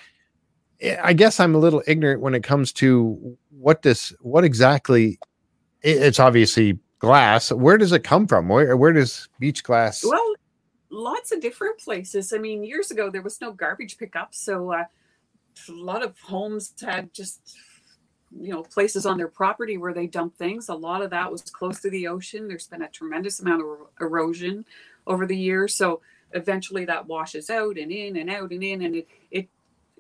I 1.04 1.12
guess 1.12 1.42
I'm 1.42 1.56
a 1.56 1.58
little 1.58 1.84
ignorant 1.88 2.22
when 2.22 2.34
it 2.34 2.42
comes 2.42 2.72
to 2.74 3.38
what 3.60 3.82
this, 3.82 4.14
what 4.22 4.44
exactly. 4.44 5.20
it- 5.82 6.02
It's 6.02 6.20
obviously 6.20 6.80
glass. 7.00 7.52
Where 7.52 7.78
does 7.78 7.92
it 7.92 8.04
come 8.04 8.28
from? 8.28 8.50
Where 8.50 8.76
where 8.78 8.94
does 8.94 9.28
beach 9.40 9.64
glass? 9.64 10.04
Well, 10.04 10.34
lots 10.90 11.32
of 11.32 11.40
different 11.42 11.80
places. 11.80 12.34
I 12.34 12.38
mean, 12.38 12.64
years 12.64 12.92
ago 12.92 13.10
there 13.10 13.22
was 13.22 13.40
no 13.42 13.52
garbage 13.52 13.98
pickup, 13.98 14.34
so 14.36 14.72
uh, 14.72 14.84
a 15.68 15.72
lot 15.72 16.04
of 16.04 16.18
homes 16.20 16.74
had 16.82 17.14
just 17.14 17.56
you 18.40 18.52
know 18.54 18.62
places 18.64 19.06
on 19.06 19.18
their 19.18 19.28
property 19.28 19.78
where 19.78 19.94
they 19.94 20.08
dump 20.08 20.36
things. 20.38 20.70
A 20.70 20.74
lot 20.76 21.02
of 21.02 21.10
that 21.12 21.32
was 21.32 21.42
close 21.44 21.80
to 21.82 21.90
the 21.90 22.08
ocean. 22.08 22.48
There's 22.48 22.68
been 22.68 22.82
a 22.84 22.90
tremendous 22.90 23.40
amount 23.40 23.62
of 23.64 23.88
erosion 24.02 24.66
over 25.08 25.26
the 25.26 25.38
years, 25.38 25.74
so 25.76 26.02
eventually 26.34 26.86
that 26.86 27.08
washes 27.08 27.50
out 27.50 27.78
and 27.78 27.92
in 27.92 28.18
and 28.18 28.30
out 28.30 28.52
and 28.52 28.64
in, 28.64 28.82
and 28.84 28.96
it 28.98 29.08
it 29.32 29.50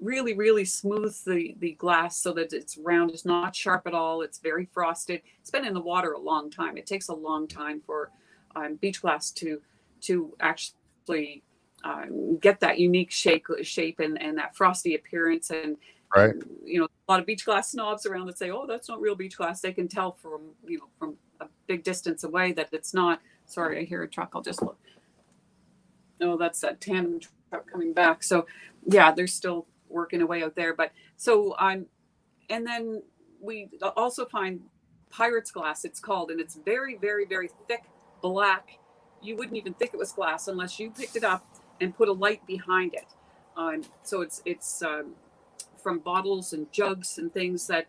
really 0.01 0.33
really 0.33 0.65
smooths 0.65 1.23
the 1.23 1.55
the 1.59 1.73
glass 1.73 2.17
so 2.17 2.31
that 2.33 2.53
it's 2.53 2.77
round 2.77 3.11
it's 3.11 3.25
not 3.25 3.55
sharp 3.55 3.85
at 3.85 3.93
all 3.93 4.21
it's 4.21 4.39
very 4.39 4.65
frosted. 4.73 5.21
It's 5.41 5.51
been 5.51 5.65
in 5.65 5.73
the 5.73 5.81
water 5.81 6.13
a 6.13 6.19
long 6.19 6.49
time. 6.49 6.77
It 6.77 6.85
takes 6.85 7.09
a 7.09 7.13
long 7.13 7.47
time 7.47 7.81
for 7.85 8.11
um, 8.55 8.75
beach 8.75 9.01
glass 9.01 9.31
to 9.31 9.61
to 10.01 10.33
actually 10.39 11.43
um, 11.83 12.37
get 12.39 12.59
that 12.59 12.79
unique 12.79 13.11
shape 13.11 13.45
shape 13.61 13.99
and, 13.99 14.21
and 14.21 14.37
that 14.37 14.55
frosty 14.55 14.95
appearance 14.95 15.49
and 15.49 15.77
Right. 16.15 16.33
you 16.65 16.79
know 16.79 16.85
a 17.07 17.11
lot 17.11 17.19
of 17.19 17.27
beach 17.27 17.45
glass 17.45 17.71
snobs 17.71 18.07
around 18.07 18.25
that 18.25 18.37
say 18.39 18.49
oh 18.49 18.65
that's 18.65 18.89
not 18.89 18.99
real 18.99 19.15
beach 19.15 19.37
glass. 19.37 19.61
They 19.61 19.73
can 19.73 19.87
tell 19.87 20.13
from 20.13 20.41
you 20.65 20.79
know 20.79 20.87
from 20.97 21.17
a 21.39 21.45
big 21.67 21.83
distance 21.83 22.23
away 22.23 22.51
that 22.53 22.69
it's 22.71 22.93
not. 22.95 23.21
Sorry 23.45 23.79
i 23.79 23.83
hear 23.83 24.01
a 24.01 24.07
truck. 24.07 24.31
I'll 24.33 24.41
just 24.41 24.61
look. 24.63 24.79
Oh 26.19 26.35
that's 26.35 26.61
that 26.61 26.81
tandem 26.81 27.19
truck 27.19 27.71
coming 27.71 27.93
back. 27.93 28.23
So 28.23 28.47
yeah 28.87 29.11
they're 29.11 29.27
still 29.27 29.67
working 29.89 30.21
away 30.21 30.43
out 30.43 30.55
there 30.55 30.73
but 30.73 30.91
so 31.17 31.55
i'm 31.59 31.85
and 32.49 32.65
then 32.65 33.01
we 33.41 33.69
also 33.95 34.25
find 34.25 34.59
pirate's 35.09 35.51
glass 35.51 35.85
it's 35.85 35.99
called 35.99 36.31
and 36.31 36.39
it's 36.39 36.55
very 36.65 36.95
very 36.97 37.25
very 37.25 37.49
thick 37.67 37.83
black. 38.21 38.77
You 39.21 39.35
wouldn't 39.35 39.57
even 39.57 39.73
think 39.73 39.93
it 39.93 39.97
was 39.97 40.11
glass 40.11 40.47
unless 40.47 40.79
you 40.79 40.91
picked 40.91 41.15
it 41.15 41.23
up 41.23 41.45
and 41.81 41.95
put 41.95 42.09
a 42.09 42.13
light 42.13 42.45
behind 42.45 42.93
it. 42.93 43.05
Um, 43.55 43.81
so 44.03 44.21
it's 44.21 44.41
it's 44.45 44.81
um, 44.81 45.13
from 45.81 45.99
bottles 45.99 46.53
and 46.53 46.71
jugs 46.71 47.17
and 47.17 47.31
things 47.33 47.67
that 47.67 47.87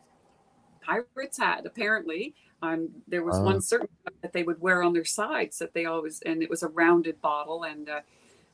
pirates 0.82 1.38
had 1.38 1.66
apparently. 1.66 2.34
Um, 2.62 2.90
there 3.08 3.24
was 3.24 3.36
Ah. 3.38 3.42
one 3.44 3.60
certain 3.60 3.88
that 4.22 4.32
they 4.32 4.42
would 4.42 4.60
wear 4.60 4.82
on 4.82 4.92
their 4.92 5.04
sides 5.04 5.58
that 5.58 5.72
they 5.72 5.84
always 5.86 6.20
and 6.22 6.42
it 6.42 6.50
was 6.50 6.62
a 6.62 6.68
rounded 6.68 7.20
bottle 7.20 7.64
and 7.64 7.88
uh, 7.88 8.00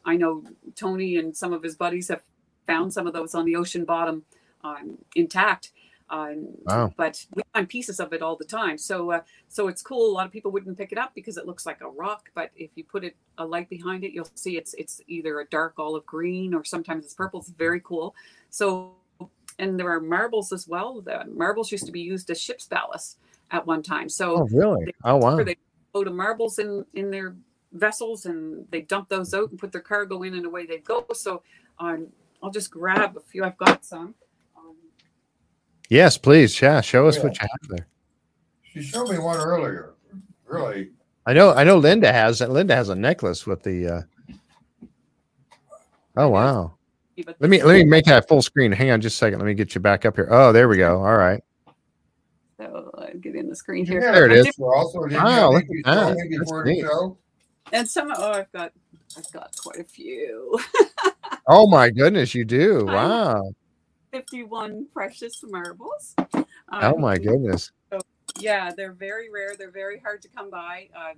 i 0.04 0.16
know 0.16 0.44
tony 0.76 1.16
and 1.16 1.36
some 1.36 1.52
of 1.52 1.62
his 1.62 1.74
buddies 1.76 2.08
have 2.08 2.22
found 2.66 2.92
some 2.92 3.06
of 3.06 3.12
those 3.12 3.34
on 3.34 3.44
the 3.44 3.56
ocean 3.56 3.84
bottom 3.84 4.24
um, 4.64 4.98
intact 5.14 5.72
um, 6.08 6.46
Wow. 6.64 6.92
but 6.96 7.24
we 7.34 7.42
find 7.52 7.68
pieces 7.68 7.98
of 7.98 8.12
it 8.12 8.22
all 8.22 8.36
the 8.36 8.44
time. 8.44 8.78
So 8.78 9.10
uh, 9.10 9.20
so 9.48 9.66
it's 9.66 9.82
cool. 9.82 10.08
A 10.08 10.14
lot 10.14 10.24
of 10.26 10.30
people 10.32 10.52
wouldn't 10.52 10.78
pick 10.78 10.92
it 10.92 10.98
up 10.98 11.12
because 11.16 11.36
it 11.36 11.46
looks 11.46 11.66
like 11.66 11.80
a 11.80 11.88
rock 11.88 12.30
but 12.34 12.50
if 12.54 12.70
you 12.76 12.84
put 12.84 13.02
it 13.02 13.16
a 13.38 13.44
light 13.44 13.68
behind 13.68 14.04
it 14.04 14.12
you'll 14.12 14.28
see 14.36 14.56
it's 14.56 14.72
it's 14.74 15.00
either 15.08 15.40
a 15.40 15.46
dark 15.46 15.74
olive 15.78 16.06
green 16.06 16.54
or 16.54 16.62
sometimes 16.64 17.04
it's 17.04 17.14
purple. 17.14 17.40
It's 17.40 17.50
very 17.50 17.80
cool. 17.80 18.14
So 18.50 18.92
and 19.58 19.78
there 19.80 19.90
are 19.90 20.00
marbles 20.00 20.52
as 20.52 20.68
well. 20.68 21.00
The 21.00 21.24
marbles 21.32 21.72
used 21.72 21.86
to 21.86 21.92
be 21.92 22.00
used 22.02 22.30
as 22.30 22.40
ship's 22.40 22.66
ballast 22.68 23.18
at 23.50 23.66
one 23.66 23.82
time. 23.82 24.08
So 24.08 24.42
Oh, 24.42 24.48
really? 24.52 24.94
Oh, 25.02 25.16
wow. 25.16 25.42
they 25.42 25.56
load 25.92 26.06
of 26.06 26.14
marbles 26.14 26.60
in 26.60 26.84
in 26.94 27.10
their 27.10 27.34
vessels 27.72 28.26
and 28.26 28.64
they 28.70 28.82
dump 28.82 29.08
those 29.08 29.34
out 29.34 29.50
and 29.50 29.58
put 29.58 29.72
their 29.72 29.80
cargo 29.80 30.22
in 30.22 30.34
and 30.34 30.46
away 30.46 30.66
they 30.66 30.78
go. 30.78 31.04
So 31.14 31.42
um, 31.80 32.06
i'll 32.46 32.52
just 32.52 32.70
grab 32.70 33.16
a 33.16 33.20
few 33.20 33.42
i've 33.44 33.56
got 33.58 33.84
some 33.84 34.14
um, 34.56 34.76
Yes, 35.88 36.16
please. 36.16 36.60
Yeah, 36.62 36.80
show 36.80 37.08
us 37.08 37.16
Yeah. 37.16 37.22
what 37.24 37.40
you 37.40 37.48
have 37.50 37.68
there. 37.76 37.86
She 38.62 38.82
showed 38.82 39.08
me 39.10 39.18
one 39.18 39.36
earlier. 39.38 39.94
Really, 40.46 40.90
I 41.26 41.32
know. 41.32 41.52
I 41.54 41.64
know. 41.64 41.76
Linda 41.78 42.12
has. 42.12 42.40
Linda 42.40 42.74
has 42.76 42.88
a 42.88 42.94
necklace 42.94 43.46
with 43.46 43.62
the. 43.64 43.88
uh 43.88 44.02
Oh 46.16 46.28
wow! 46.28 46.74
Let 47.40 47.50
me 47.50 47.62
let 47.62 47.74
me 47.74 47.84
make 47.84 48.04
that 48.06 48.28
full 48.28 48.42
screen. 48.42 48.70
Hang 48.72 48.90
on, 48.90 49.00
just 49.00 49.16
a 49.16 49.18
second. 49.18 49.38
Let 49.40 49.46
me 49.46 49.54
get 49.54 49.74
you 49.74 49.80
back 49.80 50.04
up 50.04 50.14
here. 50.16 50.28
Oh, 50.30 50.52
there 50.52 50.68
we 50.68 50.76
go. 50.76 50.98
All 51.04 51.16
right. 51.16 51.42
so 52.58 52.90
uh, 52.98 53.06
get 53.20 53.34
in 53.34 53.48
the 53.48 53.56
screen 53.56 53.84
here 53.86 54.00
got 54.00 54.12
There 54.12 54.26
it 54.26 54.32
a 54.32 54.38
is. 54.40 54.46
picture 54.46 54.64
Also, 54.74 55.04
didn't 55.06 55.22
Wow, 55.24 55.50
look 55.52 55.62
at 55.64 55.68
that. 55.84 56.16
me 56.16 56.36
That's 56.38 56.50
the 56.50 56.62
neat. 56.64 56.80
show. 56.82 57.18
and 57.72 57.88
some 57.88 58.12
oh 58.16 58.30
i've 58.32 58.52
got 58.52 58.72
i've 59.16 59.30
got 59.32 59.54
quite 59.56 59.78
a 59.80 59.84
few 59.84 60.58
Oh 61.48 61.68
my 61.68 61.90
goodness, 61.90 62.34
you 62.34 62.44
do. 62.44 62.84
Wow. 62.90 63.52
51 64.12 64.86
precious 64.92 65.42
marbles 65.44 66.14
Oh 66.34 66.44
Um, 66.70 67.00
my 67.00 67.16
goodness. 67.18 67.70
yeah 68.40 68.72
they're 68.76 68.92
very 68.92 69.30
rare 69.30 69.54
they're 69.56 69.70
very 69.70 69.98
hard 70.00 70.20
to 70.22 70.28
come 70.28 70.50
by 70.50 70.88
um, 70.96 71.16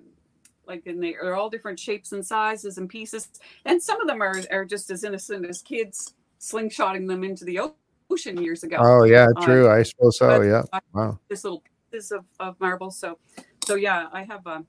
like 0.66 0.86
and 0.86 1.02
they 1.02 1.14
are 1.14 1.34
all 1.34 1.48
different 1.48 1.78
shapes 1.80 2.12
and 2.12 2.24
sizes 2.24 2.76
and 2.78 2.88
pieces 2.88 3.28
and 3.64 3.82
some 3.82 4.00
of 4.00 4.06
them 4.06 4.20
are, 4.22 4.36
are 4.50 4.64
just 4.64 4.90
as 4.90 5.02
innocent 5.04 5.46
as 5.46 5.62
kids 5.62 6.14
slingshotting 6.40 7.06
them 7.08 7.24
into 7.24 7.44
the 7.44 7.58
ocean 8.10 8.36
years 8.42 8.62
ago 8.64 8.76
Oh 8.80 9.04
yeah, 9.04 9.28
uh, 9.36 9.44
true. 9.44 9.70
I 9.70 9.82
suppose 9.82 10.18
so. 10.18 10.42
Yeah. 10.42 10.62
Wow. 10.92 11.18
this 11.28 11.44
little 11.44 11.62
pieces 11.90 12.12
of, 12.12 12.24
of 12.40 12.58
marbles 12.60 12.98
so 12.98 13.18
so 13.64 13.74
yeah 13.76 14.08
i 14.12 14.22
have 14.24 14.46
a 14.46 14.62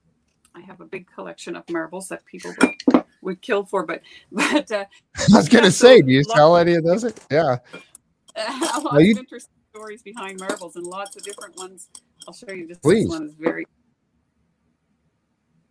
i 0.56 0.62
have 0.62 0.80
a 0.82 0.86
big 0.86 1.06
collection 1.14 1.56
of 1.58 1.70
marbles 1.70 2.08
that 2.10 2.24
people 2.26 2.54
would, 2.62 2.99
would 3.22 3.42
kill 3.42 3.64
for 3.66 3.86
but 3.86 4.02
but 4.32 4.72
uh, 4.72 4.86
I 5.34 5.38
was 5.38 5.50
gonna 5.50 5.66
Yeah, 5.66 5.70
say, 5.70 5.98
so 6.00 6.06
do 6.06 6.12
you 6.12 6.24
tell 6.24 6.58
any 6.58 6.76
of 6.76 6.84
those? 6.84 7.04
Yeah. 7.32 7.58
lots 8.38 8.84
Now 8.94 9.00
you- 9.00 9.12
of 9.14 9.18
interesting 9.20 9.54
stories 9.76 10.02
behind 10.02 10.40
marbles 10.40 10.76
and 10.76 10.86
lots 10.86 11.16
of 11.16 11.24
different 11.24 11.56
ones 11.58 11.90
i'll 12.28 12.34
show 12.34 12.52
you 12.52 12.66
this, 12.68 12.80
Please. 12.80 13.04
this 13.06 13.12
one 13.20 13.28
is 13.28 13.34
very 13.36 13.66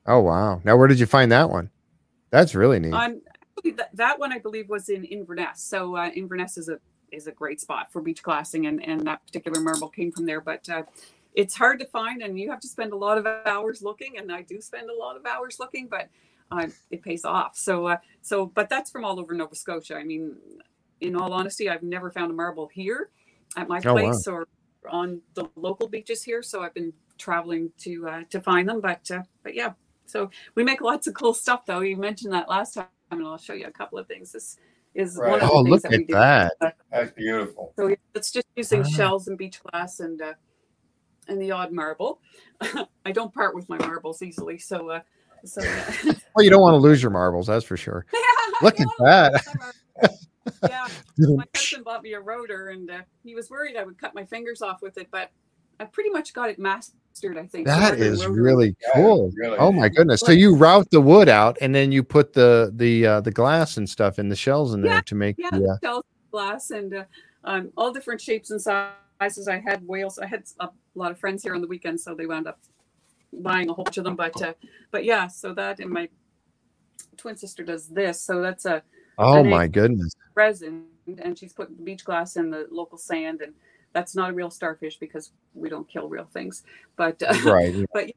Oh 0.07 0.21
wow. 0.21 0.61
Now 0.65 0.77
where 0.77 0.89
did 0.89 0.99
you 1.01 1.07
find 1.07 1.31
that 1.33 1.51
one? 1.51 1.71
That's 2.31 2.55
really 2.55 2.79
neat. 2.79 2.93
Um, 2.95 3.21
that, 3.77 3.91
that 3.95 4.19
one 4.19 4.33
I 4.33 4.39
believe 4.39 4.69
was 4.71 4.89
in 4.89 5.05
Inverness. 5.05 5.61
So 5.63 5.97
uh, 5.97 6.11
Inverness 6.15 6.57
is 6.57 6.69
a 6.69 6.79
is 7.13 7.27
a 7.27 7.33
great 7.33 7.61
spot 7.61 7.93
for 7.93 8.01
beach 8.01 8.23
glassing, 8.23 8.67
and 8.67 8.83
and 8.87 9.07
that 9.07 9.27
particular 9.27 9.61
marble 9.61 9.89
came 9.89 10.11
from 10.13 10.25
there. 10.25 10.41
But 10.41 10.67
uh, 10.69 10.85
it's 11.35 11.55
hard 11.55 11.79
to 11.81 11.87
find, 11.87 12.23
and 12.23 12.39
you 12.39 12.51
have 12.51 12.61
to 12.61 12.69
spend 12.69 12.93
a 12.93 12.97
lot 12.97 13.19
of 13.19 13.27
hours 13.47 13.83
looking. 13.83 14.17
And 14.17 14.33
I 14.33 14.43
do 14.43 14.61
spend 14.63 14.89
a 14.89 14.95
lot 14.95 15.17
of 15.17 15.27
hours 15.27 15.59
looking, 15.61 15.89
but 15.89 16.09
uh, 16.51 16.67
it 16.91 17.03
pays 17.03 17.25
off. 17.25 17.57
So 17.57 17.87
uh, 17.87 17.97
so, 18.23 18.47
but 18.47 18.69
that's 18.69 18.91
from 18.91 19.05
all 19.05 19.19
over 19.21 19.35
Nova 19.35 19.55
Scotia. 19.55 19.97
I 19.97 20.05
mean, 20.05 20.37
in 21.01 21.17
all 21.17 21.33
honesty, 21.33 21.69
I've 21.69 21.83
never 21.83 22.11
found 22.11 22.31
a 22.31 22.35
marble 22.35 22.69
here 22.69 23.11
at 23.57 23.69
my 23.69 23.81
Oh, 23.85 23.95
wow. 23.95 24.01
place 24.01 24.27
or 24.27 24.47
on 24.91 25.21
the 25.35 25.49
local 25.57 25.89
beaches 25.89 26.23
here. 26.23 26.43
So 26.43 26.63
I've 26.63 26.75
been 26.75 26.93
traveling 27.19 27.71
to 27.79 28.09
uh, 28.09 28.23
to 28.31 28.41
find 28.41 28.69
them. 28.69 28.81
But 28.81 29.11
uh, 29.11 29.23
but 29.43 29.55
yeah, 29.55 29.73
so 30.07 30.31
we 30.55 30.65
make 30.65 30.81
lots 30.81 31.07
of 31.07 31.15
cool 31.15 31.35
stuff, 31.35 31.67
though. 31.67 31.81
You 31.81 31.97
mentioned 31.97 32.33
that 32.33 32.49
last 32.49 32.75
time, 32.75 32.87
and 33.11 33.27
I'll 33.27 33.39
show 33.39 33.55
you 33.55 33.67
a 33.67 33.71
couple 33.71 33.99
of 33.99 34.07
things. 34.07 34.33
This 34.33 34.57
is 34.95 35.19
one 35.19 35.35
of 35.35 35.41
the 35.41 35.47
oh, 35.47 35.63
things 35.65 35.71
look 35.71 35.83
that 35.83 35.93
at 35.93 35.99
we 35.99 36.05
do. 36.05 36.13
that. 36.15 36.55
That's 36.91 37.13
beautiful. 37.13 37.73
So 37.77 37.95
it's 38.15 38.31
just 38.33 38.47
using 38.57 38.81
Ah. 38.81 38.89
shells 38.89 39.29
and 39.29 39.37
beach 39.37 39.61
glass 39.63 40.01
and 40.01 40.21
uh, 40.21 40.35
and 41.29 41.41
the 41.41 41.51
odd 41.51 41.73
marble. 41.73 42.21
I 43.05 43.13
don't 43.13 43.33
part 43.33 43.55
with 43.55 43.69
my 43.69 43.79
marbles 43.79 44.23
easily, 44.23 44.59
so 44.59 44.89
uh, 44.91 45.01
so. 45.45 45.63
Yeah. 45.63 46.13
Well, 46.37 46.45
you 46.45 46.51
don't 46.51 46.61
want 46.63 46.75
to 46.75 46.79
lose 46.79 47.03
your 47.03 47.11
marbles, 47.11 47.49
that's 47.49 47.65
for 47.65 47.77
sure. 47.77 48.07
Look 48.63 48.79
at 48.79 48.87
that. 49.01 49.33
lose 49.33 49.47
my 49.47 49.73
marbles. 50.01 50.27
yeah, 50.69 50.89
my 51.37 51.45
husband 51.57 51.85
bought 51.85 52.03
me 52.05 52.13
a 52.13 52.21
rotor, 52.21 52.69
and 52.69 52.89
uh, 52.89 52.99
he 53.25 53.35
was 53.35 53.51
worried 53.51 53.77
I 53.77 53.83
would 53.83 53.99
cut 53.99 54.15
my 54.15 54.25
fingers 54.25 54.63
off 54.63 54.81
with 54.81 54.99
it, 54.99 55.09
but 55.11 55.31
I 55.81 55.85
pretty 55.87 56.11
much 56.11 56.33
got 56.35 56.49
it 56.49 56.61
mastered 56.61 57.37
I 57.39 57.47
think. 57.47 57.67
that 57.67 57.95
is 57.99 57.99
Northern 57.99 58.13
is 58.13 58.21
Rotary. 58.29 58.43
really 58.43 58.77
Yeah, 58.81 58.89
cool. 58.95 59.33
really 59.37 59.59
Oh 59.59 59.73
my 59.73 59.89
goodness! 59.89 60.21
So 60.21 60.31
you 60.31 60.55
route 60.55 60.89
the 60.93 61.01
wood 61.01 61.29
out, 61.29 61.59
and 61.61 61.75
then 61.75 61.91
you 61.91 62.05
put 62.05 62.35
the 62.35 62.71
the 62.77 63.05
uh, 63.07 63.21
the 63.23 63.33
glass 63.33 63.79
and 63.79 63.89
stuff 63.91 64.21
in 64.21 64.29
the 64.29 64.37
shells 64.37 64.75
in 64.75 64.81
there 64.83 65.03
to 65.03 65.15
make 65.17 65.35
Yeah, 65.39 65.51
the. 65.51 65.71
Uh, 65.71 65.77
shells, 65.83 66.05
glass, 66.31 66.71
and 66.71 66.95
uh, 66.95 67.05
um, 67.43 67.73
all 67.77 67.93
different 67.93 68.21
shapes 68.21 68.53
and 68.53 68.61
sizes. 68.63 69.49
I 69.49 69.59
had 69.59 69.85
whales. 69.89 70.21
I 70.21 70.27
had 70.27 70.45
a 70.61 70.69
lot 70.95 71.11
of 71.11 71.19
friends 71.19 71.43
here 71.43 71.55
on 71.57 71.63
the 71.63 71.67
weekend, 71.67 72.01
so 72.01 72.15
they 72.15 72.27
wound 72.27 72.47
up 72.47 72.61
buying 73.33 73.69
a 73.69 73.73
whole 73.73 73.85
bunch 73.85 73.99
of 73.99 74.05
them. 74.05 74.17
But 74.17 74.41
uh, 74.41 74.55
but 74.91 75.05
yeah, 75.05 75.27
so 75.29 75.55
that 75.55 75.81
and 75.81 75.91
my 75.91 76.09
twin 77.17 77.37
sister 77.37 77.63
does 77.63 77.89
this. 77.89 78.21
So 78.21 78.41
that's 78.41 78.65
a 78.65 78.83
oh 79.19 79.45
my 79.45 79.67
goodness! 79.67 80.15
resin, 80.35 80.85
and 81.23 81.39
she's 81.39 81.53
putting 81.53 81.77
beach 81.85 82.05
glass 82.05 82.37
in 82.37 82.51
the 82.51 82.67
local 82.71 82.99
sand, 82.99 83.41
and 83.43 83.55
that's 83.93 84.15
not 84.15 84.31
a 84.31 84.33
real 84.33 84.51
starfish 84.51 84.99
because 84.99 85.33
we 85.55 85.69
don't 85.69 85.89
kill 85.89 86.09
real 86.09 86.29
things. 86.33 86.63
But 86.97 87.23
uh, 87.23 87.35
Right. 87.45 87.75
but 87.93 88.11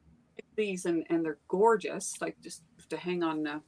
these 0.56 0.86
and 0.86 1.04
and 1.10 1.24
they're 1.24 1.38
gorgeous, 1.48 2.20
like 2.20 2.36
just 2.40 2.62
to 2.88 2.96
hang 2.96 3.22
on 3.22 3.46
uh, 3.46 3.60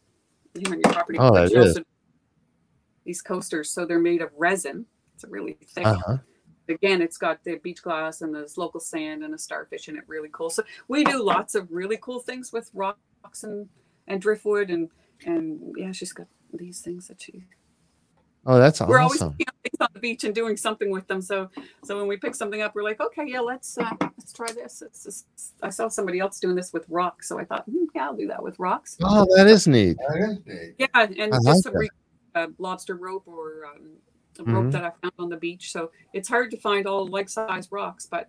hang 0.55 0.73
on 0.73 0.81
your 0.85 0.93
property. 0.93 1.19
Oh, 1.19 1.35
that 1.35 1.53
is. 1.53 1.79
These 3.05 3.21
coasters, 3.21 3.71
so 3.71 3.85
they're 3.85 3.99
made 3.99 4.23
of 4.23 4.31
resin. 4.37 4.87
It's 5.15 5.25
a 5.25 5.29
really 5.29 5.59
thick. 5.67 5.87
Uh 5.87 5.97
huh. 6.07 6.17
Again, 6.69 7.03
it's 7.03 7.19
got 7.19 7.45
the 7.45 7.57
beach 7.57 7.83
glass 7.83 8.23
and 8.23 8.35
this 8.35 8.57
local 8.57 8.81
sand 8.81 9.23
and 9.23 9.35
a 9.35 9.39
starfish 9.39 9.89
in 9.89 9.97
it. 9.97 10.05
Really 10.07 10.31
cool. 10.33 10.51
So 10.51 10.63
we 10.89 11.05
do 11.05 11.23
lots 11.23 11.55
of 11.55 11.71
really 11.71 11.99
cool 12.01 12.21
things 12.21 12.53
with 12.53 12.71
rocks 12.75 13.43
and 13.43 13.69
and 14.07 14.21
driftwood 14.21 14.71
and 14.71 14.91
and 15.27 15.75
yeah, 15.77 15.93
she's 15.93 16.13
got 16.13 16.27
these 16.53 16.81
things 16.81 17.09
that 17.09 17.21
she 17.21 17.45
Oh, 18.47 18.59
that's 18.59 18.81
awesome. 18.81 18.91
we're 18.91 18.99
always 18.99 19.23
awesome. 19.23 19.33
picking 19.33 19.49
up 19.49 19.55
things 19.63 19.77
on 19.81 19.89
the 19.95 20.01
beach 20.01 20.25
and 20.25 20.35
doing 20.35 20.57
something 20.57 20.91
with 20.91 21.07
them. 21.07 21.23
So 21.23 21.49
so 21.83 21.97
when 21.97 22.07
we 22.07 22.17
pick 22.17 22.35
something 22.35 22.61
up, 22.61 22.75
we're 22.75 22.83
like, 22.83 23.01
okay, 23.01 23.25
yeah, 23.27 23.41
let's 23.41 23.79
uh, 23.79 23.91
let's 24.01 24.33
try 24.33 24.49
this. 24.53 24.83
It's 24.83 25.05
just, 25.05 25.27
I 25.63 25.71
saw 25.71 25.89
somebody 25.89 26.19
else 26.19 26.41
doing 26.41 26.55
this 26.55 26.73
with 26.73 26.85
rocks, 26.89 27.29
so 27.29 27.39
I 27.39 27.45
thought, 27.45 27.65
hmm, 27.65 27.85
yeah, 27.95 28.05
I'll 28.05 28.17
do 28.17 28.27
that 28.29 28.43
with 28.43 28.59
rocks. 28.59 28.99
Oh, 29.03 29.27
that 29.37 29.47
is 29.47 29.67
neat. 29.67 29.97
That 29.97 30.19
is 30.19 30.39
neat. 30.47 30.75
Yeah, 30.79 30.89
and 30.95 31.35
I 31.35 31.37
just 31.39 31.47
like 31.47 31.63
some 31.63 31.77
re- 31.77 31.89
uh, 32.35 32.49
lobster 32.59 32.97
rope 32.97 33.25
or 33.27 33.67
um, 33.67 33.93
a 34.41 34.45
rope 34.45 34.67
Mhm. 34.67 34.73
that 34.73 34.85
I 34.85 34.91
found 35.03 35.13
on 35.19 35.29
the 35.29 35.37
beach. 35.37 35.71
So 35.73 35.91
it's 36.13 36.29
hard 36.29 36.51
to 36.53 36.57
find 36.57 36.87
all 36.87 37.07
like 37.07 37.29
size 37.29 37.69
rocks, 37.71 38.07
but 38.11 38.29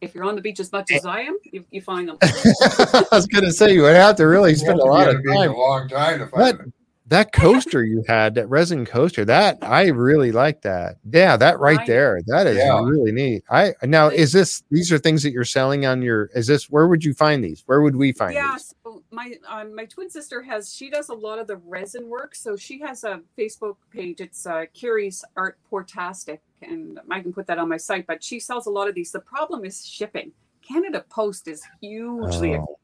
if 0.00 0.14
you're 0.14 0.24
on 0.24 0.34
the 0.34 0.40
beach 0.40 0.60
as 0.60 0.72
much 0.72 0.90
as 0.92 1.04
I 1.04 1.20
am, 1.20 1.36
you, 1.44 1.64
you 1.70 1.80
find 1.82 2.08
them. 2.08 2.16
I 2.22 3.04
was 3.12 3.26
gonna 3.26 3.52
say 3.52 3.74
you 3.74 3.82
would 3.82 3.96
have 3.96 4.16
to 4.16 4.24
really 4.26 4.54
spend 4.54 4.78
have 4.78 4.88
a 4.88 4.90
lot 4.90 5.08
of 5.08 5.16
on 5.16 5.22
the 5.22 5.28
beach 5.28 5.36
time. 5.36 5.50
A 5.50 5.56
long 5.56 5.88
time 5.88 6.18
to 6.20 6.26
But- 6.26 6.56
find 6.56 6.68
it. 6.68 6.72
That 7.06 7.32
coaster 7.32 7.84
you 7.84 8.04
had, 8.06 8.36
that 8.36 8.48
resin 8.48 8.86
coaster, 8.86 9.24
that 9.24 9.58
I 9.62 9.88
really 9.88 10.30
like 10.30 10.62
that. 10.62 10.98
Yeah, 11.12 11.36
that 11.38 11.58
right 11.58 11.80
I- 11.80 11.84
there, 11.84 12.20
that 12.28 12.46
is 12.46 12.56
Yeah. 12.58 12.80
really 12.84 13.10
neat. 13.10 13.42
I 13.50 13.74
now 13.82 14.06
is 14.10 14.30
this 14.32 14.62
these 14.70 14.92
are 14.92 14.98
things 14.98 15.24
that 15.24 15.32
you're 15.32 15.42
selling 15.44 15.84
on 15.84 16.02
your 16.02 16.30
is 16.36 16.46
this 16.46 16.70
where 16.70 16.86
would 16.86 17.02
you 17.04 17.12
find 17.12 17.42
these? 17.42 17.64
Where 17.66 17.80
would 17.82 17.96
we 17.96 18.12
find 18.12 18.34
yeah, 18.34 18.52
these? 18.52 18.72
My 19.12 19.34
um, 19.48 19.74
my 19.74 19.86
twin 19.86 20.08
sister 20.08 20.40
has 20.42 20.72
she 20.72 20.88
does 20.88 21.08
a 21.08 21.14
lot 21.14 21.38
of 21.40 21.46
the 21.48 21.56
resin 21.56 22.08
work. 22.08 22.34
So 22.34 22.54
she 22.56 22.78
has 22.80 23.02
a 23.04 23.20
Facebook 23.36 23.76
page. 23.92 24.20
It's 24.20 24.46
uh, 24.46 24.66
Kerri's 24.72 25.24
Art 25.36 25.58
Portastic, 25.70 26.38
and 26.62 27.00
I 27.10 27.20
can 27.20 27.32
put 27.32 27.46
that 27.48 27.58
on 27.58 27.68
my 27.68 27.76
site. 27.76 28.06
But 28.06 28.22
she 28.22 28.38
sells 28.38 28.66
a 28.66 28.70
lot 28.70 28.88
of 28.88 28.94
these. 28.94 29.10
The 29.10 29.20
problem 29.20 29.64
is 29.64 29.84
shipping. 29.84 30.30
Canada 30.62 31.04
Post 31.10 31.48
is 31.48 31.62
hugely 31.80 32.54
Oh. 32.56 32.78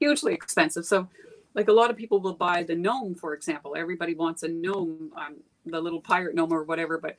hugely 0.00 0.32
expensive. 0.32 0.86
So, 0.86 1.06
like 1.54 1.68
a 1.68 1.72
lot 1.72 1.90
of 1.90 1.96
people 1.98 2.18
will 2.20 2.34
buy 2.34 2.62
the 2.62 2.74
gnome, 2.74 3.14
for 3.14 3.34
example. 3.34 3.74
Everybody 3.76 4.14
wants 4.14 4.42
a 4.44 4.48
gnome, 4.48 5.12
um, 5.16 5.36
the 5.66 5.80
little 5.80 6.00
pirate 6.00 6.34
gnome 6.34 6.52
or 6.52 6.64
whatever. 6.64 6.96
But 6.96 7.16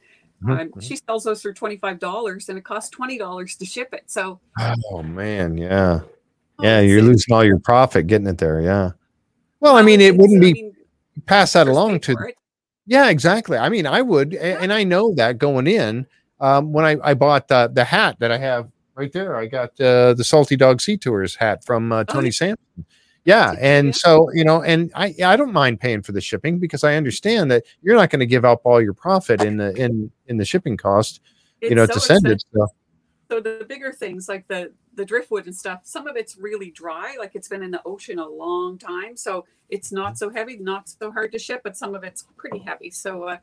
um, 0.50 0.58
Mhm. 0.70 0.82
she 0.82 0.96
sells 0.96 1.24
those 1.24 1.44
for 1.44 1.54
twenty 1.54 1.78
five 1.78 2.00
dollars, 2.00 2.50
and 2.50 2.58
it 2.58 2.66
costs 2.66 2.90
twenty 2.90 3.20
dollars 3.20 3.56
to 3.58 3.66
ship 3.66 3.94
it. 3.94 4.10
So, 4.10 4.40
Oh 4.92 5.04
man, 5.04 5.56
yeah. 5.56 6.02
Oh, 6.60 6.64
Yeah, 6.64 6.80
you're 6.82 7.02
losing 7.02 7.34
all 7.34 7.44
your 7.44 7.60
profit 7.60 8.08
getting 8.08 8.28
it 8.28 8.38
there. 8.38 8.62
Yeah. 8.62 8.92
Well, 9.60 9.76
I 9.76 9.82
mean, 9.82 10.02
it 10.02 10.16
wouldn't 10.18 10.42
be 10.42 10.72
pass 11.26 11.54
that 11.54 11.68
along 11.68 12.02
to. 12.02 12.16
Yeah, 12.86 13.10
exactly. 13.10 13.58
I 13.58 13.70
mean, 13.70 13.86
I 13.88 14.02
would, 14.02 14.34
and 14.34 14.74
I 14.74 14.84
know 14.84 15.14
that 15.16 15.38
going 15.38 15.68
in. 15.68 16.06
Um, 16.42 16.74
when 16.74 16.84
I, 16.84 16.98
I 17.02 17.14
bought 17.14 17.48
the, 17.48 17.72
the 17.74 17.86
hat 17.86 18.18
that 18.20 18.30
I 18.32 18.38
have 18.38 18.70
right 18.96 19.12
there, 19.14 19.38
I 19.38 19.46
got 19.46 19.70
uh, 19.80 20.14
the 20.16 20.24
Salty 20.26 20.58
Dog 20.58 20.82
Sea 20.82 20.98
Tours 20.98 21.36
hat 21.36 21.64
from 21.64 21.92
uh, 21.94 22.02
Oh, 22.02 22.04
Tony 22.04 22.28
yeah. 22.28 22.32
Sampson. 22.32 22.86
Yeah, 23.26 23.56
and 23.62 23.96
so 23.96 24.30
you 24.34 24.44
know, 24.44 24.64
and 24.64 24.92
I 24.96 25.16
I 25.24 25.38
don't 25.38 25.54
mind 25.54 25.80
paying 25.80 26.02
for 26.02 26.12
the 26.12 26.20
shipping 26.20 26.60
because 26.60 26.84
I 26.84 26.96
understand 26.96 27.50
that 27.52 27.64
you're 27.82 27.96
not 27.96 28.10
going 28.10 28.20
to 28.20 28.26
give 28.26 28.44
up 28.44 28.64
all 28.66 28.82
your 28.82 28.94
profit 28.94 29.42
in 29.42 29.56
the 29.56 29.74
in 29.82 30.12
in 30.28 30.36
the 30.36 30.44
shipping 30.44 30.76
cost, 30.76 31.22
you 31.62 31.70
It's 31.70 31.76
know, 31.78 31.86
so 31.86 31.94
to 31.94 32.00
send 32.02 32.26
expensive. 32.28 32.48
it. 32.54 32.60
So 32.60 32.68
so 33.32 33.40
the 33.40 33.66
bigger 33.66 33.94
things 33.94 34.28
like 34.28 34.46
the 34.50 34.74
the 34.96 35.06
driftwood 35.06 35.46
and 35.46 35.56
stuff 35.56 35.82
some 35.84 36.08
of 36.08 36.16
it's 36.16 36.38
really 36.38 36.72
dry 36.72 37.16
like 37.20 37.32
it's 37.34 37.48
been 37.48 37.64
in 37.64 37.72
the 37.72 37.82
ocean 37.86 38.20
a 38.20 38.28
long 38.28 38.78
time 38.78 39.16
so 39.16 39.46
it's 39.70 39.92
not 39.92 40.18
so 40.18 40.30
heavy 40.30 40.58
not 40.58 40.88
so 40.88 41.12
hard 41.12 41.32
to 41.32 41.40
ship 41.40 41.62
but 41.64 41.76
some 41.76 41.96
of 41.96 42.04
it's 42.04 42.26
pretty 42.38 42.60
heavy 42.60 42.90
so 42.90 43.24
uh 43.24 43.38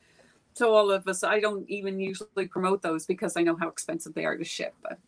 so 0.54 0.74
all 0.74 0.90
of 0.90 1.06
us 1.08 1.22
i 1.24 1.40
don't 1.40 1.68
even 1.68 1.98
usually 1.98 2.46
promote 2.46 2.82
those 2.82 3.06
because 3.06 3.36
i 3.36 3.42
know 3.42 3.56
how 3.56 3.68
expensive 3.68 4.14
they 4.14 4.24
are 4.24 4.36
to 4.36 4.44
ship 4.44 4.74
but 4.82 4.98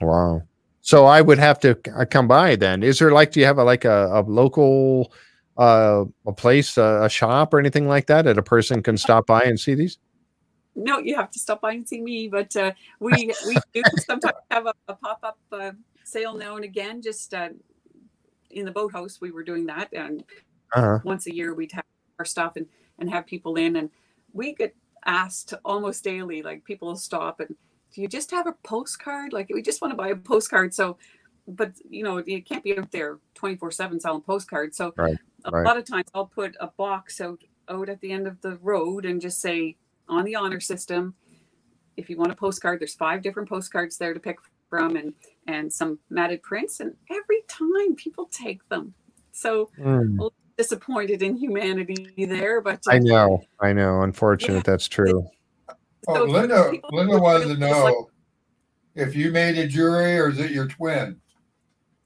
wow. 0.00 0.42
So 0.82 1.06
I 1.06 1.20
would 1.20 1.38
have 1.38 1.60
to 1.60 1.78
uh, 1.96 2.04
come 2.04 2.26
by 2.26 2.56
then. 2.56 2.82
Is 2.82 2.98
there 2.98 3.12
like, 3.12 3.30
do 3.32 3.40
you 3.40 3.46
have 3.46 3.58
a 3.58 3.64
like 3.64 3.84
a, 3.84 4.08
a 4.12 4.20
local 4.22 5.12
uh 5.56 6.04
a 6.26 6.32
place, 6.32 6.76
uh, 6.76 7.02
a 7.02 7.08
shop 7.08 7.54
or 7.54 7.58
anything 7.58 7.86
like 7.86 8.06
that 8.06 8.22
that 8.22 8.38
a 8.38 8.42
person 8.42 8.82
can 8.82 8.96
stop 8.96 9.26
by 9.26 9.42
and 9.42 9.58
see 9.58 9.74
these? 9.74 9.98
No 10.74 10.98
you 10.98 11.14
have 11.14 11.30
to 11.30 11.38
stop 11.38 11.60
by 11.60 11.72
and 11.72 11.86
see 11.88 12.00
me 12.00 12.28
but 12.28 12.54
uh 12.56 12.72
we 13.00 13.32
we 13.46 13.56
do 13.74 13.82
sometimes 13.98 14.34
have 14.50 14.66
a, 14.66 14.74
a 14.88 14.94
pop-up 14.94 15.38
uh, 15.52 15.72
sale 16.04 16.34
now 16.36 16.56
and 16.56 16.64
again 16.64 17.00
just 17.02 17.34
uh 17.34 17.48
in 18.50 18.64
the 18.64 18.70
boathouse 18.70 19.20
we 19.20 19.30
were 19.30 19.44
doing 19.44 19.66
that 19.66 19.88
and 19.92 20.24
Uh-huh. 20.74 20.98
once 21.04 21.26
a 21.26 21.34
year 21.34 21.52
we'd 21.54 21.72
have 21.72 21.84
our 22.18 22.24
stuff 22.24 22.56
and 22.56 22.66
and 22.98 23.10
have 23.10 23.26
people 23.26 23.56
in 23.56 23.76
and 23.76 23.90
we 24.32 24.54
get 24.54 24.74
asked 25.06 25.52
almost 25.64 26.04
daily 26.04 26.42
like 26.42 26.64
people 26.64 26.88
will 26.88 26.96
stop 26.96 27.40
and 27.40 27.54
do 27.92 28.00
you 28.00 28.08
just 28.08 28.30
have 28.30 28.46
a 28.46 28.54
postcard 28.62 29.32
like 29.32 29.48
we 29.52 29.60
just 29.60 29.82
want 29.82 29.92
to 29.92 29.96
buy 29.96 30.08
a 30.08 30.16
postcard 30.16 30.72
so 30.72 30.96
but 31.48 31.72
you 31.90 32.02
know 32.04 32.18
you 32.26 32.40
can't 32.42 32.62
be 32.64 32.78
out 32.78 32.90
there 32.92 33.18
24 33.34 33.70
7 33.72 34.00
selling 34.00 34.22
postcards 34.22 34.76
so 34.76 34.94
Right, 34.96 35.16
a 35.44 35.50
right. 35.50 35.64
lot 35.66 35.76
of 35.76 35.84
times 35.84 36.06
i'll 36.14 36.26
put 36.26 36.56
a 36.60 36.68
box 36.68 37.20
out 37.20 37.42
out 37.68 37.88
at 37.88 38.00
the 38.00 38.12
end 38.12 38.26
of 38.26 38.40
the 38.40 38.56
road 38.62 39.04
and 39.04 39.20
just 39.20 39.40
say 39.40 39.76
on 40.12 40.24
the 40.24 40.34
honor 40.36 40.60
system 40.60 41.14
if 41.96 42.08
you 42.10 42.16
want 42.16 42.30
a 42.30 42.34
postcard 42.36 42.78
there's 42.80 42.94
five 42.94 43.22
different 43.22 43.48
postcards 43.48 43.96
there 43.98 44.14
to 44.14 44.20
pick 44.20 44.36
from 44.70 44.96
and 44.96 45.12
and 45.46 45.72
some 45.72 45.98
matted 46.10 46.42
prints 46.42 46.80
and 46.80 46.94
every 47.10 47.42
time 47.48 47.94
people 47.96 48.26
take 48.30 48.66
them 48.68 48.92
so 49.32 49.70
Mm. 49.78 50.30
disappointed 50.58 51.22
in 51.22 51.34
humanity 51.36 52.12
there, 52.26 52.60
but 52.60 52.80
uh, 52.86 52.92
I 52.92 52.98
know, 52.98 53.40
I 53.60 53.72
know. 53.72 54.02
Unfortunate, 54.02 54.62
that's 54.64 54.86
true. 54.86 55.26
Oh, 56.06 56.14
So 56.14 56.24
Linda, 56.24 56.70
Linda 56.92 57.14
would 57.14 57.22
wanted 57.22 57.40
to 57.44 57.48
really 57.54 57.60
just 57.60 57.80
like- 57.84 57.94
know 57.94 58.10
if 58.94 59.16
you 59.16 59.30
made 59.32 59.56
a 59.56 59.66
jewelry 59.66 60.18
or 60.18 60.28
is 60.28 60.38
it 60.38 60.50
your 60.50 60.68
twin? 60.68 61.18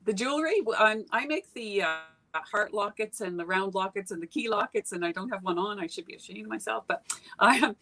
the 0.05 0.13
jewelry 0.13 0.61
w- 0.61 0.79
um, 0.79 1.05
I 1.11 1.27
make 1.27 1.53
the 1.55 1.83
uh, 1.83 1.97
heart 2.35 2.73
lockets 2.73 3.21
and 3.23 3.37
the 3.37 3.45
round 3.45 3.75
lockets 3.75 4.13
and 4.13 4.23
the 4.23 4.27
key 4.29 4.49
lockets, 4.49 4.93
and 4.93 5.05
I 5.05 5.11
don't 5.11 5.29
have 5.31 5.43
one 5.43 5.59
on. 5.59 5.81
I 5.81 5.89
should 5.89 6.07
be 6.07 6.15
ashamed 6.15 6.43
of 6.45 6.49
myself, 6.49 6.85
but 6.87 7.03
I 7.41 7.57
am. 7.57 7.75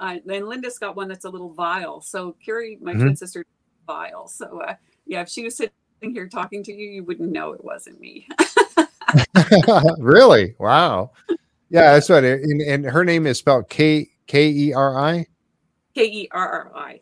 Uh, 0.00 0.16
then 0.24 0.48
Linda's 0.48 0.78
got 0.78 0.96
one 0.96 1.08
that's 1.08 1.26
a 1.26 1.30
little 1.30 1.52
vial. 1.52 2.00
So 2.00 2.34
Kerri, 2.44 2.80
my 2.80 2.94
Mhm. 2.94 3.00
twin 3.00 3.16
sister, 3.16 3.44
vial. 3.86 4.26
So 4.28 4.60
uh, 4.62 4.74
yeah, 5.06 5.20
if 5.22 5.28
she 5.28 5.44
was 5.44 5.56
sitting 5.56 5.72
here 6.00 6.26
talking 6.26 6.62
to 6.64 6.72
you, 6.72 6.88
you 6.88 7.04
wouldn't 7.04 7.30
know 7.30 7.52
it 7.52 7.62
wasn't 7.62 8.00
me. 8.00 8.26
really? 9.98 10.54
Wow. 10.58 11.12
Yeah, 11.68 11.92
that's 11.92 12.08
right. 12.10 12.24
And, 12.24 12.62
and 12.62 12.84
her 12.84 13.04
name 13.04 13.26
is 13.26 13.38
spelled 13.38 13.68
K 13.68 14.08
K 14.26 14.48
E 14.48 14.72
R 14.72 14.98
I. 14.98 15.26
K 15.94 16.04
E 16.04 16.28
R 16.32 16.48
R 16.48 16.72
I. 16.76 17.00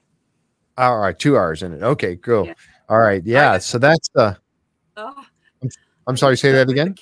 All 0.76 0.98
right, 0.98 1.18
two 1.18 1.36
R's 1.36 1.62
in 1.62 1.72
it. 1.72 1.82
Okay, 1.82 2.16
cool. 2.16 2.46
Yeah. 2.46 2.54
All 2.88 2.98
right, 2.98 3.22
yeah. 3.24 3.58
So 3.58 3.78
that's 3.78 4.08
uh. 4.16 4.34
Oh, 4.96 5.24
I'm 6.06 6.16
sorry. 6.16 6.36
Say 6.36 6.52
that 6.52 6.68
again. 6.68 6.94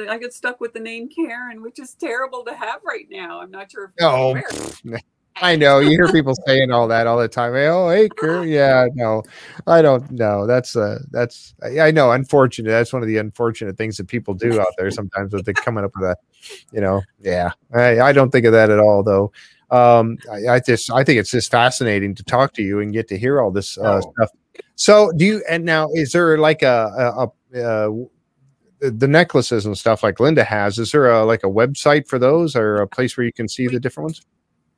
I 0.00 0.18
get 0.18 0.32
stuck 0.32 0.60
with 0.60 0.72
the 0.72 0.80
name 0.80 1.08
Karen, 1.08 1.62
which 1.62 1.78
is 1.78 1.94
terrible 1.94 2.44
to 2.44 2.54
have 2.54 2.80
right 2.84 3.06
now. 3.10 3.40
I'm 3.40 3.50
not 3.50 3.70
sure 3.70 3.84
if 3.96 4.04
Oh, 4.04 4.36
I 5.40 5.54
know 5.54 5.78
you 5.78 5.90
hear 5.90 6.08
people 6.08 6.34
saying 6.46 6.72
all 6.72 6.88
that 6.88 7.06
all 7.06 7.18
the 7.18 7.28
time. 7.28 7.54
Oh, 7.54 7.90
hey, 7.90 8.08
Kurt. 8.08 8.48
Yeah, 8.48 8.86
no, 8.94 9.22
I 9.66 9.82
don't 9.82 10.10
know. 10.10 10.46
That's 10.46 10.74
uh, 10.74 10.98
that's 11.10 11.54
I, 11.62 11.80
I 11.80 11.90
know. 11.90 12.10
Unfortunate. 12.12 12.68
That's 12.70 12.92
one 12.92 13.02
of 13.02 13.08
the 13.08 13.18
unfortunate 13.18 13.76
things 13.76 13.96
that 13.98 14.08
people 14.08 14.34
do 14.34 14.60
out 14.60 14.66
there 14.76 14.90
sometimes 14.90 15.32
with 15.32 15.44
the 15.44 15.54
coming 15.64 15.84
up 15.84 15.92
with 15.94 16.08
that. 16.08 16.18
You 16.72 16.80
know, 16.80 17.02
yeah. 17.20 17.50
I, 17.74 18.00
I 18.00 18.12
don't 18.12 18.30
think 18.30 18.46
of 18.46 18.52
that 18.52 18.70
at 18.70 18.78
all, 18.80 19.02
though. 19.02 19.32
Um, 19.70 20.18
I, 20.32 20.54
I 20.54 20.60
just 20.60 20.90
I 20.90 21.04
think 21.04 21.20
it's 21.20 21.30
just 21.30 21.50
fascinating 21.50 22.14
to 22.16 22.24
talk 22.24 22.52
to 22.54 22.62
you 22.62 22.80
and 22.80 22.92
get 22.92 23.06
to 23.08 23.18
hear 23.18 23.40
all 23.40 23.50
this 23.50 23.78
uh, 23.78 24.00
Oh. 24.04 24.12
stuff. 24.16 24.30
So, 24.74 25.12
do 25.12 25.24
you? 25.24 25.44
And 25.48 25.64
now, 25.64 25.88
is 25.92 26.12
there 26.12 26.38
like 26.38 26.62
a 26.62 27.30
a, 27.54 27.58
a, 27.58 27.62
uh 27.64 27.90
the 28.80 29.08
necklaces 29.08 29.66
and 29.66 29.76
stuff 29.76 30.02
like 30.02 30.20
Linda 30.20 30.44
has? 30.44 30.78
Is 30.78 30.92
there 30.92 31.10
a 31.10 31.24
like 31.24 31.44
a 31.44 31.48
website 31.48 32.08
for 32.08 32.18
those 32.18 32.54
or 32.56 32.76
a 32.76 32.86
place 32.86 33.16
where 33.16 33.24
you 33.24 33.32
can 33.32 33.48
see 33.48 33.66
the 33.66 33.80
different 33.80 34.06
ones? 34.06 34.22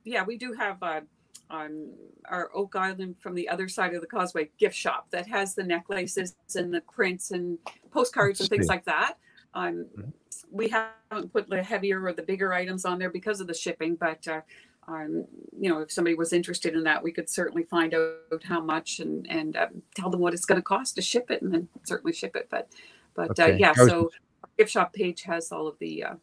yeah, 0.03 0.23
we 0.23 0.37
do 0.37 0.53
have 0.53 0.81
uh, 0.81 1.01
um, 1.49 1.91
our 2.25 2.49
Oak 2.55 2.75
Island 2.75 3.15
from 3.19 3.35
the 3.35 3.47
other 3.49 3.67
side 3.67 3.93
of 3.93 4.01
the 4.01 4.07
causeway 4.07 4.49
gift 4.57 4.75
shop 4.75 5.07
that 5.11 5.27
has 5.27 5.53
the 5.53 5.63
necklaces 5.63 6.35
and 6.55 6.73
the 6.73 6.81
prints 6.81 7.31
and 7.31 7.57
postcards 7.91 8.39
and 8.39 8.49
things 8.49 8.67
like 8.67 8.85
that. 8.85 9.17
Um, 9.53 9.85
Mhm. 9.97 10.13
we 10.49 10.69
haven't 10.69 11.31
put 11.31 11.49
the 11.49 11.61
heavier 11.61 12.03
or 12.03 12.13
the 12.13 12.23
bigger 12.23 12.53
items 12.53 12.85
on 12.85 12.99
there 12.99 13.09
because 13.09 13.41
of 13.41 13.47
the 13.47 13.53
shipping, 13.53 13.95
but 13.95 14.27
uh, 14.27 14.41
um, 14.87 15.25
you 15.57 15.69
know, 15.69 15.79
if 15.79 15.91
somebody 15.91 16.15
was 16.15 16.33
interested 16.33 16.73
in 16.73 16.83
that, 16.83 17.03
we 17.03 17.11
could 17.11 17.29
certainly 17.29 17.63
find 17.63 17.93
out 17.93 18.43
how 18.43 18.61
much 18.61 18.99
and 18.99 19.29
and 19.29 19.55
um, 19.55 19.83
tell 19.95 20.09
them 20.09 20.19
what 20.19 20.33
it's 20.33 20.45
going 20.45 20.59
to 20.59 20.63
cost 20.63 20.95
to 20.95 21.01
ship 21.01 21.29
it, 21.29 21.41
and 21.41 21.53
then 21.53 21.67
certainly 21.83 22.13
ship 22.13 22.35
it. 22.35 22.47
But 22.49 22.69
but 23.15 23.39
uh, 23.39 23.47
yeah, 23.57 23.73
was 23.77 23.89
so 23.89 24.09
our 24.43 24.49
gift 24.57 24.71
shop 24.71 24.93
page 24.93 25.23
has 25.23 25.51
all 25.51 25.67
of 25.67 25.77
the 25.79 26.03
uh, 26.03 26.15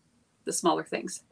the 0.44 0.52
smaller 0.52 0.84
things. 0.84 1.22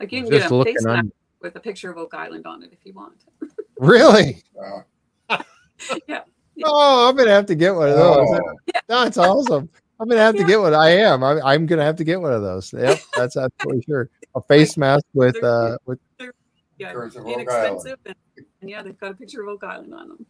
Like 0.00 0.12
you 0.12 0.22
can 0.22 0.30
get 0.30 0.50
a 0.50 0.54
looking 0.54 0.74
face 0.74 0.84
mask 0.84 1.06
with 1.40 1.56
a 1.56 1.60
picture 1.60 1.90
of 1.90 1.96
Oak 1.98 2.14
Island 2.14 2.46
on 2.46 2.62
it 2.62 2.70
if 2.72 2.78
you 2.84 2.92
want. 2.92 3.24
Really? 3.78 4.42
Uh, 5.28 5.42
Yeah. 6.06 6.22
Oh, 6.64 7.08
I'm 7.08 7.16
gonna 7.16 7.30
have 7.30 7.44
to 7.46 7.54
get 7.54 7.74
one 7.74 7.90
of 7.90 7.96
those. 7.96 8.26
oh, 8.30 8.54
That's 8.88 9.18
awesome. 9.18 9.68
I'm 9.98 10.08
gonna 10.08 10.22
have 10.22 10.36
to 10.36 10.44
get 10.44 10.60
one. 10.60 10.74
I 10.74 10.90
am. 10.90 11.22
I'm, 11.22 11.42
I'm 11.42 11.66
gonna 11.66 11.84
have 11.84 11.96
to 11.96 12.04
get 12.04 12.20
one 12.20 12.32
of 12.32 12.42
those. 12.42 12.72
Yep, 12.72 12.98
that's 13.14 13.36
absolutely 13.36 13.82
sure. 13.82 14.08
A 14.34 14.40
face 14.40 14.76
mask 14.76 15.04
with 15.12 15.42
uh 15.42 15.76
with 15.84 15.98
Yeah, 16.78 16.92
Pictures 16.92 17.16
of 17.16 17.26
Oak 17.26 17.32
inexpensive, 17.34 17.98
and, 18.06 18.14
and 18.60 18.70
yeah, 18.70 18.82
they've 18.82 18.98
got 18.98 19.10
a 19.12 19.14
picture 19.14 19.42
of 19.42 19.48
Oak 19.48 19.64
Island 19.64 19.94
on 19.94 20.08
them. 20.08 20.26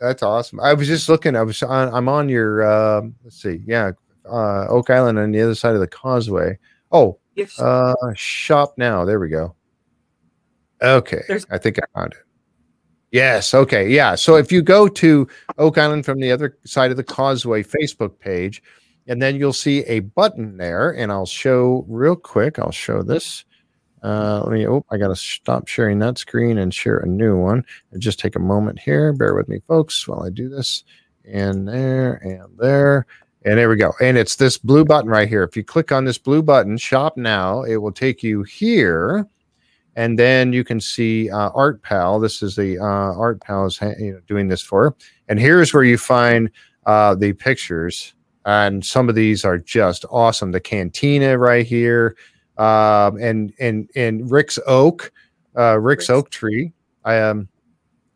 That's 0.00 0.22
awesome. 0.22 0.60
I 0.60 0.74
was 0.74 0.86
just 0.88 1.08
looking. 1.08 1.36
I 1.36 1.42
was 1.42 1.62
on. 1.62 1.92
I'm 1.94 2.08
on 2.08 2.28
your. 2.28 2.62
Uh, 2.62 3.02
let's 3.24 3.40
see. 3.40 3.62
Yeah, 3.66 3.92
uh, 4.24 4.66
Oak 4.68 4.90
Island 4.90 5.18
on 5.18 5.32
the 5.32 5.40
other 5.40 5.54
side 5.54 5.74
of 5.74 5.80
the 5.80 5.86
causeway. 5.86 6.58
Oh, 6.92 7.18
yes. 7.34 7.58
uh, 7.60 7.94
shop 8.14 8.74
now. 8.76 9.04
There 9.04 9.18
we 9.20 9.28
go. 9.28 9.54
Okay, 10.82 11.22
There's- 11.26 11.46
I 11.50 11.58
think 11.58 11.78
I 11.78 11.82
found 11.98 12.12
it. 12.12 12.18
Yes. 13.12 13.54
Okay. 13.54 13.88
Yeah. 13.88 14.14
So 14.14 14.36
if 14.36 14.52
you 14.52 14.60
go 14.62 14.88
to 14.88 15.26
Oak 15.58 15.78
Island 15.78 16.04
from 16.04 16.20
the 16.20 16.30
other 16.32 16.58
side 16.64 16.90
of 16.90 16.96
the 16.96 17.04
causeway 17.04 17.62
Facebook 17.62 18.18
page, 18.18 18.62
and 19.06 19.22
then 19.22 19.36
you'll 19.36 19.52
see 19.52 19.84
a 19.84 20.00
button 20.00 20.56
there, 20.56 20.90
and 20.90 21.10
I'll 21.10 21.24
show 21.24 21.86
real 21.88 22.16
quick. 22.16 22.58
I'll 22.58 22.72
show 22.72 23.02
this. 23.02 23.44
Uh, 24.02 24.42
let 24.44 24.52
me. 24.52 24.66
Oh, 24.66 24.84
I 24.90 24.96
gotta 24.96 25.16
stop 25.16 25.68
sharing 25.68 25.98
that 26.00 26.18
screen 26.18 26.58
and 26.58 26.72
share 26.72 26.98
a 26.98 27.06
new 27.06 27.36
one. 27.36 27.64
And 27.92 28.00
just 28.00 28.18
take 28.18 28.36
a 28.36 28.40
moment 28.40 28.78
here. 28.78 29.12
Bear 29.12 29.34
with 29.34 29.48
me, 29.48 29.60
folks, 29.66 30.06
while 30.06 30.22
I 30.22 30.30
do 30.30 30.48
this. 30.48 30.84
And 31.24 31.66
there, 31.66 32.14
and 32.14 32.46
there, 32.56 33.06
and 33.44 33.58
there 33.58 33.68
we 33.68 33.76
go. 33.76 33.92
And 34.00 34.16
it's 34.16 34.36
this 34.36 34.58
blue 34.58 34.84
button 34.84 35.10
right 35.10 35.28
here. 35.28 35.42
If 35.42 35.56
you 35.56 35.64
click 35.64 35.90
on 35.90 36.04
this 36.04 36.18
blue 36.18 36.42
button, 36.42 36.76
shop 36.76 37.16
now, 37.16 37.62
it 37.62 37.76
will 37.76 37.92
take 37.92 38.22
you 38.22 38.44
here 38.44 39.26
and 39.96 40.18
then 40.18 40.52
you 40.52 40.62
can 40.62 40.78
see 40.78 41.30
uh, 41.30 41.50
ArtPal. 41.50 42.20
This 42.20 42.42
is 42.42 42.54
the 42.54 42.78
uh, 42.78 43.14
ArtPal 43.14 43.66
is 43.66 43.78
ha- 43.78 43.94
you 43.98 44.12
know, 44.12 44.20
doing 44.28 44.48
this 44.48 44.62
for, 44.62 44.94
and 45.28 45.40
here's 45.40 45.74
where 45.74 45.82
you 45.82 45.98
find 45.98 46.50
uh, 46.84 47.14
the 47.14 47.32
pictures, 47.32 48.14
and 48.44 48.84
some 48.84 49.08
of 49.08 49.14
these 49.14 49.44
are 49.44 49.58
just 49.58 50.04
awesome. 50.10 50.52
The 50.52 50.60
cantina 50.60 51.38
right 51.38 51.66
here, 51.66 52.16
um, 52.58 53.16
and 53.18 53.52
and 53.60 53.88
and 53.96 54.30
Rick's 54.30 54.58
oak, 54.66 55.12
uh, 55.56 55.78
Rick's 55.78 56.08
Rick's- 56.08 56.10
oak 56.10 56.30
tree, 56.30 56.72
um, 57.04 57.48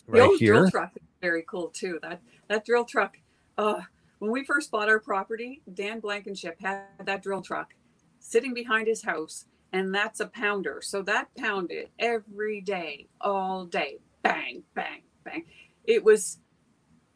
The 0.07 0.13
right 0.13 0.23
old 0.23 0.39
here. 0.39 0.55
drill 0.55 0.71
truck 0.71 0.93
is 0.97 1.03
very 1.21 1.45
cool 1.47 1.69
too. 1.69 1.99
That 2.03 2.21
that 2.49 2.65
drill 2.65 2.85
truck. 2.85 3.17
Uh, 3.59 3.81
when 4.19 4.31
we 4.31 4.45
first 4.45 4.71
bought 4.71 4.89
our 4.89 4.99
property, 5.01 5.63
Dan 5.73 6.01
Blankenship 6.01 6.57
had 6.61 6.83
that 7.05 7.23
drill 7.23 7.43
truck 7.43 7.75
sitting 8.19 8.53
behind 8.55 8.87
his 8.87 9.03
house, 9.03 9.47
and 9.73 9.95
that's 9.95 10.21
a 10.21 10.27
pounder. 10.27 10.81
So 10.83 11.01
that 11.03 11.29
pounded 11.37 11.89
every 11.99 12.61
day, 12.61 13.07
all 13.21 13.65
day, 13.65 13.99
bang, 14.23 14.63
bang, 14.75 15.03
bang. 15.25 15.45
It 15.85 16.05
was, 16.05 16.39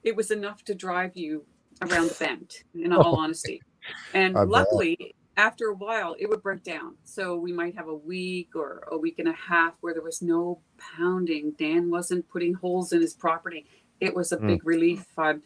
it 0.03 0.17
was 0.17 0.31
enough 0.31 0.65
to 0.65 0.75
drive 0.75 1.15
you 1.17 1.45
around 1.83 2.09
the 2.09 2.17
bend. 2.19 2.55
In 2.75 2.93
all 2.93 3.17
honesty, 3.21 3.61
and 4.15 4.37
I 4.37 4.45
bet. 4.45 4.51
Luckily. 5.37 5.47
After 5.47 5.67
a 5.67 5.75
while, 5.75 6.17
it 6.19 6.29
would 6.29 6.43
break 6.43 6.63
down. 6.63 6.95
So 7.05 7.37
we 7.37 7.53
might 7.53 7.75
have 7.77 7.89
a 7.89 7.95
week 7.95 8.51
or 8.55 8.87
a 8.91 8.99
week 8.99 9.19
and 9.19 9.29
a 9.29 9.33
half 9.33 9.75
where 9.81 9.93
there 9.95 10.03
was 10.03 10.23
no 10.23 10.61
pounding. 10.97 11.53
Dan 11.59 11.91
wasn't 11.91 12.29
putting 12.29 12.55
holes 12.55 12.93
in 12.93 13.01
his 13.01 13.15
property. 13.15 13.67
It 14.01 14.15
was 14.15 14.33
a 14.33 14.37
Mm. 14.39 14.47
big 14.49 14.67
relief. 14.67 15.07
Um, 15.19 15.43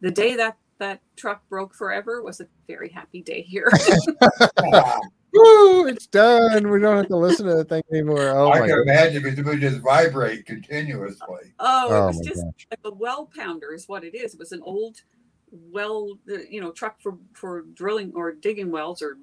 the 0.00 0.10
day 0.10 0.34
that 0.36 0.56
that 0.78 1.00
truck 1.14 1.46
broke 1.50 1.74
forever 1.74 2.22
was 2.22 2.40
a 2.40 2.46
very 2.66 2.88
happy 2.88 3.20
day 3.20 3.42
here. 3.42 3.70
Woo! 5.32 5.86
It's 5.86 6.06
done. 6.08 6.70
We 6.70 6.80
don't 6.80 6.96
have 6.96 7.06
to 7.08 7.16
listen 7.16 7.46
to 7.46 7.54
the 7.54 7.64
thing 7.64 7.82
anymore. 7.92 8.30
Oh 8.30 8.50
I 8.50 8.60
my 8.60 8.66
can 8.66 8.76
god. 8.78 8.82
imagine 8.90 9.22
because 9.22 9.38
it 9.38 9.44
would 9.44 9.60
just 9.60 9.78
vibrate 9.80 10.46
continuously. 10.46 11.52
oh, 11.60 11.88
it 11.88 11.96
Oh 11.98 12.06
was 12.08 12.18
just 12.26 12.42
gosh. 12.42 12.66
like 12.70 12.80
a 12.84 12.92
well 12.94 13.30
pounder 13.36 13.72
is 13.74 13.86
what 13.88 14.02
it 14.04 14.14
is. 14.14 14.32
It 14.34 14.40
was 14.40 14.52
an 14.52 14.62
old 14.62 15.02
well, 15.52 16.18
you 16.50 16.60
know, 16.60 16.72
truck 16.72 17.00
for 17.00 17.16
for 17.34 17.62
drilling 17.74 18.12
or 18.14 18.32
digging 18.32 18.70
wells 18.70 19.02
or 19.02 19.16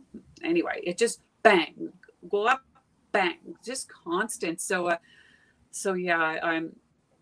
anyway. 0.44 0.82
It 0.84 0.98
just 0.98 1.22
bang, 1.44 1.94
go 2.30 2.48
up, 2.48 2.62
bang, 3.12 3.38
just 3.66 3.90
constant. 3.90 4.62
So, 4.62 4.88
uh, 4.90 4.98
so 5.72 5.94
yeah, 5.94 6.20
I'm. 6.20 6.76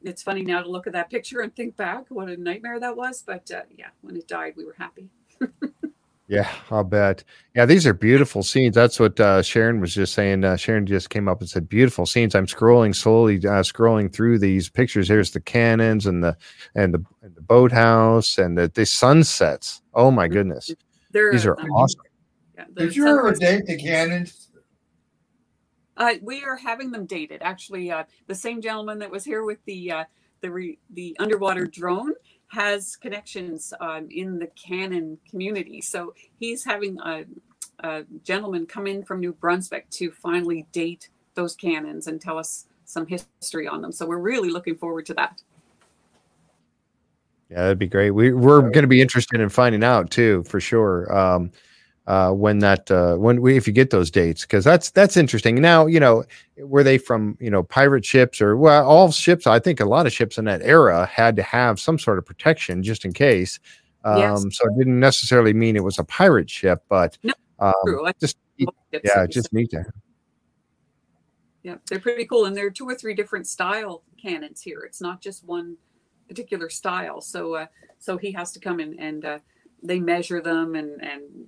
It's 0.04 0.24
funny 0.24 0.44
now 0.44 0.62
to 0.62 0.70
look 0.70 0.88
at 0.88 0.94
that 0.94 1.10
picture 1.10 1.42
and 1.42 1.56
think 1.56 1.78
back 1.78 2.06
what 2.10 2.30
a 2.30 2.38
nightmare 2.38 2.80
that 2.80 2.96
was. 2.98 3.24
But 3.26 3.52
uh, 3.52 3.64
yeah, 3.76 3.90
when 4.02 4.16
it 4.16 4.28
died, 4.28 4.54
we 4.58 4.66
were 4.66 4.76
happy. 4.78 5.10
Yeah, 6.28 6.50
I'll 6.72 6.84
bet. 6.84 7.24
Yeah, 7.56 7.66
these 7.68 7.86
are 7.86 7.94
beautiful 7.94 8.42
scenes. 8.42 8.74
That's 8.74 9.00
what 9.00 9.20
uh, 9.20 9.44
Sharon 9.44 9.80
was 9.80 9.94
just 9.94 10.14
saying. 10.14 10.44
Uh, 10.44 10.56
Sharon 10.56 10.88
just 10.88 11.12
came 11.12 11.28
up 11.28 11.40
and 11.40 11.48
said, 11.48 11.70
"Beautiful 11.70 12.08
scenes." 12.08 12.34
I'm 12.34 12.48
scrolling 12.48 12.96
slowly, 12.96 13.36
uh, 13.38 13.62
scrolling 13.62 14.12
through 14.12 14.40
these 14.40 14.68
pictures. 14.68 15.08
Here's 15.08 15.30
the 15.32 15.40
cannons 15.40 16.08
and 16.08 16.24
the 16.24 16.36
and 16.74 16.96
the, 16.96 17.06
and 17.22 17.36
the 17.36 17.42
boathouse 17.42 18.40
and 18.40 18.58
the, 18.58 18.72
the 18.74 18.88
sunsets. 18.88 19.84
Oh 19.94 20.10
my 20.10 20.28
goodness, 20.28 20.72
They're, 21.12 21.32
these 21.32 21.46
are 21.46 21.60
um, 21.60 21.70
awesome. 21.70 22.02
yeah, 22.58 22.66
Did 22.76 22.96
you 22.96 23.08
ever 23.08 23.32
date 23.34 23.68
the 23.68 23.78
cannons? 23.78 24.50
Uh, 25.98 26.16
we 26.24 26.44
are 26.44 26.58
having 26.58 26.90
them 26.90 27.06
dated. 27.06 27.44
Actually, 27.44 27.92
uh, 27.92 28.04
the 28.26 28.36
same 28.36 28.62
gentleman 28.62 28.98
that 29.00 29.12
was 29.12 29.24
here 29.24 29.44
with 29.44 29.64
the 29.66 29.92
uh, 29.92 30.04
the 30.42 30.50
re- 30.50 30.80
the 30.90 31.16
underwater 31.20 31.68
drone 31.68 32.14
has 32.50 32.96
connections 32.96 33.74
um, 33.80 34.08
in 34.10 34.40
the 34.40 34.48
cannon 34.48 35.18
community. 35.30 35.82
So 35.82 36.14
he's 36.40 36.64
having 36.64 37.00
a, 37.00 37.26
a 37.80 38.04
gentleman 38.24 38.66
come 38.66 38.88
in 38.88 39.04
from 39.04 39.20
New 39.20 39.34
Brunswick 39.34 39.90
to 39.92 40.12
finally 40.12 40.66
date 40.72 41.10
those 41.34 41.56
cannons 41.56 42.08
and 42.08 42.22
tell 42.22 42.38
us 42.38 42.68
some 42.86 43.06
history 43.08 43.68
on 43.68 43.82
them. 43.82 43.92
So 43.92 44.06
we're 44.06 44.20
really 44.20 44.50
looking 44.50 44.76
forward 44.76 45.06
to 45.08 45.14
that. 45.16 45.42
Yeah, 47.50 47.64
that'd 47.64 47.80
be 47.80 47.88
great. 47.88 48.12
We 48.12 48.34
we're 48.34 48.62
going 48.62 48.84
to 48.84 48.88
be 48.88 49.02
interested 49.02 49.40
in 49.40 49.50
finding 49.50 49.84
out 49.84 50.10
too, 50.10 50.44
for 50.48 50.60
sure. 50.60 51.16
Um, 51.16 51.52
uh, 52.08 52.32
when 52.32 52.60
that 52.60 52.90
uh, 52.92 53.16
when 53.16 53.42
we 53.42 53.58
if 53.58 53.66
you 53.68 53.74
get 53.74 53.90
those 53.90 54.12
dates, 54.12 54.42
because 54.42 54.64
that's 54.64 54.92
that's 54.92 55.18
interesting. 55.18 55.56
Now 55.56 55.86
you 55.86 56.00
know 56.00 56.24
were 56.58 56.84
they 56.84 56.98
from 56.98 57.38
you 57.40 57.50
know 57.50 57.64
pirate 57.64 58.06
ships 58.06 58.42
or 58.42 58.56
well 58.58 58.88
all 58.88 59.12
ships? 59.12 59.48
I 59.48 59.60
think 59.60 59.80
a 59.80 59.86
lot 59.86 60.06
of 60.06 60.14
ships 60.14 60.38
in 60.38 60.46
that 60.46 60.62
era 60.62 61.06
had 61.06 61.36
to 61.38 61.44
have 61.44 61.80
some 61.80 61.98
sort 61.98 62.18
of 62.18 62.26
protection 62.26 62.84
just 62.84 63.06
in 63.06 63.14
case. 63.14 63.60
Um, 64.04 64.18
Yes. 64.20 64.46
So 64.52 64.68
it 64.68 64.78
didn't 64.78 65.00
necessarily 65.00 65.54
mean 65.54 65.76
it 65.76 65.84
was 65.84 65.98
a 65.98 66.04
pirate 66.04 66.50
ship, 66.50 66.84
but 66.90 67.18
No, 67.24 67.34
um. 67.60 67.74
Just 68.20 68.38
yeah, 69.04 69.26
just 69.26 69.52
neat 69.52 69.72
to 69.72 69.84
Yeah, 71.64 71.76
they're 71.90 72.00
pretty 72.00 72.26
cool, 72.26 72.46
and 72.46 72.56
there 72.56 72.68
are 72.68 72.72
two 72.72 72.88
or 72.88 72.96
three 72.96 73.16
different 73.16 73.48
style 73.48 74.04
cannons 74.22 74.62
here. 74.62 74.82
It's 74.82 75.02
not 75.02 75.22
just 75.22 75.44
one 75.44 75.78
particular 76.28 76.70
style. 76.70 77.22
So, 77.22 77.56
uh, 77.56 77.66
so 78.00 78.18
he 78.18 78.32
has 78.34 78.52
to 78.54 78.60
come 78.60 78.80
in 78.80 79.00
and 79.00 79.26
uh, 79.26 79.40
they 79.84 80.00
measure 80.00 80.42
them, 80.42 80.76
and 80.76 81.04
and 81.04 81.48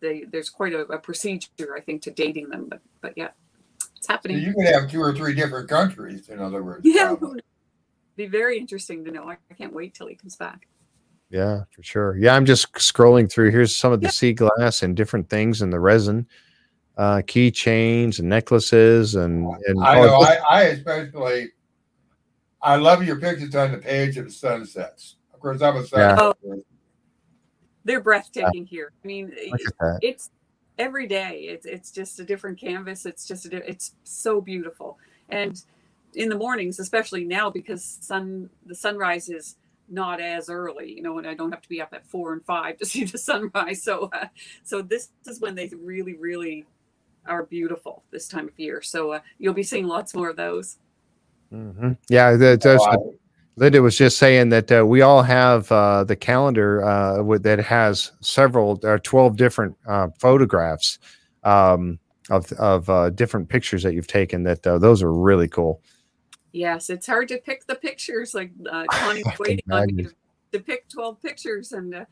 they 0.00 0.24
there's 0.30 0.50
quite 0.50 0.72
a, 0.72 0.80
a 0.86 0.98
procedure, 0.98 1.74
I 1.76 1.80
think, 1.80 2.02
to 2.02 2.10
dating 2.10 2.48
them. 2.50 2.68
But 2.68 2.80
but 3.00 3.12
yeah, 3.16 3.28
it's 3.96 4.06
So 4.06 4.12
happening. 4.12 4.38
you 4.38 4.54
could 4.54 4.66
have 4.66 4.90
two 4.90 5.00
or 5.00 5.14
three 5.14 5.34
different 5.34 5.68
countries, 5.68 6.28
in 6.28 6.40
other 6.40 6.62
words. 6.62 6.82
yeah, 6.84 7.14
probably. 7.16 7.40
be 8.16 8.26
very 8.26 8.58
interesting 8.58 9.04
to 9.04 9.10
know. 9.10 9.24
I, 9.28 9.36
I 9.50 9.54
can't 9.54 9.72
wait 9.72 9.94
till 9.94 10.06
he 10.06 10.14
comes 10.14 10.36
back. 10.36 10.66
Yeah, 11.30 11.64
for 11.74 11.82
sure. 11.82 12.16
Yeah, 12.16 12.34
I'm 12.36 12.46
just 12.46 12.72
scrolling 12.74 13.30
through. 13.30 13.50
Here's 13.50 13.74
some 13.74 13.92
of 13.92 14.00
the 14.00 14.06
Yeah. 14.06 14.10
sea 14.12 14.32
glass 14.32 14.82
and 14.82 14.96
different 14.96 15.28
things 15.28 15.60
and 15.60 15.72
the 15.72 15.80
resin, 15.80 16.26
uh, 16.96 17.16
keychains 17.26 18.20
and 18.20 18.28
necklaces 18.28 19.16
and 19.16 19.44
and 19.66 19.84
I 19.84 20.00
know. 20.02 20.20
I, 20.20 20.38
I 20.48 20.62
especially, 20.64 21.48
I 22.62 22.76
love 22.76 23.02
your 23.04 23.16
pictures 23.16 23.54
on 23.56 23.72
the 23.72 23.78
page 23.78 24.16
of 24.18 24.32
sunsets. 24.32 25.16
Of 25.34 25.40
course, 25.40 25.60
I'm 25.62 25.76
a 25.76 25.84
sunset. 25.84 26.18
Oh. 26.18 26.34
Person. 27.86 27.94
They're 27.94 28.00
breathtaking 28.00 28.66
here. 28.66 28.92
I 29.04 29.06
mean, 29.06 29.32
look 29.50 29.60
at 29.66 29.78
that. 29.80 29.98
it's 30.02 30.30
every 30.78 31.06
day 31.06 31.40
it's 31.48 31.64
it's 31.64 31.90
just 31.90 32.20
a 32.20 32.24
different 32.24 32.58
canvas 32.60 33.06
it's 33.06 33.26
just 33.26 33.46
a 33.46 33.70
it's 33.70 33.94
so 34.04 34.40
beautiful 34.42 34.98
and 35.30 35.62
in 36.14 36.28
the 36.28 36.36
mornings 36.36 36.78
especially 36.78 37.24
now 37.24 37.48
because 37.50 37.98
sun 38.02 38.50
the 38.66 38.74
sunrise 38.74 39.28
is 39.30 39.56
not 39.88 40.20
as 40.20 40.50
early 40.50 40.92
you 40.92 41.02
know 41.02 41.16
and 41.18 41.26
i 41.26 41.34
don't 41.34 41.50
have 41.52 41.62
to 41.62 41.68
be 41.68 41.80
up 41.80 41.94
at 41.94 42.06
four 42.06 42.34
and 42.34 42.44
five 42.44 42.76
to 42.76 42.84
see 42.92 43.04
the 43.04 43.16
sunrise 43.18 43.82
so 43.82 44.10
uh, 44.12 44.26
so 44.64 44.82
this 44.82 45.08
is 45.26 45.40
when 45.40 45.54
they 45.54 45.70
really 45.82 46.14
really 46.14 46.66
are 47.26 47.44
beautiful 47.44 48.02
this 48.10 48.28
time 48.28 48.48
of 48.48 48.58
year 48.58 48.82
so 48.82 49.12
uh, 49.12 49.20
you'll 49.38 49.54
be 49.54 49.62
seeing 49.62 49.86
lots 49.86 50.14
more 50.14 50.28
of 50.28 50.36
those 50.36 50.76
Mm-hmm. 51.52 51.92
Yeah, 52.08 52.36
that, 52.36 52.60
that's 52.60 52.82
Oh, 52.86 52.90
what 52.90 53.14
Linda 53.56 53.80
was 53.80 53.96
just 53.96 54.18
saying 54.18 54.50
that 54.50 54.70
uh, 54.70 54.84
we 54.86 55.00
all 55.00 55.22
have 55.22 55.70
uh, 55.72 56.04
the 56.04 56.16
calendar 56.16 56.84
uh, 56.84 57.22
with, 57.22 57.42
that 57.44 57.58
has 57.58 58.12
several 58.20 58.78
or 58.82 58.98
12 58.98 59.36
different 59.36 59.74
uh, 59.88 60.08
photographs 60.18 60.98
um, 61.42 61.98
of, 62.28 62.52
of 62.52 62.90
uh, 62.90 63.10
different 63.10 63.48
pictures 63.48 63.82
that 63.82 63.94
you've 63.94 64.06
taken 64.06 64.42
that 64.42 64.66
uh, 64.66 64.76
those 64.78 65.02
are 65.02 65.12
really 65.12 65.48
cool. 65.48 65.80
Yes, 66.52 66.90
it's 66.90 67.06
hard 67.06 67.28
to 67.28 67.38
pick 67.38 67.66
the 67.66 67.74
pictures. 67.74 68.34
Like 68.34 68.50
uh, 68.70 68.84
Connie's 68.90 69.26
waiting 69.38 69.64
on 69.70 69.86
me 69.94 70.02
to, 70.04 70.14
to 70.52 70.60
pick 70.60 70.88
12 70.90 71.22
pictures. 71.22 71.72
And 71.72 71.94
uh, 71.94 72.04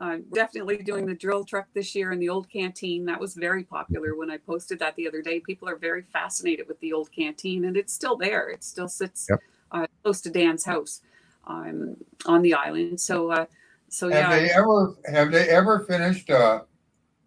I'm 0.00 0.24
definitely 0.32 0.78
doing 0.78 1.06
the 1.06 1.14
drill 1.14 1.44
truck 1.44 1.68
this 1.74 1.94
year 1.94 2.10
in 2.10 2.18
the 2.18 2.28
old 2.28 2.48
canteen. 2.50 3.04
That 3.04 3.20
was 3.20 3.34
very 3.34 3.62
popular 3.62 4.16
when 4.16 4.30
I 4.30 4.38
posted 4.38 4.80
that 4.80 4.96
the 4.96 5.06
other 5.06 5.22
day. 5.22 5.40
People 5.40 5.68
are 5.68 5.76
very 5.76 6.02
fascinated 6.02 6.66
with 6.66 6.80
the 6.80 6.92
old 6.92 7.12
canteen, 7.12 7.66
and 7.66 7.76
it's 7.76 7.92
still 7.92 8.16
there. 8.16 8.48
It 8.50 8.64
still 8.64 8.88
sits 8.88 9.26
Yep. 9.30 9.40
Uh, 9.70 9.86
close 10.02 10.20
to 10.22 10.30
Dan's 10.30 10.64
house 10.64 11.02
um, 11.46 11.96
on 12.26 12.42
the 12.42 12.54
island. 12.54 13.00
So, 13.00 13.30
uh, 13.30 13.46
so 13.88 14.08
Have 14.10 14.30
yeah, 14.30 14.38
they 14.38 14.50
ever 14.50 14.94
have 15.06 15.32
they 15.32 15.48
ever 15.48 15.80
finished 15.80 16.30
uh 16.30 16.60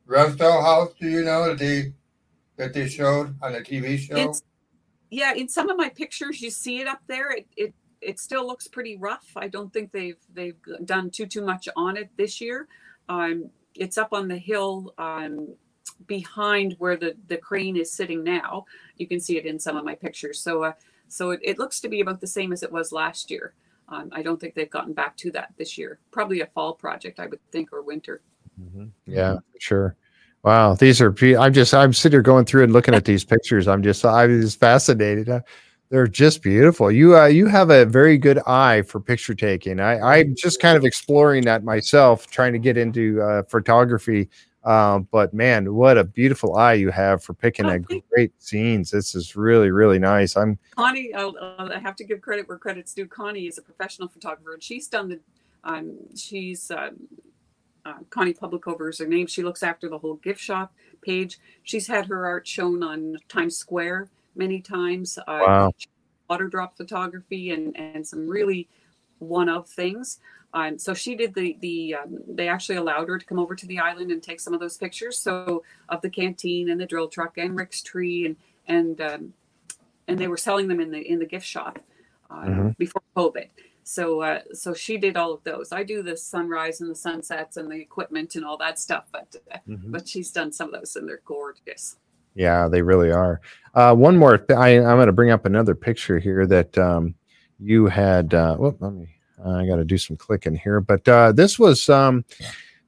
Restall 0.07 0.61
House? 0.61 0.93
Do 0.99 1.09
you 1.09 1.23
know 1.23 1.47
that 1.47 1.57
they 1.57 1.93
that 2.57 2.73
they 2.73 2.88
showed 2.88 3.35
on 3.41 3.53
the 3.53 3.61
TV 3.61 3.97
show? 3.97 4.15
It's 4.15 4.43
yeah, 5.09 5.34
in 5.34 5.49
some 5.49 5.69
of 5.69 5.77
my 5.77 5.89
pictures 5.89 6.41
you 6.41 6.49
see 6.49 6.80
it 6.80 6.88
up 6.88 7.01
there. 7.07 7.31
It 7.31 7.47
it 7.57 7.73
it 8.01 8.19
still 8.19 8.45
looks 8.45 8.68
pretty 8.68 8.97
rough. 8.97 9.31
I 9.35 9.47
don't 9.47 9.72
think 9.73 9.91
they've 9.91 10.19
they've 10.34 10.57
done 10.85 11.09
too 11.09 11.26
too 11.26 11.41
much 11.41 11.68
on 11.76 11.97
it 11.97 12.09
this 12.18 12.41
year. 12.41 12.68
Um, 13.09 13.49
it's 13.76 13.97
up 13.97 14.13
on 14.13 14.27
the 14.27 14.38
hill 14.38 14.93
um, 14.97 15.55
behind 16.07 16.76
where 16.77 16.97
the 16.97 17.15
the 17.27 17.38
crane 17.38 17.77
is 17.77 17.91
sitting 17.91 18.23
now. 18.23 18.65
You 18.97 19.07
can 19.07 19.19
see 19.19 19.38
it 19.38 19.45
in 19.45 19.59
some 19.59 19.77
of 19.77 19.84
my 19.84 19.95
pictures. 19.95 20.39
So 20.39 20.63
uh, 20.63 20.73
so 21.11 21.31
it, 21.31 21.39
it 21.43 21.59
looks 21.59 21.79
to 21.81 21.89
be 21.89 22.01
about 22.01 22.21
the 22.21 22.27
same 22.27 22.51
as 22.51 22.63
it 22.63 22.71
was 22.71 22.91
last 22.91 23.29
year. 23.29 23.53
Um, 23.89 24.09
I 24.13 24.21
don't 24.21 24.39
think 24.39 24.55
they've 24.55 24.69
gotten 24.69 24.93
back 24.93 25.17
to 25.17 25.31
that 25.31 25.53
this 25.57 25.77
year. 25.77 25.99
Probably 26.11 26.41
a 26.41 26.45
fall 26.47 26.73
project, 26.73 27.19
I 27.19 27.27
would 27.27 27.39
think, 27.51 27.73
or 27.73 27.81
winter. 27.81 28.21
Yeah, 29.05 29.38
sure. 29.59 29.95
Wow, 30.43 30.75
these 30.75 31.01
are. 31.01 31.13
I'm 31.38 31.53
just. 31.53 31.73
I'm 31.73 31.93
sitting 31.93 32.15
here 32.15 32.21
going 32.21 32.45
through 32.45 32.63
and 32.63 32.73
looking 32.73 32.93
at 32.93 33.05
these 33.05 33.23
pictures. 33.23 33.67
I'm 33.67 33.83
just. 33.83 34.05
I'm 34.05 34.41
just 34.41 34.59
fascinated. 34.59 35.29
Uh, 35.29 35.41
They're 35.89 36.07
just 36.07 36.41
beautiful. 36.41 36.91
You. 36.91 37.17
Uh, 37.17 37.25
you 37.25 37.47
have 37.47 37.69
a 37.69 37.85
very 37.85 38.17
good 38.17 38.39
eye 38.47 38.81
for 38.83 38.99
picture 38.99 39.35
taking. 39.35 39.79
I. 39.79 39.99
I'm 39.99 40.35
just 40.35 40.59
kind 40.59 40.77
of 40.77 40.85
exploring 40.85 41.43
that 41.45 41.63
myself, 41.63 42.27
trying 42.27 42.53
to 42.53 42.59
get 42.59 42.77
into 42.77 43.21
uh, 43.21 43.43
photography. 43.43 44.29
Um, 44.63 45.07
but 45.11 45.33
man, 45.33 45.73
what 45.73 45.97
a 45.97 46.03
beautiful 46.03 46.55
eye 46.55 46.73
you 46.73 46.91
have 46.91 47.23
for 47.23 47.33
picking 47.33 47.65
Oh, 47.65 47.69
a 47.69 47.79
thank 47.79 48.07
great 48.09 48.31
scenes. 48.41 48.91
This 48.91 49.15
is 49.15 49.35
really, 49.35 49.71
really 49.71 49.97
nice. 49.99 50.35
I'm. 50.38 50.59
Connie, 50.75 51.13
I'll, 51.15 51.35
I'll- 51.41 51.71
I 51.73 51.79
have 51.79 51.95
to 51.97 52.03
give 52.03 52.21
credit 52.21 52.47
where 52.47 52.57
credit's 52.59 52.93
due. 52.93 53.07
Connie 53.07 53.47
is 53.47 53.57
a 53.57 53.61
professional 53.63 54.07
photographer, 54.07 54.53
and 54.53 54.61
she's 54.63 54.88
done 54.88 55.09
the. 55.09 55.19
Um, 55.63 55.97
she's 56.15 56.69
um, 56.71 57.07
uh, 57.85 57.93
Connie 58.11 58.33
Publicover 58.33 58.89
is 58.89 58.99
her 58.99 59.07
name. 59.07 59.25
She 59.27 59.41
looks 59.43 59.63
after 59.63 59.89
the 59.89 59.97
whole 59.97 60.15
gift 60.15 60.39
shop 60.39 60.73
page. 61.01 61.39
She's 61.63 61.88
had 61.88 62.05
her 62.07 62.25
art 62.27 62.47
shown 62.47 62.83
on 62.83 63.17
Times 63.29 63.57
Square 63.57 64.09
many 64.35 64.61
times. 64.61 65.17
Uh, 65.17 65.23
Wow. 65.41 65.71
Water 66.29 66.47
drop 66.47 66.77
photography 66.77 67.49
and 67.51 67.75
and 67.77 68.07
some 68.07 68.27
really 68.27 68.69
one 69.19 69.49
of 69.49 69.67
things. 69.67 70.19
Um, 70.53 70.77
so 70.77 70.93
she 70.93 71.15
did 71.15 71.33
the 71.33 71.57
the. 71.61 71.95
Um, 71.95 72.17
they 72.27 72.47
actually 72.47 72.75
allowed 72.75 73.07
her 73.07 73.17
to 73.17 73.25
come 73.25 73.39
over 73.39 73.55
to 73.55 73.65
the 73.65 73.79
island 73.79 74.11
and 74.11 74.21
take 74.21 74.39
some 74.39 74.53
of 74.53 74.59
those 74.59 74.77
pictures. 74.77 75.17
So 75.17 75.63
of 75.89 76.01
the 76.01 76.09
canteen 76.09 76.69
and 76.69 76.79
the 76.79 76.85
drill 76.85 77.07
truck 77.07 77.37
and 77.37 77.57
Rick's 77.57 77.81
tree 77.81 78.25
and 78.25 78.35
and 78.67 79.01
um, 79.01 79.33
and 80.07 80.19
they 80.19 80.27
were 80.27 80.37
selling 80.37 80.67
them 80.67 80.79
in 80.79 80.91
the 80.91 80.99
in 80.99 81.19
the 81.19 81.25
gift 81.25 81.45
shop 81.45 81.79
uh, 82.29 82.43
Mhm. 82.43 82.77
before 82.77 83.01
COVID. 83.15 83.47
So 83.83 84.21
uh, 84.21 84.41
so 84.53 84.73
she 84.73 84.97
did 84.97 85.17
all 85.17 85.33
of 85.33 85.43
those. 85.43 85.71
I 85.71 85.83
do 85.83 86.03
the 86.03 86.15
sunrise 86.17 86.81
and 86.81 86.89
the 86.89 86.95
sunsets 86.95 87.57
and 87.57 87.71
the 87.71 87.75
equipment 87.75 88.35
and 88.35 88.43
all 88.45 88.57
that 88.57 88.77
stuff, 88.77 89.05
but 89.11 89.35
uh, 89.53 89.57
but 89.67 90.07
she's 90.07 90.31
done 90.31 90.51
some 90.51 90.73
of 90.73 90.79
those 90.79 90.95
and 90.97 91.07
they're 91.07 91.21
gorgeous. 91.25 91.97
Yeah, 92.35 92.67
they 92.69 92.81
really 92.81 93.11
are. 93.11 93.41
Uh, 93.73 93.93
one 93.95 94.17
more. 94.17 94.37
Th- 94.37 94.57
I, 94.57 94.77
I'm 94.77 94.97
going 94.97 95.07
to 95.07 95.11
bring 95.13 95.31
up 95.31 95.45
another 95.45 95.75
picture 95.75 96.17
here 96.19 96.45
that 96.47 96.77
um, 96.77 97.15
you 97.59 97.87
had. 97.87 98.33
Uh, 98.33 98.55
whoop, 98.55 98.77
let 98.79 98.93
me. 98.93 99.07
I 99.45 99.65
got 99.65 99.77
to 99.77 99.85
do 99.85 99.97
some 99.97 100.18
clicking 100.18 100.55
here, 100.55 100.81
but 100.81 101.07
uh, 101.07 101.31
this 101.31 101.57
was 101.57 101.89
um, 101.89 102.26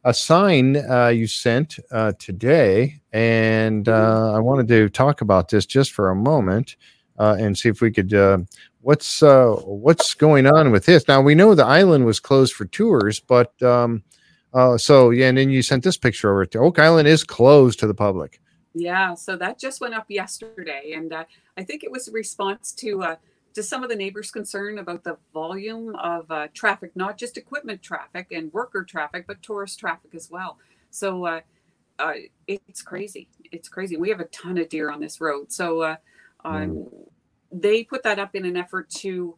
a 0.03 0.13
sign 0.13 0.77
uh, 0.77 1.07
you 1.07 1.27
sent 1.27 1.79
uh, 1.91 2.13
today, 2.19 2.99
and 3.11 3.87
uh, 3.87 4.33
I 4.33 4.39
wanted 4.39 4.67
to 4.69 4.89
talk 4.89 5.21
about 5.21 5.49
this 5.49 5.65
just 5.65 5.91
for 5.91 6.09
a 6.09 6.15
moment 6.15 6.75
uh, 7.17 7.37
and 7.39 7.57
see 7.57 7.69
if 7.69 7.81
we 7.81 7.91
could. 7.91 8.13
Uh, 8.13 8.39
what's 8.81 9.21
what's 9.21 10.13
going 10.13 10.45
on 10.45 10.71
with 10.71 10.85
this? 10.85 11.07
Now 11.07 11.21
we 11.21 11.35
know 11.35 11.55
the 11.55 11.65
island 11.65 12.05
was 12.05 12.19
closed 12.19 12.53
for 12.53 12.65
tours, 12.65 13.19
but 13.19 13.59
um, 13.61 14.03
so 14.77 15.09
yeah, 15.09 15.29
and 15.29 15.37
then 15.37 15.49
you 15.49 15.61
sent 15.61 15.83
this 15.83 15.97
picture 15.97 16.31
over 16.31 16.45
to 16.45 16.59
Oak 16.59 16.79
Island 16.79 17.07
is 17.07 17.23
closed 17.23 17.79
to 17.79 17.87
the 17.87 17.93
public. 17.93 18.39
Yeah, 18.75 19.13
so 19.13 19.35
that 19.37 19.59
just 19.59 19.81
went 19.81 19.93
up 19.93 20.05
yesterday, 20.09 20.93
and 20.95 21.13
I 21.57 21.63
think 21.63 21.83
it 21.83 21.91
was 21.91 22.07
a 22.07 22.11
response 22.11 22.71
to 22.73 23.17
to 23.53 23.63
some 23.63 23.83
of 23.83 23.89
the 23.89 23.95
neighbors' 23.95 24.31
concern 24.31 24.79
about 24.79 25.03
the 25.03 25.17
volume 25.33 25.95
of 25.95 26.29
uh, 26.31 26.47
traffic, 26.53 26.91
not 26.95 27.17
just 27.17 27.37
equipment 27.37 27.81
traffic 27.81 28.27
and 28.31 28.51
worker 28.53 28.83
traffic, 28.83 29.25
but 29.27 29.41
tourist 29.41 29.79
traffic 29.79 30.15
as 30.15 30.29
well. 30.29 30.57
So 30.89 31.25
uh, 31.25 31.41
uh, 31.99 32.13
it's 32.47 32.81
crazy. 32.81 33.29
It's 33.51 33.69
crazy. 33.69 33.97
We 33.97 34.09
have 34.09 34.19
a 34.19 34.25
ton 34.25 34.57
of 34.57 34.69
deer 34.69 34.89
on 34.91 34.99
this 34.99 35.21
road, 35.21 35.51
so 35.51 35.81
uh, 35.81 35.95
um, 36.43 36.87
they 37.51 37.83
put 37.83 38.03
that 38.03 38.19
up 38.19 38.35
in 38.35 38.45
an 38.45 38.57
effort 38.57 38.89
to 38.89 39.35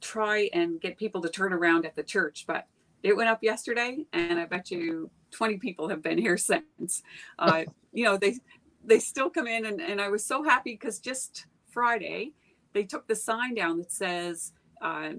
try 0.00 0.48
and 0.52 0.80
get 0.80 0.96
people 0.96 1.20
to 1.20 1.28
turn 1.28 1.52
around 1.52 1.84
at 1.84 1.94
the 1.94 2.02
church, 2.02 2.44
but 2.46 2.66
it 3.02 3.16
went 3.16 3.28
up 3.28 3.42
yesterday, 3.42 4.06
and 4.12 4.38
I 4.38 4.46
bet 4.46 4.70
you 4.70 5.10
20 5.32 5.58
people 5.58 5.88
have 5.88 6.02
been 6.02 6.18
here 6.18 6.36
since. 6.38 7.02
Uh, 7.38 7.64
you 7.92 8.04
know, 8.04 8.16
they 8.16 8.38
they 8.84 8.98
still 8.98 9.30
come 9.30 9.46
in 9.46 9.66
and, 9.66 9.80
and 9.80 10.00
i 10.00 10.08
was 10.08 10.24
so 10.24 10.42
happy 10.42 10.72
because 10.72 10.98
just 10.98 11.46
friday 11.70 12.32
they 12.74 12.84
took 12.84 13.08
the 13.08 13.16
sign 13.16 13.54
down 13.54 13.78
that 13.78 13.92
says 13.92 14.52
uh, 14.82 15.12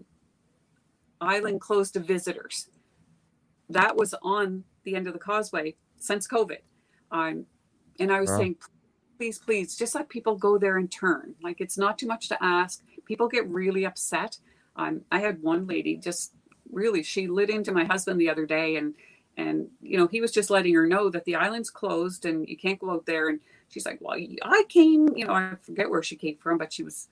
island 1.22 1.62
closed 1.62 1.94
to 1.94 2.00
visitors. 2.00 2.70
That 3.70 3.96
was 3.98 4.16
on 4.24 4.66
the 4.84 4.96
end 4.96 5.08
of 5.08 5.14
the 5.14 5.20
causeway 5.20 5.76
since 6.00 6.28
covid. 6.28 6.60
Um, 7.12 7.46
and 8.00 8.12
i 8.12 8.22
was 8.22 8.34
Wow. 8.34 8.36
saying 8.36 8.58
please 9.18 9.40
please 9.40 9.76
just 9.78 9.96
let 9.96 10.10
people 10.10 10.38
go 10.38 10.58
there 10.60 10.78
and 10.78 10.92
turn. 10.92 11.36
Like 11.44 11.62
it's 11.62 11.78
not 11.80 11.98
too 12.00 12.08
much 12.08 12.30
to 12.30 12.44
ask. 12.44 12.82
People 13.06 13.30
get 13.30 13.48
really 13.50 13.86
upset. 13.86 14.40
Um, 14.78 15.04
i 15.12 15.20
had 15.20 15.42
one 15.44 15.68
lady 15.68 15.98
just 15.98 16.34
really 16.72 17.04
she 17.04 17.28
lit 17.28 17.50
into 17.52 17.72
my 17.74 17.86
husband 17.86 18.20
the 18.22 18.30
other 18.30 18.46
day 18.46 18.78
and 18.78 18.96
and 19.38 19.70
you 19.82 19.98
know 19.98 20.08
he 20.08 20.22
was 20.22 20.32
just 20.32 20.50
letting 20.52 20.76
her 20.76 20.88
know 20.88 21.10
that 21.10 21.26
the 21.26 21.36
island's 21.36 21.72
closed 21.72 22.26
and 22.26 22.48
you 22.50 22.58
can't 22.58 22.80
go 22.80 22.92
out 22.92 23.06
there. 23.08 23.30
And 23.30 23.40
she's 23.70 23.86
like 23.88 24.00
well 24.02 24.18
i 24.44 24.64
came 24.70 25.10
you 25.16 25.26
know 25.26 25.34
i 25.34 25.56
forget 25.62 25.90
where 25.90 26.04
she 26.04 26.16
came 26.18 26.38
from 26.38 26.58
but 26.60 26.74
she 26.74 26.84
was 26.84 27.10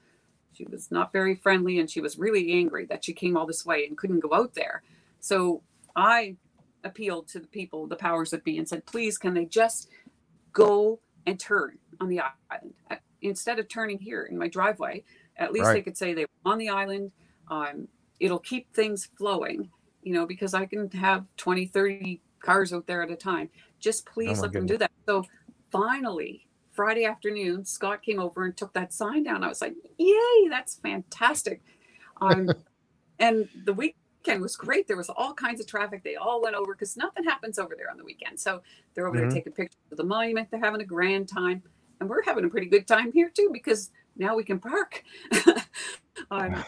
she 0.59 0.65
was 0.65 0.91
not 0.91 1.13
very 1.13 1.35
friendly 1.35 1.79
and 1.79 1.89
she 1.89 2.01
was 2.01 2.19
really 2.19 2.51
angry 2.51 2.85
that 2.85 3.03
she 3.03 3.13
came 3.13 3.37
all 3.37 3.45
this 3.45 3.65
way 3.65 3.85
and 3.85 3.97
couldn't 3.97 4.19
go 4.19 4.33
out 4.33 4.53
there. 4.53 4.83
So 5.19 5.63
i 5.95 6.35
appealed 6.83 7.27
to 7.27 7.39
the 7.39 7.47
people 7.47 7.87
the 7.87 7.95
powers 7.95 8.29
that 8.29 8.43
be 8.45 8.57
and 8.57 8.69
said 8.69 8.85
please 8.85 9.17
can 9.17 9.33
they 9.33 9.43
just 9.43 9.89
go 10.53 10.99
and 11.25 11.37
turn 11.37 11.77
on 11.99 12.07
the 12.07 12.21
island? 12.49 12.73
Uh, 12.89 12.95
instead 13.21 13.59
of 13.59 13.67
turning 13.67 13.97
here 13.99 14.23
in 14.23 14.37
my 14.37 14.47
driveway 14.47 15.03
at 15.35 15.51
least 15.51 15.71
they 15.73 15.81
could 15.81 15.97
say 15.97 16.13
they 16.13 16.23
were 16.23 16.51
on 16.51 16.57
the 16.57 16.69
island. 16.69 17.11
Um, 17.49 17.87
it'll 18.19 18.39
keep 18.39 18.73
things 18.73 19.09
flowing 19.17 19.69
you 20.01 20.13
know, 20.13 20.25
because 20.25 20.53
I 20.53 20.65
can 20.65 20.89
have 20.91 21.25
20, 21.37 21.67
30 21.67 22.21
cars 22.39 22.73
out 22.73 22.87
there 22.87 23.03
at 23.03 23.11
a 23.11 23.15
time. 23.15 23.49
Just 23.79 24.05
please 24.05 24.37
my 24.37 24.43
let 24.43 24.53
them 24.53 24.65
do 24.65 24.77
that. 24.77 24.91
So 25.05 25.25
finally, 25.71 26.47
Friday 26.79 27.03
afternoon, 27.03 27.65
Scott 27.65 28.01
came 28.01 28.21
over 28.21 28.45
and 28.45 28.55
took 28.55 28.71
that 28.71 28.93
sign 28.93 29.23
down. 29.23 29.43
I 29.43 29.49
was 29.49 29.59
like, 29.59 29.75
yay, 29.97 30.47
that's 30.49 30.75
fantastic. 30.75 31.61
Um, 32.21 32.49
and 33.19 33.47
the 33.63 33.71
weekend 33.71 34.41
was 34.41 34.57
great. 34.57 34.89
There 34.89 34.97
was 34.97 35.09
all 35.09 35.33
kinds 35.33 35.61
of 35.61 35.67
traffic. 35.67 36.03
They 36.03 36.17
all 36.17 36.41
went 36.41 36.53
over 36.53 36.73
because 36.73 36.97
nothing 36.97 37.23
happens 37.23 37.57
over 37.57 37.75
there 37.77 37.89
on 37.89 37.95
the 37.97 38.03
weekend. 38.03 38.37
So 38.37 38.61
they're 38.93 39.07
over 39.07 39.15
Mhm. 39.15 39.21
there 39.21 39.31
taking 39.31 39.53
pictures 39.53 39.79
of 39.89 39.97
the 39.97 40.03
monument. 40.03 40.51
They're 40.51 40.59
having 40.59 40.81
a 40.81 40.85
grand 40.85 41.29
time. 41.29 41.63
And 42.01 42.09
we're 42.09 42.23
having 42.23 42.43
a 42.43 42.49
pretty 42.49 42.67
good 42.67 42.87
time 42.87 43.13
here 43.13 43.29
too 43.29 43.49
because 43.53 43.91
now 44.17 44.35
we 44.35 44.43
can 44.43 44.59
park. 44.59 45.01
um, 46.31 46.61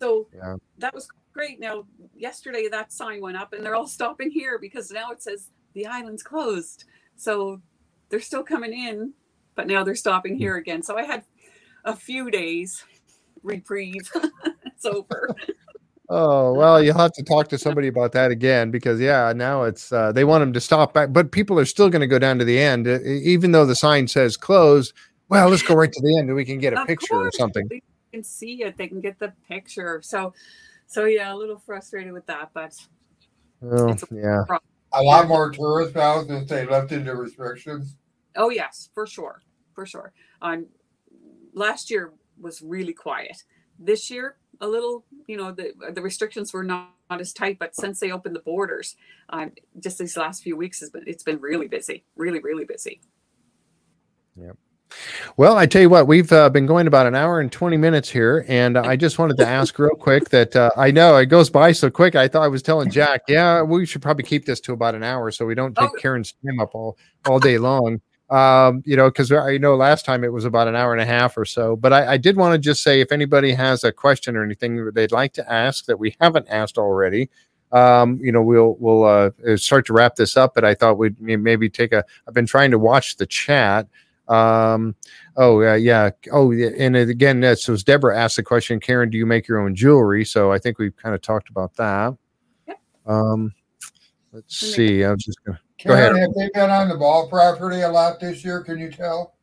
so 0.00 0.28
Yeah. 0.32 0.56
that 0.78 0.94
was 0.94 1.08
great. 1.32 1.58
Now, 1.58 1.84
yesterday 2.14 2.68
that 2.68 2.92
sign 2.92 3.20
went 3.20 3.36
up 3.36 3.52
and 3.52 3.66
they're 3.66 3.74
all 3.74 3.88
stopping 3.88 4.30
here 4.30 4.60
because 4.60 4.92
now 4.92 5.10
it 5.10 5.20
says 5.20 5.50
the 5.72 5.86
island's 5.86 6.22
closed. 6.22 6.84
So 7.16 7.60
they're 8.08 8.20
still 8.20 8.44
coming 8.44 8.72
in, 8.72 9.14
but 9.62 9.68
now 9.72 9.84
they're 9.84 9.94
stopping 9.94 10.36
here 10.36 10.56
again. 10.56 10.82
So 10.82 10.98
I 10.98 11.04
had 11.04 11.22
a 11.84 11.94
few 11.94 12.32
days 12.32 12.84
reprieve. 13.44 14.10
it's 14.66 14.84
over. 14.84 15.28
Oh 16.08 16.52
well, 16.52 16.82
you'll 16.82 16.98
have 16.98 17.12
to 17.12 17.22
talk 17.22 17.46
to 17.50 17.58
somebody 17.58 17.86
about 17.86 18.10
that 18.12 18.32
again 18.32 18.72
because 18.72 19.00
yeah, 19.00 19.32
now 19.34 19.62
it's 19.62 19.92
uh, 19.92 20.10
they 20.10 20.24
want 20.24 20.42
them 20.42 20.52
to 20.52 20.60
stop 20.60 20.92
back, 20.92 21.12
but 21.12 21.30
people 21.30 21.60
are 21.60 21.64
still 21.64 21.88
going 21.88 22.00
to 22.00 22.08
go 22.08 22.18
down 22.18 22.40
to 22.40 22.44
the 22.44 22.58
end, 22.58 22.88
uh, 22.88 22.98
even 23.04 23.52
though 23.52 23.64
the 23.64 23.76
sign 23.76 24.08
says 24.08 24.36
closed. 24.36 24.94
Well, 25.28 25.48
let's 25.48 25.62
go 25.62 25.76
right 25.76 25.92
to 25.92 26.02
the 26.02 26.18
end 26.18 26.26
and 26.28 26.34
we 26.34 26.44
can 26.44 26.58
get 26.58 26.72
a 26.72 26.80
Of 26.80 26.88
picture 26.88 27.14
or 27.14 27.30
something. 27.30 27.62
something. 27.62 27.82
can 28.12 28.24
see 28.24 28.64
it. 28.64 28.76
They 28.76 28.88
can 28.88 29.00
get 29.00 29.20
the 29.20 29.32
picture. 29.48 30.00
So, 30.02 30.34
so 30.88 31.04
yeah, 31.04 31.32
a 31.32 31.36
little 31.36 31.56
frustrated 31.56 32.12
with 32.12 32.26
that, 32.26 32.50
but 32.52 32.74
Oh, 33.64 33.96
yeah. 34.10 34.42
A 34.92 35.02
lot 35.02 35.28
more 35.28 35.52
tourists 35.52 35.94
now 35.94 36.24
since 36.24 36.50
they 36.50 36.66
lifted 36.66 37.04
the 37.04 37.14
restrictions. 37.14 37.96
Oh 38.34 38.50
yes, 38.50 38.88
for 38.94 39.06
sure, 39.06 39.40
for 39.74 39.86
sure. 39.86 40.12
Um, 40.40 40.66
last 41.52 41.90
year 41.90 42.12
was 42.40 42.62
really 42.62 42.92
quiet. 42.92 43.42
This 43.78 44.10
year, 44.10 44.36
a 44.60 44.66
little, 44.66 45.04
you 45.26 45.36
know, 45.36 45.52
the 45.52 45.72
the 45.92 46.02
restrictions 46.02 46.52
were 46.52 46.64
not, 46.64 46.90
not 47.10 47.20
as 47.20 47.32
tight, 47.32 47.58
but 47.58 47.74
since 47.74 48.00
they 48.00 48.12
opened 48.12 48.36
the 48.36 48.40
borders, 48.40 48.96
um, 49.30 49.52
just 49.80 49.98
these 49.98 50.16
last 50.16 50.42
few 50.42 50.56
weeks 50.56 50.80
has 50.80 50.90
been 50.90 51.04
it's 51.06 51.24
been 51.24 51.40
really 51.40 51.68
busy, 51.68 52.04
really 52.16 52.40
really 52.40 52.64
busy. 52.64 53.00
Yep. 54.36 54.56
Well, 55.36 55.56
I 55.56 55.66
tell 55.66 55.82
you 55.82 55.88
what, 55.88 56.06
we've 56.06 56.30
uh, 56.32 56.50
been 56.50 56.66
going 56.66 56.86
about 56.86 57.06
an 57.06 57.14
hour 57.14 57.40
and 57.40 57.50
20 57.50 57.76
minutes 57.76 58.10
here. 58.10 58.44
And 58.48 58.76
I 58.76 58.96
just 58.96 59.18
wanted 59.18 59.36
to 59.38 59.46
ask 59.46 59.78
real 59.78 59.96
quick 59.96 60.28
that 60.30 60.54
uh, 60.54 60.70
I 60.76 60.90
know 60.90 61.16
it 61.16 61.26
goes 61.26 61.50
by 61.50 61.72
so 61.72 61.90
quick. 61.90 62.14
I 62.14 62.28
thought 62.28 62.42
I 62.42 62.48
was 62.48 62.62
telling 62.62 62.90
Jack, 62.90 63.22
yeah, 63.28 63.62
we 63.62 63.86
should 63.86 64.02
probably 64.02 64.24
keep 64.24 64.44
this 64.44 64.60
to 64.60 64.72
about 64.72 64.94
an 64.94 65.02
hour 65.02 65.30
so 65.30 65.46
we 65.46 65.54
don't 65.54 65.74
take 65.74 65.90
oh. 65.90 65.98
Karen's 65.98 66.34
time 66.44 66.60
up 66.60 66.74
all, 66.74 66.98
all 67.26 67.38
day 67.38 67.58
long. 67.58 68.00
Um, 68.32 68.82
you 68.86 68.96
know, 68.96 69.10
because 69.10 69.30
I 69.30 69.58
know 69.58 69.76
last 69.76 70.06
time 70.06 70.24
it 70.24 70.32
was 70.32 70.46
about 70.46 70.66
an 70.66 70.74
hour 70.74 70.92
and 70.92 71.02
a 71.02 71.04
half 71.04 71.36
or 71.36 71.44
so. 71.44 71.76
But 71.76 71.92
I, 71.92 72.12
I 72.12 72.16
did 72.16 72.38
want 72.38 72.54
to 72.54 72.58
just 72.58 72.82
say 72.82 73.02
if 73.02 73.12
anybody 73.12 73.52
has 73.52 73.84
a 73.84 73.92
question 73.92 74.36
or 74.36 74.42
anything 74.42 74.90
they'd 74.94 75.12
like 75.12 75.34
to 75.34 75.52
ask 75.52 75.84
that 75.84 75.98
we 75.98 76.16
haven't 76.18 76.48
asked 76.48 76.78
already, 76.78 77.28
um, 77.72 78.18
you 78.22 78.32
know, 78.32 78.40
we'll 78.40 78.76
we'll 78.80 79.04
uh, 79.04 79.30
start 79.56 79.84
to 79.86 79.92
wrap 79.92 80.16
this 80.16 80.34
up. 80.38 80.54
But 80.54 80.64
I 80.64 80.72
thought 80.74 80.96
we'd 80.96 81.20
maybe 81.20 81.68
take 81.68 81.92
a. 81.92 82.04
I've 82.26 82.32
been 82.32 82.46
trying 82.46 82.70
to 82.70 82.78
watch 82.78 83.16
the 83.16 83.26
chat. 83.26 83.86
Um, 84.28 84.94
oh 85.36 85.62
uh, 85.62 85.74
yeah. 85.74 86.08
Oh, 86.32 86.52
and 86.52 86.96
again, 86.96 87.40
that's 87.40 87.64
so 87.64 87.76
Deborah 87.76 88.18
asked 88.18 88.36
the 88.36 88.42
question, 88.42 88.80
Karen, 88.80 89.10
do 89.10 89.18
you 89.18 89.26
make 89.26 89.46
your 89.46 89.60
own 89.60 89.74
jewelry? 89.74 90.24
So 90.24 90.50
I 90.50 90.58
think 90.58 90.78
we've 90.78 90.96
kind 90.96 91.14
of 91.14 91.20
talked 91.20 91.50
about 91.50 91.74
that. 91.74 92.16
Yep. 92.66 92.80
Um, 93.04 93.52
let's 94.32 94.56
see. 94.56 95.04
I 95.04 95.10
was 95.10 95.22
just 95.22 95.44
gonna 95.44 95.60
Karen, 95.82 95.98
go 95.98 96.16
ahead. 96.16 96.20
Have 96.20 96.34
they 96.34 96.50
been 96.54 96.70
on 96.70 96.88
the 96.88 96.96
ball 96.96 97.28
property 97.28 97.80
a 97.80 97.88
lot 97.88 98.20
this 98.20 98.44
year? 98.44 98.60
Can 98.62 98.78
you 98.78 98.90
tell? 98.90 99.34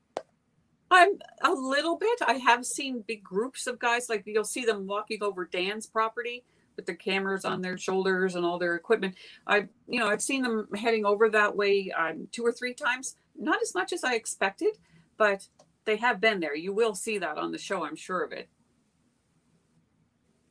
I'm 0.92 1.20
a 1.44 1.52
little 1.52 1.98
bit. 1.98 2.20
I 2.26 2.34
have 2.34 2.66
seen 2.66 3.04
big 3.08 3.24
groups 3.24 3.68
of 3.68 3.78
guys. 3.78 4.10
Like 4.10 4.24
you'll 4.26 4.44
see 4.44 4.66
them 4.66 4.88
walking 4.88 5.22
over 5.22 5.46
Dan's 5.46 5.86
property 5.86 6.44
with 6.76 6.86
their 6.86 6.96
cameras 6.96 7.46
on 7.46 7.62
their 7.62 7.78
shoulders 7.78 8.36
and 8.36 8.46
all 8.46 8.58
their 8.58 8.76
equipment. 8.76 9.16
I, 9.46 9.68
you 9.88 10.00
know, 10.00 10.08
I've 10.08 10.22
seen 10.22 10.42
them 10.42 10.68
heading 10.76 11.06
over 11.06 11.30
that 11.30 11.56
way 11.56 11.92
um, 11.92 12.28
two 12.32 12.44
or 12.44 12.52
three 12.52 12.74
times 12.74 13.16
not 13.38 13.62
as 13.62 13.74
much 13.74 13.94
as 13.94 14.04
I 14.04 14.16
expected, 14.16 14.78
but 15.18 15.48
they 15.86 15.96
have 15.98 16.20
been 16.20 16.40
there. 16.40 16.56
You 16.56 16.74
will 16.74 16.96
see 16.96 17.18
that 17.18 17.38
on 17.38 17.52
the 17.52 17.58
show, 17.58 17.86
I'm 17.86 17.96
sure 17.96 18.24
of 18.24 18.32
it. 18.32 18.50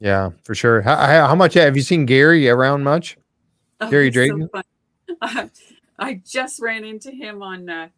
Yeah, 0.00 0.30
for 0.44 0.54
sure. 0.54 0.80
How, 0.80 0.96
how 0.96 1.34
much 1.34 1.54
have 1.54 1.76
you 1.76 1.82
seen 1.82 2.06
Gary 2.06 2.48
around 2.48 2.84
much? 2.84 3.18
Oh, 3.80 3.90
Gary 3.90 4.10
Drayton? 4.10 4.48
So 4.54 4.62
uh, 5.20 5.48
I 5.98 6.22
just 6.24 6.60
ran 6.60 6.84
into 6.84 7.10
him 7.10 7.42
on 7.42 7.68
uh, 7.68 7.88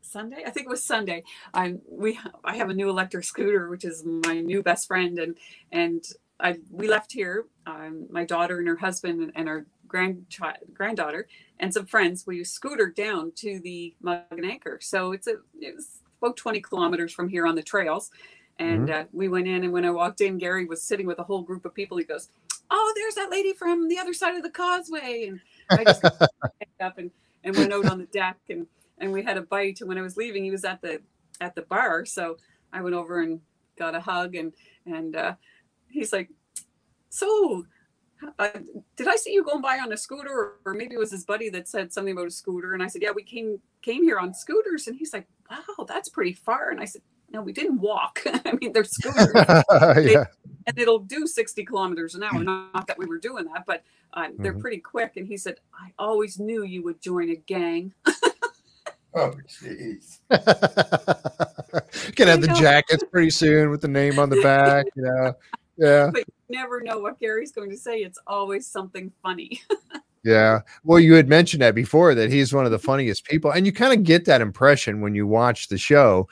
Sunday. 0.00 0.42
I 0.46 0.50
think 0.50 0.66
it 0.66 0.70
was 0.70 0.82
Sunday. 0.82 1.24
I 1.52 1.76
we 1.88 2.18
I 2.44 2.56
have 2.56 2.70
a 2.70 2.74
new 2.74 2.88
electric 2.88 3.24
scooter, 3.24 3.68
which 3.68 3.84
is 3.84 4.04
my 4.04 4.40
new 4.40 4.62
best 4.62 4.86
friend, 4.86 5.18
and 5.18 5.36
and 5.72 6.04
I 6.40 6.58
we 6.70 6.88
left 6.88 7.12
here. 7.12 7.46
Um, 7.66 8.06
my 8.10 8.24
daughter 8.24 8.58
and 8.58 8.68
her 8.68 8.76
husband 8.76 9.32
and 9.34 9.48
our 9.48 9.66
grandchild 9.86 10.56
granddaughter 10.74 11.26
and 11.60 11.72
some 11.72 11.86
friends, 11.86 12.26
we 12.26 12.40
scootered 12.40 12.94
down 12.94 13.32
to 13.36 13.58
the 13.60 13.94
Mug 14.00 14.22
and 14.30 14.44
Anchor. 14.44 14.78
So 14.80 15.12
it's 15.12 15.26
a 15.26 15.36
it 15.60 15.74
was 15.74 16.00
about 16.20 16.36
20 16.36 16.60
kilometers 16.60 17.12
from 17.12 17.28
here 17.28 17.46
on 17.46 17.54
the 17.54 17.62
trails. 17.62 18.10
And 18.58 18.88
mm-hmm. 18.88 19.00
uh, 19.02 19.04
we 19.12 19.28
went 19.28 19.46
in, 19.46 19.62
and 19.62 19.72
when 19.72 19.84
I 19.84 19.90
walked 19.90 20.20
in, 20.20 20.36
Gary 20.36 20.64
was 20.64 20.82
sitting 20.82 21.06
with 21.06 21.20
a 21.20 21.22
whole 21.22 21.42
group 21.42 21.64
of 21.64 21.74
people. 21.74 21.96
He 21.96 22.02
goes, 22.02 22.28
"Oh, 22.70 22.92
there's 22.96 23.14
that 23.14 23.30
lady 23.30 23.52
from 23.52 23.88
the 23.88 23.98
other 23.98 24.12
side 24.12 24.34
of 24.34 24.42
the 24.42 24.50
causeway." 24.50 25.26
And 25.28 25.40
I 25.70 25.84
just 25.84 26.02
picked 26.58 26.80
up 26.80 26.98
and, 26.98 27.10
and 27.44 27.56
went 27.56 27.72
out 27.72 27.86
on 27.86 27.98
the 27.98 28.06
deck, 28.06 28.38
and 28.48 28.66
and 28.98 29.12
we 29.12 29.22
had 29.22 29.36
a 29.36 29.42
bite. 29.42 29.80
And 29.80 29.88
when 29.88 29.98
I 29.98 30.02
was 30.02 30.16
leaving, 30.16 30.44
he 30.44 30.50
was 30.50 30.64
at 30.64 30.80
the 30.82 31.00
at 31.40 31.54
the 31.54 31.62
bar, 31.62 32.04
so 32.04 32.36
I 32.72 32.80
went 32.82 32.94
over 32.94 33.20
and 33.20 33.40
got 33.78 33.94
a 33.94 34.00
hug, 34.00 34.34
and 34.34 34.52
and 34.86 35.16
uh, 35.16 35.34
he's 35.88 36.12
like, 36.12 36.30
"So 37.08 37.64
uh, 38.38 38.48
did 38.96 39.08
I 39.08 39.16
see 39.16 39.32
you 39.32 39.44
going 39.44 39.62
by 39.62 39.78
on 39.78 39.92
a 39.92 39.96
scooter, 39.96 40.30
or, 40.30 40.58
or, 40.64 40.74
maybe 40.74 40.94
it 40.94 40.98
was 40.98 41.10
his 41.10 41.24
buddy 41.24 41.48
that 41.50 41.68
said 41.68 41.92
something 41.92 42.12
about 42.12 42.26
a 42.26 42.32
scooter? 42.32 42.74
And 42.74 42.82
I 42.82 42.88
said, 42.88 43.02
yeah, 43.02 43.12
we 43.14 43.22
came 43.22 43.60
came 43.82 44.02
here 44.02 44.18
on 44.18 44.34
scooters. 44.34 44.86
And 44.86 44.96
he's 44.96 45.12
like, 45.12 45.26
wow, 45.50 45.84
that's 45.86 46.08
pretty 46.08 46.32
far. 46.32 46.70
And 46.70 46.80
I 46.80 46.84
said, 46.84 47.02
no, 47.30 47.42
we 47.42 47.52
didn't 47.52 47.80
walk. 47.80 48.22
I 48.26 48.52
mean, 48.60 48.72
they're 48.72 48.84
scooters, 48.84 49.32
they, 49.96 50.12
yeah. 50.12 50.24
and 50.66 50.78
it'll 50.78 51.00
do 51.00 51.26
sixty 51.26 51.64
kilometers 51.64 52.14
an 52.14 52.22
hour. 52.22 52.42
Not 52.42 52.86
that 52.86 52.98
we 52.98 53.06
were 53.06 53.18
doing 53.18 53.46
that, 53.52 53.64
but 53.66 53.82
uh, 54.14 54.28
they're 54.38 54.52
mm-hmm. 54.52 54.60
pretty 54.60 54.78
quick. 54.78 55.16
And 55.16 55.26
he 55.26 55.36
said, 55.36 55.56
I 55.72 55.92
always 55.98 56.38
knew 56.38 56.64
you 56.64 56.82
would 56.82 57.00
join 57.00 57.30
a 57.30 57.36
gang. 57.36 57.92
Oh, 59.14 59.32
jeez. 59.48 60.18
Can 62.14 62.28
have 62.28 62.42
the 62.42 62.54
jackets 62.58 63.02
pretty 63.10 63.30
soon 63.30 63.70
with 63.70 63.80
the 63.80 63.88
name 63.88 64.18
on 64.18 64.28
the 64.28 64.40
back, 64.42 64.86
you 64.94 65.02
know. 65.02 65.34
Yeah. 65.76 66.10
But 66.12 66.24
you 66.28 66.56
never 66.56 66.82
know 66.82 66.98
what 66.98 67.18
Gary's 67.18 67.50
going 67.50 67.70
to 67.70 67.76
say. 67.76 68.00
It's 68.00 68.18
always 68.26 68.66
something 68.66 69.10
funny. 69.22 69.62
yeah. 70.24 70.60
Well, 70.84 71.00
you 71.00 71.14
had 71.14 71.28
mentioned 71.28 71.62
that 71.62 71.74
before 71.74 72.14
that 72.14 72.30
he's 72.30 72.52
one 72.52 72.66
of 72.66 72.70
the 72.70 72.78
funniest 72.78 73.24
people. 73.24 73.50
And 73.50 73.64
you 73.64 73.72
kind 73.72 73.92
of 73.92 74.04
get 74.04 74.24
that 74.26 74.40
impression 74.40 75.00
when 75.00 75.14
you 75.14 75.26
watch 75.26 75.68
the 75.68 75.78
show. 75.78 76.28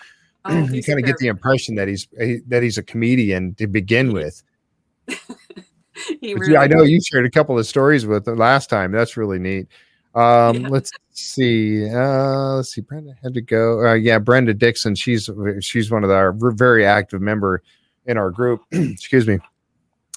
Oh, 0.52 0.68
you 0.72 0.82
kind 0.82 0.98
of 0.98 1.04
get 1.04 1.16
the 1.18 1.28
impression 1.28 1.74
that 1.76 1.88
he's 1.88 2.06
that 2.46 2.62
he's 2.62 2.78
a 2.78 2.82
comedian 2.82 3.54
to 3.54 3.66
begin 3.66 4.12
with. 4.12 4.42
really 6.22 6.52
yeah, 6.52 6.60
I 6.60 6.66
know 6.66 6.82
you 6.82 7.00
shared 7.00 7.26
a 7.26 7.30
couple 7.30 7.58
of 7.58 7.66
stories 7.66 8.06
with 8.06 8.24
the 8.24 8.34
last 8.34 8.70
time. 8.70 8.92
That's 8.92 9.16
really 9.16 9.38
neat. 9.38 9.66
Um, 10.14 10.62
yeah. 10.62 10.68
Let's 10.68 10.92
see. 11.10 11.90
Uh, 11.90 12.56
let's 12.56 12.72
see. 12.72 12.80
Brenda 12.80 13.14
had 13.22 13.34
to 13.34 13.40
go. 13.40 13.86
Uh, 13.86 13.94
yeah, 13.94 14.18
Brenda 14.18 14.54
Dixon. 14.54 14.94
She's 14.94 15.28
she's 15.60 15.90
one 15.90 16.04
of 16.04 16.10
our 16.10 16.32
very 16.32 16.86
active 16.86 17.20
member 17.20 17.62
in 18.06 18.16
our 18.16 18.30
group. 18.30 18.62
Excuse 18.72 19.26
me. 19.26 19.38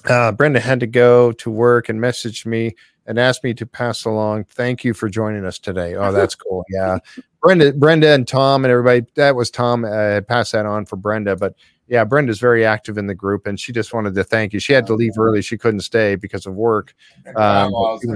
Uh, 0.08 0.32
Brenda 0.32 0.60
had 0.60 0.80
to 0.80 0.86
go 0.86 1.32
to 1.32 1.50
work 1.50 1.88
and 1.88 2.00
messaged 2.00 2.46
me 2.46 2.74
and 3.06 3.18
asked 3.18 3.44
me 3.44 3.54
to 3.54 3.66
pass 3.66 4.04
along. 4.04 4.44
Thank 4.44 4.84
you 4.84 4.94
for 4.94 5.08
joining 5.08 5.44
us 5.44 5.58
today. 5.58 5.94
Oh, 5.94 6.12
that's 6.12 6.34
cool. 6.34 6.64
Yeah, 6.70 6.98
Brenda, 7.42 7.72
Brenda, 7.72 8.10
and 8.10 8.26
Tom 8.26 8.64
and 8.64 8.72
everybody. 8.72 9.06
That 9.14 9.36
was 9.36 9.50
Tom. 9.50 9.84
Uh, 9.84 10.20
passed 10.22 10.52
that 10.52 10.66
on 10.66 10.86
for 10.86 10.96
Brenda, 10.96 11.36
but 11.36 11.54
yeah, 11.88 12.04
Brenda's 12.04 12.38
very 12.38 12.64
active 12.64 12.98
in 12.98 13.08
the 13.08 13.14
group, 13.14 13.46
and 13.46 13.58
she 13.58 13.72
just 13.72 13.92
wanted 13.92 14.14
to 14.14 14.22
thank 14.22 14.52
you. 14.52 14.60
She 14.60 14.72
had 14.72 14.86
to 14.86 14.94
leave 14.94 15.18
early; 15.18 15.42
she 15.42 15.58
couldn't 15.58 15.80
stay 15.80 16.14
because 16.14 16.46
of 16.46 16.54
work. 16.54 16.94
Um, 17.26 17.34
Tom 17.34 17.74
also 17.74 18.08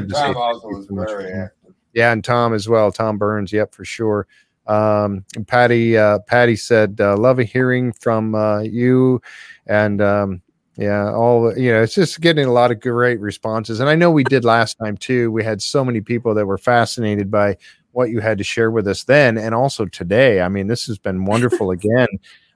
was 0.69 0.87
very 0.89 1.33
active. 1.33 1.75
Yeah, 1.93 2.13
and 2.13 2.23
Tom 2.23 2.55
as 2.55 2.69
well. 2.69 2.93
Tom 2.93 3.19
Burns. 3.19 3.53
Yep, 3.53 3.75
for 3.75 3.85
sure. 3.85 4.27
Um, 4.67 5.25
Patty, 5.47 5.99
uh, 5.99 6.21
Patty 6.21 6.57
said, 6.57 6.99
uh, 7.01 7.17
"Love 7.17 7.39
hearing 7.39 7.93
from 7.93 8.35
uh, 8.35 8.61
you," 8.61 9.21
and 9.67 10.01
um, 10.01 10.43
yeah, 10.77 11.13
all 11.13 11.57
you 11.57 11.71
know, 11.71 11.83
it's 11.83 11.95
just 11.95 12.21
getting 12.21 12.47
a 12.47 12.53
lot 12.53 12.71
of 12.71 12.81
great 12.81 13.21
responses. 13.21 13.81
And 13.81 13.89
I 13.89 13.95
know 13.95 14.11
we 14.11 14.25
did 14.25 14.45
last 14.45 14.77
time 14.79 14.97
too. 14.97 15.31
We 15.31 15.45
had 15.45 15.63
so 15.63 15.85
many 15.85 16.01
people 16.01 16.35
that 16.35 16.47
were 16.47 16.59
fascinated 16.59 17.31
by 17.31 17.57
what 17.93 18.11
you 18.11 18.21
had 18.21 18.39
to 18.39 18.45
share 18.45 18.71
with 18.71 18.89
us 18.89 19.05
then, 19.05 19.39
and 19.39 19.55
also 19.55 19.87
today. 19.87 20.41
I 20.41 20.49
mean, 20.49 20.67
this 20.67 20.87
has 20.87 20.99
been 20.99 21.25
wonderful 21.25 21.71
again. 21.71 22.09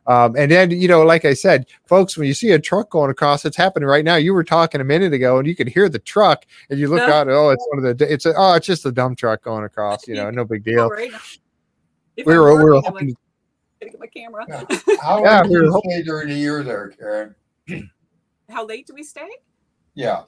Um, 0.08 0.36
and 0.36 0.50
then, 0.50 0.70
you 0.70 0.88
know, 0.88 1.02
like 1.02 1.26
I 1.26 1.34
said, 1.34 1.66
folks, 1.84 2.16
when 2.16 2.26
you 2.26 2.32
see 2.32 2.50
a 2.52 2.58
truck 2.58 2.88
going 2.88 3.10
across, 3.10 3.44
it's 3.44 3.58
happening 3.58 3.86
right 3.86 4.06
now. 4.06 4.16
You 4.16 4.32
were 4.32 4.42
talking 4.42 4.80
a 4.80 4.84
minute 4.84 5.12
ago, 5.12 5.38
and 5.38 5.46
you 5.46 5.54
could 5.54 5.68
hear 5.68 5.90
the 5.90 5.98
truck, 5.98 6.46
and 6.70 6.80
you 6.80 6.88
look 6.88 7.02
out. 7.02 7.28
Oh, 7.28 7.50
it's 7.50 7.64
one 7.68 7.84
of 7.84 7.98
the. 7.98 8.12
It's 8.12 8.24
a, 8.24 8.32
oh, 8.34 8.54
it's 8.54 8.66
just 8.66 8.86
a 8.86 8.90
dump 8.90 9.18
truck 9.18 9.42
going 9.42 9.64
across. 9.64 10.08
You 10.08 10.14
know, 10.16 10.30
no 10.30 10.44
big 10.44 10.64
deal. 10.64 10.90
If 12.16 12.26
we 12.26 12.38
were, 12.38 12.56
we 12.56 12.64
were 12.64 12.80
hoping. 12.80 13.14
Like, 13.80 13.98
my 14.00 14.06
camera. 14.06 14.44
Yeah. 14.48 14.64
How 15.02 15.22
yeah, 15.22 15.46
we 15.46 15.60
were 15.60 15.70
hoping 15.70 16.02
during 16.04 16.28
the 16.28 16.34
year 16.34 16.64
there, 16.64 16.88
Karen? 16.88 17.34
How 18.48 18.66
late 18.66 18.86
do 18.86 18.94
we 18.94 19.02
stay? 19.02 19.28
Yeah. 19.94 20.22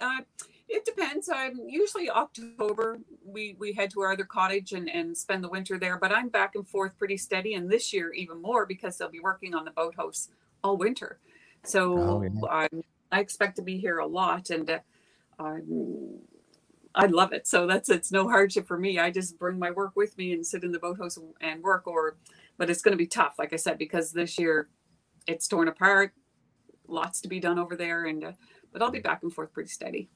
Uh, 0.00 0.20
it 0.68 0.84
depends. 0.84 1.28
I'm 1.32 1.60
usually 1.68 2.10
October. 2.10 2.98
We 3.24 3.56
we 3.58 3.72
head 3.72 3.90
to 3.92 4.00
our 4.00 4.12
other 4.12 4.24
cottage 4.24 4.72
and, 4.72 4.88
and 4.88 5.16
spend 5.16 5.42
the 5.42 5.48
winter 5.48 5.78
there. 5.78 5.98
But 5.98 6.12
I'm 6.12 6.28
back 6.28 6.54
and 6.54 6.66
forth 6.66 6.98
pretty 6.98 7.16
steady, 7.16 7.54
and 7.54 7.70
this 7.70 7.92
year 7.92 8.12
even 8.12 8.42
more 8.42 8.66
because 8.66 8.98
they'll 8.98 9.08
be 9.08 9.20
working 9.20 9.54
on 9.54 9.64
the 9.64 9.70
boathouse 9.70 10.28
all 10.62 10.76
winter. 10.76 11.20
So 11.64 11.98
oh, 11.98 12.22
yeah. 12.22 12.68
I 13.12 13.20
expect 13.20 13.56
to 13.56 13.62
be 13.62 13.78
here 13.78 13.98
a 13.98 14.06
lot, 14.06 14.50
and 14.50 14.68
uh, 14.68 14.78
I'm 15.38 16.20
I 16.96 17.06
love 17.06 17.32
it. 17.32 17.46
So 17.46 17.66
that's 17.66 17.90
it's 17.90 18.10
no 18.10 18.26
hardship 18.26 18.66
for 18.66 18.78
me. 18.78 18.98
I 18.98 19.10
just 19.10 19.38
bring 19.38 19.58
my 19.58 19.70
work 19.70 19.92
with 19.94 20.16
me 20.16 20.32
and 20.32 20.44
sit 20.44 20.64
in 20.64 20.72
the 20.72 20.78
boathouse 20.78 21.18
and 21.42 21.62
work. 21.62 21.86
Or, 21.86 22.16
but 22.56 22.70
it's 22.70 22.80
going 22.80 22.92
to 22.92 22.98
be 22.98 23.06
tough, 23.06 23.34
like 23.38 23.52
I 23.52 23.56
said, 23.56 23.76
because 23.76 24.12
this 24.12 24.38
year 24.38 24.68
it's 25.26 25.46
torn 25.46 25.68
apart. 25.68 26.12
Lots 26.88 27.20
to 27.22 27.28
be 27.28 27.40
done 27.40 27.58
over 27.58 27.76
there, 27.76 28.06
and 28.06 28.24
uh, 28.24 28.32
but 28.72 28.82
I'll 28.82 28.90
be 28.90 29.00
back 29.00 29.22
and 29.22 29.32
forth 29.32 29.52
pretty 29.52 29.70
steady. 29.70 30.08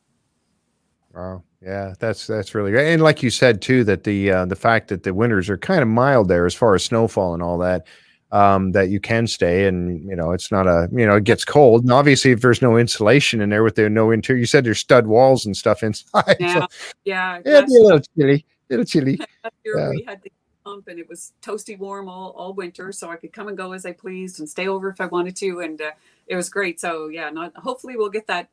Wow, 1.14 1.42
yeah, 1.60 1.94
that's 1.98 2.26
that's 2.26 2.54
really 2.54 2.70
great. 2.70 2.92
And 2.92 3.02
like 3.02 3.22
you 3.22 3.30
said 3.30 3.60
too, 3.60 3.82
that 3.84 4.04
the 4.04 4.30
uh, 4.30 4.44
the 4.46 4.54
fact 4.56 4.88
that 4.88 5.02
the 5.02 5.12
winters 5.12 5.50
are 5.50 5.58
kind 5.58 5.82
of 5.82 5.88
mild 5.88 6.28
there 6.28 6.46
as 6.46 6.54
far 6.54 6.74
as 6.74 6.84
snowfall 6.84 7.34
and 7.34 7.42
all 7.42 7.58
that. 7.58 7.86
um, 8.32 8.70
that 8.72 8.90
you 8.90 9.00
can 9.00 9.26
stay 9.26 9.66
and 9.66 10.08
you 10.08 10.14
know 10.14 10.30
it's 10.30 10.52
not 10.52 10.68
a 10.68 10.88
you 10.92 11.04
know 11.04 11.16
it 11.16 11.24
gets 11.24 11.44
cold 11.44 11.82
and 11.82 11.90
obviously 11.92 12.30
if 12.30 12.40
there's 12.42 12.62
no 12.62 12.76
insulation 12.76 13.40
in 13.40 13.50
there 13.50 13.64
with 13.64 13.74
the 13.74 13.90
no 13.90 14.12
interior 14.12 14.38
you 14.38 14.46
said 14.46 14.62
there's 14.64 14.78
stud 14.78 15.08
walls 15.08 15.44
and 15.44 15.56
stuff 15.56 15.82
inside 15.88 16.36
Yeah, 16.38 16.60
so 16.60 16.66
yeah. 17.04 17.40
it'd 17.44 17.66
be 17.66 17.74
a 17.76 17.80
little 17.82 18.00
chilly 18.16 18.46
a 18.70 18.72
little 18.72 18.84
chilly 18.84 19.18
Yeah. 19.64 19.90
we 19.90 20.04
had 20.06 20.22
the 20.22 20.30
pump 20.70 20.88
and 20.88 20.98
it 20.98 21.08
was 21.08 21.32
toasty 21.42 21.78
warm 21.78 22.08
all, 22.08 22.30
all 22.36 22.54
winter, 22.54 22.92
so 22.92 23.10
I 23.10 23.16
could 23.16 23.32
come 23.32 23.48
and 23.48 23.56
go 23.56 23.72
as 23.72 23.84
I 23.86 23.92
pleased 23.92 24.40
and 24.40 24.48
stay 24.48 24.68
over 24.68 24.88
if 24.88 25.00
I 25.00 25.06
wanted 25.06 25.36
to, 25.36 25.60
and 25.60 25.80
uh, 25.80 25.92
it 26.26 26.36
was 26.36 26.48
great. 26.48 26.80
So 26.80 27.08
yeah, 27.08 27.30
not 27.30 27.56
hopefully 27.56 27.96
we'll 27.96 28.10
get 28.10 28.26
that 28.28 28.48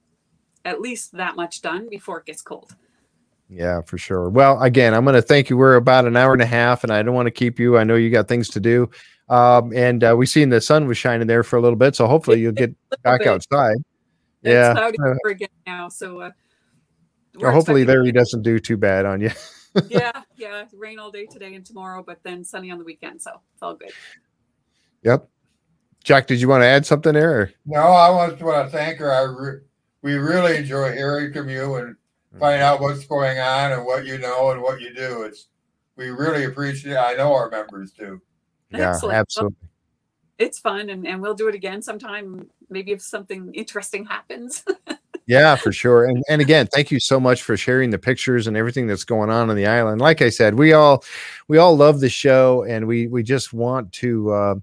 at 0.65 0.81
least 0.81 1.13
that 1.13 1.35
much 1.35 1.61
done 1.61 1.87
before 1.89 2.19
it 2.19 2.25
gets 2.25 2.41
cold. 2.41 2.75
Yeah, 3.49 3.81
for 3.81 3.97
sure. 3.97 4.29
Well, 4.29 4.61
again, 4.61 4.93
I'm 4.93 5.05
going 5.05 5.15
to 5.15 5.21
thank 5.21 5.49
you. 5.49 5.55
We're 5.55 5.75
about 5.75 6.05
an 6.05 6.17
hour 6.17 6.33
and 6.33 6.41
a 6.41 6.45
half, 6.47 6.83
and 6.83 6.91
I 6.91 7.01
don't 7.01 7.15
want 7.15 7.27
to 7.27 7.31
keep 7.31 7.59
you. 7.59 7.77
I 7.77 7.85
know 7.85 7.95
you 7.95 8.09
got 8.09 8.27
things 8.27 8.49
to 8.49 8.59
do. 8.59 8.89
Um, 9.29 9.71
and 9.73 10.03
uh, 10.03 10.15
we 10.17 10.25
seen 10.25 10.49
the 10.49 10.59
sun 10.59 10.85
was 10.85 10.97
shining 10.97 11.27
there 11.27 11.43
for 11.43 11.55
a 11.55 11.61
little 11.61 11.77
bit, 11.77 11.95
so 11.95 12.07
hopefully 12.07 12.41
you'll 12.41 12.51
get 12.51 12.75
back 13.03 13.19
bit. 13.19 13.27
outside. 13.27 13.77
It's 14.43 14.53
Yeah, 14.53 14.73
cloudy 14.73 14.97
uh, 15.05 15.29
again 15.29 15.49
now, 15.65 15.87
so 15.87 16.21
uh, 16.21 16.31
hopefully 17.41 17.85
Larry 17.85 18.11
doesn't 18.11 18.41
do 18.41 18.59
too 18.59 18.75
bad 18.75 19.05
on 19.05 19.21
you. 19.21 19.31
yeah, 19.89 20.23
yeah, 20.37 20.65
rain 20.73 20.99
all 20.99 21.11
day 21.11 21.25
today 21.25 21.55
and 21.55 21.65
tomorrow, 21.65 22.03
but 22.05 22.19
then 22.23 22.43
sunny 22.43 22.71
on 22.71 22.77
the 22.77 22.85
weekend, 22.85 23.21
so 23.21 23.41
it's 23.53 23.63
all 23.63 23.75
good. 23.75 23.91
Yep. 25.03 25.27
Jack, 26.03 26.27
did 26.27 26.39
you 26.39 26.47
want 26.47 26.61
to 26.61 26.67
add 26.67 26.85
something 26.85 27.13
there? 27.13 27.41
or- 27.41 27.51
No, 27.65 27.81
I 27.81 28.29
just 28.29 28.41
want 28.41 28.69
to 28.69 28.77
thank 28.77 28.99
her. 28.99 29.11
I 29.11 29.23
re- 29.23 29.61
we 30.01 30.15
really 30.15 30.57
enjoy 30.57 30.93
hearing 30.93 31.33
from 31.33 31.49
you 31.49 31.75
and 31.75 31.95
mm-hmm. 31.95 32.39
find 32.39 32.61
out 32.61 32.79
what's 32.79 33.05
going 33.05 33.39
on 33.39 33.73
and 33.73 33.85
what 33.85 34.05
you 34.05 34.17
know 34.17 34.51
and 34.51 34.61
what 34.61 34.79
you 34.79 34.93
do. 34.93 35.23
It's 35.23 35.47
we 35.97 36.09
really 36.09 36.45
appreciate. 36.45 36.93
it. 36.93 36.97
I 36.97 37.15
know 37.15 37.33
our 37.33 37.49
members 37.49 37.91
do. 37.91 38.21
Yeah, 38.69 38.91
Excellent. 38.91 39.11
Well, 39.11 39.19
absolutely. 39.19 39.67
it's 40.37 40.59
fun, 40.59 40.89
and, 40.89 41.07
and 41.07 41.21
we'll 41.21 41.33
do 41.33 41.47
it 41.47 41.55
again 41.55 41.81
sometime. 41.81 42.47
Maybe 42.69 42.91
if 42.91 43.01
something 43.01 43.53
interesting 43.53 44.05
happens. 44.05 44.63
Yeah, 45.27 45.55
for 45.57 45.73
sure. 45.73 46.05
And 46.05 46.23
and 46.29 46.41
again, 46.41 46.67
thank 46.67 46.89
you 46.89 46.99
so 47.01 47.19
much 47.19 47.43
for 47.43 47.57
sharing 47.57 47.89
the 47.89 47.99
pictures 47.99 48.47
and 48.47 48.55
everything 48.55 48.87
that's 48.87 49.03
going 49.03 49.29
on 49.29 49.49
on 49.49 49.57
the 49.57 49.65
island. 49.67 49.99
Like 49.99 50.21
I 50.21 50.29
said, 50.29 50.55
we 50.57 50.71
all 50.71 51.03
we 51.49 51.57
all 51.57 51.75
love 51.75 51.99
the 51.99 52.07
show, 52.09 52.63
and 52.63 52.87
we 52.87 53.07
we 53.07 53.23
just 53.23 53.51
want 53.53 53.91
to. 53.93 54.31
Uh, 54.31 54.55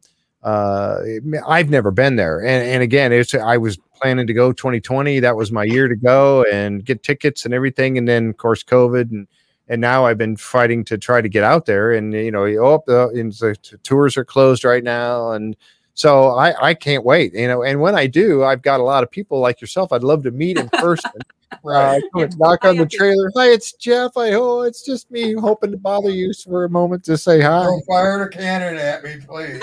uh, 0.43 0.99
I've 1.47 1.69
never 1.71 1.91
been 1.91 2.17
there, 2.17 2.41
and 2.41 2.67
and 2.67 2.83
again, 2.83 3.13
it's 3.13 3.35
I 3.35 3.59
was 3.59 3.79
planning 4.01 4.27
to 4.27 4.33
go 4.33 4.53
2020. 4.53 5.21
That 5.21 5.37
was 5.37 5.53
my 5.53 5.65
year 5.65 5.87
to 5.87 5.97
go 5.97 6.45
and 6.51 6.83
get 6.85 7.03
tickets 7.03 7.45
and 7.45 7.53
everything, 7.53 7.99
and 7.99 8.09
then 8.09 8.31
of 8.31 8.37
course 8.39 8.63
COVID 8.65 9.11
and. 9.13 9.29
And 9.67 9.81
now 9.81 10.05
I've 10.05 10.19
been 10.19 10.37
fighting 10.37 10.85
to 10.85 10.99
try 10.99 11.23
to 11.23 11.29
get 11.31 11.43
out 11.43 11.65
there, 11.65 11.91
and 11.93 12.13
you 12.13 12.31
know, 12.31 12.45
oh, 12.45 12.83
the, 12.87 13.09
the 13.41 13.79
tours 13.79 14.15
are 14.19 14.25
closed 14.25 14.63
right 14.63 14.85
now, 14.85 15.31
and 15.33 15.57
so 15.95 16.31
I, 16.31 16.71
I 16.71 16.75
can't 16.75 17.05
wait, 17.05 17.35
you 17.35 17.47
know. 17.47 17.63
And 17.63 17.81
when 17.81 17.95
I 17.95 18.07
do, 18.07 18.43
I've 18.45 18.63
got 18.63 18.81
a 18.81 18.83
lot 18.83 19.03
of 19.05 19.11
people 19.11 19.39
like 19.39 19.61
yourself. 19.61 19.93
I'd 19.93 20.03
love 20.03 20.25
to 20.25 20.31
meet 20.33 20.59
in 20.59 20.69
person. 20.71 21.11
uh, 21.53 21.59
Right. 21.63 22.03
come 22.13 22.23
and 22.25 22.37
knock 22.39 22.65
on 22.65 22.77
the 22.77 22.87
trailer. 22.87 23.31
Hi, 23.37 23.51
it's 23.51 23.73
Jeff. 23.75 24.17
I 24.17 24.33
oh, 24.33 24.63
it's 24.63 24.85
just 24.85 25.09
me 25.11 25.35
hoping 25.35 25.71
to 25.71 25.77
bother 25.77 26.11
you 26.11 26.33
for 26.33 26.65
a 26.65 26.69
moment 26.69 27.05
to 27.05 27.17
say 27.17 27.41
hi. 27.41 27.63
Don't 27.63 27.85
fire 27.87 28.23
a 28.25 28.31
cannon 28.31 28.77
at 28.77 29.05
me, 29.05 29.17
please. 29.27 29.63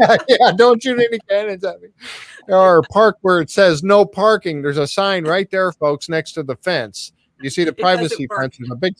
Yeah, 0.28 0.52
don't 0.56 0.82
shoot 0.82 0.98
any 0.98 1.18
cannons 1.28 1.64
at 1.64 1.80
me. 1.80 1.88
Or 2.48 2.82
park 2.92 3.18
where 3.22 3.40
it 3.40 3.50
says 3.50 3.82
no 3.82 4.04
parking. 4.04 4.62
There's 4.62 4.78
a 4.78 4.86
sign 4.86 5.24
right 5.24 5.50
there, 5.50 5.72
folks, 5.72 6.08
next 6.08 6.32
to 6.32 6.42
the 6.42 6.56
fence. 6.56 7.12
You 7.40 7.50
see 7.50 7.64
the 7.64 7.72
doesn't 7.72 7.82
privacy 7.82 8.26
fence 8.36 8.58
is 8.58 8.70
a 8.70 8.76
big, 8.76 8.94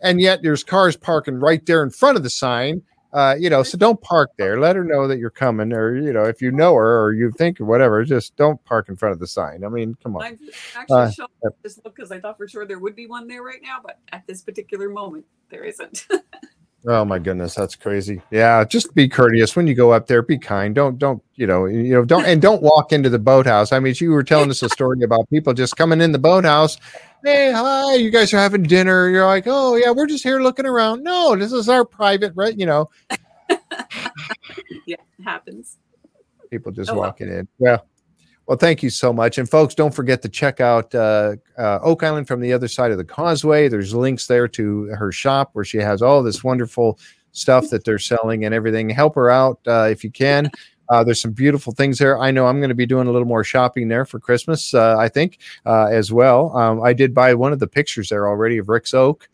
and 0.00 0.20
yet 0.20 0.42
there's 0.42 0.62
cars 0.62 0.96
parking 0.96 1.36
right 1.36 1.64
there 1.66 1.82
in 1.82 1.90
front 1.90 2.16
of 2.16 2.22
the 2.22 2.30
sign. 2.30 2.82
Uh, 3.14 3.36
you 3.38 3.48
know, 3.48 3.62
so 3.62 3.78
don't 3.78 4.00
park 4.00 4.32
there. 4.38 4.58
Let 4.58 4.74
her 4.74 4.82
know 4.84 5.06
that 5.06 5.18
you're 5.18 5.30
coming, 5.30 5.72
or 5.72 5.96
you 5.96 6.12
know, 6.12 6.24
if 6.24 6.42
you 6.42 6.50
know 6.50 6.74
her 6.74 7.04
or 7.04 7.12
you 7.14 7.30
think 7.30 7.60
or 7.60 7.64
whatever, 7.64 8.04
just 8.04 8.34
don't 8.36 8.62
park 8.64 8.88
in 8.88 8.96
front 8.96 9.12
of 9.12 9.20
the 9.20 9.26
sign. 9.28 9.64
I 9.64 9.68
mean, 9.68 9.96
come 10.02 10.16
on. 10.16 10.24
I'm 10.24 10.38
actually 10.74 11.26
Uh, 11.44 11.50
just 11.62 11.82
because 11.84 12.10
I 12.10 12.18
thought 12.18 12.36
for 12.36 12.48
sure 12.48 12.66
there 12.66 12.80
would 12.80 12.96
be 12.96 13.06
one 13.06 13.28
there 13.28 13.42
right 13.42 13.60
now, 13.62 13.78
but 13.82 14.00
at 14.12 14.26
this 14.26 14.42
particular 14.42 14.88
moment, 14.88 15.26
there 15.48 15.62
isn't. 15.64 16.08
Oh 16.86 17.02
my 17.04 17.18
goodness, 17.18 17.54
that's 17.54 17.76
crazy. 17.76 18.20
Yeah, 18.30 18.62
just 18.64 18.94
be 18.94 19.08
courteous 19.08 19.56
when 19.56 19.66
you 19.66 19.74
go 19.74 19.90
up 19.92 20.06
there. 20.06 20.20
Be 20.20 20.36
kind. 20.36 20.74
Don't 20.74 20.98
don't 20.98 21.22
you 21.34 21.46
know 21.46 21.64
you 21.64 21.94
know 21.94 22.04
don't 22.04 22.26
and 22.26 22.42
don't 22.42 22.62
walk 22.62 22.92
into 22.92 23.08
the 23.08 23.18
boathouse. 23.18 23.72
I 23.72 23.78
mean, 23.80 23.94
you 23.98 24.10
were 24.10 24.22
telling 24.22 24.50
us 24.50 24.62
a 24.62 24.68
story 24.68 25.02
about 25.02 25.28
people 25.30 25.54
just 25.54 25.76
coming 25.76 26.02
in 26.02 26.12
the 26.12 26.18
boathouse. 26.18 26.76
Hey, 27.24 27.52
hi, 27.52 27.94
you 27.94 28.10
guys 28.10 28.34
are 28.34 28.38
having 28.38 28.64
dinner. 28.64 29.08
You're 29.08 29.24
like, 29.26 29.44
oh 29.46 29.76
yeah, 29.76 29.92
we're 29.92 30.06
just 30.06 30.22
here 30.24 30.40
looking 30.42 30.66
around. 30.66 31.02
No, 31.02 31.34
this 31.34 31.52
is 31.52 31.70
our 31.70 31.86
private, 31.86 32.32
right? 32.36 32.58
You 32.58 32.66
know, 32.66 32.90
yeah, 34.86 34.96
it 34.96 35.00
happens. 35.24 35.78
people 36.50 36.70
just 36.70 36.90
Oh, 36.90 36.94
well. 36.94 37.04
walking 37.04 37.28
in. 37.28 37.48
Well, 37.58 37.86
well, 38.46 38.58
thank 38.58 38.82
you 38.82 38.90
so 38.90 39.12
much. 39.12 39.38
And 39.38 39.48
folks, 39.48 39.74
don't 39.74 39.94
forget 39.94 40.20
to 40.22 40.28
check 40.28 40.60
out 40.60 40.94
uh, 40.94 41.36
uh, 41.56 41.78
Oak 41.82 42.02
Island 42.02 42.28
from 42.28 42.40
the 42.40 42.52
other 42.52 42.68
side 42.68 42.90
of 42.90 42.98
the 42.98 43.04
causeway. 43.04 43.68
There's 43.68 43.94
links 43.94 44.26
there 44.26 44.48
to 44.48 44.84
her 44.86 45.12
shop 45.12 45.50
where 45.54 45.64
she 45.64 45.78
has 45.78 46.02
all 46.02 46.22
this 46.22 46.44
wonderful 46.44 46.98
stuff 47.32 47.70
that 47.70 47.84
they're 47.84 47.98
selling 47.98 48.44
and 48.44 48.54
everything. 48.54 48.90
Help 48.90 49.14
her 49.14 49.30
out 49.30 49.60
uh, 49.66 49.88
if 49.90 50.04
you 50.04 50.10
can. 50.10 50.50
Uh, 50.90 51.02
there's 51.02 51.20
some 51.20 51.32
beautiful 51.32 51.72
things 51.72 51.98
there. 51.98 52.18
I 52.18 52.30
know 52.30 52.46
I'm 52.46 52.60
going 52.60 52.68
to 52.68 52.74
be 52.74 52.84
doing 52.84 53.08
a 53.08 53.10
little 53.10 53.26
more 53.26 53.42
shopping 53.42 53.88
there 53.88 54.04
for 54.04 54.20
Christmas, 54.20 54.74
uh, 54.74 54.96
I 54.98 55.08
think, 55.08 55.38
uh, 55.64 55.86
as 55.86 56.12
well. 56.12 56.54
Um, 56.54 56.82
I 56.82 56.92
did 56.92 57.14
buy 57.14 57.32
one 57.32 57.54
of 57.54 57.58
the 57.58 57.66
pictures 57.66 58.10
there 58.10 58.28
already 58.28 58.58
of 58.58 58.68
Rick's 58.68 58.92
oak 58.92 59.26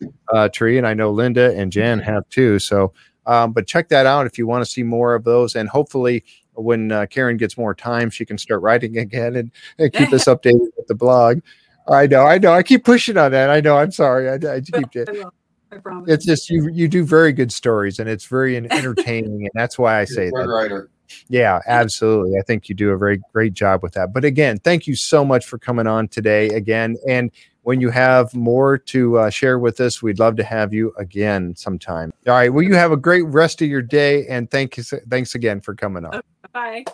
tree, 0.53 0.77
and 0.77 0.87
I 0.87 0.93
know 0.93 1.11
Linda 1.11 1.53
and 1.57 1.69
Jan 1.69 1.99
have 1.99 2.27
too. 2.29 2.57
So, 2.59 2.93
um, 3.25 3.51
but 3.51 3.67
check 3.67 3.89
that 3.89 4.05
out 4.05 4.25
if 4.25 4.37
you 4.37 4.47
want 4.47 4.63
to 4.63 4.71
see 4.71 4.83
more 4.83 5.13
of 5.13 5.25
those. 5.25 5.55
And 5.55 5.67
hopefully, 5.67 6.23
when 6.53 6.91
uh, 6.91 7.05
Karen 7.07 7.37
gets 7.37 7.57
more 7.57 7.73
time, 7.73 8.09
she 8.09 8.25
can 8.25 8.37
start 8.37 8.61
writing 8.61 8.97
again 9.05 9.35
and, 9.35 9.51
and 9.77 9.91
keep 9.93 10.11
us 10.13 10.25
updated 10.25 10.69
with 10.77 10.87
the 10.87 10.95
blog. 10.95 11.41
I 11.87 12.07
know, 12.07 12.25
I 12.25 12.37
know. 12.37 12.53
I 12.53 12.63
keep 12.63 12.85
pushing 12.85 13.17
on 13.17 13.31
that. 13.31 13.49
I 13.49 13.59
know. 13.59 13.77
I'm 13.77 13.91
sorry. 13.91 14.29
I, 14.29 14.35
I 14.35 14.61
keep. 14.61 14.75
I 14.95 15.11
will. 15.11 15.33
I 15.71 15.77
promise. 15.77 16.09
It's 16.09 16.25
just 16.25 16.49
you. 16.49 16.69
You 16.71 16.87
do 16.87 17.03
very 17.03 17.33
good 17.33 17.51
stories, 17.51 17.99
and 17.99 18.07
it's 18.07 18.25
very 18.25 18.55
entertaining, 18.55 19.41
and 19.41 19.51
that's 19.53 19.79
why 19.79 19.99
I 19.99 20.05
say 20.05 20.29
Good 20.29 20.33
that. 20.33 20.47
writer. 20.47 20.89
Yeah, 21.27 21.59
absolutely. 21.67 22.37
I 22.37 22.41
think 22.43 22.69
you 22.69 22.75
do 22.75 22.91
a 22.91 22.97
very 22.97 23.21
great 23.33 23.53
job 23.53 23.83
with 23.83 23.93
that. 23.93 24.13
But 24.13 24.25
again, 24.25 24.59
thank 24.59 24.87
you 24.87 24.95
so 24.95 25.25
much 25.25 25.45
for 25.45 25.57
coming 25.57 25.87
on 25.87 26.07
today 26.07 26.47
again. 26.49 26.95
And 27.07 27.31
when 27.63 27.81
you 27.81 27.89
have 27.89 28.33
more 28.33 28.77
to 28.77 29.17
uh, 29.19 29.29
share 29.29 29.59
with 29.59 29.79
us, 29.79 30.01
we'd 30.01 30.19
love 30.19 30.35
to 30.37 30.43
have 30.43 30.73
you 30.73 30.93
again 30.97 31.55
sometime. 31.55 32.11
All 32.27 32.33
right. 32.33 32.51
Well, 32.51 32.63
you 32.63 32.75
have 32.75 32.91
a 32.91 32.97
great 32.97 33.25
rest 33.25 33.61
of 33.61 33.67
your 33.67 33.81
day, 33.81 34.25
and 34.27 34.49
thank 34.49 34.77
you. 34.77 34.83
Thanks 34.83 35.35
again 35.35 35.61
for 35.61 35.75
coming 35.75 36.05
on. 36.05 36.21
Bye. 36.53 36.85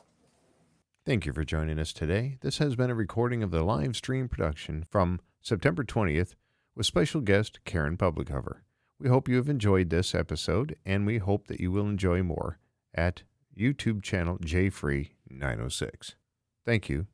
Thank 1.06 1.26
you 1.26 1.34
for 1.34 1.44
joining 1.44 1.80
us 1.80 1.94
today. 1.94 2.38
This 2.42 2.58
has 2.58 2.76
been 2.76 2.90
a 2.90 2.96
recording 2.96 3.42
of 3.42 3.52
the 3.52 3.64
live 3.64 3.96
stream 3.96 4.28
production 4.28 4.84
from 4.90 5.22
September 5.42 5.84
20th 5.84 6.34
with 6.76 6.86
special 6.86 7.22
guest 7.22 7.60
Karen 7.66 7.98
Publicover. 7.98 8.58
We 9.00 9.10
hope 9.10 9.30
you 9.30 9.38
have 9.38 9.48
enjoyed 9.50 9.90
this 9.90 10.14
episode, 10.14 10.76
and 10.86 11.06
we 11.06 11.20
hope 11.20 11.48
that 11.48 11.60
you 11.60 11.72
will 11.72 11.88
enjoy 11.88 12.24
more 12.24 12.60
at 12.94 13.24
YouTube 13.58 14.02
channel 14.02 14.38
JFree906. 14.40 16.16
Thank 16.66 16.90
you 16.90 17.06